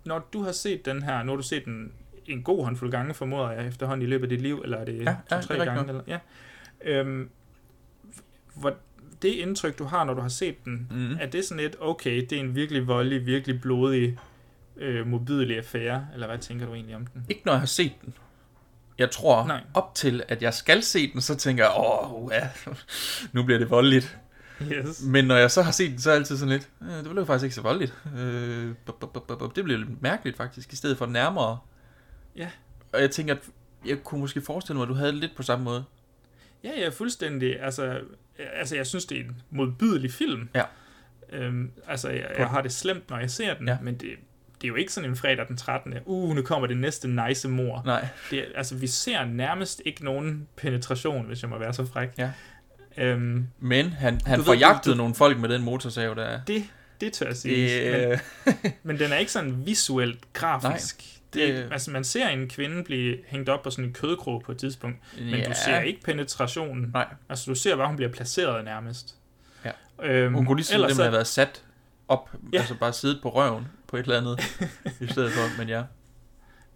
når 0.05 0.29
du 0.33 0.43
har 0.43 0.53
set 0.53 0.85
den 0.85 1.03
her, 1.03 1.17
har 1.17 1.23
du 1.25 1.43
set 1.43 1.65
den 1.65 1.93
en 2.27 2.43
god 2.43 2.65
håndfuld 2.65 2.91
gange, 2.91 3.15
formoder 3.15 3.51
jeg, 3.51 3.67
efterhånden 3.67 4.07
i 4.07 4.11
løbet 4.11 4.25
af 4.25 4.29
dit 4.29 4.41
liv, 4.41 4.61
eller 4.65 4.79
er 4.79 4.85
det 4.85 5.05
Ja, 5.05 5.11
ja, 5.31 5.37
to-tre 5.37 5.55
rigtigt 5.55 5.65
gange? 5.65 5.89
Eller, 5.89 6.03
ja. 6.07 6.19
Øhm, 6.85 7.31
hvor, 8.55 8.75
det 9.23 9.29
indtryk, 9.29 9.79
du 9.79 9.85
har, 9.85 10.05
når 10.05 10.15
du 10.15 10.21
har 10.21 10.29
set 10.29 10.65
den, 10.65 10.87
Mhm. 10.91 11.17
er 11.21 11.27
det 11.27 11.45
sådan 11.45 11.63
lidt, 11.63 11.77
okay, 11.81 12.27
det 12.31 12.33
er 12.33 12.41
en 12.41 12.55
virkelig 12.55 12.87
voldelig, 12.87 13.27
virkelig 13.27 13.61
blodig, 13.61 14.19
øh, 14.77 15.07
modbydelig 15.07 15.57
affære, 15.57 16.07
eller 16.15 16.27
hvad 16.27 16.39
tænker 16.39 16.67
du 16.67 16.75
egentlig 16.75 16.97
om 16.97 17.07
den? 17.07 17.27
Ikke 17.29 17.43
når 17.45 17.53
jeg 17.53 17.61
har 17.61 17.67
set 17.67 17.93
den. 18.05 18.15
Jeg 18.99 19.11
tror, 19.11 19.47
Nej. 19.47 19.61
Op 19.75 19.95
til, 19.95 20.23
at 20.29 20.43
jeg 20.43 20.55
skal 20.55 20.83
se 20.83 21.13
den, 21.13 21.21
så 21.21 21.35
tænker 21.37 21.65
jeg, 21.65 21.73
åh, 21.79 22.29
ja, 22.33 22.49
nu 23.33 23.43
bliver 23.43 23.59
det 23.59 23.71
voldeligt. 23.71 24.19
Yes. 24.73 25.03
Men 25.03 25.25
når 25.25 25.37
jeg 25.37 25.51
så 25.51 25.63
har 25.63 25.71
set 25.73 25.91
den, 25.91 25.99
så 25.99 26.11
er 26.11 26.15
jeg 26.15 26.19
altid 26.21 26.37
sådan 26.37 26.53
lidt, 26.53 26.69
øh, 26.83 26.89
det 27.05 27.11
blev 27.11 27.27
faktisk 27.27 27.45
ikke 27.45 27.55
så 27.55 27.63
voldeligt. 27.63 27.95
Øh, 28.19 28.75
det 29.57 29.65
blev 29.65 29.79
lidt 29.79 30.03
mærkeligt 30.03 30.37
faktisk, 30.37 30.73
i 30.73 30.77
stedet 30.77 30.99
for 30.99 31.07
nærmere. 31.07 31.59
Ja. 32.37 32.49
Og 32.93 33.01
jeg 33.01 33.11
tænker, 33.11 33.35
at 33.35 33.41
jeg 33.87 33.99
kunne 34.05 34.21
måske 34.21 34.41
forestille 34.41 34.77
mig, 34.77 34.83
at 34.83 34.89
du 34.89 34.95
havde 34.95 35.13
det 35.13 35.21
lidt 35.21 35.37
på 35.37 35.43
samme 35.43 35.65
måde. 35.65 35.85
Ja, 36.65 36.71
ja, 36.81 36.89
fuldstændig. 36.89 37.63
Altså, 37.63 38.01
altså 38.55 38.77
jeg 38.77 38.87
synes, 38.87 39.05
det 39.05 39.19
er 39.19 39.25
en 39.25 39.37
modbydelig 39.51 40.13
film. 40.13 40.49
Ja. 40.55 40.63
Øhm, 41.33 41.71
altså, 41.89 42.09
jeg, 42.09 42.27
jeg 42.39 42.47
har 42.49 42.61
det 42.63 42.73
slemt, 42.73 43.11
når 43.11 43.19
jeg 43.19 43.31
ser 43.31 43.55
den, 43.55 43.69
Ja. 43.69 43.77
men 43.83 43.95
det, 43.95 44.09
det 44.55 44.65
er 44.65 44.69
jo 44.69 44.75
ikke 44.75 44.93
sådan 44.93 45.11
en 45.11 45.17
fredag 45.17 45.49
den 45.49 45.57
13. 45.57 45.95
Uh, 46.05 46.35
nu 46.37 46.43
kommer 46.43 46.67
det 46.67 46.77
næste 46.77 47.09
nice 47.09 47.49
mor. 47.49 47.83
Nej. 47.85 48.07
Det, 48.31 48.45
altså, 48.55 48.75
vi 48.77 48.87
ser 48.87 49.25
nærmest 49.25 49.83
ikke 49.85 50.05
nogen 50.05 50.49
penetration, 50.57 51.27
hvis 51.27 51.43
jeg 51.43 51.51
må 51.51 51.59
være 51.59 51.73
så 51.75 51.87
fræk. 51.87 52.09
Ja. 52.19 52.31
Øhm, 52.99 53.47
Men 53.59 53.91
han, 53.91 54.21
han 54.27 54.41
du- 54.85 54.95
nogle 54.95 55.15
folk 55.15 55.39
med 55.39 55.49
den 55.49 55.63
motorsav, 55.63 56.15
der 56.15 56.25
er. 56.25 56.41
det, 56.47 56.65
det 57.01 57.13
tør 57.13 57.27
jeg 57.27 57.37
sige. 57.37 57.91
Det, 57.93 58.21
Men, 58.63 58.73
men 58.83 58.99
den 58.99 59.13
er 59.13 59.17
ikke 59.17 59.33
sådan 59.33 59.67
visuelt 59.67 60.33
grafisk. 60.33 60.97
Nej, 60.99 61.20
det, 61.35 61.49
det- 61.49 61.65
det, 61.65 61.73
altså, 61.73 61.91
man 61.91 62.05
ser 62.05 62.29
en 62.29 62.49
kvinde 62.49 62.85
blive 62.85 63.17
hængt 63.27 63.49
op 63.49 63.63
på 63.63 63.71
sådan 63.71 63.85
en 63.85 63.93
kødkrog 63.93 64.43
på 64.47 64.53
et 64.53 64.59
tidspunkt, 64.59 64.99
men 65.21 65.29
Ja. 65.35 65.45
du 65.45 65.53
ser 65.65 65.81
ikke 65.81 66.01
penetrationen. 66.03 66.91
Nej. 66.93 67.07
Altså, 67.29 67.45
du 67.51 67.55
ser 67.55 67.77
bare, 67.77 67.87
hun 67.87 67.97
bliver 67.97 68.13
placeret 68.13 68.65
nærmest. 68.65 69.15
Ja. 69.65 69.71
Øhm, 70.03 70.35
Hun 70.35 70.47
kunne 70.47 70.57
lige 70.57 70.67
så 70.67 70.75
ellers 70.75 70.91
nemt 70.91 71.01
have 71.01 71.13
været 71.13 71.27
sat 71.27 71.63
op, 72.09 72.31
Ja. 72.53 72.59
altså 72.59 72.75
bare 72.75 72.93
siddet 72.93 73.19
på 73.23 73.29
røven 73.29 73.69
på 73.87 73.97
et 73.97 74.01
eller 74.03 74.19
andet, 74.19 74.41
i 75.01 75.07
stedet 75.13 75.33
for, 75.33 75.59
men 75.59 75.69
ja. 75.69 75.83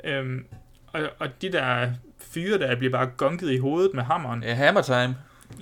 Øhm, 0.05 0.45
og, 0.87 1.01
og 1.19 1.43
de 1.43 1.53
der 1.53 1.91
fyre, 2.19 2.59
der 2.59 2.77
bliver 2.77 2.91
bare 2.93 3.11
gunket 3.17 3.51
i 3.51 3.59
hovedet 3.59 3.91
med 3.95 4.03
hammeren. 4.03 4.43
Ja, 4.43 4.55
hammer 4.55 4.83
time. 4.83 5.17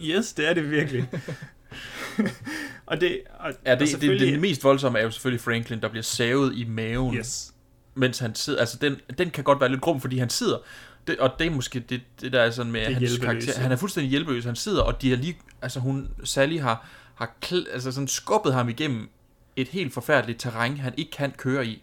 Yes, 0.05 0.33
det 0.33 0.49
er 0.49 0.55
det 0.55 0.71
virkelig. 0.71 1.09
og 2.87 3.01
det, 3.01 3.21
og, 3.39 3.53
Ja, 3.67 3.73
og 3.73 3.81
det, 3.81 3.81
det, 3.81 3.89
selvfølgelig- 3.89 4.33
det, 4.33 4.41
mest 4.41 4.65
voldsomme 4.65 4.99
er 4.99 5.03
jo 5.03 5.11
selvfølgelig 5.11 5.41
Franklin, 5.41 5.81
der 5.81 5.89
bliver 5.89 6.03
savet 6.03 6.55
i 6.57 6.65
maven. 6.65 7.15
Yes. 7.17 7.52
Mens 7.95 8.19
han 8.19 8.35
sidder, 8.35 8.61
altså 8.61 8.77
den, 8.79 8.97
den 9.19 9.31
kan 9.31 9.45
godt 9.45 9.61
være 9.61 9.69
lidt 9.69 9.81
grum, 9.81 10.01
fordi 10.01 10.19
han 10.19 10.31
sidder, 10.31 10.59
det, 11.07 11.19
og 11.19 11.31
det 11.39 11.47
er 11.47 11.51
måske 11.51 11.81
det, 11.81 12.01
det 12.21 12.33
der 12.33 12.41
er 12.41 12.51
sådan 12.51 12.73
med 12.73 12.81
Det 12.81 12.89
er 12.89 12.93
hans 12.95 13.11
hjælpeløse. 13.11 13.47
karakter, 13.47 13.63
han 13.63 13.73
er 13.73 13.77
fuldstændig 13.77 14.11
hjælpeløs, 14.11 14.45
han 14.45 14.57
sidder, 14.57 14.83
og 14.83 15.03
de 15.03 15.11
har 15.11 15.17
lige, 15.17 15.39
altså 15.63 15.81
hun, 15.81 16.09
Sally 16.25 16.61
har, 16.61 16.87
har 17.15 17.37
kl, 17.41 17.55
altså 17.73 17.93
sådan 17.93 18.09
skubbet 18.09 18.55
ham 18.55 18.69
igennem 18.69 19.11
et 19.57 19.69
helt 19.69 19.95
forfærdeligt 19.95 20.41
terræn, 20.41 20.77
han 20.77 20.95
ikke 20.97 21.11
kan 21.11 21.31
køre 21.31 21.67
i. 21.67 21.83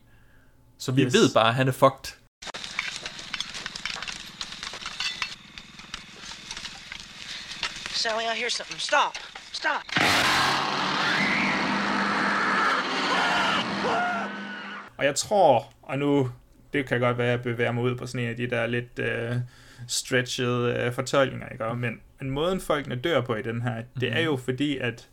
Så 0.78 0.92
vi 0.92 1.02
yes. 1.02 1.14
ved 1.14 1.34
bare, 1.34 1.48
at 1.48 1.56
han 1.56 1.68
er 1.68 1.72
fucked. 1.72 2.14
Sally, 7.94 8.24
I 8.24 8.38
hear 8.38 8.50
something. 8.50 8.82
Stop. 8.82 9.18
Stop. 9.52 10.89
Og 15.00 15.06
jeg 15.06 15.16
tror, 15.16 15.74
og 15.82 16.00
nu, 16.00 16.32
det 16.74 16.86
kan 16.86 17.00
godt 17.00 17.18
være, 17.18 17.28
at 17.28 17.32
jeg 17.32 17.42
bevæger 17.42 17.72
mig 17.72 17.84
ud 17.84 17.96
på 17.96 18.06
sådan 18.08 18.22
en 18.22 18.30
af 18.30 18.36
de 18.36 18.50
der 18.50 18.68
lidt 18.68 19.00
uh, 19.00 19.38
stretched 19.88 20.88
uh, 20.88 20.94
fortolkninger, 20.94 21.50
ikke? 21.50 21.76
Men, 21.76 22.02
men 22.20 22.30
måden 22.30 22.60
folkene 22.60 22.96
dør 22.96 23.22
på 23.22 23.36
i 23.36 23.42
den 23.42 23.62
her, 23.62 23.84
det 24.00 24.12
er 24.12 24.20
jo 24.20 24.38
fordi, 24.38 24.78
at, 24.78 25.10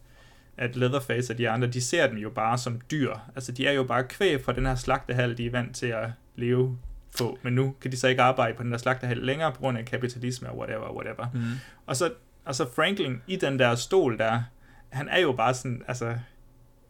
at 0.56 0.76
Leatherface 0.76 1.32
og 1.32 1.38
de 1.38 1.48
andre, 1.48 1.68
de 1.68 1.80
ser 1.80 2.06
dem 2.06 2.16
jo 2.16 2.30
bare 2.30 2.58
som 2.58 2.80
dyr. 2.90 3.12
Altså, 3.34 3.52
de 3.52 3.66
er 3.66 3.72
jo 3.72 3.84
bare 3.84 4.04
kvæg 4.04 4.44
fra 4.44 4.52
den 4.52 4.66
her 4.66 4.74
slagtehal, 4.74 5.38
de 5.38 5.46
er 5.46 5.50
vant 5.50 5.76
til 5.76 5.86
at 5.86 6.08
leve 6.36 6.78
på. 7.18 7.38
Men 7.42 7.52
nu 7.52 7.74
kan 7.80 7.92
de 7.92 7.96
så 7.96 8.08
ikke 8.08 8.22
arbejde 8.22 8.56
på 8.56 8.62
den 8.62 8.72
der 8.72 8.78
slagtehal 8.78 9.16
længere, 9.16 9.52
på 9.52 9.58
grund 9.60 9.78
af 9.78 9.84
kapitalisme 9.84 10.50
og 10.50 10.58
whatever, 10.58 10.96
whatever. 10.96 11.26
Mhm. 11.34 11.52
Og 11.86 11.96
så, 11.96 12.12
og 12.44 12.54
så 12.54 12.66
Franklin 12.74 13.22
i 13.26 13.36
den 13.36 13.58
der 13.58 13.74
stol 13.74 14.18
der, 14.18 14.42
han 14.88 15.08
er 15.08 15.20
jo 15.20 15.32
bare 15.32 15.54
sådan, 15.54 15.82
altså, 15.88 16.14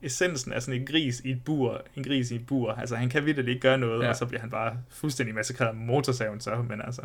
essensen 0.07 0.53
er 0.53 0.61
sådan 0.61 0.81
en 0.81 0.87
gris 0.87 1.21
i 1.25 1.31
et 1.31 1.45
bur, 1.45 1.83
en 1.97 2.05
gris 2.05 2.31
i 2.31 2.35
et 2.35 2.47
bur. 2.47 2.73
Altså, 2.73 2.97
han 2.97 3.09
kan 3.09 3.27
virkelig 3.27 3.49
ikke 3.49 3.61
gøre 3.61 3.79
noget, 3.79 4.05
ja. 4.05 4.09
Og 4.09 4.17
så 4.17 4.27
bliver 4.27 4.41
han 4.41 4.51
bare 4.51 4.73
fuldstændig 4.91 5.35
massakreret 5.35 5.77
med 5.77 5.87
motorsaven 5.87 6.41
så, 6.41 6.65
men 6.69 6.81
altså, 6.85 7.03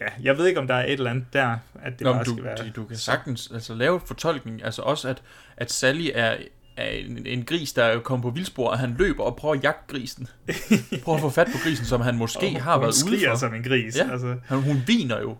ja, 0.00 0.06
jeg 0.22 0.38
ved 0.38 0.46
ikke, 0.46 0.60
om 0.60 0.66
der 0.66 0.74
er 0.74 0.84
et 0.84 0.92
eller 0.92 1.10
andet 1.10 1.24
der, 1.32 1.56
at 1.82 1.92
det 1.98 2.00
Nå, 2.00 2.12
bare 2.12 2.24
du, 2.24 2.30
skal 2.30 2.44
være... 2.44 2.56
du, 2.56 2.62
du 2.76 2.84
kan 2.84 2.96
sagtens 2.96 3.50
altså, 3.54 3.74
lave 3.74 4.00
fortolkning, 4.06 4.64
altså 4.64 4.82
også, 4.82 5.08
at, 5.08 5.22
at 5.56 5.70
Sally 5.72 6.08
er, 6.14 6.36
er 6.76 6.88
en, 6.90 7.26
en 7.26 7.44
gris, 7.44 7.72
der 7.72 7.84
er 7.84 8.00
kommet 8.00 8.22
på 8.22 8.30
vildspor, 8.30 8.68
og 8.70 8.78
han 8.78 8.94
løber 8.98 9.24
og 9.24 9.36
prøver 9.36 9.54
at 9.54 9.64
jagte 9.64 9.94
grisen. 9.94 10.26
Prøver 11.04 11.16
at 11.16 11.20
få 11.22 11.30
fat 11.30 11.46
på 11.52 11.58
grisen, 11.64 11.84
som 11.86 12.00
han 12.00 12.16
måske 12.16 12.46
Og 12.56 12.62
har 12.62 12.74
hun 12.74 12.82
været 12.82 13.04
ude 13.10 13.26
for. 13.28 13.34
som 13.36 13.54
en 13.54 13.62
gris, 13.62 13.96
Ja, 13.96 14.10
altså. 14.12 14.36
han, 14.44 14.62
hun 14.62 14.82
viner 14.86 15.20
jo 15.20 15.36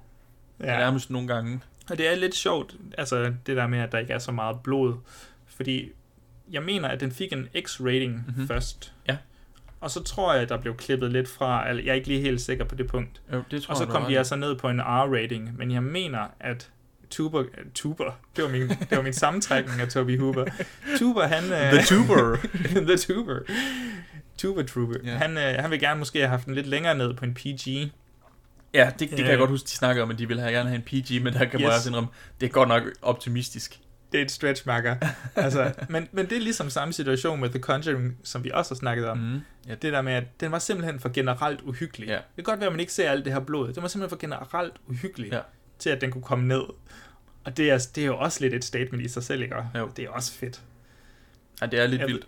Ja. 0.60 0.72
ja. 0.72 0.78
nærmest 0.78 1.10
nogle 1.10 1.28
gange. 1.28 1.60
Og 1.90 1.98
det 1.98 2.08
er 2.12 2.14
lidt 2.14 2.34
sjovt, 2.34 2.74
altså 2.98 3.32
det 3.46 3.56
der 3.56 3.66
med, 3.66 3.78
at 3.78 3.92
der 3.92 3.98
ikke 3.98 4.12
er 4.12 4.18
så 4.18 4.32
meget 4.32 4.56
blod, 4.64 4.94
fordi 5.46 5.88
jeg 6.50 6.62
mener, 6.62 6.88
at 6.88 7.00
den 7.00 7.12
fik 7.12 7.32
en 7.32 7.48
X-rating 7.58 8.26
mm-hmm. 8.26 8.48
først. 8.48 8.92
Ja. 9.08 9.16
Og 9.80 9.90
så 9.90 10.02
tror 10.02 10.32
jeg, 10.32 10.42
at 10.42 10.48
der 10.48 10.56
blev 10.56 10.76
klippet 10.76 11.12
lidt 11.12 11.28
fra, 11.28 11.68
altså, 11.68 11.84
jeg 11.84 11.90
er 11.90 11.94
ikke 11.94 12.08
lige 12.08 12.20
helt 12.20 12.40
sikker 12.40 12.64
på 12.64 12.74
det 12.74 12.86
punkt. 12.86 13.20
Jo, 13.32 13.42
det 13.50 13.62
tror 13.62 13.72
og 13.72 13.78
så 13.78 13.86
kom 13.86 14.04
de 14.04 14.18
altså 14.18 14.36
ned 14.36 14.56
på 14.56 14.68
en 14.68 14.80
R-rating, 14.80 15.58
men 15.58 15.70
jeg 15.70 15.82
mener, 15.82 16.26
at 16.40 16.70
Tuber, 17.10 17.44
Tuber, 17.74 18.12
det 18.36 18.44
var 18.44 18.50
min, 18.50 18.68
det 18.68 18.96
var 18.96 19.02
min 19.02 19.12
sammentrækning 19.12 19.80
af 19.80 19.88
Toby 19.88 20.18
Hooper. 20.18 20.44
Tuber, 20.98 21.26
han... 21.26 21.44
øh, 21.44 21.72
The 21.72 21.82
Tuber. 21.82 22.36
The 22.88 22.96
Tuber. 22.96 23.38
Tuber 24.38 24.62
Trooper. 24.62 24.94
Ja. 25.04 25.16
Han, 25.16 25.38
øh, 25.38 25.54
han 25.58 25.70
vil 25.70 25.80
gerne 25.80 25.98
måske 25.98 26.18
have 26.18 26.28
haft 26.28 26.46
den 26.46 26.54
lidt 26.54 26.66
længere 26.66 26.94
ned 26.94 27.14
på 27.14 27.24
en 27.24 27.34
PG. 27.34 27.66
Ja, 28.74 28.90
det, 28.98 29.00
det 29.00 29.08
kan 29.08 29.20
Øh. 29.20 29.28
jeg 29.28 29.38
godt 29.38 29.50
huske, 29.50 29.66
de 29.66 29.70
snakker 29.70 30.02
om, 30.02 30.10
at 30.10 30.18
de 30.18 30.28
vil 30.28 30.40
have, 30.40 30.52
gerne 30.52 30.68
have 30.68 30.76
en 30.76 31.02
PG, 31.02 31.22
men 31.22 31.32
der 31.32 31.44
kan. 31.44 31.60
Yes. 31.60 31.66
man 31.66 31.72
også 31.72 31.88
indrømme, 31.88 32.08
det 32.40 32.46
er 32.46 32.50
godt 32.50 32.68
nok 32.68 32.82
optimistisk. 33.02 33.80
Det 34.12 34.20
er 34.20 34.24
et 34.24 34.30
stretch 34.30 34.66
marker. 34.66 34.96
altså, 35.36 35.72
men, 35.88 36.08
men 36.12 36.26
det 36.28 36.36
er 36.36 36.40
ligesom 36.40 36.70
samme 36.70 36.92
situation 36.92 37.40
med 37.40 37.48
The 37.50 37.58
Conjuring, 37.58 38.16
som 38.24 38.44
vi 38.44 38.50
også 38.54 38.74
har 38.74 38.78
snakket 38.78 39.08
om. 39.08 39.18
Mm, 39.18 39.40
ja. 39.68 39.74
Det 39.74 39.92
der 39.92 40.02
med, 40.02 40.12
at 40.12 40.40
den 40.40 40.52
var 40.52 40.58
simpelthen 40.58 41.00
for 41.00 41.08
generelt 41.08 41.60
uhyggelig. 41.60 42.08
Ja. 42.08 42.14
Det 42.14 42.22
kan 42.36 42.44
godt 42.44 42.60
være, 42.60 42.66
at 42.66 42.72
man 42.72 42.80
ikke 42.80 42.92
ser 42.92 43.10
alt 43.10 43.24
det 43.24 43.32
her 43.32 43.40
blod. 43.40 43.72
Den 43.72 43.82
var 43.82 43.88
simpelthen 43.88 44.18
for 44.18 44.20
generelt 44.26 44.72
uhyggelig, 44.86 45.32
ja. 45.32 45.40
til 45.78 45.90
at 45.90 46.00
den 46.00 46.10
kunne 46.10 46.22
komme 46.22 46.48
ned. 46.48 46.62
Og 47.44 47.56
det 47.56 47.70
er, 47.70 47.86
det 47.94 48.02
er 48.02 48.06
jo 48.06 48.18
også 48.18 48.40
lidt 48.40 48.54
et 48.54 48.64
statement 48.64 49.04
i 49.04 49.08
sig 49.08 49.22
selv, 49.24 49.42
ikke? 49.42 49.56
Jo. 49.78 49.90
Det 49.96 50.04
er 50.04 50.08
også 50.10 50.32
fedt. 50.32 50.62
Ja, 51.60 51.66
det 51.66 51.80
er 51.80 51.86
lidt 51.86 52.00
Jeg- 52.00 52.08
vildt. 52.08 52.26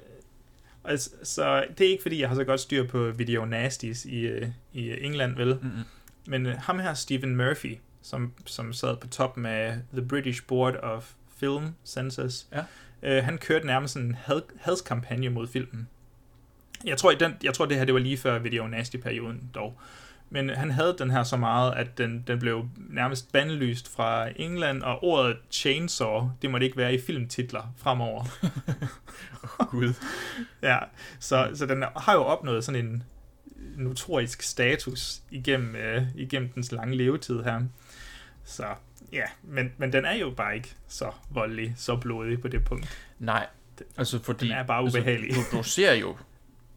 Altså, 0.84 1.10
så 1.22 1.64
det 1.78 1.86
er 1.86 1.90
ikke 1.90 2.02
fordi, 2.02 2.20
jeg 2.20 2.28
har 2.28 2.36
så 2.36 2.44
godt 2.44 2.60
styr 2.60 2.86
på 2.86 3.10
Video 3.10 3.44
Nasties 3.44 4.04
i, 4.04 4.20
øh, 4.20 4.48
i 4.72 5.04
England, 5.04 5.36
vel? 5.36 5.58
Mm-hmm. 5.62 5.82
Men 6.26 6.46
øh, 6.46 6.54
ham 6.58 6.78
her, 6.78 6.94
Stephen 6.94 7.36
Murphy, 7.36 7.78
som, 8.02 8.32
som 8.46 8.72
sad 8.72 8.96
på 8.96 9.06
toppen 9.08 9.46
af 9.46 9.78
The 9.92 10.06
British 10.08 10.42
Board 10.46 10.76
of 10.82 11.10
Film 11.44 11.74
Censors, 11.84 12.46
ja. 12.52 12.64
øh, 13.02 13.24
han 13.24 13.38
kørte 13.38 13.66
nærmest 13.66 13.96
en 13.96 14.14
had, 14.14 14.40
hadskampagne 14.60 15.28
mod 15.28 15.46
filmen. 15.46 15.88
Jeg 16.84 16.96
tror, 16.96 17.10
i 17.10 17.14
den, 17.14 17.36
jeg 17.42 17.54
tror, 17.54 17.66
det 17.66 17.76
her 17.76 17.84
det 17.84 17.94
var 17.94 18.00
lige 18.00 18.16
før 18.16 18.38
Video 18.38 18.66
Nasty-perioden 18.66 19.50
dog. 19.54 19.78
Men 20.30 20.48
han 20.48 20.70
havde 20.70 20.96
den 20.98 21.10
her 21.10 21.22
så 21.22 21.36
meget, 21.36 21.74
at 21.74 21.98
den, 21.98 22.24
den 22.26 22.38
blev 22.38 22.68
nærmest 22.76 23.32
bandlyst 23.32 23.94
fra 23.94 24.28
England, 24.36 24.82
og 24.82 25.04
ordet 25.04 25.36
chainsaw, 25.50 26.30
det 26.42 26.50
måtte 26.50 26.66
ikke 26.66 26.76
være 26.76 26.94
i 26.94 27.00
filmtitler 27.00 27.74
fremover. 27.76 28.24
Gud. 29.70 29.94
ja, 30.62 30.78
så, 31.20 31.50
så 31.54 31.66
den 31.66 31.84
har 31.96 32.14
jo 32.14 32.22
opnået 32.22 32.64
sådan 32.64 32.86
en 32.86 33.02
notorisk 33.76 34.42
status 34.42 35.20
igennem, 35.30 35.76
øh, 35.76 36.02
igennem 36.14 36.48
dens 36.48 36.72
lange 36.72 36.96
levetid 36.96 37.42
her. 37.42 37.60
Så 38.44 38.64
ja, 39.14 39.24
men, 39.42 39.72
men 39.78 39.92
den 39.92 40.04
er 40.04 40.12
jo 40.12 40.30
bare 40.30 40.56
ikke 40.56 40.74
så 40.88 41.10
voldelig, 41.30 41.74
så 41.76 41.96
blodig 41.96 42.40
på 42.40 42.48
det 42.48 42.64
punkt. 42.64 42.98
Nej, 43.18 43.46
altså 43.96 44.22
fordi... 44.22 44.48
Den 44.48 44.56
er 44.56 44.62
bare 44.62 44.84
ubehagelig. 44.84 45.28
Altså, 45.28 45.50
du, 45.52 45.56
du 45.56 45.62
ser 45.62 45.92
jo 45.92 46.16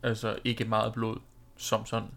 altså 0.04 0.40
ikke 0.44 0.66
meget 0.66 0.94
blod 0.94 1.18
som 1.58 1.86
sådan. 1.86 2.10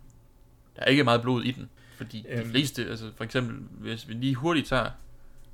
Der 0.76 0.82
er 0.82 0.86
ikke 0.86 1.04
meget 1.04 1.22
blod 1.22 1.44
i 1.44 1.50
den. 1.50 1.70
Fordi 1.96 2.26
øhm. 2.28 2.44
de 2.44 2.50
fleste, 2.50 2.88
altså 2.88 3.10
for 3.16 3.24
eksempel, 3.24 3.56
hvis 3.70 4.08
vi 4.08 4.14
lige 4.14 4.34
hurtigt 4.34 4.68
tager 4.68 4.90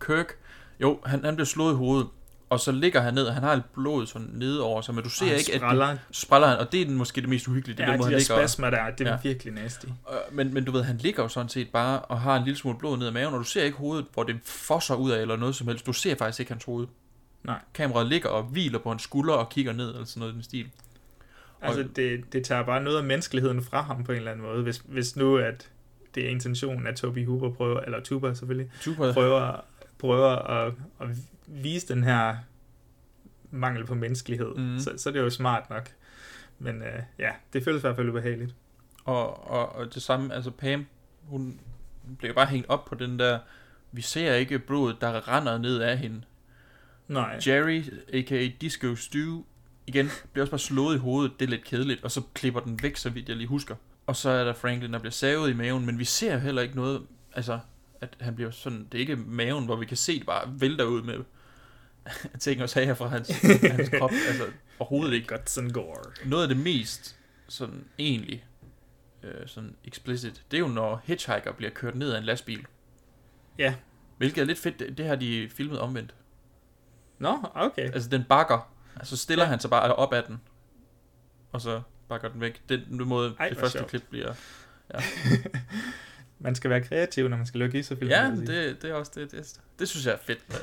Kirk, 0.07 0.33
jo, 0.81 1.01
han, 1.07 1.25
han 1.25 1.37
bliver 1.37 1.47
slået 1.47 1.73
i 1.73 1.77
hovedet, 1.77 2.09
og 2.51 2.61
så 2.61 2.72
ligger 2.72 3.01
han 3.01 3.14
ned, 3.14 3.24
og 3.24 3.34
han 3.34 3.42
har 3.42 3.53
et 3.53 3.62
blod 3.74 4.07
sådan 4.07 4.28
nede 4.32 4.62
over 4.62 4.80
sig, 4.80 4.94
men 4.94 5.05
du 5.05 5.11
ser 5.11 5.26
Og 5.26 5.32
ikke, 5.32 5.57
spræller. 5.57 5.86
at 5.86 5.97
du, 5.97 6.01
spræller 6.11 6.49
han, 6.49 6.59
og 6.59 6.72
det 6.72 6.80
er 6.80 6.84
den, 6.84 6.94
måske 6.97 7.20
det 7.20 7.28
mest 7.28 7.49
uhyggelige. 7.49 7.76
Det 7.76 7.82
er 7.82 7.86
Ja, 7.86 7.92
den, 7.92 7.99
hvor 8.01 8.05
de 8.05 8.12
han 8.12 8.12
der 8.12 8.18
ligger, 8.18 8.36
spasmer 8.36 8.70
der, 8.70 8.90
det 8.90 9.07
er 9.07 9.18
virkelig 9.22 9.53
nasty. 9.53 9.86
Men, 10.32 10.55
men 10.55 10.64
du 10.64 10.72
ved, 10.72 10.82
han 10.82 10.97
ligger 10.97 11.22
jo 11.22 11.28
sådan 11.28 11.49
set 11.49 11.68
bare 11.68 12.01
og 12.01 12.20
har 12.20 12.36
en 12.36 12.44
lille 12.44 12.59
smule 12.59 12.78
blod 12.78 12.99
ned 12.99 13.07
ad 13.07 13.12
maven, 13.12 13.34
og 13.34 13.40
du 13.40 13.44
ser 13.44 13.62
ikke 13.64 13.76
hovedet, 13.78 14.07
hvor 14.14 14.22
det 14.22 14.36
fosser 14.44 14.94
ud 14.94 15.11
af 15.11 15.20
eller 15.20 15.36
noget 15.36 15.55
som 15.55 15.68
helst. 15.68 15.86
Du 15.86 15.92
ser 15.92 16.14
faktisk 16.16 16.40
ikke 16.40 16.53
hans 16.53 16.64
hoved. 16.64 16.86
Nej. 17.44 17.59
Kameraet 17.74 18.07
ligger 18.09 18.28
og 18.28 18.42
hviler 18.42 18.78
på 18.78 18.92
en 18.92 18.99
skulder 18.99 19.34
og 19.34 19.49
kigger 19.49 19.72
ned, 19.72 19.88
eller 19.88 20.05
sådan 20.05 20.20
noget 20.20 20.32
i 20.32 20.34
den 20.34 20.42
stil. 20.42 20.66
Altså, 21.62 21.84
det, 21.97 22.32
det 22.32 22.44
tager 22.44 22.62
bare 22.62 22.82
noget 22.82 22.99
af 22.99 23.05
menneskeligheden 23.05 23.62
fra 23.62 23.82
ham 23.82 24.05
på 24.05 24.12
en 24.12 24.18
eller 24.18 24.30
anden 24.30 24.47
måde, 24.47 24.62
hvis, 24.62 24.82
hvis 24.84 25.16
nu, 25.16 25.36
at 25.36 25.68
det 26.14 26.24
er 26.26 26.28
intentionen, 26.30 26.86
at 26.86 26.97
Toby 26.97 27.26
Hooper 27.26 27.51
prøver, 27.51 27.80
eller 27.80 28.01
Tuber 28.01 28.34
selvfølgelig, 28.34 28.70
Tuber. 28.80 29.12
prøver, 29.12 29.61
prøver 30.07 30.36
at, 30.36 30.72
at 31.00 31.09
vise 31.46 31.94
den 31.94 32.04
her 32.04 32.36
mangel 33.50 33.86
på 33.86 33.94
menneskelighed, 33.94 34.54
mm. 34.54 34.78
så, 34.78 34.92
så 34.96 35.11
det 35.11 35.18
er 35.18 35.22
jo 35.22 35.30
smart 35.30 35.70
nok. 35.70 35.90
Men 36.59 36.82
øh, 36.82 37.02
ja, 37.18 37.30
det 37.52 37.64
føles 37.64 37.80
i 37.80 37.84
hvert 37.86 37.96
fald 37.96 38.09
ubehageligt. 38.09 38.54
Og, 39.04 39.50
og, 39.50 39.76
og 39.76 39.94
det 39.94 40.02
samme, 40.02 40.34
altså 40.34 40.50
Pam, 40.50 40.86
hun 41.24 41.61
bliver 42.18 42.34
bare 42.34 42.46
hængt 42.46 42.68
op 42.68 42.84
på 42.84 42.94
den 42.94 43.18
der, 43.18 43.38
vi 43.92 44.02
ser 44.02 44.34
ikke 44.34 44.59
blodet, 44.59 44.96
der 45.00 45.28
render 45.28 45.59
ned 45.59 45.78
af 45.80 45.98
hende. 45.98 46.22
Nej. 47.09 47.38
Jerry, 47.46 47.84
a.k.a. 48.12 48.48
Disco 48.61 48.94
Stew, 48.94 49.42
igen, 49.86 50.11
bliver 50.32 50.42
også 50.42 50.50
bare 50.50 50.59
slået 50.59 50.96
i 50.96 50.98
hovedet, 50.98 51.32
det 51.40 51.46
er 51.46 51.50
lidt 51.50 51.64
kedeligt, 51.64 52.04
og 52.04 52.11
så 52.11 52.22
klipper 52.34 52.61
den 52.61 52.78
væk, 52.82 52.96
så 52.96 53.11
vidt 53.11 53.28
jeg 53.28 53.36
lige 53.36 53.46
husker. 53.46 53.74
Og 54.07 54.16
så 54.16 54.30
er 54.30 54.44
der 54.44 54.52
Franklin, 54.52 54.92
der 54.92 54.98
bliver 54.98 55.12
savet 55.12 55.50
i 55.50 55.52
maven, 55.52 55.86
men 55.86 55.98
vi 55.98 56.04
ser 56.04 56.38
heller 56.38 56.62
ikke 56.62 56.76
noget, 56.76 57.02
altså, 57.32 57.59
at 58.07 58.16
han 58.20 58.34
bliver 58.34 58.50
sådan, 58.50 58.88
det 58.92 58.98
er 58.98 59.00
ikke 59.00 59.16
maven, 59.16 59.64
hvor 59.64 59.76
vi 59.76 59.86
kan 59.86 59.96
se 59.96 60.18
det 60.18 60.26
bare 60.26 60.61
vælter 60.61 60.84
ud 60.84 61.02
med 61.02 61.24
ting 62.40 62.62
og 62.62 62.68
sager 62.68 62.94
fra 62.94 63.09
hans, 63.09 63.28
hans 63.62 63.88
krop, 63.98 64.11
altså 64.28 64.44
overhovedet 64.78 65.14
ikke. 65.14 65.26
Guts 65.28 65.59
and 65.59 65.70
gore. 65.72 66.02
Noget 66.24 66.42
af 66.42 66.48
det 66.48 66.57
mest 66.57 67.16
sådan 67.48 67.84
egentlig 67.98 68.44
øh, 69.22 69.46
sådan 69.46 69.76
explicit, 69.84 70.44
det 70.50 70.57
er 70.57 70.61
jo 70.61 70.68
når 70.68 71.02
Hitchhiker 71.04 71.52
bliver 71.52 71.70
kørt 71.70 71.94
ned 71.94 72.12
af 72.12 72.18
en 72.18 72.24
lastbil. 72.24 72.66
Ja. 73.59 73.74
Hvilket 74.16 74.42
er 74.42 74.44
lidt 74.44 74.59
fedt, 74.59 74.78
det, 74.78 74.98
det 74.98 75.07
har 75.07 75.16
de 75.16 75.48
filmet 75.50 75.78
omvendt. 75.78 76.14
Nå, 77.18 77.38
okay. 77.54 77.82
Altså 77.82 78.09
den 78.09 78.24
bakker, 78.28 78.72
altså 78.96 79.16
stiller 79.16 79.44
ja. 79.44 79.50
han 79.50 79.61
sig 79.61 79.70
bare 79.70 79.94
op 79.94 80.12
ad 80.12 80.22
den, 80.22 80.40
og 81.52 81.61
så 81.61 81.82
bakker 82.09 82.28
den 82.28 82.40
væk. 82.40 82.62
Den 82.68 83.09
måde, 83.09 83.34
Ej, 83.38 83.48
det 83.48 83.59
første 83.59 83.78
sjovt. 83.78 83.90
klip 83.90 84.02
bliver... 84.11 84.34
Ja, 84.94 84.98
Man 86.39 86.55
skal 86.55 86.70
være 86.70 86.80
kreativ, 86.80 87.28
når 87.28 87.37
man 87.37 87.47
skal 87.47 87.61
lukke 87.61 87.78
i 87.78 87.82
så 87.82 87.97
film. 87.97 88.11
ja 88.11 88.30
det, 88.47 88.82
det 88.82 88.91
er 88.91 88.95
også 88.95 89.12
det, 89.14 89.32
det. 89.32 89.61
Det 89.78 89.89
synes 89.89 90.07
jeg 90.07 90.12
er 90.14 90.18
fedt 90.26 90.39
at 90.51 90.62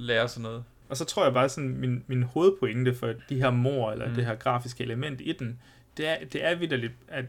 lære 0.00 0.28
sådan 0.28 0.42
noget. 0.42 0.64
Og 0.88 0.96
så 0.96 1.04
tror 1.04 1.24
jeg 1.24 1.32
bare 1.34 1.48
sådan, 1.48 1.70
min, 1.76 2.04
min 2.06 2.22
hovedpointe 2.22 2.94
for 2.94 3.12
de 3.28 3.34
her 3.36 3.50
mor, 3.50 3.92
eller 3.92 4.08
Mm. 4.08 4.14
det 4.14 4.24
her 4.26 4.34
grafiske 4.34 4.84
element 4.84 5.20
i 5.20 5.32
den, 5.38 5.58
det 5.96 6.08
er, 6.08 6.16
det 6.32 6.44
er 6.44 6.54
vidderligt, 6.54 6.92
at, 7.08 7.24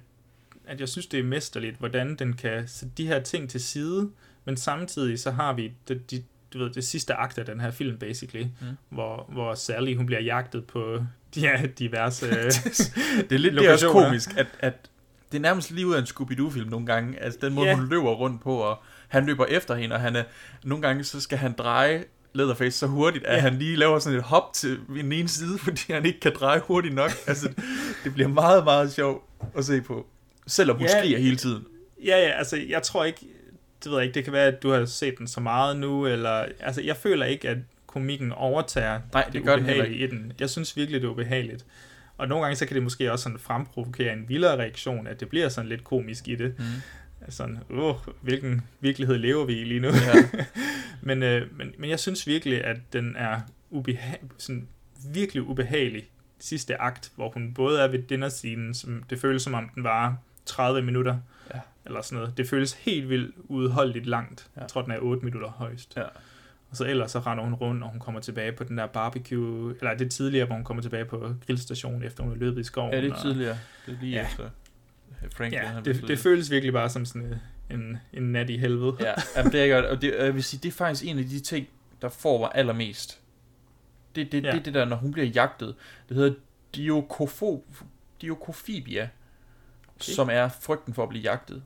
at 0.68 0.80
jeg 0.80 0.89
synes, 0.89 1.08
det 1.08 1.20
er 1.20 1.24
mesterligt, 1.24 1.78
hvordan 1.78 2.16
den 2.16 2.34
kan 2.34 2.68
sætte 2.68 2.94
de 2.98 3.08
her 3.08 3.20
ting 3.20 3.50
til 3.50 3.62
side, 3.62 4.10
men 4.46 4.58
samtidig 4.58 5.20
så 5.20 5.32
har 5.32 5.54
vi 5.54 5.74
det, 5.88 6.12
de, 6.12 6.24
du 6.54 6.58
ved, 6.60 6.70
det 6.70 6.84
sidste 6.84 7.14
akt 7.14 7.38
af 7.38 7.46
den 7.46 7.60
her 7.60 7.72
film, 7.72 7.98
basically, 7.98 8.44
Mm. 8.44 8.68
hvor, 8.89 9.26
hvor 9.32 9.54
Sally, 9.54 9.96
hun 9.96 10.06
bliver 10.06 10.22
jagtet 10.22 10.66
på 10.66 11.06
de 11.36 11.39
her 11.39 11.68
diverse 11.68 12.26
det 13.30 13.32
er 13.32 13.38
lidt 13.38 13.54
det 13.60 13.66
er 13.68 13.72
også 13.74 13.89
komisk, 13.92 14.30
at, 14.38 14.48
at 14.60 14.89
det 15.32 15.38
er 15.38 15.42
nærmest 15.42 15.72
lige 15.72 15.88
ud 15.88 15.94
af 15.94 16.00
en 16.00 16.06
Scooby-Doo-film 16.06 16.70
nogle 16.70 16.86
gange. 16.86 17.20
Altså 17.24 17.40
den 17.42 17.54
måde, 17.54 17.68
Ja. 17.68 17.76
hun 17.76 17.90
løber 17.90 18.12
rundt 18.12 18.42
på, 18.42 18.56
og 18.56 18.78
han 19.08 19.26
løber 19.26 19.46
efter 19.46 19.76
hende, 19.76 19.96
og 19.96 20.02
han 20.02 20.16
er, 20.16 20.24
nogle 20.64 20.82
gange 20.88 21.04
så 21.04 21.22
skal 21.22 21.38
han 21.38 21.54
dreje 21.58 22.04
Leatherface 22.34 22.78
så 22.78 22.88
hurtigt, 22.88 23.26
at 23.26 23.36
Ja. 23.36 23.42
han 23.42 23.54
lige 23.58 23.76
laver 23.76 24.00
sådan 24.00 24.18
et 24.20 24.24
hop 24.24 24.54
til 24.54 24.80
den 24.88 25.12
ene 25.12 25.28
side, 25.28 25.58
fordi 25.66 25.94
han 25.94 26.06
ikke 26.06 26.20
kan 26.20 26.32
dreje 26.40 26.60
hurtigt 26.60 26.96
nok. 26.96 27.12
Altså, 27.28 27.50
det 28.04 28.14
bliver 28.14 28.28
meget, 28.30 28.64
meget 28.64 28.92
sjovt 28.94 29.24
at 29.58 29.66
se 29.66 29.82
på. 29.82 30.08
Selvom 30.48 30.78
hun 30.78 30.86
Ja. 30.86 31.00
skriger 31.00 31.20
hele 31.20 31.36
tiden. 31.36 31.64
Ja, 32.06 32.18
ja, 32.18 32.30
altså 32.38 32.58
jeg 32.70 32.84
tror 32.84 33.04
ikke, 33.04 33.20
det 33.84 33.92
ved 33.92 33.98
jeg 33.98 34.06
ikke, 34.08 34.14
det 34.16 34.24
kan 34.24 34.34
være, 34.34 34.48
at 34.48 34.64
du 34.64 34.70
har 34.72 34.86
set 34.86 35.18
den 35.18 35.28
så 35.28 35.40
meget 35.40 35.78
nu, 35.78 36.08
eller, 36.08 36.46
altså 36.60 36.82
jeg 36.82 36.98
føler 36.98 37.26
ikke, 37.26 37.50
at 37.50 37.58
komikken 37.88 38.32
overtager 38.32 39.00
Nej, 39.14 39.30
det 39.34 39.44
gør 39.44 39.56
den 39.56 39.66
heller 39.66 39.86
i 39.86 40.08
den. 40.08 40.34
Jeg 40.40 40.50
synes 40.50 40.78
virkelig, 40.78 41.02
det 41.02 41.08
er 41.08 41.12
ubehageligt. 41.12 41.66
Og 42.22 42.28
nogle 42.28 42.44
gange, 42.44 42.56
så 42.56 42.66
kan 42.66 42.76
det 42.76 42.84
måske 42.84 43.12
også 43.12 43.24
sådan 43.24 43.40
fremprovokere 43.40 44.14
en 44.14 44.30
vildere 44.30 44.58
reaktion, 44.58 45.08
at 45.08 45.20
det 45.20 45.30
bliver 45.30 45.50
sådan 45.50 45.70
lidt 45.70 45.84
komisk 45.84 46.28
i 46.28 46.36
det. 46.36 46.56
Mm. 46.60 46.64
Sådan, 47.30 47.60
åh, 47.70 47.96
hvilken 48.22 48.62
virkelighed 48.80 49.18
lever 49.18 49.46
vi 49.46 49.54
i 49.62 49.64
lige 49.64 49.80
nu? 49.80 49.88
Ja. 49.88 50.44
men, 51.08 51.24
øh, 51.24 51.58
men, 51.58 51.72
men 51.78 51.90
jeg 51.90 52.00
synes 52.00 52.28
virkelig, 52.28 52.64
at 52.66 52.78
den 52.94 53.16
er 53.18 53.40
ubeha- 53.72 54.28
sådan 54.38 54.68
virkelig 55.14 55.44
ubehagelig 55.44 56.10
sidste 56.40 56.82
akt, 56.82 57.12
hvor 57.16 57.30
hun 57.30 57.54
både 57.54 57.82
er 57.82 57.88
ved 57.88 58.00
dinnerscenen, 58.04 58.74
som 58.74 59.04
det 59.10 59.20
føles 59.20 59.42
som 59.42 59.54
om 59.54 59.70
den 59.76 59.84
var 59.84 60.18
30 60.46 60.82
minutter, 60.82 61.18
Ja. 61.54 61.60
eller 61.86 62.02
sådan 62.02 62.16
noget. 62.20 62.38
Det 62.38 62.50
føles 62.50 62.74
helt 62.74 63.10
vildt 63.10 63.36
udholdeligt 63.38 64.06
langt. 64.06 64.48
Ja. 64.56 64.62
Jeg 64.62 64.70
tror, 64.70 64.82
den 64.82 64.92
er 64.92 64.98
8 65.00 65.26
minutter 65.26 65.50
højst. 65.50 65.94
Ja. 65.98 66.04
Og 66.72 66.78
så 66.78 66.86
ellers 66.86 67.12
så 67.12 67.20
render 67.20 67.44
hun 67.44 67.54
rundt, 67.54 67.84
og 67.84 67.90
hun 67.90 68.00
kommer 68.00 68.22
tilbage 68.22 68.52
på 68.52 68.64
den 68.64 68.78
der 68.78 68.86
barbecue, 68.88 69.76
eller 69.80 69.94
det 69.94 70.06
er 70.06 70.10
tidligere, 70.10 70.46
hvor 70.46 70.56
hun 70.56 70.64
kommer 70.64 70.84
tilbage 70.84 71.06
på 71.06 71.34
grillstationen, 71.48 72.04
efter 72.04 72.24
hun 72.24 72.32
er 72.32 72.36
løbet 72.38 72.62
i 72.62 72.64
skoven. 72.64 72.94
Ja, 72.94 73.02
det 73.02 73.12
er 73.12 73.22
tidligere. 73.22 73.58
Det 73.86 73.94
er 73.94 73.98
lige 74.02 74.12
Ja. 74.14 74.26
efter 74.26 74.50
Franklin. 75.32 75.62
Ja, 75.62 75.68
han 75.68 75.86
det, 75.86 75.96
det 75.96 75.98
slået. 76.06 76.20
føles 76.20 76.52
virkelig 76.52 76.74
bare 76.74 76.90
som 76.90 77.06
sådan 77.06 77.26
øh, 77.32 77.38
en, 77.80 77.98
en 78.14 78.24
nat 78.32 78.50
i 78.50 78.58
helvede. 78.58 78.96
Ja, 79.00 79.14
jamen, 79.38 79.52
det 79.52 79.64
er 79.64 79.76
godt. 79.76 79.86
Og 79.86 80.02
det, 80.02 80.16
jeg 80.20 80.36
vil 80.36 80.44
sige, 80.44 80.60
det 80.64 80.70
er 80.70 80.74
faktisk 80.74 81.06
en 81.12 81.20
af 81.20 81.26
de 81.26 81.40
ting, 81.40 81.68
der 82.02 82.10
får 82.10 82.40
mig 82.40 82.50
allermest. 82.56 83.20
Det, 84.16 84.32
det, 84.32 84.44
Ja. 84.44 84.52
det 84.52 84.60
er 84.60 84.64
det 84.64 84.74
der, 84.74 84.86
når 84.86 84.96
hun 84.96 85.12
bliver 85.12 85.28
jagtet. 85.28 85.76
Det 86.10 86.18
hedder 86.18 86.34
diokofo, 86.76 87.66
diokofibia, 88.22 89.10
okay. 89.96 90.12
som 90.14 90.30
er 90.32 90.50
frygten 90.62 90.94
for 90.94 91.04
at 91.04 91.10
blive 91.10 91.22
jagtet. 91.24 91.64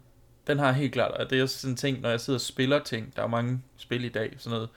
Den 0.47 0.59
har 0.59 0.65
jeg 0.65 0.75
helt 0.75 0.93
klart, 0.93 1.11
og 1.11 1.29
det 1.29 1.39
er 1.39 1.45
sådan 1.45 1.71
en 1.73 1.77
ting, 1.77 2.01
når 2.01 2.09
jeg 2.09 2.19
sidder 2.19 2.37
og 2.37 2.41
spiller 2.41 2.79
ting, 2.83 3.15
der 3.15 3.23
er 3.23 3.27
mange 3.27 3.61
spil 3.77 4.03
i 4.05 4.09
dag, 4.09 4.35
sådan 4.37 4.55
noget 4.55 4.69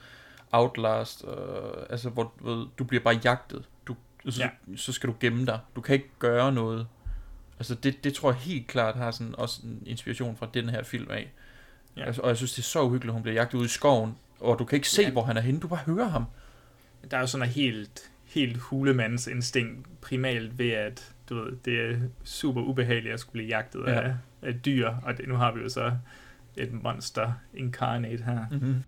Outlast, 0.51 1.25
øh, 1.27 1.33
altså 1.89 2.09
hvor 2.09 2.33
du, 2.39 2.49
ved, 2.55 2.65
du 2.79 2.83
bliver 2.83 3.03
bare 3.03 3.19
jagtet. 3.23 3.65
Du, 3.87 3.95
så, 4.29 4.41
Ja. 4.43 4.49
så 4.75 4.91
skal 4.91 5.09
du 5.09 5.15
gemme 5.19 5.45
dig. 5.45 5.59
Du 5.75 5.81
kan 5.81 5.93
ikke 5.95 6.09
gøre 6.19 6.51
noget. 6.51 6.87
Altså 7.59 7.75
det, 7.75 8.03
det 8.03 8.13
tror 8.13 8.31
jeg 8.31 8.39
helt 8.39 8.67
klart 8.67 8.95
har 8.95 9.11
sådan 9.11 9.35
også 9.37 9.61
en 9.63 9.83
inspiration 9.85 10.37
fra 10.37 10.47
den 10.53 10.69
her 10.69 10.83
film 10.83 11.11
af. 11.11 11.31
Ja. 11.97 12.03
Altså, 12.05 12.21
og 12.21 12.27
jeg 12.29 12.37
synes, 12.37 12.51
det 12.53 12.59
er 12.59 12.63
så 12.63 12.81
uhyggeligt, 12.81 13.09
at 13.09 13.13
hun 13.13 13.21
bliver 13.23 13.35
jagtet 13.35 13.57
ud 13.57 13.65
i 13.65 13.67
skoven, 13.67 14.15
og 14.39 14.59
du 14.59 14.65
kan 14.65 14.75
ikke 14.75 14.89
se, 14.89 15.01
Ja. 15.01 15.11
hvor 15.11 15.23
han 15.23 15.37
er 15.37 15.41
henne, 15.41 15.59
du 15.59 15.67
bare 15.67 15.79
hører 15.85 16.07
ham. 16.07 16.25
Der 17.11 17.17
er 17.17 17.21
jo 17.21 17.27
sådan 17.27 17.47
en 17.47 17.53
helt, 17.53 18.11
helt 18.25 18.57
hulemands 18.57 19.27
instinkt 19.27 20.01
primalt 20.01 20.57
ved, 20.59 20.71
at 20.71 21.13
du 21.29 21.35
ved, 21.35 21.51
det 21.65 21.79
er 21.91 21.97
super 22.23 22.61
ubehageligt 22.61 23.13
at 23.13 23.19
skulle 23.19 23.33
blive 23.33 23.47
jagtet 23.47 23.83
Ja. 23.87 23.91
ja. 23.93 23.99
af, 24.01 24.13
af 24.41 24.53
dyr, 24.65 24.93
og 25.03 25.17
det, 25.17 25.27
nu 25.27 25.35
har 25.35 25.51
vi 25.51 25.61
jo 25.61 25.69
så 25.69 25.91
et 26.57 26.83
monster 26.83 27.33
incarnate 27.53 28.23
her. 28.23 28.45
Mm-hmm. 28.51 28.83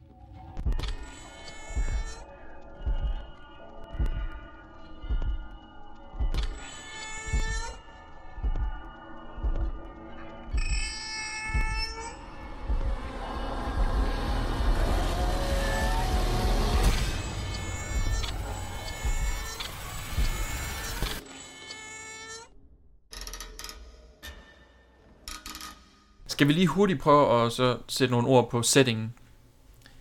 Skal 26.42 26.48
vi 26.48 26.54
lige 26.54 26.68
hurtigt 26.68 27.00
prøve 27.00 27.46
at 27.46 27.52
så 27.52 27.78
sætte 27.88 28.12
nogle 28.12 28.28
ord 28.28 28.50
på 28.50 28.62
settingen? 28.62 29.14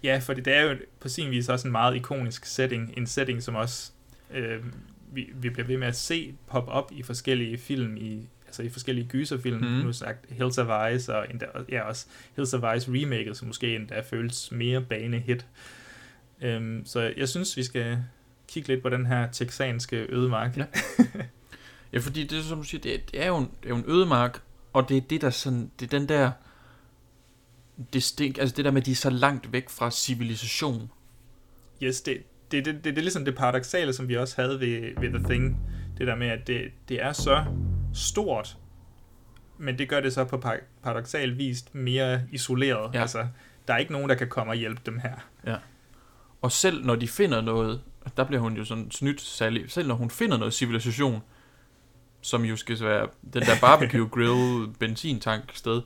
Ja, 0.03 0.19
for 0.19 0.35
det 0.35 0.47
er 0.47 0.63
jo 0.63 0.77
på 1.01 1.09
sin 1.09 1.31
vis 1.31 1.49
også 1.49 1.69
en 1.69 1.73
meget 1.73 1.97
ikonisk 1.97 2.45
setting. 2.45 2.95
En 2.97 3.07
setting, 3.07 3.43
som 3.43 3.55
også 3.55 3.93
øh, 4.35 4.65
vi, 5.13 5.31
vi 5.35 5.51
bliver 5.51 5.67
ved 5.67 5.77
med 5.77 5.87
at 5.87 5.97
se 5.97 6.35
pop 6.47 6.69
op 6.69 6.93
i 6.93 7.03
forskellige 7.03 7.59
film, 7.59 7.97
i, 7.97 8.29
altså 8.47 8.63
i 8.63 8.69
forskellige 8.69 9.09
gyserfilm. 9.09 9.59
Mm. 9.59 9.67
Nu 9.67 9.93
sagt 9.93 10.27
Hills 10.29 10.59
of 10.59 10.93
Ice, 10.95 11.15
og 11.15 11.27
endda, 11.31 11.47
ja, 11.69 11.83
også 11.83 12.07
Hills 12.37 12.55
of 12.55 12.77
Ice 12.77 12.91
remaket, 12.91 13.37
som 13.37 13.49
måske 13.49 13.77
endda 13.77 14.01
føles 14.01 14.53
mere 14.53 14.81
banehit. 14.81 15.47
Øhm, 16.41 16.83
så 16.87 17.13
jeg 17.17 17.29
synes, 17.29 17.57
vi 17.57 17.63
skal 17.63 17.99
kigge 18.49 18.69
lidt 18.69 18.83
på 18.83 18.89
den 18.89 19.07
her 19.07 19.31
texanske 19.31 20.07
ødemark. 20.09 20.57
Ja. 20.57 20.65
ja, 21.93 21.99
fordi 21.99 22.27
det, 22.27 22.45
som 22.45 22.59
du 22.59 22.65
siger, 22.65 22.81
det 22.81 22.95
er, 22.95 22.99
det 23.13 23.23
er 23.23 23.27
jo 23.27 23.37
en, 23.37 23.51
det 23.63 23.67
er 23.67 23.71
jo 23.71 23.77
en 23.77 23.85
ødemark, 23.89 24.41
og 24.73 24.89
det 24.89 24.97
er 24.97 25.01
det 25.01 25.21
der 25.21 25.31
sådan, 25.31 25.71
det 25.81 25.87
er 25.95 25.99
den 25.99 26.09
der 26.09 26.31
distinkt, 27.93 28.39
altså 28.39 28.57
det 28.57 28.65
der 28.65 28.71
med, 28.71 28.81
at 28.81 28.87
de 28.87 28.91
er 28.91 28.97
så 28.97 29.11
langt 29.11 29.53
væk 29.53 29.69
fra 29.69 29.91
civilisation. 29.91 30.91
Yes, 31.83 32.01
det, 32.01 32.17
det, 32.51 32.65
det, 32.65 32.75
det, 32.75 32.85
det 32.85 32.99
er 32.99 33.03
ligesom 33.03 33.25
det 33.25 33.37
paradoxale, 33.37 33.93
som 33.93 34.09
vi 34.09 34.17
også 34.17 34.43
havde 34.43 34.61
ved, 34.61 35.01
ved 35.01 35.19
The 35.19 35.29
Thing. 35.29 35.57
Det 35.99 36.07
der 36.07 36.15
med, 36.15 36.27
at 36.27 36.47
det, 36.47 36.61
det 36.89 37.03
er 37.03 37.13
så 37.13 37.45
stort, 37.95 38.57
men 39.59 39.79
det 39.79 39.89
gør 39.89 40.01
det 40.01 40.13
så 40.13 40.25
på 40.25 40.43
paradoxal 40.83 41.39
vis 41.39 41.65
mere 41.73 42.23
isoleret. 42.33 42.95
Ja. 42.95 43.01
Altså, 43.01 43.27
der 43.69 43.75
er 43.75 43.79
ikke 43.79 43.93
nogen, 43.93 44.09
der 44.09 44.15
kan 44.15 44.29
komme 44.29 44.53
og 44.53 44.57
hjælpe 44.57 44.81
dem 44.87 44.99
her. 44.99 45.15
Ja. 45.47 45.57
Og 46.43 46.53
selv 46.53 46.85
når 46.85 46.97
de 46.97 47.09
finder 47.09 47.41
noget, 47.41 47.81
der 48.17 48.25
bliver 48.25 48.41
hun 48.41 48.57
jo 48.57 48.65
sådan 48.65 48.91
snydt, 48.91 49.21
Sally, 49.21 49.67
selv 49.67 49.89
når 49.89 49.95
hun 49.95 50.11
finder 50.11 50.37
noget 50.37 50.55
civilisation, 50.55 51.23
som 52.21 52.45
jo 52.45 52.57
skal 52.57 52.81
være 52.81 53.09
den 53.33 53.43
der 53.43 53.61
barbecue 53.61 54.09
grill 54.15 54.69
benzintank 54.79 55.51
sted, 55.55 55.83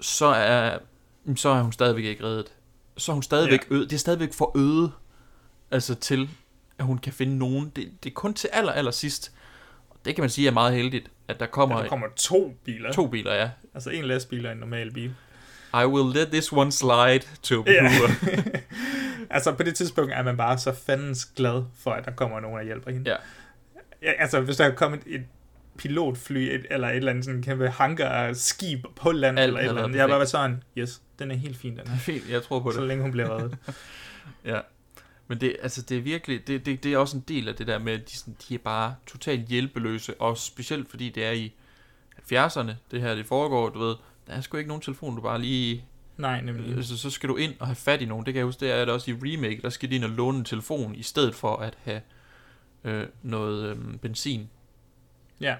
så 0.00 0.26
er, 0.26 0.78
så 1.36 1.48
er 1.48 1.62
hun 1.62 1.72
stadigvæk 1.72 2.04
ikke 2.04 2.24
reddet. 2.24 2.52
Så 2.96 3.12
er 3.12 3.14
hun 3.14 3.22
stadigvæk 3.22 3.60
ja. 3.70 3.74
øde. 3.74 3.84
Det 3.84 3.92
er 3.92 3.98
stadigvæk 3.98 4.32
for 4.32 4.58
øde, 4.58 4.92
altså 5.70 5.94
til, 5.94 6.30
at 6.78 6.84
hun 6.84 6.98
kan 6.98 7.12
finde 7.12 7.38
nogen. 7.38 7.72
Det, 7.76 7.92
det 8.04 8.10
er 8.10 8.14
kun 8.14 8.34
til 8.34 8.50
aller, 8.52 8.72
aller 8.72 8.90
sidst. 8.90 9.32
Det 10.04 10.14
kan 10.14 10.22
man 10.22 10.30
sige 10.30 10.48
er 10.48 10.52
meget 10.52 10.74
heldigt, 10.74 11.10
at 11.28 11.40
der 11.40 11.46
kommer... 11.46 11.76
Ja, 11.76 11.82
der 11.82 11.88
kommer 11.88 12.06
to 12.16 12.54
biler. 12.64 12.92
To 12.92 13.06
biler, 13.06 13.34
ja. 13.34 13.50
Altså 13.74 13.90
en 13.90 14.04
lastbil 14.04 14.46
og 14.46 14.52
en 14.52 14.58
normal 14.58 14.92
bil. 14.92 15.14
I 15.74 15.86
will 15.86 16.14
let 16.14 16.28
this 16.28 16.52
one 16.52 16.72
slide, 16.72 17.22
to 17.42 17.64
ja. 17.66 17.90
altså 19.36 19.52
på 19.52 19.62
det 19.62 19.74
tidspunkt 19.74 20.12
er 20.12 20.22
man 20.22 20.36
bare 20.36 20.58
så 20.58 20.74
fandens 20.86 21.24
glad 21.24 21.64
for, 21.78 21.90
at 21.90 22.04
der 22.04 22.10
kommer 22.10 22.40
nogen 22.40 22.58
og 22.58 22.64
hjælper 22.64 22.90
hende. 22.90 23.10
Ja. 23.10 23.16
ja 24.02 24.12
altså 24.18 24.40
hvis 24.40 24.56
der 24.56 24.64
er 24.64 24.74
kommet 24.74 25.00
et 25.06 25.22
pilotfly, 25.78 26.38
et, 26.38 26.66
eller 26.70 26.88
et 26.88 26.96
eller 26.96 27.10
andet 27.10 27.24
sådan 27.24 27.42
kæmpe 27.42 27.68
hangar 27.68 28.32
skib 28.32 28.86
på 28.96 29.12
land, 29.12 29.38
Alt 29.38 29.48
eller 29.48 29.60
et 29.60 29.68
eller 29.68 29.84
andet. 29.84 29.98
Jeg 29.98 30.08
var 30.08 30.18
bare 30.18 30.26
sådan, 30.26 30.62
yes, 30.78 31.02
den 31.18 31.30
er 31.30 31.34
helt 31.34 31.56
fin, 31.56 31.76
den 31.76 31.88
her. 31.88 31.98
Fint, 32.12 32.30
jeg 32.30 32.42
tror 32.42 32.60
på 32.60 32.68
det. 32.68 32.74
Så 32.74 32.84
længe 32.84 33.02
hun 33.02 33.12
bliver 33.12 33.38
reddet. 33.38 33.58
ja. 34.44 34.60
Men 35.28 35.40
det, 35.40 35.56
altså, 35.62 35.82
det 35.82 35.96
er 35.96 36.02
virkelig, 36.02 36.46
det, 36.46 36.66
det, 36.66 36.84
det 36.84 36.92
er 36.92 36.98
også 36.98 37.16
en 37.16 37.24
del 37.28 37.48
af 37.48 37.54
det 37.54 37.66
der 37.66 37.78
med, 37.78 37.92
at 37.92 38.08
de, 38.08 38.16
sådan, 38.16 38.36
de 38.48 38.54
er 38.54 38.58
bare 38.58 38.94
totalt 39.06 39.48
hjælpeløse, 39.48 40.14
og 40.20 40.38
specielt 40.38 40.90
fordi 40.90 41.08
det 41.08 41.24
er 41.24 41.32
i 41.32 41.52
70'erne, 42.32 42.72
det 42.90 43.00
her 43.00 43.14
det 43.14 43.26
foregår, 43.26 43.68
du 43.68 43.78
ved, 43.78 43.94
der 44.26 44.32
er 44.32 44.40
sgu 44.40 44.56
ikke 44.56 44.68
nogen 44.68 44.82
telefon, 44.82 45.16
du 45.16 45.22
bare 45.22 45.40
lige... 45.40 45.84
Nej, 46.16 46.40
nemlig. 46.40 46.76
Altså, 46.76 46.98
så 46.98 47.10
skal 47.10 47.28
du 47.28 47.36
ind 47.36 47.54
og 47.58 47.66
have 47.66 47.76
fat 47.76 48.02
i 48.02 48.04
nogen. 48.04 48.26
Det 48.26 48.34
kan 48.34 48.38
jeg 48.38 48.44
huske, 48.44 48.60
det 48.60 48.72
er 48.72 48.84
det 48.84 48.94
også 48.94 49.10
i 49.10 49.14
remake, 49.14 49.62
der 49.62 49.70
skal 49.70 49.90
de 49.90 49.94
ind 49.94 50.04
og 50.04 50.10
låne 50.10 50.38
en 50.38 50.44
telefon, 50.44 50.94
i 50.94 51.02
stedet 51.02 51.34
for 51.34 51.56
at 51.56 51.74
have 51.82 52.00
øh, 52.84 53.06
noget 53.22 53.64
øh, 53.70 53.76
benzin. 53.98 54.50
Ja. 55.42 55.54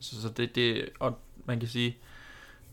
Så, 0.00 0.22
så 0.22 0.28
det, 0.28 0.54
det, 0.54 0.88
og 1.00 1.18
man 1.44 1.60
kan 1.60 1.68
sige, 1.68 1.96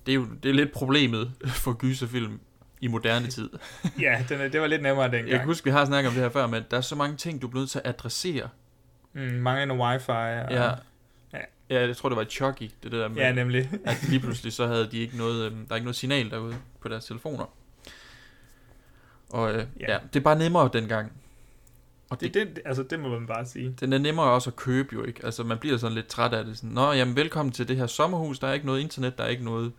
det 0.05 0.11
er 0.11 0.15
jo 0.15 0.27
det 0.43 0.49
er 0.49 0.53
lidt 0.53 0.71
problemet 0.71 1.31
for 1.63 1.73
gyserfilm 1.73 2.39
i 2.81 2.87
moderne 2.87 3.27
tid. 3.27 3.49
ja, 3.99 4.25
den, 4.29 4.51
det 4.51 4.61
var 4.61 4.67
lidt 4.67 4.81
nemmere 4.81 5.05
dengang. 5.05 5.29
Jeg 5.29 5.39
kan 5.39 5.47
huske, 5.47 5.65
vi 5.65 5.71
har 5.71 5.85
snakket 5.85 6.07
om 6.07 6.13
det 6.13 6.23
her 6.23 6.29
før, 6.29 6.47
men 6.47 6.63
der 6.71 6.77
er 6.77 6.81
så 6.81 6.95
mange 6.95 7.17
ting, 7.17 7.41
du 7.41 7.47
bliver 7.47 7.61
nødt 7.61 7.69
til 7.69 7.81
at 7.83 7.87
adressere. 7.87 8.49
Mm, 9.13 9.21
mange 9.21 9.73
wifi. 9.73 10.11
Og... 10.11 10.51
Ja, 10.51 10.71
Ja, 11.69 11.87
jeg 11.87 11.97
tror, 11.97 12.09
det 12.09 12.17
var 12.17 12.23
Chucky, 12.23 12.71
det 12.83 12.91
der 12.91 13.07
med, 13.07 13.17
ja, 13.17 13.31
nemlig. 13.31 13.69
at 13.85 14.09
lige 14.09 14.19
pludselig 14.19 14.53
så 14.53 14.67
havde 14.67 14.91
de 14.91 14.97
ikke 14.97 15.17
noget, 15.17 15.45
øhm, 15.45 15.65
der 15.65 15.71
er 15.71 15.75
ikke 15.75 15.85
noget 15.85 15.95
signal 15.95 16.31
derude 16.31 16.55
på 16.81 16.87
deres 16.87 17.05
telefoner. 17.05 17.45
Og 19.29 19.53
øh, 19.53 19.65
ja. 19.79 19.91
ja, 19.93 19.99
det 20.13 20.19
er 20.19 20.23
bare 20.23 20.37
nemmere 20.37 20.69
dengang. 20.73 21.11
Og 22.09 22.21
det, 22.21 22.33
det, 22.33 22.47
det, 22.47 22.59
altså, 22.65 22.83
det 22.83 22.99
må 22.99 23.09
man 23.09 23.27
bare 23.27 23.45
sige. 23.45 23.75
Den 23.79 23.93
er 23.93 23.97
nemmere 23.97 24.25
også 24.25 24.49
at 24.49 24.55
købe 24.55 24.89
jo, 24.93 25.03
ikke? 25.03 25.25
Altså, 25.25 25.43
man 25.43 25.57
bliver 25.57 25.77
sådan 25.77 25.95
lidt 25.95 26.07
træt 26.07 26.33
af 26.33 26.45
det. 26.45 26.57
Sådan, 26.57 26.69
Nå, 26.69 26.91
jamen, 26.91 27.15
velkommen 27.15 27.51
til 27.51 27.67
det 27.67 27.77
her 27.77 27.87
sommerhus. 27.87 28.39
Der 28.39 28.47
er 28.47 28.53
ikke 28.53 28.65
noget 28.65 28.79
internet, 28.79 29.17
der 29.17 29.23
er 29.23 29.27
ikke 29.27 29.43
noget 29.43 29.71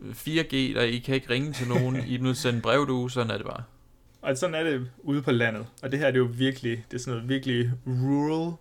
4G, 0.00 0.54
øh, 0.54 0.74
der 0.74 0.82
I 0.82 0.98
kan 0.98 1.14
ikke 1.14 1.30
ringe 1.30 1.52
til 1.52 1.68
nogen. 1.68 1.96
I 2.06 2.14
er 2.14 2.22
nødt 2.22 2.36
til 2.36 2.48
at 2.48 2.52
sende 2.52 2.62
brev, 2.62 2.86
du. 2.86 3.08
Sådan 3.08 3.30
er 3.30 3.36
det 3.36 3.46
bare. 3.46 3.62
Og 4.22 4.36
sådan 4.36 4.54
er 4.54 4.62
det 4.62 4.90
ude 4.98 5.22
på 5.22 5.30
landet. 5.30 5.66
Og 5.82 5.92
det 5.92 5.98
her 5.98 6.06
det 6.06 6.14
er 6.14 6.18
jo 6.24 6.30
virkelig, 6.32 6.84
det 6.90 6.96
er 6.96 7.00
sådan 7.00 7.14
noget 7.14 7.28
virkelig 7.28 7.70
rural 7.86 8.52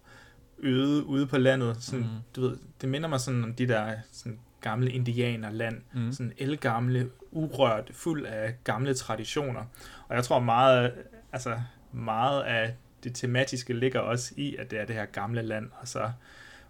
øde 0.60 1.06
ude 1.06 1.28
på 1.28 1.38
landet. 1.38 1.78
Sådan, 1.80 2.00
mm. 2.00 2.06
du 2.36 2.42
ved, 2.42 2.58
det 2.82 2.90
minder 2.90 3.10
mig 3.10 3.20
sådan 3.20 3.44
om 3.44 3.54
de 3.54 3.68
der 3.68 3.94
sådan 4.12 4.40
gamle 4.62 4.92
indianerland. 4.92 5.82
Mm. 5.94 6.12
Sådan 6.12 6.34
elgamle, 6.38 7.10
urørt, 7.32 7.90
fuld 7.94 8.26
af 8.26 8.56
gamle 8.64 8.94
traditioner. 8.94 9.62
Og 10.08 10.16
jeg 10.16 10.24
tror 10.24 10.40
meget, 10.40 10.92
altså 11.32 11.56
meget 11.92 12.44
af 12.44 12.74
det 13.04 13.16
tematiske 13.16 13.74
ligger 13.74 14.00
også 14.00 14.34
i, 14.38 14.56
at 14.56 14.72
det 14.72 14.80
er 14.80 14.86
det 14.86 14.96
her 14.96 15.06
gamle 15.06 15.42
land. 15.42 15.70
Og 15.82 15.88
så 15.88 16.12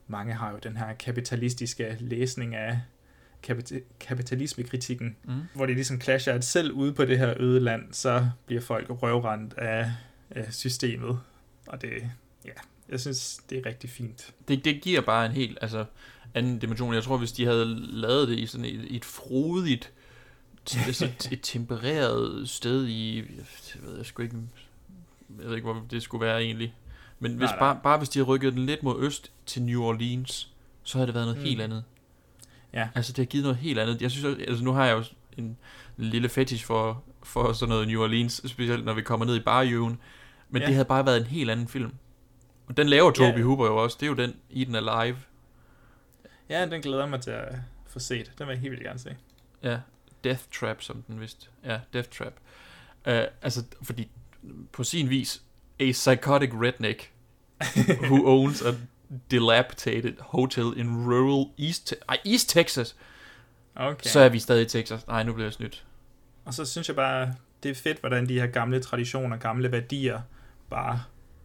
mange 0.08 0.34
har 0.34 0.52
jo 0.52 0.60
den 0.64 0.78
her 0.78 0.94
kapitalistiske 0.94 1.98
læsning 2.00 2.56
af 2.56 2.80
kapit- 3.48 3.84
kapitalismekritikken, 4.00 5.16
mm. 5.24 5.42
hvor 5.54 5.66
det 5.66 5.76
ligesom 5.76 6.02
clasher, 6.02 6.34
at 6.34 6.46
selv 6.46 6.72
ude 6.72 6.94
på 6.94 7.06
det 7.06 7.18
her 7.18 7.34
øde 7.40 7.60
land, 7.60 7.94
så 7.94 8.30
bliver 8.46 8.62
folk 8.62 8.90
røvrendt 8.90 9.54
af, 9.54 9.92
af 10.30 10.54
systemet. 10.54 11.20
Og 11.68 11.82
det, 11.82 12.12
ja, 12.46 12.52
jeg 12.90 13.00
synes, 13.00 13.42
det 13.50 13.58
er 13.58 13.66
rigtig 13.66 13.90
fint. 13.90 14.34
Det, 14.48 14.66
det 14.66 14.82
giver 14.82 15.02
bare 15.02 15.26
en 15.26 15.32
helt 15.32 15.58
altså, 15.62 15.86
anden 16.34 16.60
dimension. 16.60 16.94
Jeg 16.94 17.04
tror, 17.04 17.18
hvis 17.18 17.32
de 17.32 17.46
havde 17.46 17.66
lavet 17.80 18.28
det 18.28 18.40
i 18.40 18.46
sådan 18.46 18.66
et, 18.66 18.96
et 18.96 19.06
frodigt, 19.06 19.94
et, 20.90 21.30
et 21.32 21.40
tempereret 21.44 22.50
sted 22.50 22.88
i, 22.88 23.18
jeg 23.18 23.46
ved 23.82 23.98
jeg 23.98 24.06
sgu 24.06 24.22
ikke, 24.22 24.38
jeg 25.38 25.48
ved 25.48 25.56
ikke, 25.56 25.72
hvor 25.72 25.86
det 25.92 26.04
skulle 26.04 26.26
være 26.26 26.42
egentlig. 26.42 26.76
Men 27.20 27.32
hvis, 27.32 27.50
nej, 27.50 27.56
nej. 27.56 27.60
Bare, 27.60 27.80
bare 27.84 27.98
hvis 27.98 28.10
de 28.10 28.20
havde 28.20 28.28
rykket 28.28 28.54
den 28.54 28.66
lidt 28.66 28.84
mod 28.84 29.04
øst 29.04 29.32
til 29.46 29.62
New 29.62 29.82
Orleans, 29.82 30.54
så 30.84 30.98
havde 30.98 31.08
det 31.08 31.16
været 31.16 31.28
noget 31.28 31.38
mm. 31.38 31.44
helt 31.44 31.62
andet. 31.62 31.84
Ja. 32.74 32.90
Altså, 32.96 33.12
det 33.12 33.18
har 33.18 33.26
givet 33.26 33.44
noget 33.44 33.58
helt 33.58 33.80
andet. 33.80 34.02
Jeg 34.02 34.12
synes, 34.12 34.38
altså 34.48 34.64
nu 34.64 34.72
har 34.72 34.86
jeg 34.86 34.98
jo 34.98 35.04
en, 35.38 35.58
lille 35.98 36.30
fetish 36.30 36.66
for, 36.66 37.04
for 37.24 37.54
sådan 37.54 37.70
noget 37.70 37.88
New 37.88 38.04
Orleans, 38.04 38.42
specielt 38.46 38.86
når 38.86 38.94
vi 38.94 39.02
kommer 39.02 39.26
ned 39.26 39.36
i 39.36 39.40
Bayou'en. 39.40 39.96
Men 40.50 40.62
ja. 40.62 40.66
det 40.68 40.76
havde 40.76 40.86
bare 40.86 41.06
været 41.06 41.18
en 41.18 41.26
helt 41.26 41.52
anden 41.52 41.68
film. 41.68 41.94
Og 42.68 42.78
den 42.78 42.90
laver 42.90 43.12
Toby 43.12 43.38
ja. 43.38 43.44
Hooper 43.44 43.66
jo 43.66 43.84
også. 43.84 43.98
Det 44.00 44.06
er 44.06 44.10
jo 44.10 44.16
den 44.16 44.36
den 44.66 44.76
Alive. 44.76 45.18
Ja, 46.50 46.66
den 46.66 46.82
glæder 46.82 47.06
mig 47.06 47.22
til 47.22 47.32
at 47.32 47.56
få 47.88 48.00
set. 48.00 48.32
Den 48.38 48.48
vil 48.48 48.54
jeg 48.54 48.62
helt 48.62 48.72
vildt 48.72 48.84
gerne 48.84 49.00
se. 49.00 49.16
Ja, 49.64 49.80
Death 50.24 50.42
Trap, 50.60 50.82
som 50.82 51.02
den 51.02 51.22
vist. 51.22 51.50
Ja, 51.66 51.80
Death 51.94 52.10
Trap. 52.10 52.34
Uh, 53.08 53.14
altså, 53.42 53.64
fordi 53.82 54.10
på 54.72 54.84
sin 54.84 55.10
vis, 55.10 55.42
a 55.80 55.92
psychotic 55.92 56.50
redneck 56.54 57.12
who 57.88 58.28
owns 58.36 58.62
a 58.62 58.74
dilapidated 59.32 60.14
hotel 60.20 60.74
in 60.78 61.08
rural 61.08 61.46
East, 61.60 61.88
Te- 61.88 62.30
East 62.32 62.50
Texas. 62.50 62.96
Okay. 63.76 64.10
Så 64.10 64.20
er 64.20 64.30
vi 64.30 64.40
stadig 64.40 64.62
i 64.62 64.70
Texas. 64.70 65.08
Nej, 65.08 65.24
nu 65.24 65.34
bliver 65.34 65.46
jeg 65.46 65.54
snydt. 65.54 65.86
Og 66.46 66.54
så 66.54 66.66
synes 66.66 66.88
jeg 66.88 66.96
bare, 66.96 67.36
det 67.64 67.72
er 67.72 67.76
fedt, 67.76 68.00
hvordan 68.00 68.30
de 68.30 68.40
her 68.40 68.48
gamle 68.48 68.80
traditioner, 68.80 69.38
gamle 69.38 69.72
værdier, 69.72 70.22
bare 70.70 71.02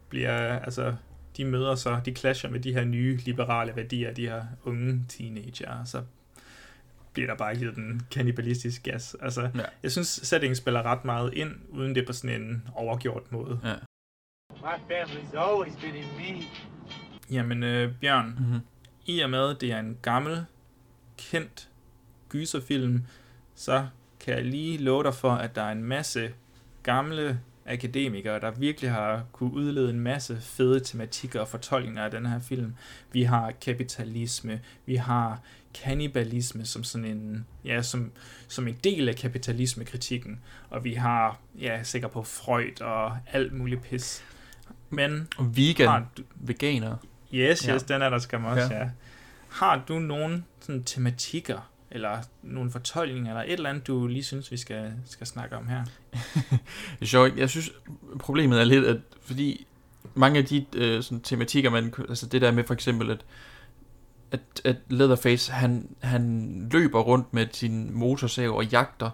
bliver, 0.09 0.59
altså, 0.59 0.95
de 1.37 1.45
møder 1.45 1.75
så, 1.75 1.99
de 2.05 2.15
clasher 2.15 2.49
med 2.49 2.59
de 2.59 2.73
her 2.73 2.83
nye 2.83 3.19
liberale 3.25 3.75
værdier, 3.75 4.13
de 4.13 4.27
her 4.27 4.43
unge 4.63 5.05
teenager, 5.09 5.83
så 5.85 6.01
bliver 7.15 7.27
der 7.27 7.35
bare 7.35 7.55
givet 7.55 7.75
den 7.75 8.01
kannibalistisk 8.11 8.83
gas. 8.83 9.15
Altså, 9.21 9.41
ja. 9.41 9.65
jeg 9.83 9.91
synes, 9.91 10.07
settingen 10.07 10.55
spiller 10.55 10.83
ret 10.83 11.05
meget 11.05 11.33
ind, 11.33 11.51
uden 11.69 11.95
det 11.95 12.05
på 12.07 12.13
sådan 12.13 12.41
en 12.41 12.67
overgjort 12.75 13.31
måde. 13.31 13.59
Ja. 13.63 13.73
My 14.61 14.93
family's 14.93 15.37
always 15.37 15.75
been 15.75 15.95
in 15.95 16.05
me. 16.17 16.43
Jamen, 17.31 17.63
øh, 17.63 17.93
Bjørn, 18.01 18.35
mm-hmm. 18.39 18.59
i 19.05 19.19
og 19.19 19.29
med, 19.29 19.55
det 19.55 19.71
er 19.71 19.79
en 19.79 19.97
gammel, 20.01 20.45
kendt 21.17 21.69
gyserfilm, 22.29 23.03
så 23.55 23.87
kan 24.19 24.33
jeg 24.33 24.45
lige 24.45 24.77
love 24.77 25.03
dig 25.03 25.13
for, 25.13 25.31
at 25.31 25.55
der 25.55 25.61
er 25.61 25.71
en 25.71 25.83
masse 25.83 26.33
gamle 26.83 27.39
akademikere, 27.65 28.39
der 28.39 28.51
virkelig 28.51 28.91
har 28.91 29.23
kunne 29.31 29.53
udlede 29.53 29.89
en 29.89 29.99
masse 29.99 30.37
fede 30.41 30.79
tematikker 30.79 31.39
og 31.39 31.47
fortolkninger 31.47 32.03
af 32.03 32.11
den 32.11 32.25
her 32.25 32.39
film. 32.39 32.75
Vi 33.11 33.23
har 33.23 33.51
kapitalisme, 33.61 34.61
vi 34.85 34.95
har 34.95 35.39
kannibalisme 35.73 36.65
som 36.65 36.83
sådan 36.83 37.05
en, 37.05 37.45
ja, 37.65 37.81
som, 37.81 38.11
som 38.47 38.67
en 38.67 38.77
del 38.83 39.09
af 39.09 39.15
kapitalismekritikken, 39.15 40.39
og 40.69 40.83
vi 40.83 40.93
har, 40.93 41.39
ja, 41.59 41.83
sikker 41.83 42.07
på 42.07 42.23
Freud 42.23 42.81
og 42.81 43.17
alt 43.31 43.53
muligt 43.53 43.81
pis. 43.81 44.23
Men... 44.89 45.27
Og 45.37 45.57
vegan, 45.57 45.87
har 45.87 46.05
du, 46.17 46.23
veganer. 46.35 46.97
Yes, 47.33 47.59
yes, 47.59 47.67
ja. 47.67 47.77
den 47.77 48.01
er 48.01 48.09
der 48.09 48.19
skal 48.19 48.39
også, 48.39 48.73
ja. 48.73 48.79
ja. 48.79 48.89
Har 49.49 49.83
du 49.87 49.99
nogle 49.99 50.43
sådan 50.59 50.83
tematikker, 50.83 51.71
eller 51.95 52.17
nogle 52.43 52.71
fortolkninger, 52.71 53.31
eller 53.31 53.43
et 53.43 53.51
eller 53.51 53.69
andet, 53.69 53.87
du 53.87 54.07
lige 54.07 54.23
synes, 54.23 54.51
vi 54.51 54.57
skal, 54.57 54.93
skal 55.05 55.27
snakke 55.27 55.55
om 55.57 55.67
her? 55.67 55.83
Det 56.99 57.01
er 57.01 57.05
sjovt. 57.05 57.37
Jeg 57.37 57.49
synes, 57.49 57.71
problemet 58.19 58.59
er 58.59 58.63
lidt, 58.63 58.85
at 58.85 58.97
fordi 59.21 59.67
mange 60.13 60.39
af 60.39 60.45
de 60.45 60.65
øh, 60.75 61.03
sådan, 61.03 61.21
tematikker, 61.21 61.69
man, 61.69 61.93
altså 62.09 62.25
det 62.25 62.41
der 62.41 62.51
med 62.51 62.63
for 62.63 62.73
eksempel, 62.73 63.11
at, 63.11 63.25
at, 64.31 64.39
at 64.63 64.75
Leatherface, 64.89 65.51
han, 65.51 65.89
han 66.01 66.67
løber 66.71 66.99
rundt 66.99 67.33
med 67.33 67.47
sin 67.51 67.93
motorsav 67.93 68.55
og 68.55 68.65
jagter 68.65 69.09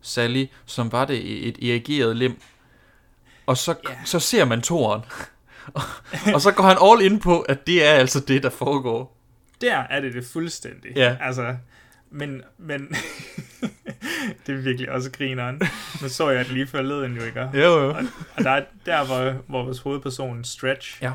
Sally, 0.00 0.46
som 0.66 0.92
var 0.92 1.04
det 1.04 1.48
et 1.48 1.70
erigeret 1.70 2.16
lem, 2.16 2.40
og 3.46 3.56
så, 3.56 3.74
yeah. 3.88 3.96
så 4.04 4.20
ser 4.20 4.44
man 4.44 4.62
toren, 4.62 5.02
og, 5.74 5.82
og 6.34 6.40
så 6.40 6.52
går 6.52 6.64
han 6.64 6.76
all 6.82 7.12
in 7.12 7.20
på, 7.20 7.40
at 7.40 7.66
det 7.66 7.86
er 7.86 7.92
altså 7.92 8.20
det, 8.20 8.42
der 8.42 8.50
foregår. 8.50 9.16
Der 9.60 9.78
er 9.78 10.00
det 10.00 10.14
det 10.14 10.24
fuldstændig. 10.26 10.96
Ja. 10.96 11.16
Altså, 11.20 11.56
men, 12.14 12.42
men 12.58 12.80
det 14.46 14.54
er 14.54 14.62
virkelig 14.62 14.90
også 14.90 15.10
grineren. 15.10 15.60
Nu 16.02 16.08
så 16.08 16.30
jeg 16.30 16.44
det 16.44 16.52
lige 16.52 16.66
før 16.66 16.82
leden 16.82 17.16
jo, 17.16 17.22
ikke? 17.22 17.40
Jo, 17.40 17.60
jo. 17.60 17.88
Og, 17.88 18.04
og 18.36 18.44
der 18.44 18.50
er 18.50 18.64
der, 18.86 19.04
hvor, 19.06 19.42
hvor 19.46 19.64
vores 19.64 19.78
hovedperson, 19.78 20.44
Stretch, 20.44 21.02
ja. 21.02 21.12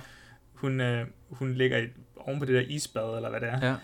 hun, 0.54 0.82
øh, 0.82 1.06
hun 1.30 1.54
ligger 1.54 1.78
i, 1.78 1.88
oven 2.16 2.40
på 2.40 2.46
det 2.46 2.56
der 2.56 2.62
isbad, 2.68 3.16
eller 3.16 3.30
hvad 3.30 3.40
det 3.40 3.50
er. 3.50 3.68
Ja. 3.68 3.76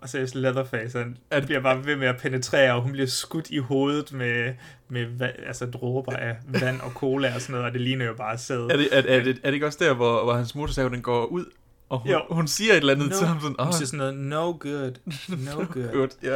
Og 0.00 0.08
så 0.08 0.18
er 0.18 0.38
Leatherface, 0.38 0.98
han 0.98 1.16
at, 1.30 1.44
bliver 1.44 1.60
bare 1.60 1.86
ved 1.86 1.96
med 1.96 2.08
at 2.08 2.16
penetrere, 2.16 2.74
og 2.74 2.82
hun 2.82 2.92
bliver 2.92 3.06
skudt 3.06 3.50
i 3.50 3.58
hovedet 3.58 4.12
med, 4.12 4.54
med 4.88 5.20
altså 5.46 5.66
dråber 5.66 6.12
af 6.12 6.36
vand 6.46 6.80
og 6.80 6.90
cola 6.90 7.34
og 7.34 7.40
sådan 7.40 7.52
noget, 7.52 7.66
og 7.66 7.72
det 7.72 7.80
ligner 7.80 8.04
jo 8.04 8.14
bare 8.14 8.38
sæd. 8.38 8.60
Er 8.60 8.76
det, 8.76 8.88
er, 8.92 8.98
er, 8.98 9.22
det, 9.22 9.40
er 9.42 9.46
det 9.46 9.54
ikke 9.54 9.66
også 9.66 9.84
der, 9.84 9.94
hvor, 9.94 10.24
hvor 10.24 10.34
hans 10.34 10.54
motorsav 10.54 10.88
den 10.88 11.02
går 11.02 11.24
ud, 11.24 11.44
og 11.88 11.98
hun, 11.98 12.10
Jo. 12.10 12.20
hun 12.30 12.48
siger 12.48 12.72
et 12.72 12.76
eller 12.76 12.92
andet 12.94 13.08
no, 13.08 13.16
til 13.16 13.26
ham 13.26 13.40
sådan, 13.40 13.56
Hun 13.58 13.66
"Åh." 13.68 13.72
siger 13.72 13.86
sådan 13.86 13.98
noget, 13.98 14.14
no 14.16 14.44
good, 14.60 14.92
no 15.28 15.64
good. 15.74 15.92
Good, 15.92 16.08
ja. 16.22 16.34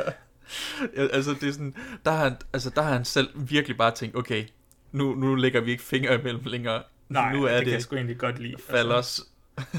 ja. 0.97 1.07
Altså, 1.13 1.35
det 1.41 1.49
er 1.49 1.53
sådan, 1.53 1.75
der 2.05 2.11
har, 2.11 2.25
han, 2.25 2.37
altså, 2.53 2.71
der 2.71 2.83
har 2.83 2.93
han 2.93 3.05
selv 3.05 3.29
virkelig 3.35 3.77
bare 3.77 3.91
tænkt, 3.91 4.17
okay, 4.17 4.45
nu, 4.93 5.15
nu 5.15 5.35
lægger 5.35 5.61
vi 5.61 5.71
ikke 5.71 5.83
fingre 5.83 6.15
imellem 6.15 6.43
længere. 6.45 6.83
Nej, 7.09 7.33
nu 7.33 7.45
er 7.45 7.49
det, 7.49 7.59
det, 7.59 7.65
kan 7.65 7.73
jeg 7.75 7.83
sgu 7.83 7.97
egentlig 7.97 8.19
godt 8.19 8.39
lide. 8.39 8.55
Fallos. 8.71 9.21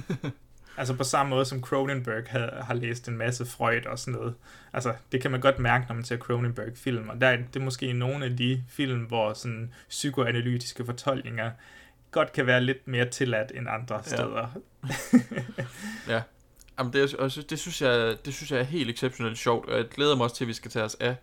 Altså 0.78 0.94
på 0.94 1.04
samme 1.04 1.30
måde 1.30 1.46
som 1.46 1.62
Cronenberg 1.62 2.24
har, 2.28 2.64
har 2.64 2.74
læst 2.74 3.08
en 3.08 3.18
masse 3.18 3.46
Freud 3.46 3.86
og 3.86 4.00
sådan 4.00 4.14
noget. 4.20 4.34
Altså 4.74 4.94
det 5.12 5.22
kan 5.22 5.32
man 5.32 5.42
godt 5.42 5.60
mærke, 5.60 5.86
når 5.88 5.96
man 5.96 6.04
ser 6.04 6.18
Cronenberg-film. 6.18 7.10
Og 7.10 7.22
der 7.22 7.28
er 7.28 7.38
det 7.38 7.60
er 7.60 7.64
måske 7.64 7.94
nogle 7.94 8.26
af 8.26 8.38
de 8.38 8.64
film, 8.70 9.00
hvor 9.00 9.34
sådan 9.34 9.74
psykoanalytiske 9.90 10.86
fortolkninger 10.86 11.52
godt 12.12 12.34
kan 12.34 12.46
være 12.48 12.62
lidt 12.62 12.88
mere 12.88 13.10
tilladt 13.10 13.52
end 13.56 13.68
andre 13.70 14.04
steder. 14.06 14.48
ja. 16.08 16.22
Jamen, 16.80 16.94
det, 16.94 17.16
og 17.16 17.32
det, 17.50 17.60
synes 17.60 17.82
jeg, 17.82 18.18
det 18.26 18.34
synes 18.34 18.52
jeg 18.52 18.60
er 18.60 18.64
helt 18.64 18.90
exceptionelt 18.90 19.38
sjovt, 19.38 19.70
og 19.70 19.78
jeg 19.78 19.88
glæder 19.88 20.16
mig 20.16 20.24
også 20.24 20.36
til, 20.36 20.44
at 20.44 20.48
vi 20.48 20.54
skal 20.54 20.72
tage 20.72 20.86
os 20.86 20.96
af 21.00 21.16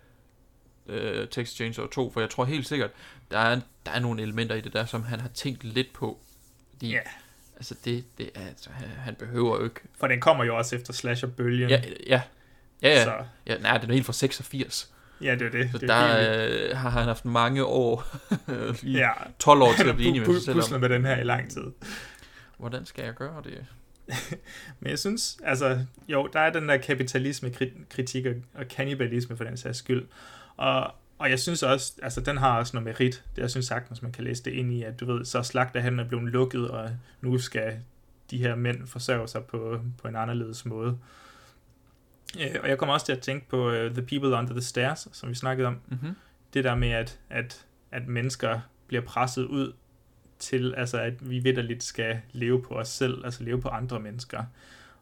øh, 0.87 1.29
Texas 1.29 1.57
Chainsaw 1.57 1.87
2, 1.87 2.11
for 2.11 2.21
jeg 2.21 2.31
tror 2.31 2.45
helt 2.45 2.67
sikkert, 2.67 2.91
der 3.31 3.39
er, 3.39 3.61
der 3.87 3.93
er 3.93 3.99
nogle 4.01 4.23
elementer 4.23 4.55
i 4.55 4.61
det 4.61 4.73
der, 4.73 4.85
som 4.85 5.03
han 5.03 5.21
har 5.21 5.29
tænkt 5.29 5.65
lidt 5.65 5.93
på. 5.93 6.21
Fordi, 6.73 6.91
Ja. 6.91 7.01
Altså, 7.57 7.75
det, 7.85 8.05
det 8.19 8.31
er, 8.35 8.47
altså, 8.47 8.71
han, 8.71 8.89
han 8.89 9.15
behøver 9.15 9.59
jo 9.59 9.65
ikke. 9.65 9.81
For 10.01 10.07
den 10.07 10.21
kommer 10.21 10.45
jo 10.45 10.57
også 10.57 10.77
efter 10.77 10.93
slasher-bølgen. 10.93 11.71
Ja, 11.71 11.83
ja. 12.07 12.23
Ja, 12.83 12.89
ja. 12.89 13.05
Så- 13.05 13.25
ja 13.47 13.59
nej, 13.59 13.79
den 13.79 13.91
er 13.91 13.95
helt 13.95 14.07
fra 14.07 14.13
86. 14.13 14.93
Ja, 15.23 15.35
det 15.35 15.43
er 15.43 15.51
det. 15.51 15.71
Så 15.73 15.79
Det 15.79 15.91
er 15.91 16.09
der 16.09 16.71
øh, 16.71 16.77
har 16.77 16.91
han 16.91 17.05
haft 17.05 17.25
mange 17.25 17.65
år, 17.65 18.05
Ja. 18.99 19.11
12 19.39 19.63
år 19.63 19.73
til 19.73 19.89
at 19.89 19.97
blive 19.97 20.09
enig 20.09 20.21
med 20.29 20.41
sig 20.41 20.63
selv 20.63 20.75
om. 20.75 20.81
med 20.81 20.89
den 20.89 21.05
her 21.05 21.17
i 21.17 21.25
lang 21.25 21.51
tid. 21.51 21.65
Hvordan 22.59 22.87
skal 22.87 23.05
jeg 23.05 23.15
gøre 23.15 23.43
det? 23.45 23.65
Men 24.81 24.91
jeg 24.91 24.99
synes, 24.99 25.39
altså, 25.45 25.79
jo, 26.09 26.29
der 26.33 26.41
er 26.41 26.51
den 26.51 26.69
der 26.69 26.77
kapitalisme-kritik 26.77 28.27
og, 28.27 28.35
og 28.55 28.69
kannibalisme 28.69 29.37
for 29.37 29.45
den 29.45 29.57
sags 29.57 29.79
skyld. 29.79 30.07
Og, 30.57 30.91
og 31.19 31.31
jeg 31.31 31.39
synes 31.39 31.63
også, 31.63 31.93
altså, 32.03 32.21
den 32.21 32.37
har 32.37 32.59
også 32.59 32.77
noget 32.77 32.85
merit. 32.85 33.25
Det 33.37 33.43
jeg 33.43 33.51
synes 33.51 33.67
sagtens, 33.67 34.03
man 34.03 34.13
kan 34.13 34.25
læse 34.25 34.43
det 34.45 34.51
ind 34.51 34.73
i, 34.73 34.83
at 34.83 35.01
du 35.01 35.13
ved, 35.13 35.25
så 35.25 35.43
slagterhandlen 35.43 36.05
er 36.05 36.09
blevet 36.09 36.33
lukket, 36.33 36.71
og 36.71 36.91
nu 37.21 37.39
skal 37.39 37.73
de 38.31 38.39
her 38.39 38.55
mænd 38.55 38.87
forsørge 38.87 39.29
sig 39.29 39.45
på, 39.45 39.81
på 40.03 40.09
en 40.09 40.17
anderledes 40.17 40.65
måde. 40.67 40.99
Øh, 42.41 42.57
og 42.63 42.69
jeg 42.69 42.79
kommer 42.79 42.93
også 42.93 43.07
til 43.07 43.13
at 43.13 43.21
tænke 43.21 43.49
på 43.49 43.69
uh, 43.69 43.75
The 43.75 44.03
People 44.03 44.29
Under 44.29 44.53
the 44.53 44.61
Stairs, 44.61 45.09
som 45.13 45.29
vi 45.29 45.35
snakkede 45.35 45.69
om. 45.69 45.81
Mhm. 45.87 46.17
Det 46.55 46.65
der 46.65 46.75
med, 46.75 46.91
at, 46.91 47.19
at, 47.31 47.67
at 47.91 48.09
mennesker 48.09 48.61
bliver 48.87 49.03
presset 49.03 49.45
ud 49.45 49.73
til, 50.39 50.75
altså 50.77 50.99
at 51.01 51.31
vi 51.31 51.39
vidderligt 51.39 51.83
skal 51.83 52.21
leve 52.33 52.63
på 52.63 52.75
os 52.75 52.89
selv, 52.89 53.25
altså 53.25 53.45
leve 53.45 53.61
på 53.61 53.69
andre 53.69 54.01
mennesker. 54.01 54.45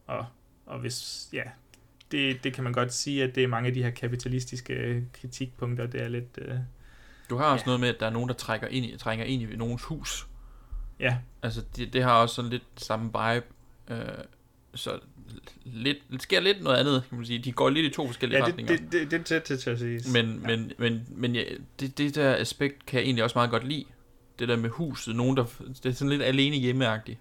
Og, 0.06 0.26
og 0.66 0.78
hvis, 0.78 1.28
ja, 1.32 1.42
det, 2.10 2.44
det 2.44 2.52
kan 2.52 2.64
man 2.64 2.72
godt 2.72 2.92
sige, 2.94 3.24
at 3.24 3.34
det 3.34 3.42
er 3.42 3.48
mange 3.48 3.66
af 3.66 3.74
de 3.74 3.82
her 3.82 3.90
kapitalistiske 3.90 5.04
kritikpunkter, 5.12 5.86
det 5.86 6.02
er 6.02 6.08
lidt... 6.08 6.38
Øh, 6.38 6.54
Du 7.30 7.36
har 7.36 7.44
også 7.44 7.62
ja. 7.62 7.66
noget 7.66 7.80
med, 7.80 7.88
at 7.88 8.00
der 8.00 8.06
er 8.06 8.10
nogen, 8.10 8.28
der 8.28 8.34
trækker 8.34 8.68
ind 8.68 8.86
i, 8.86 8.96
trænger 8.96 9.24
ind 9.24 9.42
i 9.42 9.56
nogens 9.56 9.82
hus. 9.84 10.26
Ja. 11.00 11.18
Altså, 11.42 11.64
det, 11.76 11.92
det 11.92 12.02
har 12.02 12.12
også 12.12 12.34
sådan 12.34 12.50
lidt 12.50 12.64
samme 12.76 13.04
vibe. 13.04 13.46
Øh, 13.88 14.24
så 14.74 15.00
lidt, 15.64 15.98
det 16.10 16.22
sker 16.22 16.40
lidt 16.40 16.62
noget 16.62 16.76
andet, 16.76 17.04
kan 17.08 17.18
man 17.18 17.26
sige. 17.26 17.38
De 17.38 17.52
går 17.52 17.70
lidt 17.70 17.86
i 17.86 17.90
to 17.90 18.06
forskellige 18.06 18.38
ja, 18.38 18.44
det, 18.44 18.48
retninger. 18.48 18.76
det, 18.76 18.92
det, 18.92 19.10
det, 19.10 19.10
det, 19.10 19.28
det, 19.28 19.48
det 19.48 19.60
til 19.60 19.70
at 19.70 19.78
sige. 19.78 20.02
Men, 20.12 20.40
ja. 20.42 20.56
men, 20.56 20.72
men, 20.78 21.06
men 21.08 21.34
ja, 21.34 21.42
det, 21.80 21.98
det 21.98 22.14
der 22.14 22.36
aspekt 22.36 22.86
kan 22.86 22.98
jeg 22.98 23.04
egentlig 23.04 23.24
også 23.24 23.38
meget 23.38 23.50
godt 23.50 23.68
lide. 23.68 23.84
Det 24.38 24.48
der 24.48 24.56
med 24.56 24.70
huset. 24.70 25.16
Nogen, 25.16 25.36
der, 25.36 25.44
det 25.82 25.86
er 25.86 25.92
sådan 25.92 26.10
lidt 26.10 26.22
alene 26.22 26.56
hjemmeagtigt. 26.56 27.18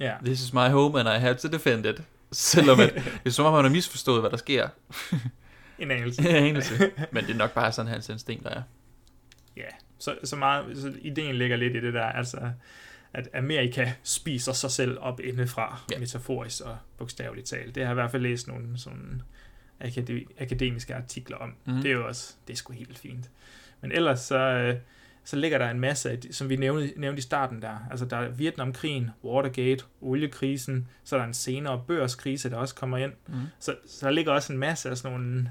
Ja. 0.00 0.12
This 0.24 0.40
is 0.42 0.52
my 0.52 0.68
home, 0.68 1.00
and 1.00 1.08
I 1.08 1.20
have 1.20 1.34
to 1.34 1.48
defend 1.48 1.86
it. 1.86 2.02
Selvom 2.32 2.80
at, 2.80 2.94
det 3.24 3.26
er 3.26 3.30
som 3.30 3.44
om, 3.46 3.52
man 3.52 3.64
har 3.64 3.70
misforstået, 3.70 4.20
hvad 4.20 4.30
der 4.30 4.36
sker. 4.36 4.68
En 5.78 5.90
anelse. 5.90 6.22
en 6.30 6.36
anelse. 6.36 6.90
Men 7.10 7.24
det 7.24 7.32
er 7.32 7.36
nok 7.36 7.54
bare 7.54 7.72
sådan, 7.72 7.92
hans 7.92 8.08
instinkter 8.08 8.50
er. 8.50 8.62
Ja, 9.56 9.68
så, 9.98 10.14
så 10.24 10.36
meget, 10.36 10.78
så 10.78 10.92
ideen 11.02 11.34
ligger 11.34 11.56
lidt 11.56 11.76
i 11.76 11.80
det 11.80 11.94
der, 11.94 12.04
altså, 12.04 12.38
at 13.12 13.28
Amerika 13.34 13.92
spiser 14.02 14.52
sig 14.52 14.70
selv 14.70 14.98
op 15.00 15.20
indefra, 15.20 15.80
ja. 15.92 15.98
metaforisk 15.98 16.60
og 16.60 16.76
bogstaveligt 16.98 17.46
talt. 17.46 17.74
Det 17.74 17.82
har 17.82 17.90
jeg 17.90 17.94
i 17.94 18.00
hvert 18.00 18.10
fald 18.10 18.22
læst 18.22 18.48
nogle 18.48 18.78
sådan 18.78 19.22
akade- 19.80 20.24
akademiske 20.38 20.94
artikler 20.94 21.36
om. 21.36 21.54
Mhm. 21.64 21.76
Det 21.82 21.86
er 21.90 21.92
jo 21.94 22.06
også, 22.06 22.34
det 22.46 22.52
er 22.52 22.56
sgu 22.56 22.72
helt 22.72 22.98
fint. 22.98 23.30
Men 23.80 23.92
ellers 23.92 24.20
så, 24.20 24.38
øh, 24.38 24.76
så 25.24 25.36
ligger 25.36 25.58
der 25.58 25.70
en 25.70 25.80
masse, 25.80 26.10
af 26.10 26.18
som 26.30 26.48
vi 26.48 26.56
nævnte, 26.56 26.92
nævnte 26.96 27.18
i 27.18 27.22
starten 27.22 27.62
der. 27.62 27.76
Altså 27.90 28.04
der 28.06 28.16
er 28.16 28.28
Vietnamkrigen, 28.28 29.10
Watergate, 29.24 29.84
oliekrisen, 30.00 30.88
så 31.04 31.16
er 31.16 31.20
der 31.20 31.26
en 31.26 31.34
senere 31.34 31.84
børskrise, 31.86 32.50
der 32.50 32.56
også 32.56 32.74
kommer 32.74 32.96
ind. 32.98 33.12
Mhm. 33.28 33.36
Så, 33.58 33.74
så 33.86 34.06
der 34.06 34.12
ligger 34.12 34.32
også 34.32 34.52
en 34.52 34.58
masse 34.58 34.90
af 34.90 34.96
sådan 34.96 35.18
nogle 35.20 35.50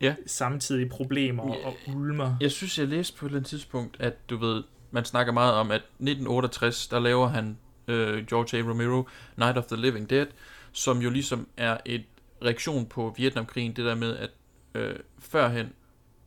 Ja. 0.00 0.14
samtidige 0.26 0.88
problemer 0.88 1.42
og 1.66 1.74
ulmer. 1.94 2.36
Jeg 2.40 2.50
synes, 2.50 2.78
jeg 2.78 2.88
læste 2.88 3.16
på 3.18 3.26
et 3.26 3.28
eller 3.30 3.38
andet 3.38 3.48
tidspunkt, 3.50 3.96
at 4.00 4.30
du 4.30 4.36
ved, 4.36 4.62
man 4.90 5.04
snakker 5.04 5.32
meget 5.32 5.52
om, 5.54 5.70
at 5.70 5.80
1968, 5.80 6.88
der 6.88 6.98
laver 7.00 7.28
han 7.28 7.58
øh, 7.88 8.26
George 8.26 8.58
A. 8.58 8.62
Romero, 8.70 9.04
Night 9.36 9.58
of 9.58 9.64
the 9.66 9.76
Living 9.76 10.10
Dead, 10.10 10.26
som 10.72 10.98
jo 11.02 11.10
ligesom 11.10 11.48
er 11.56 11.76
et 11.84 12.04
reaktion 12.44 12.86
på 12.86 13.14
Vietnamkrigen, 13.16 13.76
det 13.76 13.84
der 13.84 13.94
med, 13.94 14.16
at 14.16 14.30
øh, 14.74 14.94
førhen, 15.18 15.72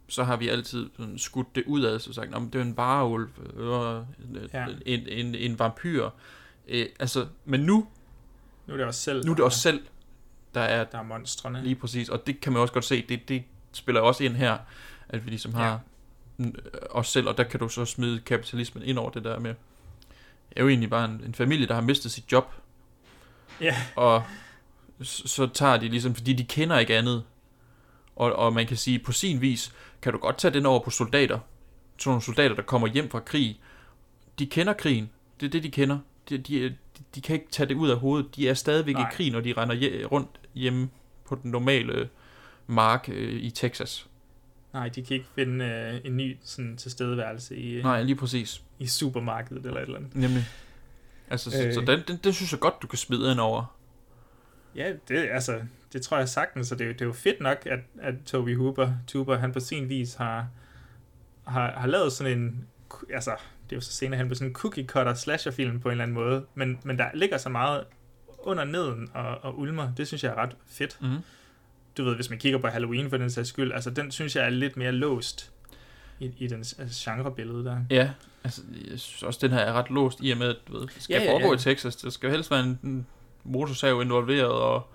så 0.08 0.24
har 0.24 0.36
vi 0.38 0.48
altid 0.50 0.90
sådan 0.98 1.18
skudt 1.18 1.56
det 1.56 1.64
ud 1.68 1.82
af, 1.82 2.02
så 2.02 2.14
sagt, 2.14 2.32
"Nå, 2.32 2.40
men 2.40 2.50
det 2.50 2.60
er 2.62 2.66
en 2.66 2.78
vareulv, 2.78 3.30
øh, 3.56 4.02
Ja. 4.54 4.66
en, 4.86 5.08
en, 5.08 5.36
en 5.36 5.60
vampyr. 5.60 6.10
Øh, 6.68 6.86
altså, 7.00 7.28
men 7.46 7.60
nu, 7.60 7.88
Nu 8.68 8.74
er 8.74 8.78
det 8.78 8.86
os 8.86 8.96
selv, 8.96 9.26
nu 9.26 9.32
er 9.32 9.36
det 9.36 9.46
os 9.46 9.54
selv, 9.56 9.82
der 10.54 10.62
er, 10.62 10.84
der 10.84 10.98
er 11.00 11.04
monstrene. 11.04 11.64
Lige 11.64 11.76
præcis, 11.76 12.10
og 12.10 12.28
det 12.28 12.42
kan 12.42 12.54
man 12.54 12.62
også 12.62 12.74
godt 12.74 12.86
se, 12.86 13.06
det, 13.10 13.30
det 13.30 13.44
spiller 13.74 14.02
også 14.02 14.24
ind 14.24 14.34
her, 14.36 14.58
at 15.10 15.26
vi 15.26 15.30
ligesom 15.30 15.54
har. 15.54 15.82
Os 16.90 17.08
selv, 17.08 17.28
og 17.28 17.38
der 17.38 17.44
kan 17.44 17.60
du 17.60 17.70
så 17.70 17.86
smide 17.86 18.20
kapitalismen 18.20 18.84
ind 18.84 18.98
over 19.00 19.10
det 19.10 19.24
der 19.24 19.40
med, 19.40 19.56
er 20.56 20.62
jo 20.62 20.70
egentlig 20.70 20.90
bare 20.90 21.06
en, 21.06 21.22
en 21.26 21.34
familie, 21.34 21.68
der 21.68 21.74
har 21.74 21.82
mistet 21.82 22.12
sit 22.12 22.32
job, 22.32 22.54
Ja. 23.62 23.76
og 23.96 24.24
så, 25.02 25.28
så 25.28 25.48
tager 25.48 25.78
de 25.78 25.88
ligesom, 25.88 26.16
fordi 26.16 26.34
de 26.34 26.44
kender 26.44 26.80
ikke 26.80 26.98
andet, 26.98 27.24
og, 28.16 28.34
og 28.34 28.54
man 28.54 28.68
kan 28.68 28.78
sige, 28.78 29.00
på 29.00 29.12
sin 29.12 29.42
vis, 29.42 29.74
kan 30.02 30.14
du 30.14 30.20
godt 30.20 30.38
tage 30.38 30.54
den 30.54 30.66
over 30.66 30.80
på 30.80 30.90
soldater, 30.90 31.40
sådan 31.98 32.10
nogle 32.10 32.22
soldater, 32.22 32.56
der 32.56 32.62
kommer 32.62 32.88
hjem 32.88 33.10
fra 33.10 33.20
krig, 33.20 33.60
de 34.40 34.46
kender 34.46 34.74
krigen, 34.74 35.10
det 35.40 35.46
er 35.46 35.50
det, 35.50 35.64
de 35.64 35.72
kender, 35.72 36.00
de, 36.30 36.38
de, 36.38 36.76
de, 37.16 37.22
kan 37.22 37.34
ikke 37.34 37.48
tage 37.52 37.70
det 37.70 37.76
ud 37.76 37.90
af 37.90 37.98
hovedet, 37.98 38.36
de 38.36 38.50
er 38.50 38.54
stadigvæk 38.54 38.96
Nej. 38.96 39.10
i 39.10 39.14
krig, 39.16 39.32
når 39.32 39.40
de 39.40 39.54
render 39.58 40.06
rundt 40.08 40.30
hjemme 40.56 40.90
på 41.26 41.36
den 41.36 41.52
normale 41.52 42.10
mark 42.68 43.10
øh, 43.14 43.44
i 43.44 43.50
Texas. 43.50 44.08
Nej, 44.74 44.88
de 44.90 45.04
kan 45.04 45.14
ikke 45.18 45.28
finde 45.36 45.66
øh, 45.66 46.02
en 46.06 46.18
ny 46.18 46.38
sådan, 46.44 46.78
tilstedeværelse 46.78 47.56
i, 47.58 47.72
øh, 47.74 47.84
Nej, 47.84 48.04
lige 48.04 48.16
præcis. 48.16 48.62
i 48.80 48.88
supermarkedet 48.88 49.66
eller 49.66 49.80
et 49.80 49.86
eller 49.86 49.98
andet. 49.98 50.16
Nemlig. 50.16 50.46
Altså, 51.30 51.52
så, 51.52 51.68
Øh. 51.68 51.74
så 51.74 51.82
den, 51.82 52.00
den, 52.08 52.20
den 52.24 52.34
synes 52.34 52.52
jeg 52.52 52.60
godt, 52.60 52.74
du 52.82 52.88
kan 52.88 52.98
smide 52.98 53.32
ind 53.32 53.40
over. 53.40 53.78
Ja, 54.76 54.94
det, 55.08 55.18
altså, 55.32 55.62
det 55.94 56.02
tror 56.02 56.18
jeg 56.18 56.30
sagtens, 56.30 56.68
så 56.68 56.76
det, 56.76 56.82
er 56.82 56.88
jo- 56.88 56.94
det 56.94 57.02
er 57.02 57.06
jo 57.06 57.14
fedt 57.14 57.40
nok, 57.42 57.58
at, 57.66 57.80
at 58.02 58.14
Toby 58.26 58.58
Hooper, 58.58 58.92
Tuber, 59.08 59.38
han 59.38 59.52
på 59.54 59.60
sin 59.60 59.90
vis 59.90 60.14
har, 60.16 60.48
har, 61.48 61.72
har 61.72 61.88
lavet 61.88 62.12
sådan 62.14 62.38
en, 62.40 62.68
altså, 63.14 63.32
det 63.64 63.72
er 63.72 63.78
jo 63.78 63.82
så 63.82 63.92
senere 63.92 64.18
hen 64.18 64.28
på 64.30 64.36
sådan 64.36 64.48
en 64.48 64.54
cookie 64.54 64.86
cutter 64.86 65.14
slasherfilm 65.14 65.80
på 65.80 65.88
en 65.88 65.92
eller 65.92 66.04
anden 66.04 66.16
måde, 66.16 66.46
men, 66.56 66.80
men 66.84 66.98
der 66.98 67.06
ligger 67.14 67.38
så 67.38 67.50
meget 67.50 67.84
under 68.40 68.64
neden 68.64 69.10
og, 69.14 69.44
og 69.44 69.60
ulmer, 69.60 69.94
det 69.96 70.08
synes 70.08 70.24
jeg 70.24 70.32
er 70.32 70.36
ret 70.36 70.56
fedt. 70.68 70.98
Mhm. 71.02 71.18
Du 71.98 72.04
ved, 72.04 72.16
hvis 72.16 72.30
man 72.30 72.40
kigger 72.40 72.60
på 72.60 72.68
Halloween 72.68 73.10
for 73.10 73.18
den 73.18 73.30
sags 73.30 73.50
skyld, 73.50 73.72
altså 73.72 73.90
den 73.90 74.12
synes 74.12 74.36
jeg 74.36 74.46
er 74.46 74.50
lidt 74.50 74.78
mere 74.78 74.92
låst 74.92 75.52
i, 76.20 76.32
i 76.38 76.48
den 76.48 76.60
altså, 76.80 77.12
genrebillede 77.12 77.66
der. 77.66 77.78
Ja, 77.90 78.10
altså 78.44 78.62
jeg 78.92 79.00
synes 79.00 79.24
også, 79.24 79.40
den 79.42 79.52
her 79.52 79.60
er 79.60 79.74
ret 79.74 79.90
låst 79.90 80.20
i 80.22 80.32
og 80.32 80.38
med, 80.38 80.48
at 80.48 80.56
du 80.68 80.74
ved, 80.74 80.82
det 80.82 80.92
skal 81.00 81.14
Ja, 81.14 81.24
ja, 81.24 81.32
foregå 81.32 81.48
ja. 81.48 81.54
i 81.54 81.58
Texas. 81.58 81.96
Der 81.96 82.10
skal 82.10 82.28
jo 82.28 82.32
helst 82.32 82.52
være 82.52 82.60
en, 82.60 82.80
en 82.84 83.08
motorsav 83.44 84.02
involveret, 84.02 84.52
og 84.52 84.90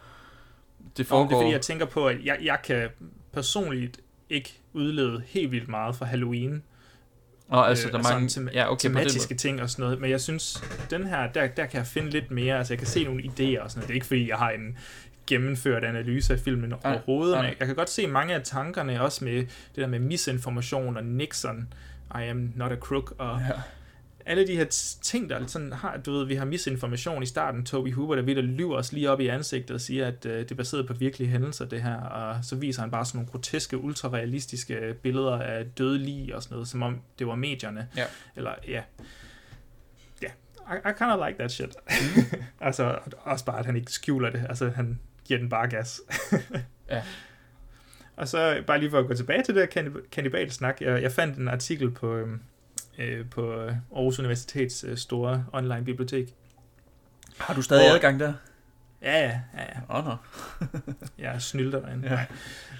det 0.96 1.06
foregår... 1.06 1.28
det 1.28 1.34
er 1.34 1.40
fordi, 1.40 1.52
jeg 1.52 1.60
tænker 1.60 1.86
på, 1.86 2.06
at 2.08 2.24
jeg, 2.24 2.38
jeg 2.42 2.58
kan 2.64 2.88
personligt 3.32 4.00
ikke 4.30 4.60
udlede 4.72 5.22
helt 5.26 5.50
vildt 5.50 5.68
meget 5.68 5.96
fra 5.96 6.06
Halloween. 6.06 6.62
Og 7.48 7.68
altså, 7.68 7.88
der 7.88 7.98
er 7.98 8.02
mange- 8.02 8.28
tema- 8.28 8.52
ja, 8.52 8.72
okay, 8.72 8.88
tematiske 8.88 9.34
ting 9.34 9.62
og 9.62 9.70
sådan 9.70 9.82
noget. 9.82 10.00
Men 10.00 10.10
jeg 10.10 10.20
synes, 10.20 10.64
den 10.90 11.06
her, 11.06 11.32
der, 11.32 11.46
der 11.46 11.66
kan 11.66 11.78
jeg 11.78 11.86
finde 11.86 12.10
lidt 12.10 12.30
mere. 12.30 12.58
Altså, 12.58 12.72
jeg 12.72 12.78
kan 12.78 12.86
se 12.86 13.04
nogle 13.04 13.22
idéer 13.22 13.62
og 13.62 13.70
sådan 13.70 13.78
noget. 13.78 13.88
Det 13.88 13.90
er 13.90 13.94
ikke 13.94 14.06
fordi, 14.06 14.28
jeg 14.28 14.36
har 14.36 14.50
en 14.50 14.78
gennemført 15.26 15.84
analyse 15.84 16.32
af 16.32 16.40
filmen 16.40 16.72
overhovedet, 16.84 17.34
nej. 17.36 17.42
men 17.46 17.54
jeg 17.58 17.66
kan 17.66 17.76
godt 17.76 17.90
se 17.90 18.06
mange 18.06 18.34
af 18.34 18.42
tankerne, 18.42 19.00
også 19.02 19.24
med 19.24 19.34
det 19.36 19.48
der 19.76 19.86
med 19.86 19.98
misinformation 19.98 20.96
og 20.96 21.04
Nixon, 21.04 21.72
I 22.14 22.22
am 22.28 22.52
not 22.56 22.72
a 22.72 22.76
crook, 22.76 23.14
og 23.18 23.40
Ja. 23.40 23.52
alle 24.26 24.46
de 24.46 24.56
her 24.56 24.64
ting, 25.02 25.30
der 25.30 25.46
sådan 25.46 25.72
har, 25.72 25.96
du 25.96 26.12
ved, 26.12 26.26
vi 26.26 26.34
har 26.34 26.44
misinformation 26.44 27.22
i 27.22 27.26
starten, 27.26 27.64
Toby 27.64 27.92
Hooper, 27.94 28.14
der 28.14 28.22
vidt 28.22 28.38
lyver 28.44 28.76
os 28.76 28.92
lige 28.92 29.10
op 29.10 29.20
i 29.20 29.26
ansigtet 29.28 29.74
og 29.74 29.80
siger, 29.80 30.06
at 30.06 30.26
øh, 30.26 30.38
det 30.38 30.50
er 30.50 30.54
baseret 30.54 30.86
på 30.86 30.92
virkelige 30.94 31.28
hændelser, 31.30 31.64
det 31.64 31.82
her, 31.82 31.96
og 31.96 32.44
så 32.44 32.56
viser 32.56 32.80
han 32.82 32.90
bare 32.90 33.04
sådan 33.04 33.18
nogle 33.18 33.30
groteske, 33.30 33.78
ultrarealistiske 33.78 34.94
billeder 35.02 35.38
af 35.38 35.64
døde 35.78 35.98
lig 35.98 36.34
og 36.34 36.42
sådan 36.42 36.54
noget, 36.54 36.68
som 36.68 36.82
om 36.82 37.00
det 37.18 37.26
var 37.26 37.34
medierne. 37.34 37.88
Ja. 37.96 38.04
Eller, 38.36 38.50
ja. 38.68 38.82
Ja, 40.22 40.28
I, 40.74 40.76
I 40.90 40.92
kind 40.98 41.10
of 41.10 41.26
like 41.28 41.38
that 41.38 41.52
shit. 41.52 41.76
altså, 42.60 42.98
også 43.20 43.44
bare, 43.44 43.58
at 43.58 43.66
han 43.66 43.76
ikke 43.76 43.92
skjuler 43.92 44.30
det. 44.30 44.46
Altså, 44.48 44.68
han 44.70 44.98
giver 45.26 45.38
den 45.40 45.48
bare 45.48 45.68
gas. 45.68 46.00
Ja. 46.90 47.02
Og 48.16 48.28
så 48.28 48.62
bare 48.66 48.78
lige 48.80 48.90
for 48.90 48.98
at 48.98 49.06
gå 49.06 49.14
tilbage 49.14 49.42
til 49.42 49.54
det 49.54 49.62
her 49.74 49.82
kannib- 49.82 50.08
kannibalsnak. 50.12 50.80
Jeg, 50.80 51.02
jeg 51.02 51.12
fandt 51.12 51.38
en 51.38 51.48
artikel 51.48 51.90
på, 51.90 52.14
øhm, 52.16 52.40
øh, 52.98 53.30
på 53.30 53.52
øh, 53.52 53.72
Aarhus 53.96 54.18
Universitets 54.18 54.84
øh, 54.84 54.96
store 54.96 55.46
online 55.52 55.84
bibliotek. 55.84 56.34
Har 57.38 57.54
du 57.54 57.62
stadig 57.62 57.88
Hvor- 57.88 57.94
adgang 57.94 58.20
der? 58.20 58.34
Ja, 59.02 59.18
ja, 59.22 59.40
ja. 59.54 59.62
ja. 59.90 59.98
Åh, 59.98 60.04
nå. 60.04 60.16
jeg 61.18 61.42
snylder 61.42 61.80
derinde. 61.80 62.26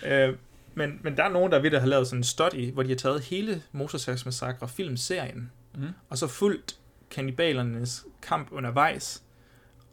Ja. 0.02 0.28
Øh, 0.28 0.36
men, 0.74 1.01
men 1.02 1.16
der 1.16 1.24
er 1.24 1.28
nogen, 1.28 1.52
der 1.52 1.59
er 1.59 1.62
ved 1.62 1.73
at 1.73 1.81
have 1.81 1.90
lavet 1.90 2.06
sådan 2.06 2.20
en 2.20 2.24
study, 2.24 2.73
hvor 2.73 2.82
de 2.82 2.89
har 2.89 2.97
taget 2.97 3.20
hele 3.20 3.62
Motorsagsmassakre 3.73 4.68
filmserien, 4.68 5.51
Mhm. 5.74 5.89
og 6.09 6.18
så 6.18 6.27
fulgt 6.27 6.77
kannibalernes 7.10 8.05
kamp 8.23 8.48
undervejs. 8.52 9.23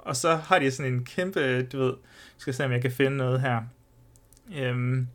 Og 0.04 0.16
så 0.16 0.36
har 0.36 0.60
de 0.60 0.72
sådan 0.72 0.94
en 0.94 1.06
kæmpe, 1.06 1.64
du 1.64 1.78
ved, 1.80 1.94
skal 2.38 2.54
se 2.54 2.66
om 2.66 2.72
jeg 2.72 2.82
kan 2.82 2.92
finde 2.92 3.18
noget 3.18 3.42
her. 3.42 3.62
Um, 4.70 5.08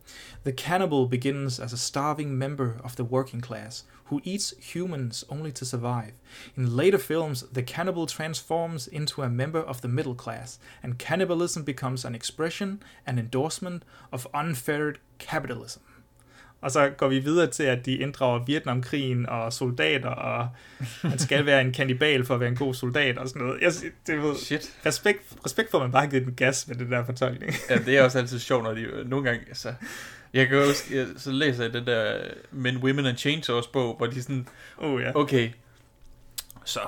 the 0.43 0.51
cannibal 0.51 1.07
begins 1.07 1.59
as 1.59 1.73
a 1.73 1.77
starving 1.77 2.37
member 2.37 2.73
of 2.83 2.95
the 2.95 3.03
working 3.03 3.41
class 3.41 3.85
who 4.05 4.19
eats 4.23 4.55
humans 4.73 5.23
only 5.29 5.51
to 5.51 5.65
survive. 5.65 6.13
In 6.57 6.65
later 6.65 6.97
films, 6.97 7.43
the 7.53 7.61
cannibal 7.61 8.07
transforms 8.07 8.87
into 8.87 9.21
a 9.21 9.29
member 9.29 9.61
of 9.61 9.81
the 9.81 9.87
middle 9.87 10.15
class, 10.15 10.59
and 10.81 10.97
cannibalism 10.97 11.63
becomes 11.63 12.05
an 12.05 12.15
expression 12.15 12.81
and 13.05 13.19
endorsement 13.19 13.83
of 14.11 14.27
unfettered 14.33 14.97
capitalism. 15.19 15.81
Og 16.61 16.71
så 16.71 16.89
går 16.97 17.07
vi 17.07 17.19
videre 17.19 17.47
til, 17.47 17.63
at 17.63 17.85
de 17.85 17.97
inddrager 17.97 18.45
Vietnamkrigen 18.45 19.29
og 19.29 19.53
soldater, 19.53 20.09
og 20.09 20.49
man 21.03 21.19
skal 21.19 21.45
være 21.45 21.61
en 21.61 21.73
kannibal 21.73 22.25
for 22.25 22.33
at 22.33 22.39
være 22.39 22.49
en 22.49 22.55
god 22.55 22.73
soldat 22.73 23.17
og 23.17 23.27
sådan 23.27 23.41
noget. 23.41 23.61
Jeg, 23.61 23.71
det 24.07 24.21
ved, 24.23 24.35
Shit. 24.35 24.73
Respekt, 24.85 25.21
respekt 25.45 25.71
for, 25.71 25.77
at 25.77 25.81
man 25.81 25.91
bare 25.91 26.01
har 26.03 26.09
givet 26.09 26.25
den 26.25 26.35
gas 26.35 26.67
med 26.67 26.75
det 26.75 26.89
der 26.89 27.05
fortolkning. 27.05 27.53
Ja, 27.69 27.77
det 27.77 27.97
er 27.97 28.03
også 28.03 28.17
altid 28.17 28.39
sjovt, 28.39 28.63
når 28.63 28.73
de 28.73 28.87
nogle 29.05 29.25
gange, 29.25 29.45
altså, 29.47 29.73
jeg 30.33 30.47
kan 30.47 30.65
huske, 30.65 30.97
jeg, 30.97 31.07
så 31.17 31.31
læser 31.31 31.63
jeg 31.63 31.73
den 31.73 31.85
der 31.85 32.21
Men, 32.51 32.77
Women 32.77 33.05
and 33.05 33.17
Chainsaws 33.17 33.67
bog, 33.67 33.97
hvor 33.97 34.05
de 34.05 34.21
sådan, 34.21 34.47
oh, 34.77 35.01
ja. 35.01 35.11
okay, 35.15 35.49
så, 36.65 36.79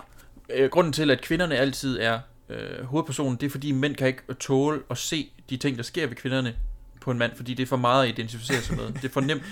øh, 0.49 0.69
grunden 0.69 0.93
til, 0.93 1.11
at 1.11 1.21
kvinderne 1.21 1.55
altid 1.57 1.99
er 1.99 2.19
øh, 2.49 2.83
hovedpersonen, 2.83 3.37
det 3.37 3.45
er 3.45 3.49
fordi, 3.49 3.71
mænd 3.71 3.95
kan 3.95 4.07
ikke 4.07 4.33
tåle 4.39 4.81
at 4.89 4.97
se 4.97 5.31
de 5.49 5.57
ting, 5.57 5.77
der 5.77 5.83
sker 5.83 6.07
ved 6.07 6.15
kvinderne 6.15 6.55
på 7.01 7.11
en 7.11 7.17
mand, 7.17 7.31
fordi 7.35 7.53
det 7.53 7.63
er 7.63 7.67
for 7.67 7.77
meget 7.77 8.03
at 8.03 8.09
identificere 8.09 8.61
sig 8.61 8.77
med. 8.77 8.85
Det 8.85 9.05
er 9.05 9.09
for 9.09 9.21
nemt. 9.21 9.43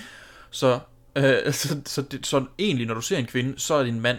Så, 0.49 0.79
øh, 1.15 1.53
så, 1.53 1.81
så, 1.85 2.01
det, 2.01 2.25
så 2.25 2.45
egentlig, 2.59 2.87
når 2.87 2.93
du 2.93 3.01
ser 3.01 3.17
en 3.17 3.25
kvinde, 3.25 3.59
så 3.59 3.73
er 3.73 3.79
det 3.79 3.89
en 3.89 4.01
mand. 4.01 4.17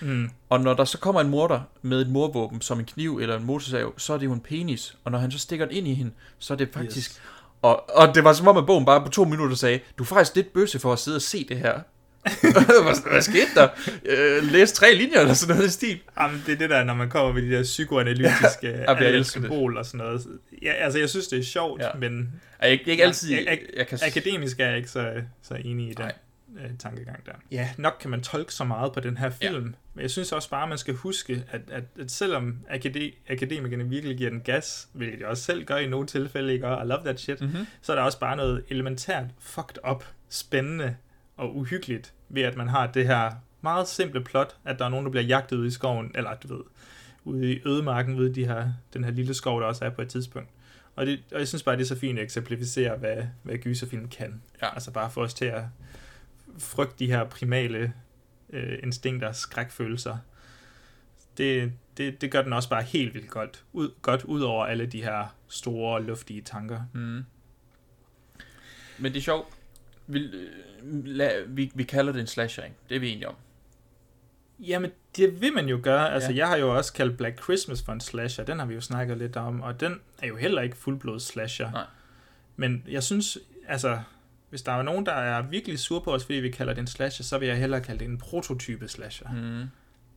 Mm. 0.00 0.30
Og 0.48 0.60
når 0.60 0.74
der 0.74 0.84
så 0.84 0.98
kommer 0.98 1.20
en 1.20 1.28
morder 1.28 1.60
med 1.82 2.00
et 2.00 2.08
morvåben, 2.08 2.60
som 2.60 2.78
en 2.78 2.84
kniv 2.84 3.18
eller 3.18 3.36
en 3.36 3.44
motorsav, 3.44 3.94
så 3.98 4.12
er 4.12 4.18
det 4.18 4.26
jo 4.26 4.32
en 4.32 4.40
penis. 4.40 4.96
Og 5.04 5.12
når 5.12 5.18
han 5.18 5.30
så 5.30 5.38
stikker 5.38 5.66
den 5.66 5.76
ind 5.76 5.88
i 5.88 5.94
hende, 5.94 6.12
så 6.38 6.52
er 6.52 6.56
det 6.56 6.68
faktisk... 6.72 7.10
Yes. 7.10 7.20
Og, 7.62 7.96
og 7.96 8.14
det 8.14 8.24
var 8.24 8.32
som 8.32 8.48
om, 8.48 8.56
at 8.56 8.66
bogen 8.66 8.84
bare 8.84 9.04
på 9.04 9.08
to 9.08 9.24
minutter 9.24 9.56
sagde, 9.56 9.80
du 9.98 10.02
er 10.02 10.06
faktisk 10.06 10.36
lidt 10.36 10.52
bøsse 10.52 10.78
for 10.78 10.92
at 10.92 10.98
sidde 10.98 11.16
og 11.16 11.22
se 11.22 11.46
det 11.48 11.58
her. 11.58 11.80
hvad, 12.42 13.10
hvad 13.10 13.22
skete 13.22 13.46
der? 13.54 13.68
Øh, 14.04 14.42
læs 14.52 14.72
tre 14.72 14.94
linjer 14.94 15.20
eller 15.20 15.34
sådan 15.34 15.56
noget 15.56 15.68
i 15.68 15.72
stil. 15.72 16.00
Jamen, 16.20 16.42
det 16.46 16.52
er 16.52 16.56
det 16.58 16.70
der, 16.70 16.84
når 16.84 16.94
man 16.94 17.10
kommer 17.10 17.32
med 17.32 17.42
de 17.42 17.50
der 17.50 17.62
psykoanalytiske 17.62 18.68
Ja, 18.88 18.94
jeg 18.94 19.12
det. 19.12 19.26
symbol 19.26 19.76
og 19.76 19.86
sådan 19.86 19.98
noget. 19.98 20.26
Ja, 20.62 20.72
altså, 20.72 20.98
jeg 20.98 21.08
synes, 21.08 21.28
det 21.28 21.38
er 21.38 21.42
sjovt, 21.42 21.82
Ja. 21.82 21.88
men... 21.98 22.32
Er 22.58 22.68
ikke- 22.68 22.90
ikke 22.90 23.04
altid- 23.04 23.30
Ja, 23.30 23.54
ak- 23.54 23.76
jeg 23.76 23.86
kan- 23.86 23.98
Akademisk 24.06 24.60
er 24.60 24.66
jeg 24.66 24.76
ikke 24.76 24.90
så, 24.90 25.12
så 25.42 25.54
enig 25.54 25.90
i 25.90 25.94
den 25.94 26.06
øh, 26.58 26.70
tankegang 26.78 27.26
der. 27.26 27.32
Ja, 27.50 27.68
nok 27.78 27.96
kan 28.00 28.10
man 28.10 28.20
tolke 28.22 28.54
så 28.54 28.64
meget 28.64 28.92
på 28.92 29.00
den 29.00 29.16
her 29.16 29.30
film, 29.30 29.54
ja. 29.66 29.70
men 29.94 30.02
jeg 30.02 30.10
synes 30.10 30.32
også 30.32 30.50
bare, 30.50 30.68
man 30.68 30.78
skal 30.78 30.94
huske, 30.94 31.44
at, 31.50 31.60
at, 31.70 31.82
at 32.00 32.10
selvom 32.10 32.56
akade- 32.70 33.12
akademikerne 33.30 33.88
virkelig 33.88 34.16
giver 34.16 34.30
den 34.30 34.40
gas, 34.40 34.88
hvilket 34.92 35.20
jeg 35.20 35.28
også 35.28 35.42
selv 35.42 35.64
gør 35.64 35.76
i 35.76 35.86
nogle 35.86 36.06
tilfælde, 36.06 36.52
ikke? 36.52 36.66
og 36.66 36.84
I 36.84 36.88
love 36.88 37.00
that 37.04 37.20
shit, 37.20 37.40
Mhm. 37.40 37.66
så 37.82 37.92
er 37.92 37.96
der 37.96 38.02
også 38.02 38.18
bare 38.18 38.36
noget 38.36 38.64
elementært 38.68 39.24
fucked 39.40 39.76
up, 39.90 40.04
spændende 40.30 40.96
og 41.36 41.56
uhyggeligt 41.56 42.12
ved, 42.28 42.42
at 42.42 42.56
man 42.56 42.68
har 42.68 42.86
det 42.86 43.06
her 43.06 43.30
meget 43.60 43.88
simple 43.88 44.24
plot, 44.24 44.56
at 44.64 44.78
der 44.78 44.84
er 44.84 44.88
nogen, 44.88 45.04
der 45.04 45.10
bliver 45.10 45.24
jagtet 45.24 45.56
ude 45.56 45.66
i 45.66 45.70
skoven, 45.70 46.10
eller 46.14 46.34
du 46.34 46.54
ved, 46.56 46.64
ude 47.24 47.52
i 47.52 47.60
ødemarken, 47.64 48.22
i 48.22 48.32
de 48.32 48.46
her, 48.46 48.72
den 48.92 49.04
her 49.04 49.10
lille 49.10 49.34
skov, 49.34 49.60
der 49.60 49.66
også 49.66 49.84
er 49.84 49.90
på 49.90 50.02
et 50.02 50.08
tidspunkt. 50.08 50.48
Og, 50.96 51.06
det, 51.06 51.20
og 51.32 51.38
jeg 51.38 51.48
synes 51.48 51.62
bare, 51.62 51.76
det 51.76 51.82
er 51.82 51.86
så 51.86 51.98
fint 51.98 52.18
at 52.18 52.24
eksemplificere, 52.24 52.96
hvad, 52.96 53.16
hvad 53.42 53.58
gyserfilm 53.58 54.08
kan. 54.08 54.42
Ja. 54.62 54.74
Altså 54.74 54.90
bare 54.90 55.10
få 55.10 55.22
os 55.22 55.34
til 55.34 55.44
at 55.44 55.62
frygte 56.58 56.94
de 56.98 57.06
her 57.06 57.24
primale 57.24 57.92
øh, 58.50 58.78
instinkter, 58.82 59.32
skrækfølelser. 59.32 60.16
Det, 61.38 61.72
det, 61.96 62.20
det 62.20 62.30
gør 62.30 62.42
den 62.42 62.52
også 62.52 62.68
bare 62.68 62.82
helt 62.82 63.14
vildt 63.14 63.30
godt. 63.30 63.64
Ud, 63.72 63.90
godt 64.02 64.24
ud 64.24 64.40
over 64.40 64.64
alle 64.64 64.86
de 64.86 65.02
her 65.02 65.34
store, 65.48 66.02
luftige 66.02 66.42
tanker. 66.42 66.80
Mm. 66.92 67.24
Men 68.98 69.12
det 69.12 69.16
er 69.16 69.22
sjovt. 69.22 69.57
Vi, 70.08 70.18
øh, 70.18 71.04
la, 71.04 71.30
vi, 71.46 71.70
vi 71.74 71.82
kalder 71.82 72.12
det 72.12 72.20
en 72.20 72.26
slasher, 72.26 72.64
ikke? 72.64 72.76
Det 72.88 72.96
er 72.96 73.00
vi 73.00 73.10
enige 73.10 73.28
om. 73.28 73.34
Jamen, 74.60 74.90
det 75.16 75.40
vil 75.40 75.52
man 75.52 75.68
jo 75.68 75.80
gøre. 75.82 76.12
Altså, 76.12 76.28
Ja. 76.30 76.34
ja. 76.34 76.40
jeg 76.40 76.48
har 76.48 76.56
jo 76.56 76.76
også 76.76 76.92
kaldt 76.92 77.16
Black 77.16 77.42
Christmas 77.42 77.82
for 77.82 77.92
en 77.92 78.00
slasher. 78.00 78.44
Den 78.44 78.58
har 78.58 78.66
vi 78.66 78.74
jo 78.74 78.80
snakket 78.80 79.18
lidt 79.18 79.36
om, 79.36 79.60
og 79.60 79.80
den 79.80 80.00
er 80.22 80.26
jo 80.26 80.36
heller 80.36 80.62
ikke 80.62 80.76
fuldblods 80.76 81.22
slasher. 81.22 81.70
Nej. 81.70 81.84
Men 82.56 82.84
jeg 82.88 83.02
synes, 83.02 83.38
altså, 83.68 83.98
hvis 84.50 84.62
der 84.62 84.72
er 84.72 84.82
nogen, 84.82 85.06
der 85.06 85.12
er 85.12 85.42
virkelig 85.42 85.78
sur 85.78 86.00
på 86.00 86.14
os, 86.14 86.24
fordi 86.24 86.38
vi 86.38 86.50
kalder 86.50 86.72
det 86.72 86.80
en 86.80 86.86
slasher, 86.86 87.24
så 87.24 87.38
vil 87.38 87.48
jeg 87.48 87.56
hellere 87.58 87.80
kalde 87.80 87.98
det 87.98 88.08
en 88.08 88.18
prototype 88.18 88.88
slasher. 88.88 89.32
Mm. 89.32 89.68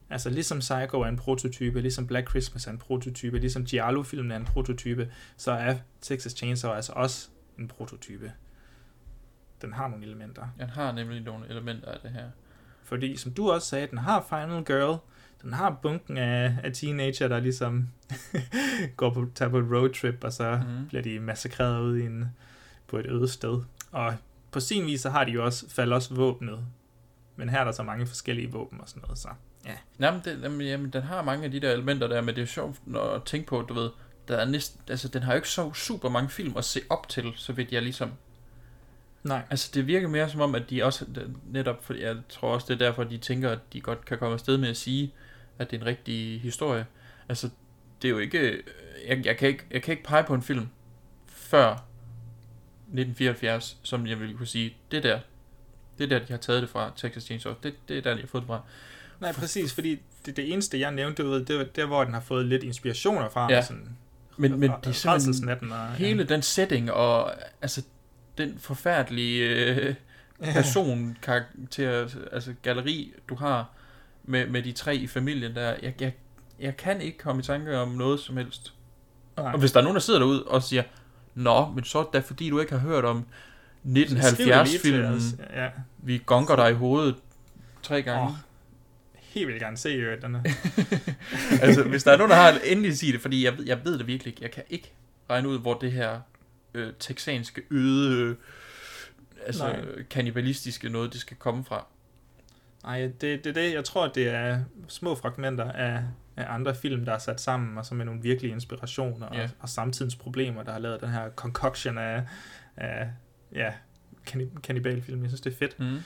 Altså, 0.10 0.30
ligesom 0.30 0.60
Psycho 0.60 1.02
er 1.02 1.06
en 1.08 1.18
prototype, 1.18 1.82
ligesom 1.82 2.08
Black 2.08 2.30
Christmas 2.30 2.68
er 2.68 2.72
en 2.72 2.78
prototype, 2.78 3.40
ligesom 3.40 3.66
Giallo-filmen 3.66 4.32
er 4.32 4.36
en 4.36 4.46
prototype, 4.46 5.12
så 5.38 5.52
er 5.52 5.76
Texas 6.02 6.32
Chainsaw 6.32 6.72
altså 6.74 6.92
også 6.96 7.28
en 7.60 7.68
prototype. 7.68 8.32
Den 9.62 9.74
har 9.74 9.88
nogle 9.88 10.06
elementer. 10.06 10.48
Den 10.60 10.70
har 10.70 10.92
nemlig 10.92 11.22
nogle 11.22 11.50
elementer 11.50 11.92
af 11.92 12.00
det 12.04 12.12
her. 12.12 12.26
Fordi, 12.84 13.18
som 13.18 13.34
du 13.34 13.52
også 13.52 13.68
sagde, 13.68 13.88
den 13.88 13.98
har 13.98 14.26
Final 14.30 14.64
Girl, 14.64 15.00
den 15.42 15.54
har 15.54 15.80
bunken 15.82 16.18
af, 16.18 16.58
af 16.64 16.74
teenager, 16.74 17.28
der 17.28 17.40
ligesom 17.40 17.88
går 18.98 19.10
på, 19.14 19.26
tager 19.36 19.50
på 19.50 19.58
et 19.58 19.66
roadtrip, 19.72 20.24
og 20.24 20.34
så 20.34 20.62
mm. 20.68 20.88
bliver 20.88 21.02
de 21.02 21.20
massakreret 21.20 21.82
ude 21.82 22.04
i 22.04 22.06
en, 22.06 22.26
på 22.88 22.98
et 22.98 23.06
øde 23.06 23.28
sted. 23.28 23.62
Og 23.92 24.14
på 24.52 24.60
sin 24.60 24.86
vis, 24.86 25.02
så 25.02 25.10
har 25.10 25.24
de 25.24 25.32
jo 25.32 25.46
også, 25.46 25.70
falder 25.70 25.96
også 25.96 26.14
våbnet. 26.14 26.66
Men 27.36 27.50
her 27.50 27.60
er 27.60 27.64
der 27.64 27.72
så 27.72 27.84
mange 27.84 28.08
forskellige 28.08 28.52
våben 28.52 28.82
og 28.82 28.90
sådan 28.90 29.02
noget, 29.02 29.18
så 29.18 29.30
ja. 29.66 29.78
Jamen, 30.00 30.22
det, 30.26 30.42
jamen, 30.44 30.62
jamen, 30.62 30.90
den 30.90 31.02
har 31.02 31.22
mange 31.22 31.46
af 31.46 31.52
de 31.52 31.60
der 31.60 31.72
elementer 31.72 32.08
der, 32.08 32.22
men 32.22 32.28
det 32.28 32.38
er 32.38 32.42
jo 32.42 32.48
sjovt 32.48 32.80
at 33.16 33.24
tænke 33.24 33.48
på, 33.48 33.62
du 33.62 33.74
ved, 33.74 33.90
der 34.28 34.38
er 34.38 34.46
næsten, 34.46 34.82
altså, 34.88 35.08
den 35.08 35.24
har 35.24 35.34
jo 35.34 35.36
ikke 35.36 35.50
så 35.50 35.74
super 35.74 36.10
mange 36.10 36.30
film 36.30 36.58
at 36.58 36.66
se 36.66 36.82
op 36.90 37.10
til, 37.10 37.34
så 37.36 37.54
vidt 37.54 37.72
jeg 37.72 37.82
ligesom... 37.82 38.12
Nej. 39.24 39.42
Altså, 39.50 39.72
det 39.74 39.88
virker 39.88 40.08
mere 40.08 40.30
som 40.30 40.42
om, 40.42 40.56
at 40.56 40.70
de 40.70 40.84
også, 40.84 41.06
netop, 41.46 41.84
fordi 41.86 42.02
jeg 42.02 42.16
tror 42.30 42.54
også, 42.54 42.66
det 42.70 42.74
er 42.82 42.86
derfor, 42.86 43.04
de 43.04 43.18
tænker, 43.18 43.50
at 43.50 43.60
de 43.74 43.82
godt 43.82 44.06
kan 44.06 44.18
komme 44.18 44.34
afsted 44.34 44.58
med 44.58 44.70
at 44.70 44.78
sige, 44.78 45.14
at 45.60 45.72
det 45.72 45.78
er 45.78 45.82
en 45.82 45.88
rigtig 45.88 46.42
historie. 46.42 46.86
Altså, 47.30 47.50
det 48.02 48.08
er 48.08 48.10
jo 48.10 48.18
ikke, 48.18 48.64
jeg, 49.08 49.26
jeg, 49.26 49.38
kan 49.38 49.48
ikke, 49.48 49.64
jeg 49.72 49.82
kan 49.82 49.92
ikke 49.92 50.04
pege 50.04 50.24
på 50.24 50.34
en 50.34 50.42
film 50.42 50.68
før 51.28 51.72
1974, 52.94 53.78
som 53.84 54.08
jeg 54.08 54.20
ville 54.20 54.38
kunne 54.38 54.48
sige, 54.48 54.78
det 54.92 55.04
der, 55.04 55.20
det 55.98 56.04
er 56.04 56.20
der, 56.20 56.26
de 56.26 56.32
har 56.34 56.38
taget 56.38 56.62
det 56.62 56.70
fra, 56.70 56.92
Texas 56.96 57.24
Chainsaw, 57.24 57.54
det, 57.64 57.74
det 57.90 57.98
er 57.98 58.02
der, 58.02 58.14
de 58.14 58.20
har 58.20 58.28
fået 58.28 58.42
det 58.42 58.48
fra. 58.48 58.62
Nej, 59.20 59.34
præcis, 59.34 59.74
fordi 59.74 60.00
det, 60.26 60.38
det 60.38 60.54
eneste, 60.54 60.80
jeg 60.80 60.92
nævnte, 60.92 61.24
du 61.24 61.30
ved, 61.30 61.46
det 61.46 61.58
var 61.58 61.64
der, 61.64 61.86
hvor 61.86 62.04
den 62.04 62.14
har 62.14 62.22
fået 62.22 62.46
lidt 62.46 62.64
inspirationer 62.64 63.30
fra, 63.30 63.48
Ja. 63.50 63.56
ja. 63.56 63.62
sådan 63.62 63.98
Men, 64.38 64.52
men 64.52 64.62
det 64.62 64.68
er 64.70 64.74
simpelthen 64.92 65.12
Rædselsnatten 65.12 65.72
og- 65.72 65.94
hele 65.94 66.24
den 66.24 66.42
setting, 66.42 66.92
og 66.92 67.34
altså 67.62 67.84
den 68.38 68.60
forfærdelige 68.60 69.46
øh, 69.66 69.96
person, 70.40 71.18
karakter, 71.22 72.08
altså 72.32 72.54
galleri, 72.64 73.14
du 73.30 73.36
har 73.36 73.70
med, 74.24 74.48
med 74.48 74.64
de 74.64 74.72
tre 74.72 74.96
i 74.96 75.08
familien 75.08 75.56
der. 75.56 75.76
Jeg, 75.84 75.94
jeg, 76.02 76.14
jeg 76.60 76.78
kan 76.78 77.02
ikke 77.02 77.18
komme 77.18 77.40
i 77.40 77.44
tanke 77.44 77.78
om 77.78 77.90
noget 77.90 78.20
som 78.20 78.38
helst. 78.38 78.74
Nej. 79.38 79.52
Og 79.52 79.60
hvis 79.60 79.72
der 79.72 79.80
er 79.80 79.84
nogen, 79.84 79.96
der 79.96 80.02
sidder 80.02 80.20
derude 80.20 80.44
og 80.44 80.64
siger, 80.64 80.84
Nå, 81.36 81.66
men 81.76 81.84
så 81.84 82.00
er 82.00 82.04
det 82.04 82.14
da 82.14 82.20
fordi, 82.20 82.50
du 82.50 82.60
ikke 82.60 82.72
har 82.72 82.80
hørt 82.80 83.06
om 83.06 83.26
Skriv 83.84 83.96
det 83.96 84.10
lige 84.10 84.22
til 84.32 84.52
1970-filmen. 84.78 85.06
os, 85.06 85.24
ja. 85.56 85.68
Vi 85.98 86.22
gonker 86.26 86.56
dig 86.56 86.70
i 86.72 86.74
hovedet 86.74 87.16
tre 87.84 88.02
gange. 88.02 88.24
Åh, 88.28 88.32
helt 89.16 89.48
vildt 89.48 89.62
gerne 89.62 89.78
se 89.78 89.90
øh, 89.90 90.22
den 90.22 90.38
altså, 91.62 91.84
hvis 91.84 92.04
der 92.04 92.12
er 92.12 92.18
nogen, 92.18 92.30
der 92.32 92.36
har 92.38 92.60
endelig 92.66 92.98
sige 92.98 93.14
det, 93.14 93.22
fordi 93.22 93.46
jeg, 93.46 93.58
ved- 93.58 93.66
jeg 93.66 93.86
ved 93.86 93.98
det 94.00 94.08
virkelig 94.08 94.32
ikke. 94.32 94.44
Jeg 94.44 94.52
kan 94.52 94.64
ikke 94.70 94.92
regne 95.30 95.48
ud, 95.50 95.60
hvor 95.60 95.74
det 95.74 95.92
her 95.92 96.20
øh, 96.74 96.94
texanske 97.00 97.62
øde, 97.72 98.12
øh, 98.26 98.36
altså 99.46 99.64
Nej. 99.68 100.04
kannibalistiske 100.10 100.90
noget, 100.90 101.14
det 101.14 101.22
skal 101.22 101.38
komme 101.38 101.64
fra. 101.66 101.86
Nej, 102.84 103.00
det, 103.02 103.22
det 103.22 103.46
er 103.48 103.54
det. 103.54 103.74
Jeg 103.74 103.84
tror, 103.84 104.08
det 104.08 104.28
er 104.28 104.60
små 104.88 105.16
fragmenter 105.16 105.72
af, 105.72 106.04
af 106.38 106.54
andre 106.54 106.76
film, 106.76 107.06
der 107.06 107.14
er 107.14 107.18
sat 107.18 107.42
sammen, 107.42 107.78
og 107.78 107.86
som 107.86 108.02
er 108.02 108.04
nogle 108.06 108.22
virkelige 108.22 108.52
inspirationer, 108.54 109.28
Ja. 109.34 109.44
og, 109.44 109.50
og 109.60 109.70
samtidens 109.70 110.16
problemer, 110.16 110.64
der 110.64 110.72
har 110.72 110.80
lavet 110.80 111.02
den 111.02 111.10
her 111.10 111.30
concoction 111.36 111.98
af, 111.98 112.24
af 112.78 113.08
ja, 113.56 113.74
kanni- 114.30 114.60
kannibalfilm. 114.64 115.22
Jeg 115.22 115.30
synes, 115.30 115.42
det 115.42 115.54
er 115.54 115.58
fedt. 115.58 115.80
Mm. 115.80 115.98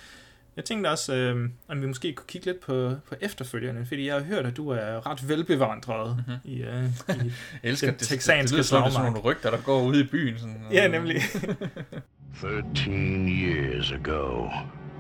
Jeg 0.56 0.66
tænkte 0.66 0.88
også, 0.88 1.16
øh, 1.16 1.50
om 1.68 1.82
vi 1.82 1.88
måske 1.88 2.14
kunne 2.14 2.28
kigge 2.28 2.46
lidt 2.46 2.60
på, 2.60 2.96
på 3.10 3.16
efterfølgerne, 3.22 3.86
fordi 3.86 4.08
jeg 4.08 4.16
har 4.16 4.24
hørt, 4.24 4.46
at 4.46 4.58
du 4.58 4.70
er 4.70 5.08
ret 5.08 5.30
velbevandret 5.30 6.16
mm-hmm. 6.16 6.52
i, 6.52 6.62
øh, 6.62 6.84
i 7.26 7.32
elsker 7.64 7.88
den 7.88 8.00
det, 8.00 8.08
texanske 8.08 8.42
det, 8.42 8.50
det 8.50 8.52
lyder 8.52 8.64
som, 8.64 8.82
det 8.82 8.88
er 8.88 8.92
sådan 8.92 9.12
nogle 9.12 9.20
rygter, 9.20 9.50
der 9.50 9.62
går 9.62 9.84
ud 9.84 10.00
i 10.00 10.04
byen. 10.04 10.40
Sådan, 10.40 10.66
Ja, 10.72 10.88
nemlig. 10.88 11.22
13 12.42 13.28
years 13.28 13.92
ago, 13.92 14.50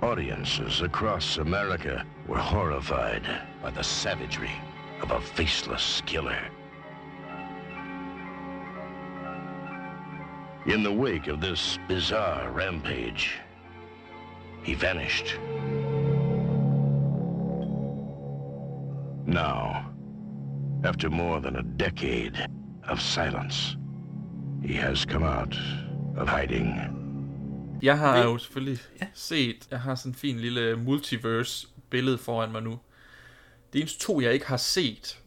audiences 0.02 0.82
across 0.82 1.38
America 1.38 2.06
were 2.27 2.40
horrified 2.40 3.23
by 3.64 3.72
the 3.72 3.84
savagery 3.84 4.56
of 5.02 5.11
a 5.11 5.22
faceless 5.22 6.02
killer. 6.06 6.38
In 10.65 10.84
the 10.84 10.91
wake 10.91 11.27
of 11.27 11.41
this 11.41 11.80
bizarre 11.88 12.49
rampage, 12.52 13.40
he 14.66 14.74
vanished. 14.74 15.40
Now, 19.28 19.86
after 20.84 21.10
more 21.10 21.40
than 21.40 21.56
a 21.56 21.64
decade 21.80 22.48
of 22.84 23.00
silence, 23.00 23.78
he 24.64 24.74
has 24.74 25.06
come 25.06 25.24
out 25.24 25.56
of 26.18 26.30
hiding. 26.30 26.80
Jeg 27.82 27.98
har 27.98 28.24
jo 28.24 28.38
selvfølgelig 28.38 28.80
ja. 29.02 29.08
set, 29.14 29.68
jeg 29.72 29.82
har 29.82 29.96
sådan 29.96 30.12
en 30.12 30.16
fin 30.16 30.40
lille 30.40 30.76
multiverse 30.76 31.68
billede 31.90 32.18
foran 32.18 32.52
mig 32.52 32.64
nu. 32.64 32.80
Det 33.74 33.80
eneste 33.82 34.00
to, 34.00 34.22
jeg 34.22 34.34
ikke 34.34 34.48
har 34.48 34.58
set, 34.58 35.20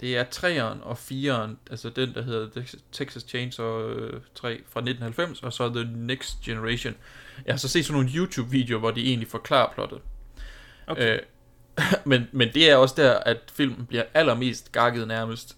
det 0.00 0.16
er 0.16 0.24
3'eren 0.24 0.82
og 0.82 0.92
4'eren, 0.92 1.56
altså 1.70 1.90
den, 1.90 2.14
der 2.14 2.22
hedder 2.22 2.60
Tex- 2.60 2.78
Texas 2.92 3.22
Chainsaw 3.28 3.88
øh, 3.88 4.20
3 4.34 4.48
fra 4.48 4.80
1990, 4.80 5.42
og 5.42 5.52
så 5.52 5.68
The 5.68 5.90
Next 5.96 6.40
Generation. 6.44 6.94
Jeg 7.46 7.52
har 7.52 7.58
så 7.58 7.68
set 7.68 7.84
sådan 7.84 8.00
nogle 8.02 8.16
YouTube-videoer, 8.16 8.78
hvor 8.78 8.90
de 8.90 9.08
egentlig 9.08 9.28
forklarer 9.28 9.72
plottet. 9.74 9.98
Okay. 10.86 11.14
Øh, 11.14 11.20
men, 12.10 12.28
men 12.32 12.48
det 12.54 12.70
er 12.70 12.76
også 12.76 12.94
der, 12.98 13.18
at 13.18 13.38
filmen 13.52 13.86
bliver 13.86 14.04
allermest 14.14 14.72
gakket 14.72 15.08
nærmest. 15.08 15.56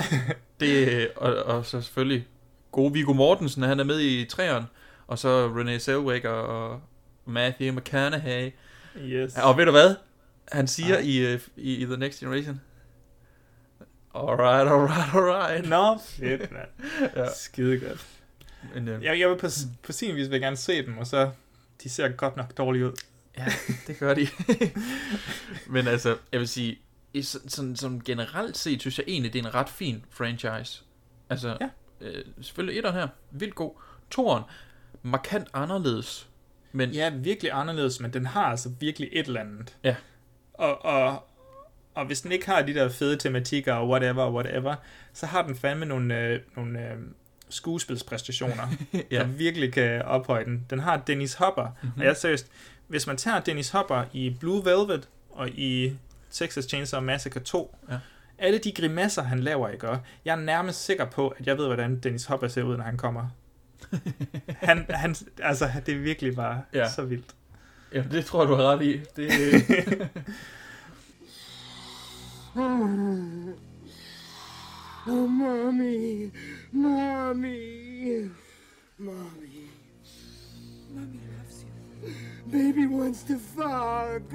det, 0.60 1.08
og, 1.16 1.34
og 1.34 1.66
så 1.66 1.80
selvfølgelig 1.80 2.26
gode 2.72 2.92
Viggo 2.92 3.12
Mortensen, 3.12 3.62
han 3.62 3.80
er 3.80 3.84
med 3.84 4.00
i 4.00 4.24
3'eren, 4.24 4.62
og 5.06 5.18
så 5.18 5.46
Renee 5.46 5.78
Zellweger 5.78 6.30
og 6.30 6.80
Matthew 7.24 7.74
McConaughey. 7.74 8.50
Yes. 8.98 9.36
Og 9.42 9.58
ved 9.58 9.64
du 9.64 9.70
hvad? 9.70 9.94
Han 10.52 10.66
siger 10.66 10.98
i, 10.98 11.18
øh, 11.18 11.40
i, 11.56 11.74
i 11.74 11.84
The 11.84 11.96
Next 11.96 12.20
Generation. 12.20 12.60
Alright, 14.16 14.68
alright, 14.68 15.14
alright. 15.14 15.68
Nå, 15.68 15.98
fedt, 15.98 16.52
mand. 16.52 16.68
ja. 17.16 17.26
Skide 17.34 17.80
godt. 17.80 18.06
Men, 18.74 18.88
øh, 18.88 19.04
Jeg, 19.04 19.20
jeg 19.20 19.30
vil 19.30 19.36
på, 19.38 19.46
på 19.82 19.92
sin 19.92 20.16
vis 20.16 20.30
vil 20.30 20.40
gerne 20.40 20.56
se 20.56 20.86
dem, 20.86 20.98
og 20.98 21.06
så 21.06 21.30
de 21.82 21.88
ser 21.88 22.08
godt 22.08 22.36
nok 22.36 22.56
dårligt 22.58 22.84
ud. 22.84 22.92
Ja, 23.38 23.46
det 23.86 23.98
gør 23.98 24.14
de. 24.14 24.26
Men 25.72 25.86
altså, 25.88 26.16
jeg 26.32 26.40
vil 26.40 26.48
sige, 26.48 26.78
i 27.12 27.22
sådan, 27.22 27.48
sådan, 27.48 27.76
sådan 27.76 28.02
generelt 28.04 28.56
set, 28.56 28.80
synes 28.80 28.98
jeg 28.98 29.04
egentlig, 29.08 29.32
det 29.32 29.38
er 29.38 29.48
en 29.48 29.54
ret 29.54 29.68
fin 29.68 30.04
franchise. 30.10 30.82
Altså, 31.30 31.56
Ja. 31.60 31.68
øh, 32.00 32.24
selvfølgelig 32.40 32.78
etteren 32.78 32.96
her, 32.96 33.08
vildt 33.30 33.54
god. 33.54 33.72
Toren, 34.10 34.42
markant 35.02 35.48
anderledes. 35.54 36.28
Men 36.72 36.90
Ja, 36.90 37.08
virkelig 37.10 37.52
anderledes, 37.54 38.00
men 38.00 38.12
den 38.12 38.26
har 38.26 38.44
altså 38.44 38.68
virkelig 38.80 39.08
et 39.12 39.26
eller 39.26 39.40
andet. 39.40 39.76
Ja. 39.84 39.96
Og, 40.54 40.84
og, 40.84 41.28
og 41.96 42.06
hvis 42.06 42.20
den 42.20 42.32
ikke 42.32 42.46
har 42.46 42.62
de 42.62 42.74
der 42.74 42.88
fede 42.88 43.16
tematikker 43.16 43.74
og 43.74 43.88
whatever, 43.88 44.30
whatever, 44.30 44.74
så 45.12 45.26
har 45.26 45.42
den 45.42 45.56
fandme 45.56 45.86
nogle, 45.86 46.18
øh, 46.20 46.40
nogle 46.56 46.78
øh, 46.80 46.96
skuespilspræstationer, 47.48 48.68
Ja. 49.10 49.18
der 49.18 49.24
virkelig 49.26 49.72
kan 49.72 50.02
ophøje 50.02 50.44
den. 50.44 50.66
Den 50.70 50.78
har 50.78 50.96
Dennis 50.96 51.34
Hopper, 51.34 51.62
Mhm. 51.62 51.72
mm-hmm. 51.82 51.98
og 52.00 52.04
jeg 52.04 52.10
er 52.10 52.14
seriøst, 52.14 52.46
hvis 52.88 53.06
man 53.06 53.16
tager 53.16 53.40
Dennis 53.40 53.68
Hopper 53.68 54.04
i 54.12 54.36
Blue 54.40 54.64
Velvet 54.64 55.08
og 55.30 55.48
i 55.48 55.92
Texas 56.30 56.64
Chainsaw 56.64 57.00
Massacre 57.00 57.40
2, 57.40 57.76
Ja. 57.90 57.96
alle 58.38 58.58
de 58.58 58.72
grimasser, 58.72 59.22
han 59.22 59.40
laver, 59.40 59.68
ikke? 59.68 59.88
Og 59.88 59.98
jeg 60.24 60.32
er 60.32 60.40
nærmest 60.40 60.84
sikker 60.84 61.04
på, 61.04 61.28
at 61.28 61.46
jeg 61.46 61.58
ved, 61.58 61.66
hvordan 61.66 61.98
Dennis 62.00 62.24
Hopper 62.24 62.48
ser 62.48 62.62
ud, 62.62 62.76
når 62.76 62.84
han 62.84 62.96
kommer. 62.96 63.28
han, 64.48 64.86
han, 64.90 65.16
altså, 65.42 65.68
det 65.86 65.94
er 65.94 65.98
virkelig 65.98 66.34
bare 66.36 66.62
ja. 66.74 66.88
så 66.90 67.02
vildt. 67.02 67.34
ja, 67.94 68.02
det 68.10 68.24
tror 68.24 68.42
jeg, 68.42 68.48
du 68.48 68.54
har 68.54 68.62
ret 68.62 68.82
i. 68.82 69.00
Det, 69.16 69.30
Oh, 75.08 75.28
mommy, 75.28 76.32
mommy, 76.72 78.30
mommy. 78.98 79.68
Mommy 80.94 81.20
loves 81.36 81.64
you. 82.02 82.12
Baby 82.50 82.86
wants 82.86 83.22
to 83.24 83.36
fuck. 83.36 84.22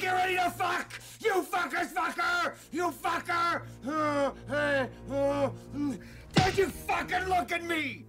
Get 0.00 0.12
ready 0.12 0.36
to 0.36 0.50
fuck! 0.50 0.90
You 1.20 1.44
fuckers 1.52 1.92
fucker! 1.92 2.54
You 2.72 2.90
fucker! 2.90 3.62
Don't 6.34 6.58
you 6.58 6.68
fucking 6.68 7.28
look 7.28 7.52
at 7.52 7.62
me! 7.64 8.04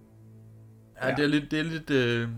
ja, 1.02 1.10
det 1.10 1.24
er 1.24 1.26
lidt... 1.26 1.50
Det 1.50 1.58
er 1.58 1.62
lidt 1.62 1.90
øh, 1.90 2.28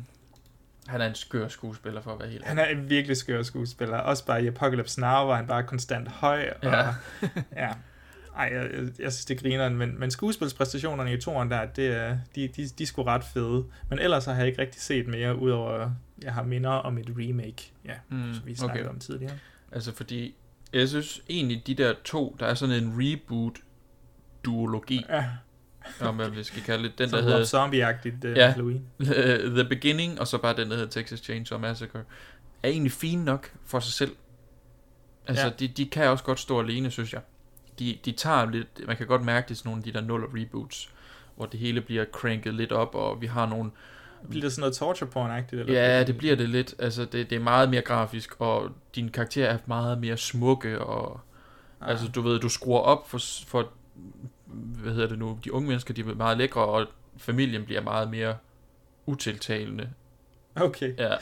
han 0.89 1.01
er 1.01 1.07
en 1.07 1.15
skør 1.15 1.49
skuespiller, 1.49 2.01
for 2.01 2.13
at 2.13 2.19
være 2.21 2.29
helt 2.29 2.45
Han 2.45 2.59
er 2.59 2.65
en 2.67 2.91
virkelig 2.91 3.17
skør 3.17 3.43
skuespiller. 3.43 3.97
Også 3.99 4.27
bare 4.27 4.45
i 4.45 4.47
Apocalypse 4.47 5.01
Now, 5.01 5.25
hvor 5.25 5.35
han 5.35 5.47
bare 5.47 5.63
er 5.63 5.67
konstant 5.67 6.09
høj. 6.09 6.51
Og, 6.63 6.71
Ja. 6.71 6.87
ja. 7.67 7.73
Ej, 8.37 8.51
jeg, 8.53 8.71
jeg, 8.73 8.83
jeg 8.99 9.13
synes, 9.13 9.25
det 9.25 9.41
griner, 9.41 9.69
men, 9.69 10.01
men 10.01 10.11
skuespilspræstationerne 10.11 11.13
i 11.13 11.21
toren 11.21 11.51
der, 11.51 11.67
det, 11.67 11.87
er- 11.97 12.19
de, 12.35 12.49
de, 12.49 12.69
de 12.69 12.83
er 12.83 12.87
sgu 12.87 13.03
ret 13.03 13.25
fede. 13.25 13.65
Men 13.91 13.99
ellers 13.99 14.25
har 14.25 14.35
jeg 14.35 14.47
ikke 14.47 14.61
rigtig 14.63 14.81
set 14.83 15.09
mere, 15.09 15.37
udover 15.39 15.91
jeg 16.23 16.35
har 16.35 16.43
minder 16.43 16.71
om 16.71 16.99
et 16.99 17.09
remake, 17.19 17.73
ja, 17.85 17.93
mm, 18.09 18.35
som 18.35 18.47
vi 18.47 18.55
snakkede 18.55 18.85
okay. 18.85 18.95
om 18.95 18.99
tidligere. 19.01 19.35
Altså 19.73 19.95
fordi, 19.95 20.35
jeg 20.73 20.89
synes 20.89 21.23
egentlig, 21.29 21.63
de 21.67 21.75
der 21.75 21.95
to, 22.05 22.37
der 22.41 22.47
er 22.47 22.55
sådan 22.55 22.85
en 22.85 22.93
reboot-duologi, 23.03 25.05
Ja. 25.09 25.25
Om 26.01 26.17
hvad 26.17 26.29
vi 26.31 26.43
skal 26.43 26.63
kalde 26.63 26.85
det. 26.89 26.99
Den, 26.99 27.09
Som 27.09 27.19
der 27.19 27.25
hedder... 27.25 27.45
Zombie-agtigt, 27.45 28.31
uh, 28.31 28.37
ja, 28.37 28.51
Halloween. 28.51 28.87
The 29.57 29.65
Beginning, 29.69 30.21
og 30.21 30.27
så 30.27 30.39
bare 30.39 30.57
den, 30.57 30.71
der 30.71 30.77
hedder 30.77 30.91
Texas 30.91 31.19
Chainsaw 31.21 31.59
Massacre, 31.59 31.99
er 32.63 32.69
egentlig 32.69 32.93
fine 32.93 33.25
nok 33.25 33.51
for 33.67 33.81
sig 33.81 33.93
selv. 33.93 34.17
Altså, 35.27 35.45
Ja. 35.45 35.51
de, 35.59 35.69
de 35.69 35.87
kan 35.87 36.09
også 36.09 36.25
godt 36.25 36.41
stå 36.41 36.61
alene, 36.61 36.91
synes 36.91 37.13
jeg. 37.13 37.21
De, 37.79 37.99
de 38.05 38.13
tager 38.13 38.51
lidt, 38.51 38.87
man 38.87 38.97
kan 38.97 39.07
godt 39.07 39.25
mærke, 39.25 39.45
det 39.49 39.55
er 39.55 39.57
sådan 39.57 39.69
nogle 39.71 39.81
af 39.81 39.85
de 39.85 39.93
der 39.93 40.01
nuller 40.01 40.27
reboots, 40.35 40.91
hvor 41.37 41.47
det 41.47 41.61
hele 41.61 41.81
bliver 41.81 42.05
cranket 42.13 42.55
lidt 42.55 42.73
op, 42.73 42.95
og 42.95 43.21
vi 43.21 43.27
har 43.27 43.47
nogle 43.47 43.71
Bliver 44.29 44.43
det 44.43 44.53
sådan 44.53 44.61
noget 44.61 44.75
torture 44.77 45.09
porn-agtigt? 45.11 45.61
Eller 45.61 45.73
Ja, 45.73 46.05
det 46.05 46.19
bliver 46.19 46.37
det 46.37 46.49
lidt. 46.49 46.75
Altså, 46.79 47.05
det, 47.05 47.31
det 47.31 47.37
er 47.37 47.41
meget 47.41 47.71
mere 47.71 47.81
grafisk, 47.83 48.35
og 48.39 48.71
din 48.95 49.09
karakter 49.09 49.47
er 49.47 49.59
meget 49.67 49.99
mere 49.99 50.17
smukke, 50.17 50.79
og 50.79 51.21
Ah. 51.81 51.91
altså, 51.91 52.09
du 52.09 52.21
ved, 52.21 52.41
du 52.41 52.49
skruer 52.49 52.79
op 52.81 53.09
for, 53.11 53.19
for, 53.47 53.69
hvad 54.55 54.93
hedder 54.93 55.09
det 55.09 55.19
nu, 55.19 55.39
de 55.45 55.53
unge 55.53 55.69
mennesker, 55.69 55.95
de 55.95 56.01
er 56.01 56.15
meget 56.15 56.39
lækre, 56.39 56.61
og 56.65 56.87
familien 57.19 57.65
bliver 57.65 57.81
meget 57.81 58.11
mere 58.11 58.37
utiltalende. 59.07 59.91
Okay. 60.57 60.95
Ja. 60.99 61.15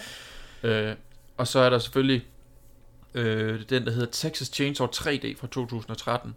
Øh, 0.63 0.97
og 1.37 1.49
så 1.49 1.59
er 1.59 1.71
der 1.71 1.79
selvfølgelig 1.79 2.27
øh, 3.15 3.61
den, 3.71 3.87
der 3.87 3.93
hedder 3.93 4.11
Texas 4.13 4.49
Chainsaw 4.49 4.87
3D 4.87 5.37
fra 5.39 5.47
2013. 5.47 6.35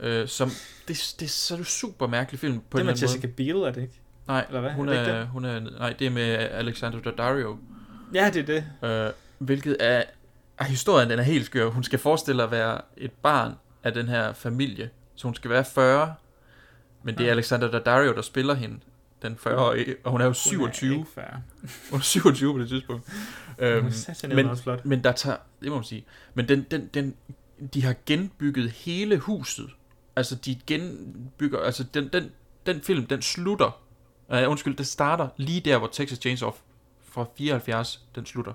Øh, 0.00 0.28
som, 0.28 0.50
det, 0.88 1.14
det 1.20 1.26
er 1.26 1.28
så 1.28 1.56
en 1.56 1.64
super 1.64 2.06
mærkelig 2.06 2.40
film. 2.40 2.60
På 2.60 2.60
Det 2.60 2.80
en 2.80 2.86
med 2.86 2.92
eller 2.92 2.92
anden 2.92 3.02
Jessica 3.02 3.26
Biel, 3.26 3.56
er 3.56 3.72
det 3.72 3.82
ikke? 3.82 4.00
Nej, 4.26 4.44
Eller 4.48 4.60
hvad? 4.60 4.70
Hun 4.70 4.88
Er 4.88 4.92
er, 4.92 5.24
hun 5.24 5.44
er, 5.44 5.60
nej, 5.60 5.92
det 5.92 6.06
er 6.06 6.10
med 6.10 6.22
Alexander 6.34 7.00
Daddario. 7.00 7.58
Ja, 8.14 8.30
det 8.34 8.50
er 8.50 8.62
det. 8.82 8.88
Øh, 9.06 9.12
hvilket 9.38 9.76
er, 9.80 10.02
er... 10.58 10.64
Historien 10.64 11.10
den 11.10 11.18
er 11.18 11.22
helt 11.22 11.46
skør. 11.46 11.68
Hun 11.68 11.84
skal 11.84 11.98
forestille 11.98 12.42
at 12.42 12.50
være 12.50 12.80
et 12.96 13.12
barn 13.12 13.54
af 13.82 13.92
den 13.92 14.08
her 14.08 14.32
familie. 14.32 14.90
Så 15.14 15.26
hun 15.26 15.34
skal 15.34 15.50
være 15.50 15.64
40, 15.64 16.14
men 17.02 17.18
det 17.18 17.26
er. 17.26 17.30
Alexander 17.30 17.70
Daddario, 17.70 18.14
der 18.14 18.22
spiller 18.22 18.54
hende, 18.54 18.80
den 19.22 19.38
40-årige, 19.46 19.96
og 20.04 20.10
hun 20.10 20.20
er 20.20 20.24
jo 20.24 20.28
Hun 20.28 20.68
er 20.68 20.72
27. 20.72 20.94
ikke 20.94 21.06
40. 21.14 21.42
Hun 21.90 21.98
er 21.98 22.02
27 22.02 22.52
på 22.52 22.58
det 22.58 22.68
tidspunkt. 22.68 23.08
Øhm, 23.58 23.92
men, 24.28 24.46
også 24.46 24.62
flot. 24.62 24.84
men 24.84 25.04
der 25.04 25.12
tager, 25.12 25.36
det 25.60 25.68
må 25.68 25.74
man 25.74 25.84
sige, 25.84 26.04
men 26.34 26.48
den, 26.48 26.66
den, 26.70 26.86
den, 26.94 27.14
de 27.74 27.84
har 27.84 27.94
genbygget 28.06 28.70
hele 28.70 29.18
huset. 29.18 29.70
Altså, 30.16 30.34
de 30.34 30.60
genbygger, 30.66 31.60
altså 31.60 31.84
den, 31.84 32.08
den, 32.12 32.30
den 32.66 32.80
film, 32.80 33.06
den 33.06 33.22
slutter, 33.22 33.80
uh, 34.28 34.50
undskyld, 34.50 34.76
det 34.76 34.86
starter 34.86 35.28
lige 35.36 35.60
der, 35.60 35.78
hvor 35.78 35.88
Texas 35.92 36.18
Chainsaw 36.18 36.50
fra 37.04 37.26
74, 37.38 38.04
den 38.14 38.26
slutter. 38.26 38.52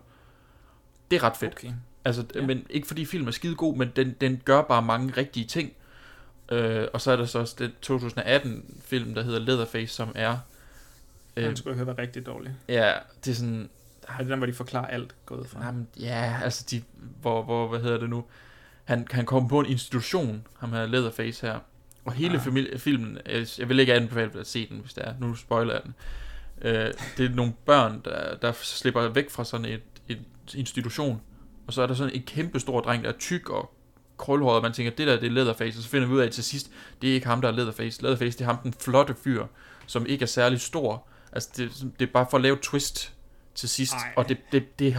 Det 1.11 1.18
er 1.18 1.23
ret 1.23 1.38
fedt. 1.38 1.53
Okay. 1.53 1.72
Altså, 2.06 2.26
ja. 2.36 2.45
men 2.45 2.65
ikke 2.69 2.88
fordi 2.88 3.06
film 3.06 3.27
er 3.27 3.31
skide 3.31 3.56
god, 3.56 3.76
men 3.76 3.91
den, 3.95 4.15
den 4.22 4.41
gør 4.45 4.61
bare 4.61 4.81
mange 4.81 5.14
rigtige 5.18 5.45
ting. 5.45 5.73
Øh, 6.51 6.88
og 6.93 7.01
så 7.01 7.11
er 7.11 7.15
der 7.15 7.26
så 7.26 7.39
også 7.39 7.55
den 7.59 7.71
2018 7.81 8.81
film, 8.85 9.15
der 9.15 9.23
hedder 9.23 9.39
Leatherface, 9.39 9.93
som 9.93 10.11
er... 10.15 10.38
Den 11.38 11.55
skulle 11.55 11.71
jeg 11.71 11.77
høre 11.85 11.95
var 11.95 12.01
rigtig 12.01 12.26
dårlig. 12.26 12.51
Ja, 12.69 12.93
det 13.26 13.31
er 13.31 13.35
sådan... 13.35 13.69
Er 14.07 14.17
det 14.17 14.27
den, 14.27 14.38
hvor 14.38 14.45
de 14.45 14.53
forklarer 14.53 14.88
alt 14.88 15.15
gået 15.26 15.47
fra? 15.47 15.65
Jamen, 15.65 15.88
ja, 15.99 16.39
altså 16.43 16.65
de... 16.71 16.81
Hvor, 17.21 17.43
hvor, 17.43 17.67
hvad 17.67 17.80
hedder 17.80 17.97
det 17.97 18.09
nu? 18.09 18.26
Han, 18.84 19.07
han 19.11 19.26
kommer 19.26 19.49
på 19.49 19.59
en 19.59 19.65
institution, 19.65 20.47
ham 20.59 20.73
her 20.73 20.85
Leatherface 20.85 21.47
her. 21.47 21.59
Og 22.05 22.13
hele 22.13 22.35
Ah. 22.35 22.41
familie, 22.41 22.80
filmen, 22.80 23.17
jeg, 23.26 23.47
jeg 23.59 23.69
vil 23.69 23.80
ikke 23.80 23.93
anbefale 23.93 24.39
at 24.39 24.47
se 24.47 24.69
den, 24.69 24.80
hvis 24.80 24.93
det 24.93 25.07
er. 25.07 25.13
Nu 25.19 25.35
spoiler 25.35 25.73
jeg 25.73 25.81
den. 25.84 25.93
Øh, 26.61 26.93
det 27.17 27.26
er 27.31 27.35
nogle 27.35 27.53
børn, 27.65 28.01
der, 28.05 28.35
der 28.35 28.51
slipper 28.51 29.07
væk 29.07 29.30
fra 29.30 29.43
sådan 29.43 29.65
et, 29.65 29.81
et 30.07 30.19
institution. 30.55 31.21
Og 31.67 31.73
så 31.73 31.81
er 31.81 31.88
der 31.88 31.93
sådan 31.93 32.13
en 32.13 32.23
kæmpe 32.23 32.59
stor 32.59 32.81
dreng, 32.81 33.03
der 33.03 33.09
er 33.09 33.17
tyk 33.17 33.49
og 33.49 33.73
krølhåret, 34.19 34.55
og 34.55 34.61
man 34.61 34.73
tænker, 34.73 34.91
det 34.91 35.07
der 35.07 35.19
det 35.19 35.27
er 35.27 35.31
Leatherface, 35.31 35.79
og 35.79 35.83
så 35.83 35.89
finder 35.89 36.07
vi 36.07 36.13
ud 36.13 36.19
af 36.19 36.25
at 36.25 36.31
til 36.31 36.43
sidst, 36.43 36.71
det 37.01 37.09
er 37.09 37.13
ikke 37.13 37.27
ham, 37.27 37.41
der 37.41 37.47
er 37.47 37.51
Leatherface. 37.53 38.01
Leatherface, 38.01 38.37
det 38.37 38.43
er 38.43 38.49
ham, 38.49 38.57
den 38.57 38.73
flotte 38.73 39.15
fyr, 39.23 39.45
som 39.85 40.05
ikke 40.05 40.23
er 40.23 40.27
særlig 40.27 40.61
stor. 40.61 41.07
Altså, 41.31 41.49
det, 41.57 41.85
det 41.99 42.07
er 42.07 42.11
bare 42.13 42.25
for 42.29 42.37
at 42.37 42.41
lave 42.43 42.57
twist 42.61 43.13
til 43.55 43.69
sidst, 43.69 43.93
Ej. 43.93 44.13
og 44.15 44.29
det, 44.29 44.37
det, 44.51 44.79
det, 44.79 44.93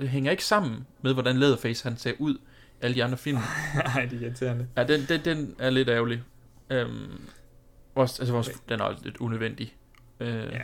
det 0.00 0.08
hænger 0.08 0.30
ikke 0.30 0.44
sammen 0.44 0.86
med, 1.02 1.12
hvordan 1.12 1.36
Leatherface 1.36 1.88
han 1.88 1.96
ser 1.98 2.12
ud 2.18 2.34
i 2.34 2.38
alle 2.80 2.94
de 2.94 3.04
andre 3.04 3.18
film. 3.18 3.38
Nej, 3.94 4.04
det 4.10 4.18
er 4.22 4.26
irriterende. 4.26 4.68
Ja, 4.76 4.84
den, 4.84 5.06
den, 5.08 5.24
den 5.24 5.54
er 5.58 5.70
lidt 5.70 5.88
ærgerlig. 5.88 6.22
Øhm, 6.70 7.20
også, 7.94 8.22
altså, 8.22 8.34
også, 8.34 8.50
den 8.68 8.80
er 8.80 8.94
lidt 9.02 9.16
unødvendig. 9.16 9.74
Øh, 10.20 10.28
Ja. 10.36 10.60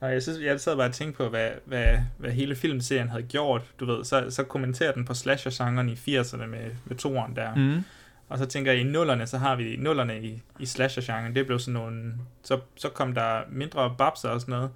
Nej, 0.00 0.10
jeg, 0.10 0.22
synes, 0.22 0.38
jeg 0.40 0.60
sad 0.60 0.76
bare 0.76 0.88
og 0.88 0.94
tænkte 0.94 1.16
på, 1.16 1.28
hvad, 1.28 1.50
hvad, 1.64 1.98
hvad 2.18 2.30
hele 2.30 2.56
filmserien 2.56 3.08
havde 3.08 3.22
gjort. 3.22 3.62
Du 3.80 3.86
ved, 3.86 4.04
så, 4.04 4.30
så 4.30 4.42
kommenterer 4.42 4.92
den 4.92 5.04
på 5.04 5.14
slasher-genren 5.14 5.88
i 5.88 5.92
80'erne 5.92 6.46
med, 6.46 6.70
med 6.84 6.96
toeren 6.96 7.36
der. 7.36 7.54
Mhm. 7.54 7.84
Og 8.28 8.38
så 8.38 8.46
tænker 8.46 8.72
jeg, 8.72 8.80
i 8.80 8.84
nullerne, 8.84 9.26
så 9.26 9.38
har 9.38 9.56
vi 9.56 9.76
nullerne 9.76 10.22
i, 10.22 10.42
i 10.58 10.66
slasher-genren. 10.66 11.34
Det 11.34 11.46
blev 11.46 11.58
sådan 11.58 11.74
nogle... 11.74 12.14
Så, 12.42 12.60
så 12.76 12.88
kom 12.88 13.14
der 13.14 13.40
mindre 13.50 13.94
babser 13.98 14.28
og 14.28 14.40
sådan 14.40 14.52
noget. 14.52 14.70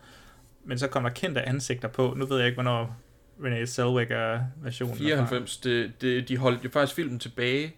Men 0.65 0.78
så 0.78 0.89
kom 0.89 1.03
der 1.03 1.11
kendte 1.11 1.43
ansigter 1.43 1.89
på. 1.89 2.15
Nu 2.16 2.27
ved 2.27 2.39
jeg 2.39 2.47
ikke, 2.47 2.57
hvornår 2.57 2.97
Renee 3.44 3.66
Zellweger-versionen 3.66 4.94
er 4.94 4.99
fra. 4.99 5.05
94, 5.05 5.57
det, 5.57 5.93
det, 6.01 6.28
de 6.28 6.36
holdt 6.36 6.65
jo 6.65 6.70
faktisk 6.70 6.97
filmen 6.97 7.19
tilbage 7.19 7.74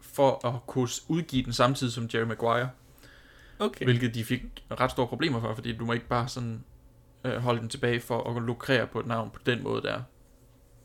for 0.00 0.46
at 0.46 0.66
kunne 0.66 0.88
udgive 1.08 1.44
den 1.44 1.52
samtidig 1.52 1.92
som 1.92 2.08
Jerry 2.14 2.24
Maguire. 2.24 2.68
Okay. 3.58 3.84
Hvilket 3.84 4.14
de 4.14 4.24
fik 4.24 4.42
ret 4.80 4.90
store 4.90 5.06
problemer 5.06 5.40
for, 5.40 5.54
fordi 5.54 5.76
du 5.76 5.84
må 5.84 5.92
ikke 5.92 6.06
bare 6.06 6.28
sådan 6.28 6.64
øh, 7.26 7.36
holde 7.42 7.60
den 7.60 7.68
tilbage 7.68 8.00
for 8.00 8.36
at 8.36 8.42
lukrere 8.42 8.86
på 8.86 9.00
et 9.00 9.06
navn 9.06 9.30
på 9.30 9.40
den 9.46 9.62
måde 9.62 9.82
der. 9.82 10.02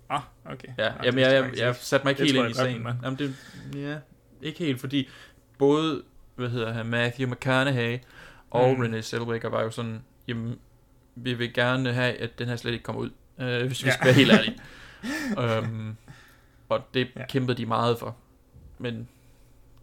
Ah, 0.09 0.21
okay. 0.45 0.67
Ja, 0.77 0.89
Nå, 0.89 0.95
jamen 1.03 1.19
jeg, 1.19 1.31
jeg, 1.33 1.57
jeg, 1.59 1.75
satte 1.75 2.05
mig 2.05 2.11
ikke 2.11 2.23
helt 2.23 2.35
ind 2.37 2.49
i 2.49 2.53
sagen. 2.53 2.83
man. 2.83 2.95
Jamen 3.03 3.19
det, 3.19 3.35
ja, 3.75 3.97
ikke 4.41 4.59
helt, 4.59 4.79
fordi 4.79 5.09
både, 5.57 6.03
hvad 6.35 6.49
hedder 6.49 6.71
han, 6.73 6.85
Matthew 6.85 7.29
McConaughey 7.29 7.99
og 8.51 8.69
Mm. 8.73 8.81
Renee 8.81 9.01
Zellweger 9.01 9.49
var 9.49 9.61
jo 9.63 9.69
sådan, 9.71 10.03
jamen, 10.27 10.59
vi 11.15 11.33
vil 11.33 11.53
gerne 11.53 11.93
have, 11.93 12.13
at 12.13 12.39
den 12.39 12.47
her 12.47 12.55
slet 12.55 12.71
ikke 12.71 12.83
kommer 12.83 13.01
ud, 13.01 13.09
øh, 13.39 13.67
hvis 13.67 13.83
vi 13.83 13.87
Ja. 13.89 13.93
skal 13.93 14.05
være 14.05 14.13
helt 14.15 14.31
ærlige. 14.31 14.57
øhm, 15.57 15.95
og 16.69 16.83
det 16.93 17.07
Ja. 17.15 17.25
kæmpede 17.25 17.57
de 17.57 17.65
meget 17.65 17.99
for. 17.99 18.15
Men 18.77 19.07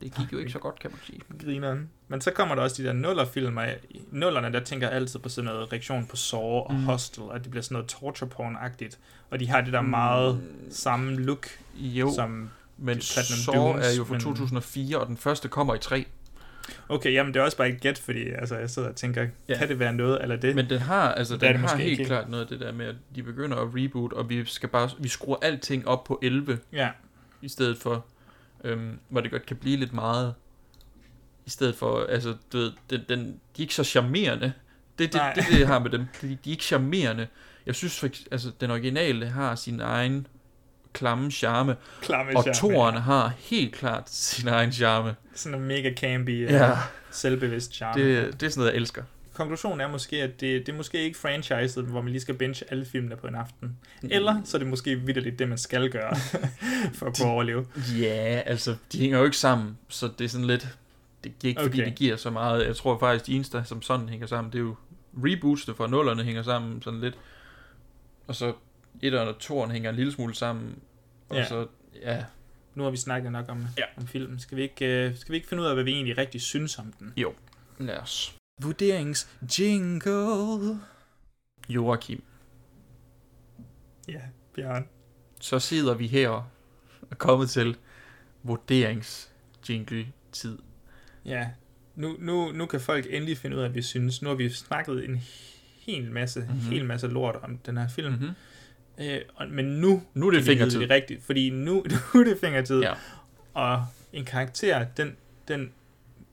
det 0.01 0.15
gik 0.17 0.33
jo 0.33 0.39
ikke 0.39 0.51
så 0.51 0.59
godt, 0.59 0.79
kan 0.81 0.91
man 0.91 1.01
sige. 1.07 1.21
Grineren. 1.45 1.91
Men 2.09 2.21
så 2.21 2.31
kommer 2.31 2.55
der 2.55 2.63
også 2.63 2.83
de 2.83 2.87
der 2.89 2.93
nullerfilmer. 2.93 3.65
I 3.91 4.03
nullerne, 4.13 4.53
der 4.53 4.61
tænker 4.61 4.87
jeg 4.89 4.97
altid 4.97 5.21
på 5.21 5.29
sådan 5.29 5.51
noget 5.51 5.73
reaktion 5.73 6.07
på 6.07 6.17
Saw 6.17 6.41
og 6.41 6.75
Mm. 6.75 6.85
Hostel, 6.85 7.23
og 7.23 7.41
det 7.43 7.51
bliver 7.51 7.63
sådan 7.63 7.75
noget 7.75 7.89
torture 7.89 8.31
porn-agtigt. 8.31 8.99
Og 9.31 9.41
de 9.41 9.49
har 9.49 9.61
det 9.61 9.73
der 9.73 9.81
meget 9.81 10.41
samme 10.71 11.17
look, 11.17 11.47
Jo, 11.77 12.13
som 12.15 12.51
men 12.79 13.01
Saw 13.01 13.55
Dunes, 13.55 13.87
er 13.95 13.97
jo 13.97 14.05
fra 14.05 14.13
men- 14.13 14.21
2004, 14.21 14.99
og 14.99 15.07
den 15.07 15.17
første 15.17 15.49
kommer 15.49 15.75
i 15.75 15.79
3. 15.79 16.07
Okay, 16.89 17.13
jamen 17.13 17.35
det 17.35 17.41
er 17.41 17.45
også 17.45 17.57
bare 17.57 17.69
et 17.69 17.81
gæt, 17.81 17.99
fordi 17.99 18.29
altså, 18.29 18.57
jeg 18.57 18.71
sidder 18.71 18.89
og 18.89 18.97
tænker, 18.97 19.27
ja. 19.49 19.59
Kan 19.59 19.69
det 19.69 19.79
være 19.79 19.93
noget 19.93 20.23
eller 20.23 20.37
det? 20.37 20.55
Men 20.55 20.71
den 20.71 20.79
har, 20.79 21.13
altså, 21.13 21.37
den 21.37 21.53
det 21.55 21.61
har 21.61 21.77
helt 21.77 21.91
ikke. 21.91 22.05
klart 22.05 22.29
noget 22.29 22.43
af 22.43 22.49
det 22.49 22.61
der 22.61 22.73
med, 22.73 22.87
at 22.87 22.95
de 23.15 23.23
begynder 23.23 23.57
at 23.57 23.69
reboot, 23.75 24.13
og 24.13 24.29
vi 24.29 24.45
skal 24.45 24.69
bare, 24.69 24.91
vi 24.99 25.09
skruer 25.09 25.37
alting 25.43 25.89
op 25.89 26.05
på 26.05 26.19
11, 26.23 26.59
Ja. 26.73 26.89
i 27.43 27.49
stedet 27.49 27.79
for, 27.79 28.05
øhm, 28.65 28.99
hvor 29.09 29.21
det 29.21 29.31
godt 29.31 29.47
kan 29.47 29.57
blive 29.57 29.77
lidt 29.77 29.93
meget, 29.93 30.35
i 31.47 31.51
stedet 31.51 31.75
for, 31.75 32.07
altså, 32.09 32.35
du 32.53 32.59
ved, 32.59 32.73
den, 32.91 33.01
den, 33.09 33.27
de 33.27 33.33
er 33.33 33.65
ikke 33.65 33.75
så 33.75 33.85
charmerende. 33.85 34.53
Det 34.99 35.15
er 35.15 35.33
det, 35.35 35.45
det, 35.45 35.59
det, 35.59 35.67
har 35.67 35.79
med 35.79 35.91
dem. 35.91 36.05
De, 36.23 36.29
de 36.29 36.33
er 36.33 36.53
ikke 36.53 36.65
charmerende. 36.65 37.27
Jeg 37.67 37.75
synes, 37.75 37.99
for, 38.01 38.09
altså, 38.31 38.51
den 38.61 38.71
originale 38.71 39.27
har 39.29 39.55
sin 39.55 39.81
egen 39.81 40.27
klamme 40.93 41.31
charme, 41.31 41.77
Klamme 42.03 42.37
og 42.37 42.43
charme, 42.43 42.55
toeren 42.55 42.95
ja. 42.95 43.01
har 43.01 43.33
helt 43.39 43.75
klart 43.75 44.11
sin 44.11 44.49
egen 44.49 44.73
charme. 44.73 45.15
Sådan 45.35 45.59
en 45.61 45.67
mega 45.69 45.95
campy, 45.95 46.45
Ja. 46.51 46.67
ja. 46.67 46.77
selvbevidst 47.11 47.75
charme. 47.75 48.03
Det, 48.03 48.41
det 48.41 48.47
er 48.47 48.51
sådan 48.51 48.61
noget, 48.61 48.73
jeg 48.73 48.77
elsker. 48.81 49.03
Konklusionen 49.39 49.81
er 49.81 49.89
måske, 49.89 50.23
at 50.23 50.41
det, 50.41 50.67
det 50.67 50.73
er 50.73 50.77
måske 50.77 51.03
ikke 51.03 51.19
franchiset, 51.19 51.85
hvor 51.85 52.01
man 52.01 52.13
lige 52.13 52.21
skal 52.21 52.35
binge 52.35 52.65
alle 52.71 52.85
filmene 52.85 53.17
på 53.17 53.27
en 53.27 53.35
aften. 53.35 53.77
Eller 54.03 54.41
så 54.45 54.57
er 54.57 54.59
det 54.59 54.69
måske 54.69 54.97
vidderligt 55.01 55.39
det, 55.39 55.49
man 55.49 55.59
skal 55.59 55.91
gøre, 55.91 56.17
for 56.95 57.07
at 57.07 57.17
kunne 57.19 57.29
overleve. 57.31 57.67
Ja, 57.99 58.43
altså, 58.47 58.77
de 58.93 58.99
hænger 59.01 59.19
jo 59.19 59.25
ikke 59.25 59.37
sammen, 59.37 59.79
så 59.89 60.11
det 60.19 60.25
er 60.25 60.29
sådan 60.29 60.47
lidt... 60.47 60.69
Det 61.25 61.33
er 61.45 61.49
ikke 61.49 61.63
fordi, 61.63 61.79
Okay. 61.81 61.91
det 61.91 61.95
giver 61.99 62.17
så 62.17 62.31
meget. 62.31 62.67
Jeg 62.67 62.77
tror 62.77 62.99
faktisk, 62.99 63.27
de 63.27 63.33
eneste, 63.35 63.63
som 63.65 63.83
sådan 63.83 64.09
hænger 64.09 64.27
sammen, 64.27 64.53
det 64.53 64.59
er 64.59 64.63
jo 64.63 64.77
rebootsene 65.25 65.75
fra 65.77 65.87
nullerne 65.87 66.23
hænger 66.25 66.43
sammen 66.43 66.83
sådan 66.83 67.01
lidt. 67.01 67.19
Og 68.27 68.35
så 68.35 68.53
etteren 69.03 69.29
og 69.29 69.39
toeren 69.39 69.71
hænger 69.71 69.91
en 69.91 69.97
lille 69.97 70.13
smule 70.13 70.35
sammen. 70.35 70.79
Og 71.29 71.37
Ja. 71.37 71.45
så, 71.49 71.67
ja, 72.03 72.25
Nu 72.75 72.83
har 72.83 72.91
vi 72.91 72.97
snakket 72.97 73.33
nok 73.33 73.45
om, 73.49 73.67
Ja. 73.79 73.83
om 73.97 74.07
filmen. 74.07 74.39
Skal 74.39 74.57
vi, 74.57 74.63
ikke, 74.63 75.09
uh, 75.13 75.19
skal 75.19 75.33
vi 75.33 75.37
ikke 75.37 75.49
finde 75.49 75.63
ud 75.63 75.69
af, 75.69 75.75
hvad 75.75 75.85
vi 75.85 75.93
egentlig 75.93 76.19
rigtig 76.19 76.41
synes 76.43 76.79
om 76.79 76.93
den? 76.99 77.13
jo, 77.17 77.33
lad 77.79 77.97
os. 77.99 78.35
Vurderings 78.59 79.29
jingle. 79.59 80.81
Joachim, 81.69 82.23
Ja, 84.09 84.21
Bjørn. 84.55 84.89
så 85.41 85.59
sidder 85.59 85.95
vi 85.95 86.07
her 86.07 86.29
og 86.29 86.45
er 87.11 87.15
kommet 87.15 87.51
til 87.51 87.77
vurderings 88.43 89.33
jingle 89.69 90.07
tid. 90.33 90.59
Ja, 91.25 91.49
nu, 91.95 92.17
nu, 92.19 92.53
nu 92.53 92.67
kan 92.67 92.81
folk 92.81 93.07
endelig 93.11 93.39
finde 93.39 93.57
ud 93.57 93.63
af, 93.63 93.69
hvad 93.69 93.75
vi 93.75 93.83
synes. 93.83 94.23
Nu 94.23 94.29
har 94.29 94.37
vi 94.37 94.51
snakket 94.51 95.05
en 95.05 95.23
hel 95.87 96.13
masse, 96.13 96.41
mm-hmm. 96.41 96.55
Mhm. 96.57 96.71
hel 96.73 96.85
masse 96.85 97.07
lort 97.09 97.37
om 97.43 97.59
den 97.59 97.77
her 97.77 97.89
film. 97.89 98.13
Mm-hmm. 98.13 98.31
Øh, 99.01 99.21
og, 99.35 99.49
men 99.49 99.65
nu, 99.65 100.03
Nu 100.15 100.27
er 100.27 100.31
det 100.31 100.45
fingertid. 100.45 100.81
Det 100.81 100.91
rigtigt, 100.91 101.23
fordi 101.23 101.51
nu, 101.51 101.73
nu 102.15 102.21
er 102.21 102.25
det 102.25 102.39
fingertid. 102.41 102.81
Ja. 102.81 102.95
Og 103.55 103.87
en 104.13 104.25
karakter, 104.25 104.85
den, 104.97 105.17
den 105.49 105.73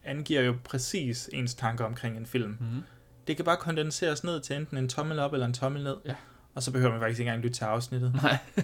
angiver 0.05 0.41
jo 0.41 0.55
præcis 0.63 1.29
ens 1.33 1.55
tanker 1.55 1.85
omkring 1.85 2.17
en 2.17 2.25
film. 2.25 2.57
Mm-hmm. 2.59 2.81
Det 3.27 3.35
kan 3.35 3.45
bare 3.45 3.57
kondenseres 3.57 4.23
ned 4.23 4.41
til 4.41 4.55
enten 4.55 4.77
en 4.77 4.89
tommel 4.89 5.19
op 5.19 5.33
eller 5.33 5.45
en 5.45 5.53
tommel 5.53 5.83
ned. 5.83 5.95
Ja. 6.05 6.15
Og 6.55 6.63
så 6.63 6.71
behøver 6.71 6.91
man 6.91 6.99
faktisk 6.99 7.19
ikke 7.19 7.29
engang 7.29 7.43
lytte 7.43 7.57
til 7.57 7.63
afsnittet. 7.63 8.13
Nej. 8.13 8.37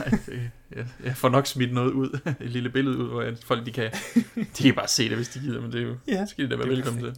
Nej 0.00 0.18
det, 0.26 0.50
jeg, 0.76 0.86
jeg 1.04 1.16
får 1.16 1.28
nok 1.28 1.46
smidt 1.46 1.72
noget 1.72 1.92
ud, 1.92 2.20
et 2.40 2.50
lille 2.50 2.70
billede 2.70 2.98
ud, 2.98 3.08
hvor 3.08 3.32
folk 3.44 3.66
de 3.66 3.72
kan, 3.72 3.90
de 4.58 4.62
kan 4.62 4.74
bare 4.74 4.88
se 4.88 5.08
det, 5.08 5.16
hvis 5.16 5.28
de 5.28 5.38
gider, 5.38 5.60
men 5.60 5.72
det 5.72 5.82
er 5.82 5.86
jo, 5.86 5.96
Ja, 6.08 6.26
skal 6.26 6.44
de 6.44 6.50
da 6.50 6.56
være 6.56 6.68
velkommen 6.68 7.02
til. 7.02 7.16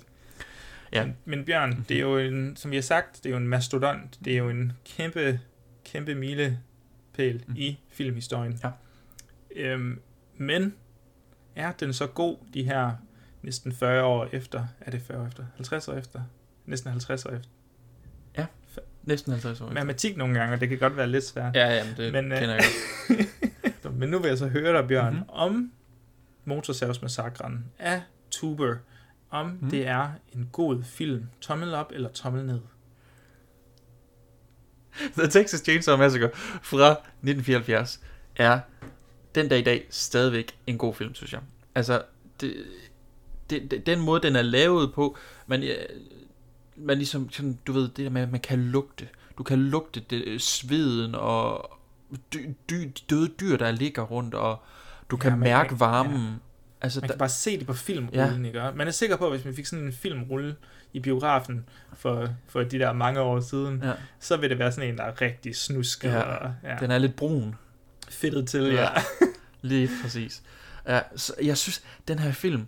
Ja, 0.92 1.08
Men 1.24 1.44
Bjørn, 1.44 1.84
det 1.88 1.96
er 1.96 2.00
jo 2.00 2.18
en, 2.18 2.56
som 2.56 2.70
vi 2.70 2.76
har 2.76 2.82
sagt, 2.82 3.16
det 3.16 3.26
er 3.26 3.30
jo 3.30 3.36
en 3.36 3.48
mastodont. 3.48 4.18
Det 4.24 4.32
er 4.32 4.36
jo 4.38 4.50
en 4.50 4.72
kæmpe, 4.84 5.40
kæmpe 5.84 6.14
milepæl 6.14 7.44
mm. 7.46 7.54
i 7.56 7.78
filmhistorien. 7.90 8.60
Ja. 8.64 8.70
Øhm, 9.56 10.00
men 10.36 10.74
er 11.56 11.72
den 11.72 11.92
så 11.92 12.06
god, 12.06 12.36
de 12.54 12.62
her 12.62 12.92
næsten 13.46 13.72
40 13.72 14.04
år 14.04 14.28
efter? 14.32 14.66
Er 14.80 14.90
det 14.90 15.02
40 15.02 15.20
år 15.22 15.26
efter? 15.26 15.44
50 15.56 15.88
år 15.88 15.92
efter? 15.94 16.20
Næsten 16.66 16.90
50 16.90 17.26
år 17.26 17.30
efter. 17.30 17.48
næsten 19.02 19.32
50 19.32 19.60
år. 19.60 19.64
efter. 19.64 19.74
Matematik 19.74 20.16
nogle 20.16 20.38
gange, 20.38 20.54
og 20.54 20.60
det 20.60 20.68
kan 20.68 20.78
godt 20.78 20.96
være 20.96 21.06
lidt 21.06 21.24
svært. 21.24 21.56
Ja, 21.56 21.74
jamen, 21.74 21.94
det 21.96 22.12
Men, 22.12 22.32
øh, 22.32 22.38
kender 22.38 22.54
jeg 22.54 22.64
godt. 23.82 23.94
Men 23.98 24.08
nu 24.08 24.18
vil 24.18 24.28
jeg 24.28 24.38
så 24.38 24.48
høre 24.48 24.78
dig, 24.78 24.88
Bjørn, 24.88 25.06
Mhm. 25.12 25.14
mm-hmm. 25.14 25.30
om 25.30 25.72
Motorsavsmassakren 26.44 27.64
af 27.78 28.02
Tuber, 28.30 28.76
om 29.30 29.58
mm. 29.60 29.70
det 29.70 29.86
er 29.86 30.10
en 30.32 30.48
god 30.52 30.82
film. 30.84 31.26
Tommel 31.40 31.74
op 31.74 31.92
eller 31.94 32.08
tommel 32.08 32.46
ned? 32.46 32.60
The 35.18 35.28
Texas 35.28 35.60
Chainsaw 35.60 35.96
Massacre 35.96 36.30
fra 36.62 36.90
1974 36.90 38.00
er 38.36 38.60
den 39.34 39.48
dag 39.48 39.58
i 39.58 39.62
dag 39.62 39.86
stadigvæk 39.90 40.58
en 40.66 40.78
god 40.78 40.94
film, 40.94 41.14
synes 41.14 41.32
jeg. 41.32 41.40
Altså, 41.74 42.02
det, 42.40 42.54
det, 43.50 43.70
det, 43.70 43.86
den 43.86 44.00
måde, 44.00 44.22
den 44.22 44.36
er 44.36 44.42
lavet 44.42 44.92
på, 44.94 45.16
man, 45.46 45.62
ja, 45.62 45.74
man 46.76 46.96
ligesom, 46.96 47.30
sådan, 47.30 47.58
du 47.66 47.72
ved, 47.72 47.82
det 47.82 47.96
der 47.96 48.10
med, 48.10 48.22
at 48.22 48.30
man 48.30 48.40
kan 48.40 48.58
lugte. 48.58 49.08
Du 49.38 49.42
kan 49.42 49.58
lugte 49.58 50.00
det, 50.10 50.42
sveden 50.42 51.14
og 51.14 51.70
dy, 52.32 52.48
dy, 52.70 52.92
døde 53.10 53.28
dyr, 53.40 53.56
der 53.56 53.70
ligger 53.70 54.02
rundt, 54.02 54.34
og 54.34 54.62
du 55.10 55.16
kan 55.16 55.30
Ja, 55.30 55.36
mærke 55.36 55.70
man- 55.70 55.80
varmen. 55.80 56.26
ja. 56.26 56.32
Altså, 56.80 57.00
Man 57.00 57.08
der, 57.08 57.14
kan 57.14 57.18
bare 57.18 57.28
se 57.28 57.58
det 57.58 57.66
på 57.66 57.72
filmrullen, 57.74 58.44
Ja. 58.46 58.48
ikke? 58.66 58.72
Man 58.78 58.86
er 58.86 58.90
sikker 58.90 59.16
på, 59.16 59.26
at 59.26 59.32
hvis 59.32 59.44
man 59.44 59.54
fik 59.54 59.66
sådan 59.66 59.84
en 59.84 59.92
filmrulle 59.92 60.56
i 60.92 61.00
biografen 61.00 61.64
for, 61.96 62.28
for 62.48 62.62
de 62.62 62.78
der 62.78 62.92
mange 62.92 63.20
år 63.20 63.40
siden, 63.40 63.80
Ja. 63.82 63.92
så 64.20 64.36
vil 64.36 64.50
det 64.50 64.58
være 64.58 64.72
sådan 64.72 64.90
en, 64.90 64.98
der 64.98 65.04
er 65.04 65.20
rigtig 65.20 65.56
snusket. 65.56 66.08
ja, 66.08 66.20
og, 66.20 66.54
ja. 66.64 66.76
den 66.80 66.90
er 66.90 66.98
lidt 66.98 67.16
brun. 67.16 67.54
fedtet 68.08 68.48
til, 68.48 68.62
ja. 68.64 68.88
Lige 69.62 69.90
præcis. 70.02 70.42
Ja, 70.88 71.00
så 71.16 71.34
jeg 71.42 71.56
synes, 71.58 71.82
den 72.08 72.18
her 72.18 72.32
film, 72.32 72.66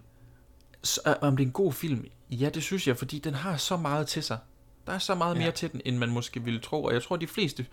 så, 0.82 1.00
om 1.20 1.36
det 1.36 1.42
er 1.44 1.46
en 1.46 1.52
god 1.52 1.72
film, 1.72 2.04
ja, 2.30 2.48
det 2.48 2.62
synes 2.62 2.88
jeg, 2.88 2.96
fordi 2.96 3.18
den 3.18 3.34
har 3.34 3.56
så 3.56 3.76
meget 3.76 4.06
til 4.06 4.22
sig. 4.22 4.38
Der 4.86 4.92
er 4.92 4.98
så 4.98 5.14
meget 5.14 5.34
Ja. 5.34 5.40
mere 5.40 5.50
til 5.50 5.72
den, 5.72 5.80
end 5.84 5.98
man 5.98 6.08
måske 6.10 6.44
ville 6.44 6.60
tro, 6.60 6.84
og 6.84 6.92
jeg 6.94 7.02
tror, 7.02 7.16
de 7.16 7.26
fleste 7.26 7.66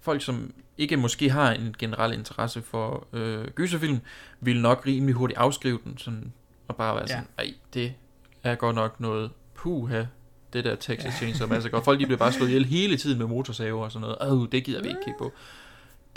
folk, 0.00 0.22
som 0.22 0.52
ikke 0.78 0.96
måske 0.96 1.30
har 1.30 1.52
en 1.52 1.74
generel 1.78 2.12
interesse 2.14 2.62
for 2.62 3.06
øh, 3.12 3.46
gyserfilm, 3.48 3.98
vil 4.40 4.60
nok 4.60 4.82
rimelig 4.86 5.14
hurtigt 5.14 5.38
afskrive 5.38 5.78
den, 5.84 5.98
sådan, 5.98 6.32
og 6.68 6.76
bare 6.76 6.96
være 6.96 7.08
sådan, 7.08 7.26
ej, 7.38 7.54
det 7.74 7.94
er 8.42 8.54
godt 8.54 8.74
nok 8.76 9.00
noget 9.00 9.30
puha, 9.54 10.04
det 10.52 10.64
der 10.64 10.74
Texas 10.76 11.14
Chainsaw 11.14 11.48
Massacre. 11.48 11.84
Folk 11.84 12.00
de 12.00 12.06
bliver 12.06 12.18
bare 12.18 12.32
slået 12.32 12.48
ihjel 12.48 12.64
hele 12.64 12.96
tiden 12.96 13.18
med 13.18 13.26
motorsaver 13.26 13.84
og 13.84 13.92
sådan 13.92 14.08
noget. 14.08 14.32
Åh, 14.32 14.48
det 14.52 14.64
gider 14.64 14.82
vi 14.82 14.88
ikke 14.88 15.00
kigge 15.04 15.18
på. 15.18 15.32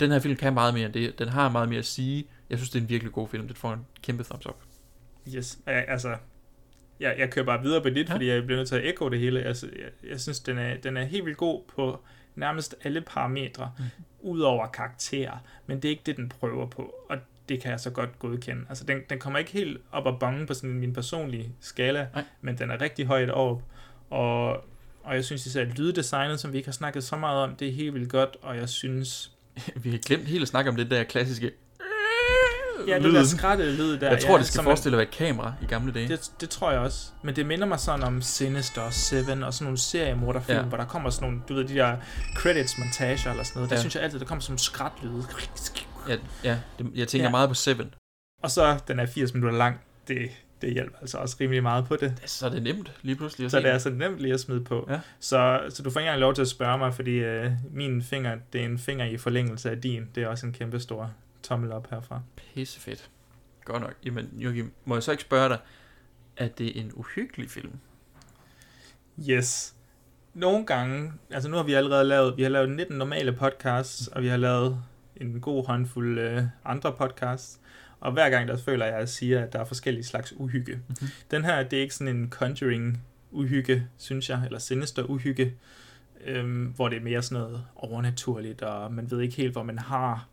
Den 0.00 0.10
her 0.10 0.18
film 0.18 0.36
kan 0.36 0.54
meget 0.54 0.74
mere 0.74 0.84
end 0.86 0.92
det. 0.92 1.18
Den 1.18 1.28
har 1.28 1.48
meget 1.48 1.68
mere 1.68 1.78
at 1.78 1.84
sige. 1.86 2.24
Jeg 2.50 2.58
synes, 2.58 2.70
det 2.70 2.78
er 2.78 2.82
en 2.82 2.88
virkelig 2.88 3.12
god 3.12 3.28
film. 3.28 3.48
Det 3.48 3.56
får 3.58 3.72
en 3.72 3.86
kæmpe 4.02 4.24
thumbs 4.24 4.46
up. 4.46 4.56
Yes, 5.28 5.58
altså, 5.66 6.16
jeg, 7.00 7.14
jeg 7.18 7.30
kører 7.30 7.46
bare 7.46 7.62
videre 7.62 7.82
på 7.82 7.88
dit, 7.88 8.08
ja. 8.08 8.14
fordi 8.14 8.28
jeg 8.28 8.46
bliver 8.46 8.58
nødt 8.58 8.68
til 8.68 8.76
at 8.76 8.84
ekko 8.84 9.08
det 9.08 9.18
hele. 9.18 9.42
Altså, 9.42 9.66
jeg, 9.66 10.10
jeg 10.10 10.20
synes, 10.20 10.40
den 10.40 10.58
er, 10.58 10.76
den 10.76 10.96
er 10.96 11.04
helt 11.04 11.24
vildt 11.24 11.38
god 11.38 11.62
på 11.76 12.00
nærmest 12.34 12.74
alle 12.84 13.00
parametre, 13.00 13.72
mm. 13.78 13.84
udover 14.20 14.66
karakterer, 14.66 15.38
men 15.66 15.76
det 15.76 15.84
er 15.84 15.90
ikke 15.90 16.02
det, 16.06 16.16
den 16.16 16.28
prøver 16.28 16.66
på, 16.66 16.94
og 17.08 17.18
det 17.48 17.60
kan 17.60 17.70
jeg 17.70 17.80
så 17.80 17.90
godt 17.90 18.18
godkende. 18.18 18.64
Altså, 18.68 18.84
den, 18.84 18.98
den 19.10 19.18
kommer 19.18 19.38
ikke 19.38 19.52
helt 19.52 19.80
op 19.92 20.06
og 20.06 20.18
bonge 20.20 20.46
på 20.46 20.54
sådan 20.54 20.70
min 20.70 20.92
personlige 20.92 21.52
skala, 21.60 22.08
Nej. 22.14 22.24
men 22.40 22.58
den 22.58 22.70
er 22.70 22.80
rigtig 22.80 23.06
højt 23.06 23.30
op, 23.30 23.62
og, 24.10 24.48
og 25.02 25.14
jeg 25.14 25.24
synes 25.24 25.46
især, 25.46 25.62
at 25.62 25.78
lyddesignet, 25.78 26.40
som 26.40 26.52
vi 26.52 26.56
ikke 26.56 26.68
har 26.68 26.72
snakket 26.72 27.04
så 27.04 27.16
meget 27.16 27.42
om, 27.42 27.56
det 27.56 27.68
er 27.68 27.72
helt 27.72 27.94
vildt 27.94 28.10
godt, 28.10 28.36
og 28.42 28.56
jeg 28.56 28.68
synes... 28.68 29.32
Vi 29.82 29.90
har 29.90 29.98
glemt 29.98 30.24
helt 30.24 30.42
at 30.42 30.48
snakke 30.48 30.70
om 30.70 30.76
det 30.76 30.90
der 30.90 31.04
klassiske 31.04 31.50
Ja, 32.88 32.94
det 32.94 33.02
lyd. 33.02 33.14
der 33.14 33.24
skrætte 33.24 33.72
lyd 33.76 33.98
der. 33.98 34.10
Jeg 34.10 34.20
tror, 34.20 34.32
ja, 34.32 34.38
det 34.38 34.46
skal 34.46 34.62
forestille 34.64 34.96
at 34.96 34.98
være 34.98 35.08
et 35.08 35.14
kamera 35.14 35.52
i 35.62 35.66
gamle 35.66 35.92
dage. 35.92 36.08
Det, 36.08 36.30
det 36.40 36.50
tror 36.50 36.70
jeg 36.70 36.80
også. 36.80 37.06
Men 37.22 37.36
det 37.36 37.46
minder 37.46 37.66
mig 37.66 37.80
sådan 37.80 38.02
om 38.02 38.22
Sinister, 38.22 38.90
Seven 38.90 39.42
og 39.42 39.54
sådan 39.54 39.64
nogle 39.64 39.78
seriemorderfilm, 39.78 40.58
Ja. 40.58 40.64
hvor 40.64 40.76
der 40.76 40.84
kommer 40.84 41.10
sådan 41.10 41.28
nogle, 41.28 41.42
du 41.48 41.54
ved, 41.54 41.64
de 41.64 41.74
der 41.74 41.96
credits 42.36 42.78
montager 42.78 43.30
eller 43.30 43.44
sådan 43.44 43.58
noget. 43.58 43.70
Der 43.70 43.76
Ja. 43.76 43.80
synes 43.80 43.94
jeg 43.94 44.02
altid, 44.04 44.18
der 44.18 44.24
kommer 44.24 44.42
sådan 44.42 44.52
nogle 44.52 44.58
skrætlyde. 44.58 45.24
Ja, 46.08 46.16
ja 46.44 46.58
det, 46.78 46.86
jeg 46.94 47.08
tænker 47.08 47.26
Ja. 47.26 47.30
meget 47.30 47.48
på 47.48 47.54
Seven. 47.54 47.94
Og 48.42 48.50
så, 48.50 48.78
den 48.88 48.98
er 49.00 49.06
80 49.06 49.34
minutter 49.34 49.58
lang. 49.58 49.80
Det, 50.08 50.18
det 50.62 50.72
hjælper 50.72 50.98
altså 51.00 51.18
også 51.18 51.36
rimelig 51.40 51.62
meget 51.62 51.84
på 51.84 51.96
det. 51.96 52.22
Så 52.26 52.46
er 52.46 52.50
det 52.50 52.62
nemt 52.62 52.90
lige 53.02 53.16
pludselig 53.16 53.44
at 53.44 53.50
Så 53.50 53.56
se 53.56 53.62
det 53.62 53.68
er 53.68 53.72
altså 53.72 53.90
nemt 53.90 54.18
lige 54.18 54.34
at 54.34 54.40
smide 54.40 54.64
på. 54.64 54.86
Ja. 54.90 55.00
Så, 55.20 55.60
så 55.68 55.82
du 55.82 55.90
får 55.90 56.00
ikke 56.00 56.08
engang 56.08 56.20
lov 56.20 56.34
til 56.34 56.42
at 56.42 56.48
spørge 56.48 56.78
mig, 56.78 56.94
fordi 56.94 57.10
øh, 57.10 57.50
min 57.72 58.02
finger, 58.02 58.36
det 58.52 58.60
er 58.60 58.64
en 58.64 58.78
finger 58.78 59.04
i 59.04 59.16
forlængelse 59.16 59.70
af 59.70 59.80
din. 59.80 60.08
Det 60.14 60.22
er 60.22 60.28
også 60.28 60.46
en 60.46 60.52
kæmpe 60.52 60.80
stor 60.80 61.10
tommel 61.42 61.72
op 61.72 61.90
herfra. 61.90 62.20
Pissefedt. 62.36 63.10
Godt 63.64 63.82
nok. 63.82 63.94
Jamen, 64.04 64.28
Joachim, 64.32 64.72
må 64.84 64.94
jeg 64.94 65.02
så 65.02 65.10
ikke 65.10 65.22
spørge 65.22 65.48
dig, 65.48 65.58
er 66.36 66.48
det 66.48 66.80
en 66.80 66.92
uhyggelig 66.94 67.50
film? 67.50 67.72
Yes. 69.28 69.74
Nogle 70.34 70.66
gange, 70.66 71.12
altså 71.30 71.48
nu 71.48 71.56
har 71.56 71.64
vi 71.64 71.72
allerede 71.72 72.04
lavet, 72.04 72.36
vi 72.36 72.42
har 72.42 72.50
lavet 72.50 72.70
19 72.70 72.98
normale 72.98 73.32
podcasts, 73.32 74.08
og 74.08 74.22
vi 74.22 74.28
har 74.28 74.36
lavet 74.36 74.82
en 75.16 75.40
god 75.40 75.66
håndfuld 75.66 76.18
øh, 76.18 76.44
andre 76.64 76.92
podcasts, 76.92 77.60
og 78.00 78.12
hver 78.12 78.30
gang 78.30 78.48
der 78.48 78.56
føler 78.56 78.84
jeg, 78.84 78.94
at 78.94 79.00
jeg 79.00 79.08
siger, 79.08 79.42
at 79.42 79.52
der 79.52 79.58
er 79.58 79.64
forskellige 79.64 80.04
slags 80.04 80.32
uhygge. 80.36 80.80
Mhm. 80.88 81.08
Den 81.30 81.44
her, 81.44 81.62
det 81.62 81.76
er 81.76 81.82
ikke 81.82 81.94
sådan 81.94 82.16
en 82.16 82.30
conjuring 82.30 83.02
uhygge, 83.30 83.86
synes 83.96 84.30
jeg, 84.30 84.42
eller 84.44 84.58
sinister 84.58 85.02
uhygge, 85.02 85.54
øhm, 86.24 86.64
hvor 86.64 86.88
det 86.88 86.98
er 86.98 87.02
mere 87.02 87.22
sådan 87.22 87.42
noget 87.42 87.64
overnaturligt, 87.76 88.62
og 88.62 88.92
man 88.92 89.10
ved 89.10 89.20
ikke 89.20 89.36
helt, 89.36 89.52
hvor 89.52 89.62
man 89.62 89.78
har 89.78 90.28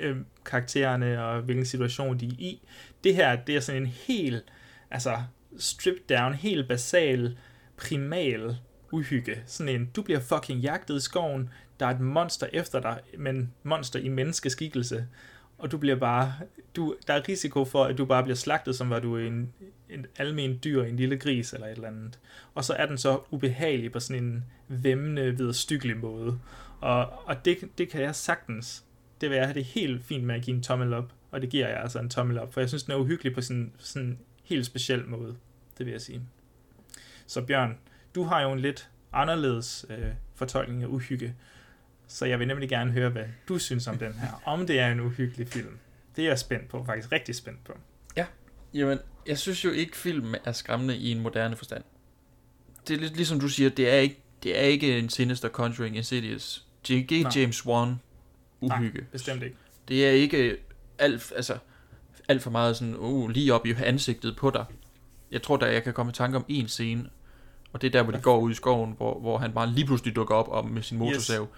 øh, 0.00 0.16
karaktererne, 0.44 1.24
og 1.24 1.42
hvilken 1.42 1.66
situation 1.66 2.18
de 2.18 2.26
er 2.26 2.30
i. 2.38 2.62
Det 3.04 3.14
her, 3.14 3.36
det 3.36 3.56
er 3.56 3.60
sådan 3.60 3.82
en 3.82 3.88
helt, 3.88 4.44
altså 4.90 5.22
stripped 5.58 6.16
down, 6.16 6.34
helt 6.34 6.68
basal, 6.68 7.38
primal 7.76 8.56
uhygge. 8.92 9.42
Sådan 9.46 9.74
en, 9.74 9.90
du 9.96 10.02
bliver 10.02 10.20
fucking 10.20 10.60
jagtet 10.60 10.96
i 10.96 11.00
skoven, 11.00 11.50
der 11.80 11.86
er 11.86 11.90
et 11.90 12.00
monster 12.00 12.46
efter 12.52 12.80
dig, 12.80 13.00
men 13.18 13.52
monster 13.62 13.98
i 13.98 14.08
menneskeskikkelse, 14.08 15.06
og 15.58 15.72
du 15.72 15.78
bliver 15.78 15.96
bare, 15.96 16.34
du, 16.76 16.94
der 17.06 17.14
er 17.14 17.28
risiko 17.28 17.64
for, 17.64 17.84
at 17.84 17.98
du 17.98 18.04
bare 18.04 18.22
bliver 18.22 18.36
slagtet, 18.36 18.76
som 18.76 18.90
var 18.90 19.00
du 19.00 19.16
en, 19.16 19.52
en 19.90 20.06
almen 20.18 20.58
dyr, 20.64 20.82
en 20.82 20.96
lille 20.96 21.18
gris 21.18 21.52
eller 21.52 21.66
et 21.66 21.72
eller 21.72 21.88
andet. 21.88 22.18
Og 22.54 22.64
så 22.64 22.72
er 22.72 22.86
den 22.86 22.98
så 22.98 23.20
ubehagelig 23.30 23.92
på 23.92 24.00
sådan 24.00 24.24
en 24.24 24.44
vemmende, 24.68 25.38
vedstykkelig 25.38 25.96
måde. 25.96 26.38
Og, 26.80 27.28
og 27.28 27.44
det, 27.44 27.58
det 27.78 27.88
kan 27.88 28.02
jeg 28.02 28.14
sagtens. 28.14 28.84
Det 29.20 29.30
vil 29.30 29.36
jeg 29.36 29.46
have 29.46 29.54
det 29.54 29.64
helt 29.64 30.04
fint 30.04 30.24
med 30.24 30.34
at 30.34 30.42
give 30.42 30.56
en 30.56 30.62
tommel 30.62 30.92
op, 30.92 31.12
og 31.30 31.42
det 31.42 31.50
giver 31.50 31.68
jeg 31.68 31.80
altså 31.80 31.98
en 31.98 32.10
tommel 32.10 32.38
op, 32.38 32.52
for 32.52 32.60
jeg 32.60 32.68
synes, 32.68 32.82
den 32.82 32.92
er 32.92 32.96
uhyggelig 32.96 33.34
på 33.34 33.40
sådan 33.40 33.72
sådan 33.78 34.08
en 34.08 34.18
helt 34.44 34.66
speciel 34.66 35.06
måde. 35.08 35.36
Det 35.78 35.86
vil 35.86 35.92
jeg 35.92 36.00
sige. 36.00 36.22
Så 37.26 37.42
Bjørn, 37.42 37.78
du 38.14 38.24
har 38.24 38.42
jo 38.42 38.52
en 38.52 38.60
lidt 38.60 38.90
anderledes 39.12 39.86
øh, 39.90 40.08
fortolkning 40.34 40.82
af 40.82 40.86
uhygge, 40.86 41.34
så 42.06 42.26
jeg 42.26 42.38
vil 42.38 42.48
nemlig 42.48 42.68
gerne 42.68 42.92
høre, 42.92 43.10
hvad 43.10 43.24
du 43.48 43.58
synes 43.58 43.86
om 43.86 43.98
den 43.98 44.12
her. 44.12 44.42
Om 44.44 44.66
det 44.66 44.80
er 44.80 44.92
en 44.92 45.00
uhyggelig 45.00 45.48
film. 45.48 45.78
Det 46.16 46.24
er 46.24 46.28
jeg 46.28 46.38
spændt 46.38 46.68
på, 46.68 46.84
faktisk 46.84 47.12
rigtig 47.12 47.34
spændt 47.34 47.64
på. 47.64 47.72
Ja. 48.16 48.26
Jamen, 48.74 48.98
jeg 49.26 49.38
synes 49.38 49.64
jo 49.64 49.70
ikke, 49.70 49.96
film 49.96 50.34
er 50.44 50.52
skræmmende 50.52 50.96
i 50.96 51.10
en 51.10 51.20
moderne 51.20 51.56
forstand. 51.56 51.84
Det 52.88 52.96
er 52.96 53.00
lidt 53.00 53.16
ligesom 53.16 53.40
du 53.40 53.48
siger, 53.48 53.70
det 53.70 53.90
er 53.90 53.96
ikke, 53.96 54.20
det 54.42 54.58
er 54.58 54.62
ikke 54.62 54.98
en 54.98 55.08
Sinister 55.08 55.48
Conjuring 55.48 55.96
Insidious. 55.96 56.66
Det 56.88 56.94
er 56.94 56.98
ikke 56.98 57.22
Nej. 57.22 57.32
James 57.36 57.66
Wan 57.66 57.96
uhygge. 58.60 58.98
Nej, 58.98 59.06
bestemt 59.12 59.42
ikke. 59.42 59.56
Det 59.88 60.06
er 60.06 60.10
ikke 60.10 60.56
alt, 60.98 61.32
altså, 61.36 61.58
alt 62.28 62.42
for 62.42 62.50
meget 62.50 62.76
sådan, 62.76 62.96
uh, 62.96 63.30
lige 63.30 63.54
op 63.54 63.66
i 63.66 63.72
ansigtet 63.72 64.36
på 64.36 64.50
dig. 64.50 64.64
Jeg 65.30 65.42
tror 65.42 65.56
da, 65.56 65.66
jeg 65.66 65.82
kan 65.82 65.92
komme 65.92 66.10
i 66.10 66.12
tanke 66.12 66.36
om 66.36 66.44
en 66.48 66.68
scene, 66.68 67.08
og 67.72 67.82
det 67.82 67.86
er 67.86 67.92
der, 67.92 68.02
hvor 68.02 68.12
de 68.12 68.20
går 68.20 68.38
ud 68.38 68.50
i 68.50 68.54
skoven, 68.54 68.94
hvor, 68.96 69.20
hvor 69.20 69.38
han 69.38 69.52
bare 69.52 69.70
lige 69.70 69.86
pludselig 69.86 70.16
dukker 70.16 70.34
op 70.34 70.48
om 70.48 70.64
med 70.70 70.82
sin 70.82 70.98
motorsav. 70.98 71.42
Yes. 71.42 71.50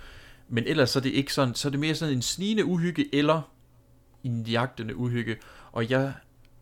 Men 0.49 0.65
ellers 0.67 0.91
så 0.91 0.99
er 0.99 1.03
det 1.03 1.11
ikke 1.11 1.35
sådan, 1.35 1.55
så 1.55 1.69
er 1.69 1.71
det 1.71 1.81
mere 1.81 1.95
sådan 1.95 2.15
en 2.15 2.23
snigende 2.23 2.65
uhygge, 2.65 3.15
eller 3.15 3.53
en 4.25 4.43
jagtende 4.47 4.97
uhygge. 4.97 5.37
Og 5.73 5.91
jeg, 5.91 6.13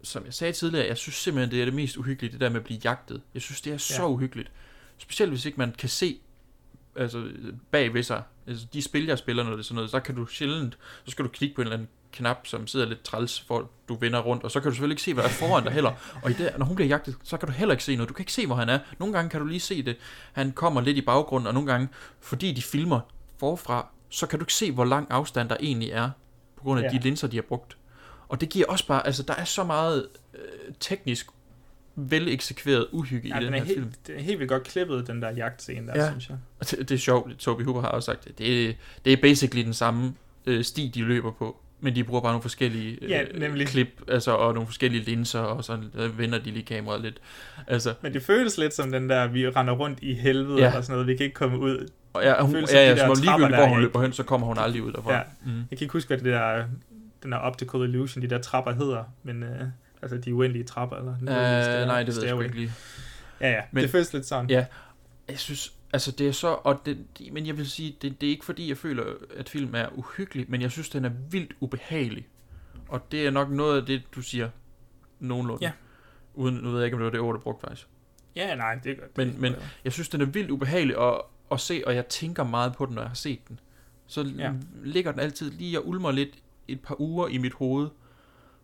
som 0.02 0.24
jeg 0.24 0.34
sagde 0.34 0.52
tidligere, 0.52 0.86
jeg 0.86 0.96
synes 0.96 1.14
simpelthen, 1.14 1.50
det 1.50 1.60
er 1.60 1.64
det 1.64 1.74
mest 1.74 1.96
uhyggelige, 1.96 2.32
det 2.32 2.40
der 2.40 2.48
med 2.48 2.56
at 2.56 2.64
blive 2.64 2.80
jagtet. 2.84 3.22
Jeg 3.34 3.42
synes, 3.42 3.60
det 3.60 3.72
er 3.72 3.78
så 3.78 4.02
Ja. 4.02 4.08
uhyggeligt. 4.08 4.52
Specielt 4.98 5.32
hvis 5.32 5.44
ikke 5.46 5.58
man 5.58 5.72
kan 5.72 5.88
se 5.88 6.18
altså, 6.98 7.28
bag 7.70 7.94
ved 7.94 8.02
sig. 8.02 8.23
Altså, 8.47 8.66
de 8.73 8.82
spil, 8.82 9.06
jeg 9.06 9.18
spiller, 9.18 9.43
når 9.43 9.51
det 9.51 9.59
er 9.59 9.62
sådan 9.62 9.74
noget, 9.74 9.90
så 9.90 10.01
kan 10.01 10.14
du 10.14 10.27
sjældent, 10.27 10.78
så 11.05 11.10
skal 11.10 11.24
du 11.24 11.31
klikke 11.31 11.55
på 11.55 11.60
en 11.60 11.66
eller 11.66 11.77
anden 11.77 11.89
knap, 12.12 12.47
som 12.47 12.66
sidder 12.66 12.86
lidt 12.86 13.02
træls, 13.02 13.40
for 13.40 13.70
du 13.89 13.94
vender 13.94 14.20
rundt, 14.20 14.44
og 14.44 14.51
så 14.51 14.60
kan 14.60 14.70
du 14.70 14.74
selvfølgelig 14.74 14.93
ikke 14.94 15.02
se, 15.02 15.14
hvad 15.14 15.24
der 15.24 15.28
er 15.31 15.32
foran 15.32 15.64
dig 15.64 15.73
heller. 15.73 15.93
Og 16.23 16.31
i 16.31 16.35
det, 16.35 16.51
når 16.59 16.66
hun 16.66 16.77
bliver 16.77 16.89
jagtet, 16.89 17.16
så 17.23 17.36
kan 17.36 17.48
du 17.48 17.52
heller 17.52 17.73
ikke 17.73 17.85
se 17.85 17.97
noget. 17.97 18.09
Du 18.09 18.14
kan 18.14 18.23
ikke 18.23 18.32
se, 18.32 18.47
hvor 18.47 18.56
han 18.56 18.68
er. 18.68 18.78
Nogle 18.98 19.14
gange 19.14 19.31
kan 19.31 19.40
du 19.40 19.47
lige 19.47 19.60
se 19.60 19.82
det. 19.82 19.97
Han 20.32 20.52
kommer 20.52 20.81
lidt 20.81 20.97
i 20.97 21.01
baggrunden, 21.01 21.47
og 21.47 21.55
nogle 21.55 21.73
gange, 21.73 21.89
fordi 22.20 22.52
de 22.52 22.62
filmer 22.62 23.01
forfra, 23.39 23.86
så 24.09 24.27
kan 24.27 24.39
du 24.39 24.43
ikke 24.43 24.55
se, 24.55 24.73
hvor 24.73 24.85
lang 24.85 25.06
afstand 25.10 25.48
der 25.48 25.56
egentlig 25.60 25.90
er, 25.90 26.10
på 26.56 26.62
grund 26.62 26.81
af 26.81 26.85
Ja. 26.85 26.98
de 26.98 27.02
linser, 27.02 27.28
de 27.28 27.36
har 27.36 27.43
brugt. 27.43 27.77
Og 28.28 28.40
det 28.40 28.48
giver 28.48 28.66
også 28.68 28.86
bare, 28.86 29.06
altså 29.06 29.23
der 29.23 29.35
er 29.35 29.44
så 29.44 29.64
meget 29.64 30.09
øh, 30.35 30.40
teknisk 30.81 31.27
vel 31.97 32.28
eksekveret 32.28 32.86
uhygge 32.93 33.28
Ja, 33.28 33.35
i 33.35 33.44
den, 33.44 33.47
den 33.47 33.55
er 33.55 33.59
her 33.59 33.66
film. 33.74 33.82
helt, 33.85 34.06
det 34.06 34.16
er 34.16 34.20
helt 34.20 34.39
vildt 34.39 34.51
godt 34.51 34.62
klippet, 34.64 35.06
den 35.06 35.23
der 35.23 35.31
jagtscene 35.31 35.86
der, 35.86 36.02
Ja. 36.05 36.10
synes 36.10 36.28
jeg. 36.28 36.36
Og 36.60 36.70
det, 36.70 36.78
det 36.78 36.90
er 36.90 36.98
sjovt, 36.98 37.39
Toby 37.39 37.62
Hooper 37.62 37.81
har 37.81 37.89
også 37.89 38.06
sagt 38.06 38.24
det. 38.24 38.39
Det, 38.39 38.68
er- 38.68 38.73
det 39.05 39.12
er 39.12 39.16
basically 39.23 39.64
den 39.64 39.74
samme 39.74 40.14
øh, 40.47 40.64
sti, 40.64 40.90
de 40.94 41.02
løber 41.02 41.31
på. 41.31 41.56
Men 41.81 41.94
de 41.94 42.05
bruger 42.05 42.20
bare 42.20 42.32
nogle 42.32 42.43
forskellige 42.43 42.98
øh, 43.02 43.10
Ja, 43.10 43.23
nemlig. 43.39 43.66
klip, 43.66 43.89
altså, 44.09 44.31
og 44.31 44.55
nogle 44.55 44.66
forskellige 44.66 45.05
linser, 45.05 45.40
og 45.40 45.64
så 45.64 45.78
øh, 45.94 46.18
vender 46.18 46.39
de 46.39 46.51
lige 46.51 46.62
kameraet 46.64 47.01
lidt. 47.02 47.20
Altså, 47.66 47.94
Men 48.02 48.12
det 48.12 48.23
føles 48.23 48.59
lidt 48.59 48.74
som 48.74 48.93
den 48.93 49.09
der, 49.09 49.27
vi 49.27 49.48
render 49.48 49.74
rundt 49.74 49.98
i 50.02 50.14
helvede 50.14 50.59
Ja. 50.59 50.64
ja. 50.70 50.77
og 50.77 50.85
sådan 50.85 50.93
noget, 50.94 51.06
vi 51.06 51.16
kan 51.16 51.24
ikke 51.24 51.35
komme 51.35 51.59
ud. 51.59 51.89
og 52.12 52.23
ja, 52.23 52.43
hun, 52.43 52.52
føles 52.52 52.73
ja, 52.73 52.78
ja, 52.89 52.93
de 52.94 52.98
som 52.98 53.05
der 53.05 53.10
om 53.10 53.16
trapper 53.16 53.24
ligegyldigt, 53.39 53.51
der, 53.59 53.66
hvor 53.66 53.74
hun 53.74 53.81
løber 53.81 54.02
hen, 54.02 54.12
så 54.12 54.23
kommer 54.23 54.47
hun 54.47 54.59
aldrig 54.59 54.82
ud 54.82 54.93
derfra. 54.93 55.12
Ja. 55.14 55.20
Mm. 55.44 55.51
Jeg 55.70 55.78
kan 55.78 55.85
ikke 55.85 55.93
huske, 55.93 56.09
hvad 56.09 56.18
det 56.18 56.24
der, 56.24 56.64
den 57.23 57.32
der 57.32 57.39
optical 57.39 57.81
illusion, 57.81 58.23
de 58.23 58.31
der 58.31 58.39
trapper 58.39 58.73
hedder, 58.73 59.05
men 59.23 59.43
øh, 59.43 59.60
altså 60.12 60.31
de 60.31 60.35
uendelige 60.35 60.65
trapper, 60.65 60.97
eller? 60.97 61.12
Øh, 61.12 61.65
stair- 61.65 61.87
nej, 61.87 62.03
det 62.03 62.16
ved 62.16 62.24
jeg 62.24 62.43
ikke 62.45 62.57
lige. 62.57 62.73
Ja, 63.41 63.51
ja, 63.51 63.61
Men- 63.73 63.83
det 63.83 63.91
føles 63.91 64.12
lidt 64.12 64.27
sådan. 64.27 64.51
Ja, 64.51 64.66
jeg 65.28 65.39
synes, 65.39 65.73
altså 65.93 66.11
det 66.11 66.28
er 66.28 66.33
så, 66.33 66.49
og 66.49 66.81
det, 66.87 66.99
det- 67.19 67.33
men 67.33 67.47
jeg 67.47 67.57
vil 67.59 67.70
sige, 67.70 67.97
det, 68.03 68.20
det 68.20 68.27
er 68.27 68.31
ikke 68.31 68.45
fordi, 68.45 68.69
jeg 68.69 68.77
føler, 68.78 69.05
at 69.37 69.49
film 69.49 69.74
er 69.74 69.87
uhyggelig, 69.93 70.47
men 70.49 70.62
jeg 70.62 70.70
synes, 70.70 70.89
den 70.89 71.05
er 71.05 71.11
vildt 71.31 71.53
ubehagelig. 71.61 72.27
Og 72.89 73.12
det 73.12 73.27
er 73.27 73.31
nok 73.31 73.51
noget 73.51 73.81
af 73.81 73.87
det, 73.87 74.03
du 74.15 74.23
siger, 74.23 74.49
nogenlunde. 75.20 75.65
Ja. 75.65 75.73
Uden, 76.35 76.55
nu 76.57 76.70
ved 76.70 76.78
jeg 76.78 76.85
ikke, 76.85 76.95
om 76.95 76.99
det 76.99 77.05
var 77.05 77.11
det 77.11 77.20
ord, 77.20 77.35
der 77.35 77.41
brugte 77.41 77.61
faktisk. 77.66 77.87
Ja, 78.37 78.55
nej, 78.55 78.74
det 78.85 78.93
er 78.93 78.97
godt. 78.97 79.16
Men, 79.19 79.41
men 79.41 79.55
jeg 79.85 79.93
synes, 79.93 80.09
den 80.09 80.20
er 80.20 80.24
vildt 80.24 80.51
ubehagelig 80.51 80.97
at, 81.09 81.20
at 81.53 81.61
se, 81.61 81.83
og 81.87 81.95
jeg 81.95 82.07
tænker 82.07 82.45
meget 82.45 82.73
på 82.77 82.87
den, 82.87 82.95
når 82.95 83.03
jeg 83.03 83.09
har 83.11 83.15
set 83.15 83.49
den. 83.49 83.61
Så 84.07 84.23
ja. 84.39 84.53
ligger 84.85 85.11
den 85.12 85.20
altid 85.20 85.51
lige 85.51 85.78
og 85.81 85.89
ulmer 85.89 86.11
lidt 86.12 86.28
et 86.69 86.81
par 86.81 87.01
uger 87.01 87.28
i 87.28 87.39
mit 87.39 87.53
hoved. 87.53 87.89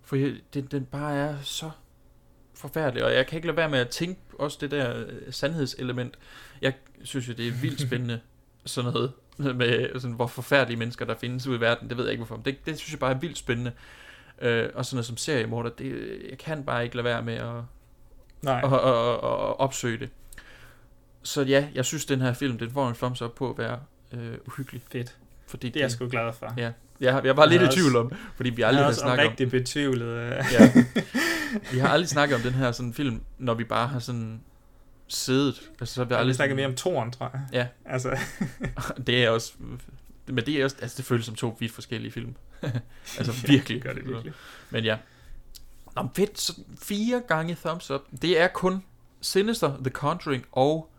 For 0.04 0.16
jeg, 0.16 0.34
den, 0.54 0.66
den 0.66 0.84
bare 0.84 1.14
er 1.14 1.36
så 1.42 1.70
forfærdelig, 2.54 3.04
og 3.04 3.14
jeg 3.14 3.26
kan 3.26 3.36
ikke 3.36 3.46
lade 3.46 3.56
være 3.56 3.68
med 3.68 3.78
at 3.78 3.88
tænke 3.88 4.20
også 4.38 4.58
det 4.60 4.70
der 4.70 5.04
øh, 5.06 5.32
sandhedselement. 5.32 6.18
Jeg 6.62 6.74
synes 7.02 7.28
jo, 7.28 7.32
det 7.32 7.48
er 7.48 7.52
vildt 7.52 7.80
spændende, 7.80 8.20
sådan 8.66 8.92
noget 8.92 9.12
med, 9.38 10.00
sådan, 10.00 10.16
hvor 10.16 10.26
forfærdelige 10.26 10.78
mennesker 10.78 11.04
der 11.04 11.14
findes 11.14 11.46
ude 11.46 11.56
i 11.56 11.60
verden. 11.60 11.88
Det 11.88 11.96
ved 11.96 12.04
jeg 12.04 12.12
ikke 12.12 12.20
hvorfor, 12.20 12.36
men 12.36 12.44
det, 12.44 12.66
det 12.66 12.78
synes 12.78 12.92
jeg 12.92 13.00
bare 13.00 13.12
er 13.12 13.18
vildt 13.18 13.38
spændende. 13.38 13.72
Øh, 14.42 14.68
og 14.74 14.86
sådan 14.86 14.96
noget 14.96 15.06
som 15.06 15.16
seriemorder, 15.16 15.70
det, 15.70 16.18
jeg 16.30 16.38
kan 16.38 16.64
bare 16.64 16.84
ikke 16.84 16.96
lade 16.96 17.04
være 17.04 17.22
med 17.22 17.34
at, 17.34 17.62
Nej. 18.42 18.60
at, 18.64 18.72
at, 18.72 18.80
at, 18.80 19.14
at 19.14 19.60
opsøge 19.60 19.98
det. 19.98 20.10
Så 21.22 21.42
ja, 21.42 21.68
jeg 21.74 21.84
synes, 21.84 22.04
den 22.04 22.20
her 22.20 22.32
film, 22.32 22.58
den 22.58 22.70
får 22.70 22.88
en 22.88 22.94
thumbs 22.94 23.22
up 23.22 23.30
på 23.30 23.50
at 23.50 23.58
være 23.58 23.80
øh, 24.12 24.34
uhyggelig. 24.46 24.82
Fedt. 24.92 25.16
Fordi 25.46 25.68
Det 25.68 25.76
er 25.76 25.84
jeg 25.84 25.90
sgu 25.90 26.08
glad 26.08 26.32
for. 26.32 26.54
Ja, 26.56 26.72
jeg, 27.02 27.24
jeg 27.24 27.36
var 27.36 27.46
lidt 27.46 27.62
i 27.62 27.66
tvivl 27.66 27.96
om, 27.96 28.12
fordi 28.36 28.50
vi 28.50 28.62
aldrig 28.62 28.84
har 28.84 28.92
snakket 28.92 29.26
om... 29.26 29.30
rigtig 29.30 29.50
betvivlet. 29.50 30.06
øh. 30.06 30.44
Ja. 30.52 30.72
Vi 31.72 31.78
har 31.78 31.88
aldrig 31.88 32.08
snakket 32.08 32.36
om 32.36 32.42
den 32.42 32.52
her 32.52 32.72
sådan 32.72 32.94
film, 32.94 33.20
når 33.38 33.54
vi 33.54 33.64
bare 33.64 33.88
har 33.88 33.98
sådan 33.98 34.40
siddet. 35.08 35.70
Altså, 35.80 35.94
så 35.94 36.00
har 36.00 36.04
vi 36.04 36.14
Ja, 36.14 36.18
vi 36.18 36.20
aldrig 36.20 36.36
snakker 36.36 36.56
mere 36.56 36.66
om 36.66 36.74
toeren, 36.74 37.10
tror 37.10 37.30
jeg. 37.32 37.42
Ja. 37.52 37.92
Altså. 37.92 38.18
det 39.06 39.24
er 39.24 39.30
også... 39.30 39.52
Men 40.26 40.46
det 40.46 40.48
er 40.48 40.64
også... 40.64 40.76
Altså, 40.82 40.96
det 40.96 41.04
føles 41.04 41.26
som 41.26 41.34
to 41.34 41.56
vidt 41.58 41.72
forskellige 41.72 42.12
film. 42.12 42.34
altså, 43.18 43.46
virkelig. 43.46 43.76
det 43.76 43.82
gør 43.82 43.92
det 43.92 44.08
virkelig. 44.08 44.32
Men 44.70 44.84
ja. 44.84 44.96
Nå, 45.96 46.08
fedt. 46.16 46.40
Så 46.40 46.60
fire 46.82 47.22
gange 47.28 47.56
thumbs 47.64 47.90
up. 47.90 48.00
Det 48.22 48.40
er 48.40 48.48
kun 48.48 48.84
Sinister, 49.20 49.76
The 49.76 49.90
Conjuring 49.90 50.44
og 50.52 50.92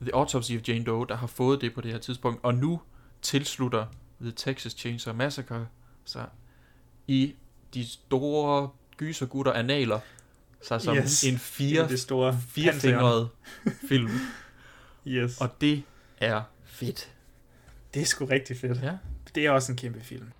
The 0.00 0.14
Autopsy 0.14 0.52
of 0.52 0.68
Jane 0.68 0.84
Doe, 0.84 1.06
der 1.08 1.16
har 1.16 1.26
fået 1.26 1.60
det 1.60 1.74
på 1.74 1.80
det 1.80 1.92
her 1.92 1.98
tidspunkt. 1.98 2.40
Og 2.42 2.54
nu 2.54 2.80
tilslutter 3.22 3.86
The 4.20 4.30
Texas 4.32 4.72
Chainsaw 4.72 5.14
Massacre 5.14 5.66
sig 6.04 6.26
i 7.06 7.34
de 7.74 7.86
store 7.86 8.70
gysergutter 8.96 9.52
analer 9.52 10.00
sig 10.62 10.80
som 10.82 10.96
Yes. 10.96 11.24
en 11.24 11.38
fire, 11.38 11.88
det 11.88 12.00
store 12.00 12.38
firefingret 12.48 13.28
film. 13.88 14.10
Yes. 15.08 15.40
Og 15.40 15.60
det 15.60 15.82
er 16.18 16.42
fedt. 16.64 17.12
Det 17.94 18.02
er 18.02 18.06
sgu 18.06 18.24
rigtig 18.26 18.56
fedt. 18.56 18.82
Ja. 18.82 18.96
Det 19.34 19.46
er 19.46 19.50
også 19.50 19.72
en 19.72 19.78
kæmpe 19.78 20.00
film. 20.00 20.32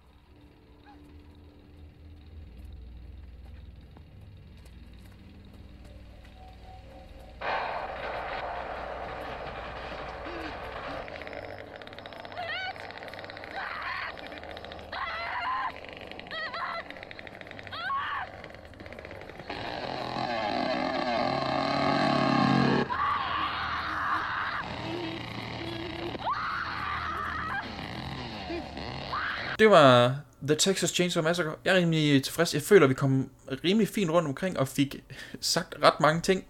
Det 29.67 29.73
var 29.73 30.17
The 30.47 30.57
Texas 30.57 30.91
Chainsaw 30.91 31.23
Massacre. 31.23 31.55
Jeg 31.65 31.75
er 31.75 31.79
rimelig 31.79 32.23
tilfreds. 32.23 32.55
Jeg 32.55 32.63
føler, 32.63 32.87
vi 32.87 32.95
kom 32.95 33.31
rimelig 33.65 33.89
fint 33.89 34.11
rundt 34.11 34.29
omkring 34.29 34.59
og 34.59 34.69
fik 34.69 34.97
sagt 35.41 35.75
ret 35.83 36.01
mange 36.01 36.21
ting. 36.21 36.45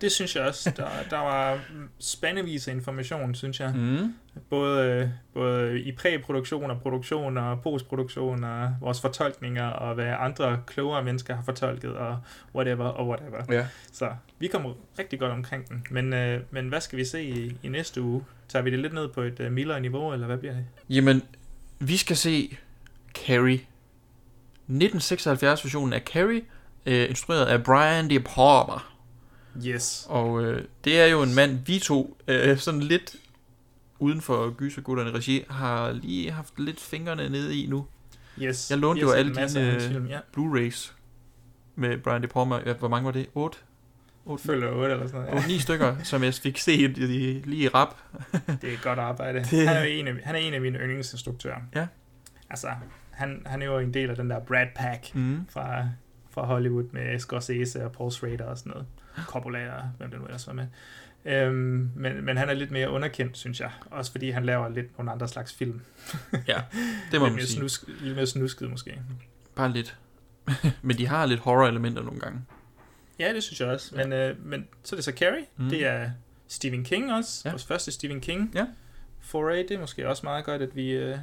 Det 0.00 0.12
synes 0.12 0.36
jeg 0.36 0.44
også. 0.44 0.72
Der, 0.76 0.88
der 1.10 1.18
var 1.18 1.58
spændevis 1.98 2.68
af 2.68 2.72
information, 2.72 3.34
synes 3.34 3.60
jeg. 3.60 3.72
Mm. 3.74 4.14
Både, 4.50 5.12
både 5.34 5.80
i 5.80 5.92
præproduktion 5.92 6.70
og 6.70 6.80
produktion 6.80 7.36
og 7.38 7.62
postproduktion 7.62 8.44
og 8.44 8.74
vores 8.80 9.00
fortolkninger 9.00 9.66
og 9.66 9.94
hvad 9.94 10.14
andre 10.18 10.60
klogere 10.66 11.02
mennesker 11.02 11.34
har 11.34 11.42
fortolket 11.42 11.96
og 11.96 12.18
whatever 12.54 12.84
og 12.84 13.08
whatever. 13.08 13.44
Ja. 13.50 13.66
Så 13.92 14.10
vi 14.38 14.46
kommer 14.46 14.72
rigtig 14.98 15.18
godt 15.18 15.32
omkring 15.32 15.68
den. 15.68 15.86
Men, 15.90 16.12
øh, 16.12 16.40
men 16.50 16.68
hvad 16.68 16.80
skal 16.80 16.98
vi 16.98 17.04
se 17.04 17.22
i, 17.22 17.58
i 17.62 17.68
næste 17.68 18.02
uge? 18.02 18.24
Tager 18.48 18.62
vi 18.62 18.70
det 18.70 18.78
lidt 18.78 18.94
ned 18.94 19.08
på 19.08 19.22
et 19.22 19.40
øh, 19.40 19.52
mildere 19.52 19.80
niveau, 19.80 20.12
eller 20.12 20.26
hvad 20.26 20.38
bliver 20.38 20.54
det? 20.54 20.64
Jamen, 20.88 21.22
vi 21.78 21.96
skal 21.96 22.16
se 22.16 22.56
Carrie. 23.14 23.60
1976-versionen 24.68 25.92
af 25.92 26.00
Carrie, 26.00 26.42
øh, 26.86 27.10
instrueret 27.10 27.46
af 27.46 27.64
Brian 27.64 28.10
De 28.10 28.20
Palma. 28.20 28.80
Yes. 29.66 30.06
Og 30.08 30.44
øh, 30.44 30.64
det 30.84 31.00
er 31.00 31.06
jo 31.06 31.22
en 31.22 31.34
mand, 31.34 31.58
vi 31.66 31.78
to, 31.78 32.16
øh, 32.28 32.58
sådan 32.58 32.80
lidt 32.80 33.16
uden 33.98 34.20
for 34.20 34.50
gysergutterne 34.50 35.10
regi, 35.10 35.44
har 35.50 35.92
lige 35.92 36.30
haft 36.30 36.60
lidt 36.60 36.80
fingrene 36.80 37.28
nede 37.28 37.56
i 37.56 37.66
nu. 37.66 37.86
Yes, 38.42 38.70
Jeg 38.70 38.78
lånte 38.78 39.02
jo 39.02 39.10
alle 39.10 39.34
dine 39.34 39.80
film, 39.80 40.06
ja. 40.06 40.18
Blu-rays 40.36 40.92
med 41.74 41.98
Brian 41.98 42.22
De 42.22 42.26
Palma. 42.26 42.72
Hvor 42.78 42.88
mange 42.88 43.04
var 43.04 43.12
det? 43.12 43.26
8? 43.34 43.58
8 44.26 44.44
Følger 44.44 44.70
8 44.70 44.92
eller 44.94 45.06
sådan 45.06 45.20
noget. 45.20 45.32
ja. 45.32 45.36
8, 45.36 45.48
9 45.48 45.58
stykker, 45.58 45.96
som 46.02 46.24
jeg 46.24 46.34
fik 46.34 46.58
set 46.58 46.98
i- 46.98 47.42
lige 47.44 47.62
i 47.64 47.68
rap. 47.68 47.94
Det 48.62 48.72
er 48.72 48.82
godt 48.82 48.98
arbejde. 48.98 49.38
Det-. 49.38 49.68
Han, 49.68 49.76
er 49.76 49.82
en 49.82 50.08
af, 50.08 50.14
han 50.24 50.34
er 50.34 50.38
en 50.38 50.54
af 50.54 50.60
mine 50.60 50.78
yndlingsinstruktører. 50.78 51.60
Ja. 51.74 51.86
Altså, 52.50 52.68
han, 53.10 53.42
han 53.46 53.62
er 53.62 53.66
jo 53.66 53.78
en 53.78 53.94
del 53.94 54.10
af 54.10 54.16
den 54.16 54.30
der 54.30 54.40
Brad 54.40 54.66
Pack 54.76 55.14
Mhm. 55.14 55.46
fra, 55.48 55.88
fra 56.30 56.46
Hollywood 56.46 56.84
med 56.92 57.18
Scorsese 57.18 57.84
og 57.84 57.92
Paul 57.92 58.10
Schrader 58.12 58.44
og 58.44 58.58
sådan 58.58 58.70
noget. 58.70 58.86
Coppola 59.26 59.72
og 59.74 59.82
hvem 59.98 60.10
det 60.10 60.18
nu 60.20 60.24
ellers 60.26 60.46
var 60.46 60.52
med. 60.52 60.66
Øhm, 61.24 61.90
men, 61.96 62.24
men 62.24 62.36
han 62.36 62.48
er 62.48 62.54
lidt 62.54 62.70
mere 62.70 62.90
underkendt, 62.90 63.36
synes 63.38 63.60
jeg. 63.60 63.70
Også 63.90 64.10
fordi 64.12 64.30
han 64.30 64.44
laver 64.44 64.68
lidt 64.68 64.98
nogle 64.98 65.12
andre 65.12 65.28
slags 65.28 65.54
film. 65.54 65.80
Ja, 66.48 66.60
det 67.12 67.20
må 67.20 67.28
man 67.28 67.38
sige. 67.40 67.46
Snusk, 67.46 67.84
lidt 68.00 68.16
mere 68.16 68.26
snusket 68.26 68.70
måske. 68.70 69.00
Bare 69.56 69.72
lidt. 69.72 69.96
Men 70.82 70.98
de 70.98 71.06
har 71.06 71.26
lidt 71.26 71.40
horror-elementer 71.40 72.02
nogle 72.02 72.20
gange. 72.20 72.40
Ja, 73.18 73.34
det 73.34 73.42
synes 73.42 73.60
jeg 73.60 73.68
også. 73.68 73.94
Men, 73.96 74.12
øh, 74.12 74.46
men 74.46 74.68
så 74.84 74.94
er 74.94 74.96
det 74.96 75.04
så 75.04 75.12
Carrie. 75.12 75.44
Mm. 75.56 75.68
Det 75.68 75.86
er 75.86 76.10
Stephen 76.48 76.84
King 76.84 77.12
også. 77.12 77.42
Ja. 77.44 77.48
Ja. 77.48 77.52
Vores 77.52 77.64
første 77.64 77.92
Stephen 77.92 78.20
King. 78.20 78.50
Ja. 78.54 78.66
Foray, 79.20 79.58
det 79.58 79.70
er 79.70 79.78
måske 79.80 80.08
også 80.08 80.20
meget 80.26 80.44
godt, 80.44 80.62
at 80.62 80.76
vi 80.76 80.90
øh, 80.90 81.18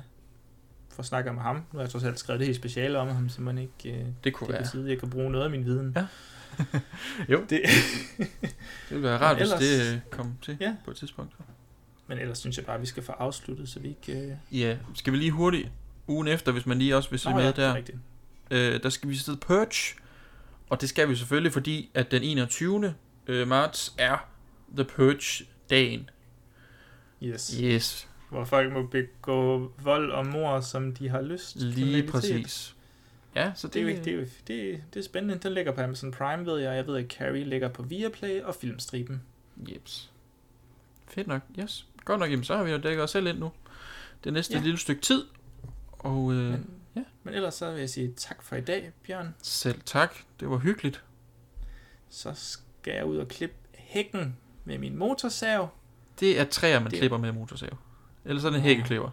får 0.95 1.03
snakket 1.03 1.29
om 1.29 1.37
ham. 1.37 1.55
Nu 1.55 1.61
har 1.73 1.79
jeg 1.81 1.89
trods 1.89 2.03
alt 2.03 2.19
skrevet 2.19 2.39
det 2.39 2.47
helt 2.47 2.57
speciale 2.57 2.99
om 2.99 3.07
ham, 3.07 3.29
så 3.29 3.41
man 3.41 3.57
ikke 3.57 3.99
øh, 3.99 4.05
Det 4.23 4.33
kunne 4.33 4.45
kan 4.47 4.53
være. 4.53 4.61
besidde. 4.63 4.89
Jeg 4.89 4.99
kan 4.99 5.09
bruge 5.09 5.31
noget 5.31 5.45
af 5.45 5.51
min 5.51 5.65
viden. 5.65 5.93
Ja. 5.95 6.05
Jo. 7.29 7.45
Det, 7.49 7.61
Det 8.19 8.27
ville 8.89 9.03
være 9.03 9.17
rart, 9.17 9.37
Men 9.37 9.47
hvis 9.47 9.53
ellers- 9.53 9.89
det 9.89 9.93
øh, 9.95 9.99
kom 10.11 10.33
til 10.41 10.57
Ja. 10.61 10.75
på 10.85 10.91
et 10.91 10.97
tidspunkt. 10.97 11.33
men 12.07 12.17
ellers 12.17 12.37
synes 12.37 12.57
jeg 12.57 12.65
bare, 12.65 12.75
at 12.75 12.81
vi 12.81 12.85
skal 12.87 13.03
få 13.03 13.11
afsluttet, 13.11 13.69
så 13.69 13.79
vi 13.79 13.87
ikke... 13.87 14.21
Øh... 14.21 14.59
Ja, 14.59 14.77
skal 14.95 15.13
vi 15.13 15.17
lige 15.17 15.31
hurtigt 15.31 15.69
ugen 16.07 16.27
efter, 16.27 16.51
hvis 16.51 16.65
man 16.65 16.77
lige 16.79 16.95
også 16.97 17.09
vil 17.09 17.19
se 17.19 17.29
Nå 17.29 17.35
med 17.35 17.43
ja, 17.43 17.51
det 17.51 17.57
er 17.59 17.67
der. 17.67 17.75
rigtigt. 17.75 17.97
Øh, 18.51 18.83
der 18.83 18.89
skal 18.89 19.09
vi 19.09 19.15
sidde 19.15 19.37
Purge, 19.37 19.99
og 20.73 20.81
det 20.81 20.89
skal 20.89 21.09
vi 21.09 21.15
selvfølgelig, 21.15 21.53
fordi 21.53 21.91
at 21.93 22.11
den 22.11 22.23
21. 22.23 22.93
øh, 23.27 23.47
marts 23.47 23.93
er 23.97 24.29
The 24.75 24.83
Purge-dagen. 24.83 26.09
Yes. 27.23 27.55
Yes, 27.63 28.07
Hvor 28.29 28.45
folk 28.45 28.73
må 28.73 28.85
begå 28.87 29.71
vold 29.83 30.11
og 30.11 30.27
mor, 30.27 30.59
som 30.59 30.93
de 30.95 31.09
har 31.09 31.21
lyst. 31.21 31.55
lige 31.55 31.73
Kriminalitet. 31.75 32.11
præcis. 32.11 32.75
Ja, 33.35 33.51
så 33.55 33.67
Det, 33.67 33.81
er 33.81 33.85
det, 33.85 33.91
jo, 33.93 33.97
det, 34.03 34.13
er 34.13 34.17
jo, 34.17 34.25
det, 34.47 34.73
er- 34.73 34.77
det 34.93 34.99
er 34.99 35.03
spændende. 35.03 35.37
Den 35.43 35.53
ligger 35.53 35.71
på 35.71 35.81
Amazon 35.81 36.11
Prime, 36.11 36.45
ved 36.45 36.59
jeg. 36.59 36.75
Jeg 36.75 36.87
ved, 36.87 36.97
at 36.97 37.05
Carrie 37.11 37.43
ligger 37.43 37.67
på 37.69 37.83
Viaplay 37.83 38.41
og 38.41 38.55
Filmstriben. 38.55 39.21
Jeps. 39.57 40.11
Fedt 41.07 41.27
nok, 41.27 41.41
yes. 41.59 41.85
Godt 42.05 42.19
nok, 42.19 42.31
jamen, 42.31 42.43
så 42.43 42.55
har 42.57 42.63
vi 42.63 42.71
jo 42.71 42.77
dækket 42.77 43.03
os 43.03 43.11
selv 43.11 43.27
ind 43.27 43.37
nu. 43.39 43.51
Det 44.23 44.33
næste 44.33 44.53
Ja. 44.57 44.63
lille 44.63 44.77
stykke 44.77 45.01
tid. 45.01 45.23
Og 45.89 46.33
øh, 46.33 46.51
Men, 46.51 46.69
ja. 46.95 47.03
men 47.23 47.33
ellers 47.33 47.53
så 47.53 47.71
vil 47.71 47.79
jeg 47.79 47.89
sige 47.89 48.13
tak 48.17 48.43
for 48.43 48.55
i 48.55 48.61
dag, 48.61 48.91
Bjørn. 49.07 49.35
selv 49.41 49.81
tak, 49.85 50.15
det 50.39 50.49
var 50.49 50.57
hyggeligt. 50.57 51.03
Så 52.09 52.31
skal 52.33 52.93
jeg 52.93 53.05
ud 53.05 53.17
og 53.17 53.27
klippe 53.27 53.55
hækken 53.75 54.35
med 54.65 54.77
min 54.77 54.95
motorsav. 54.97 55.69
Det 56.19 56.39
er 56.39 56.43
træer, 56.45 56.79
man 56.79 56.91
Det- 56.91 56.99
klipper 56.99 57.17
med 57.17 57.31
motorsav. 57.31 57.77
Eller 58.25 58.41
sådan 58.41 58.59
en 58.59 58.63
hækkeklipper. 58.63 59.09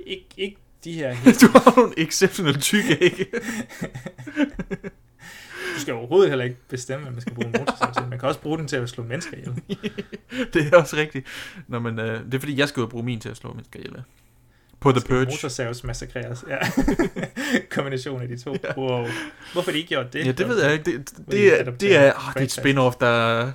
Ik- 0.00 0.34
ikke 0.36 0.56
de 0.84 0.92
her 0.92 1.08
du 1.40 1.46
har 1.58 1.76
nogle 1.80 1.94
exceptionelt 2.00 2.62
tykke 2.62 2.96
hække. 3.00 3.26
Du 5.74 5.80
skal 5.82 5.94
overhovedet 5.94 6.28
heller 6.30 6.44
ikke 6.44 6.56
bestemme, 6.68 7.02
hvad 7.04 7.12
man 7.12 7.20
skal 7.20 7.34
bruge 7.34 7.46
en 7.46 7.54
motorsav 7.58 7.92
til. 7.94 8.02
Man 8.08 8.18
kan 8.18 8.28
også 8.28 8.40
bruge 8.40 8.58
den 8.58 8.68
til 8.68 8.76
at 8.76 8.88
slå 8.88 9.04
mennesker 9.04 9.36
ihjel. 9.36 9.62
det 10.52 10.66
er 10.72 10.76
også 10.76 10.96
rigtigt. 10.96 11.26
Nå, 11.68 11.78
men, 11.78 11.98
øh, 11.98 12.24
det 12.24 12.34
er 12.34 12.38
fordi, 12.38 12.56
jeg 12.58 12.68
skal 12.68 12.82
og 12.82 12.90
bruge 12.90 13.04
min 13.04 13.20
til 13.20 13.28
at 13.28 13.36
slå 13.36 13.52
mennesker 13.52 13.78
ihjel. 13.80 14.02
På 14.80 14.92
The 14.92 15.00
Purge. 15.00 15.24
Motorsavs 15.24 15.84
massakreres. 15.84 16.44
Ja. 16.48 16.58
Kombination 17.74 18.22
af 18.22 18.28
de 18.28 18.38
to. 18.38 18.56
Wow. 18.76 19.06
Hvorfor 19.52 19.70
de 19.70 19.76
ikke 19.76 19.88
gjort 19.88 20.12
det? 20.12 20.26
Ja, 20.26 20.32
det 20.32 20.48
ved 20.48 20.62
jeg 20.62 20.72
ikke. 20.72 20.84
Det, 20.84 21.10
det, 21.10 21.16
de 21.16 21.32
det, 21.32 21.60
er, 21.60 21.70
det, 21.70 21.96
er, 21.96 22.12
oh, 22.12 22.32
det 22.34 22.40
er 22.40 22.44
et 22.44 22.58
spin-off, 22.58 22.96
der... 23.00 23.52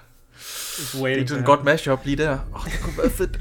Det 0.93 1.21
er 1.21 1.27
sådan 1.27 1.39
et 1.39 1.45
godt 1.45 1.63
mashup 1.63 1.99
lige 2.05 2.17
der. 2.17 2.37
Oh, 2.53 2.63
det 2.65 2.79
kunne 2.83 2.97
være 2.97 3.09
fedt. 3.09 3.39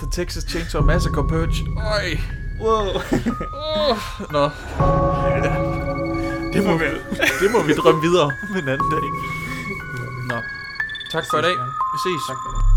The 0.00 0.08
Texas 0.12 0.44
Chainsaw 0.50 0.82
Massacre 0.82 1.28
Purge. 1.28 1.58
Øj. 1.94 2.16
Wow. 2.60 2.86
Oh, 2.86 3.96
nå. 4.32 4.44
det, 6.52 6.64
må, 6.64 6.78
Farvel. 6.78 6.94
det 7.40 7.50
må 7.52 7.62
vi 7.62 7.72
drømme 7.72 8.00
videre 8.02 8.24
om 8.24 8.56
en 8.56 8.68
anden 8.68 8.90
dag. 8.90 9.06
Nå. 10.30 10.38
Tak 11.12 11.24
for 11.30 11.38
i 11.38 11.42
dag. 11.42 11.56
Vi 11.92 11.98
ses. 12.04 12.22
Tak 12.28 12.36
for 12.44 12.50
det. 12.56 12.69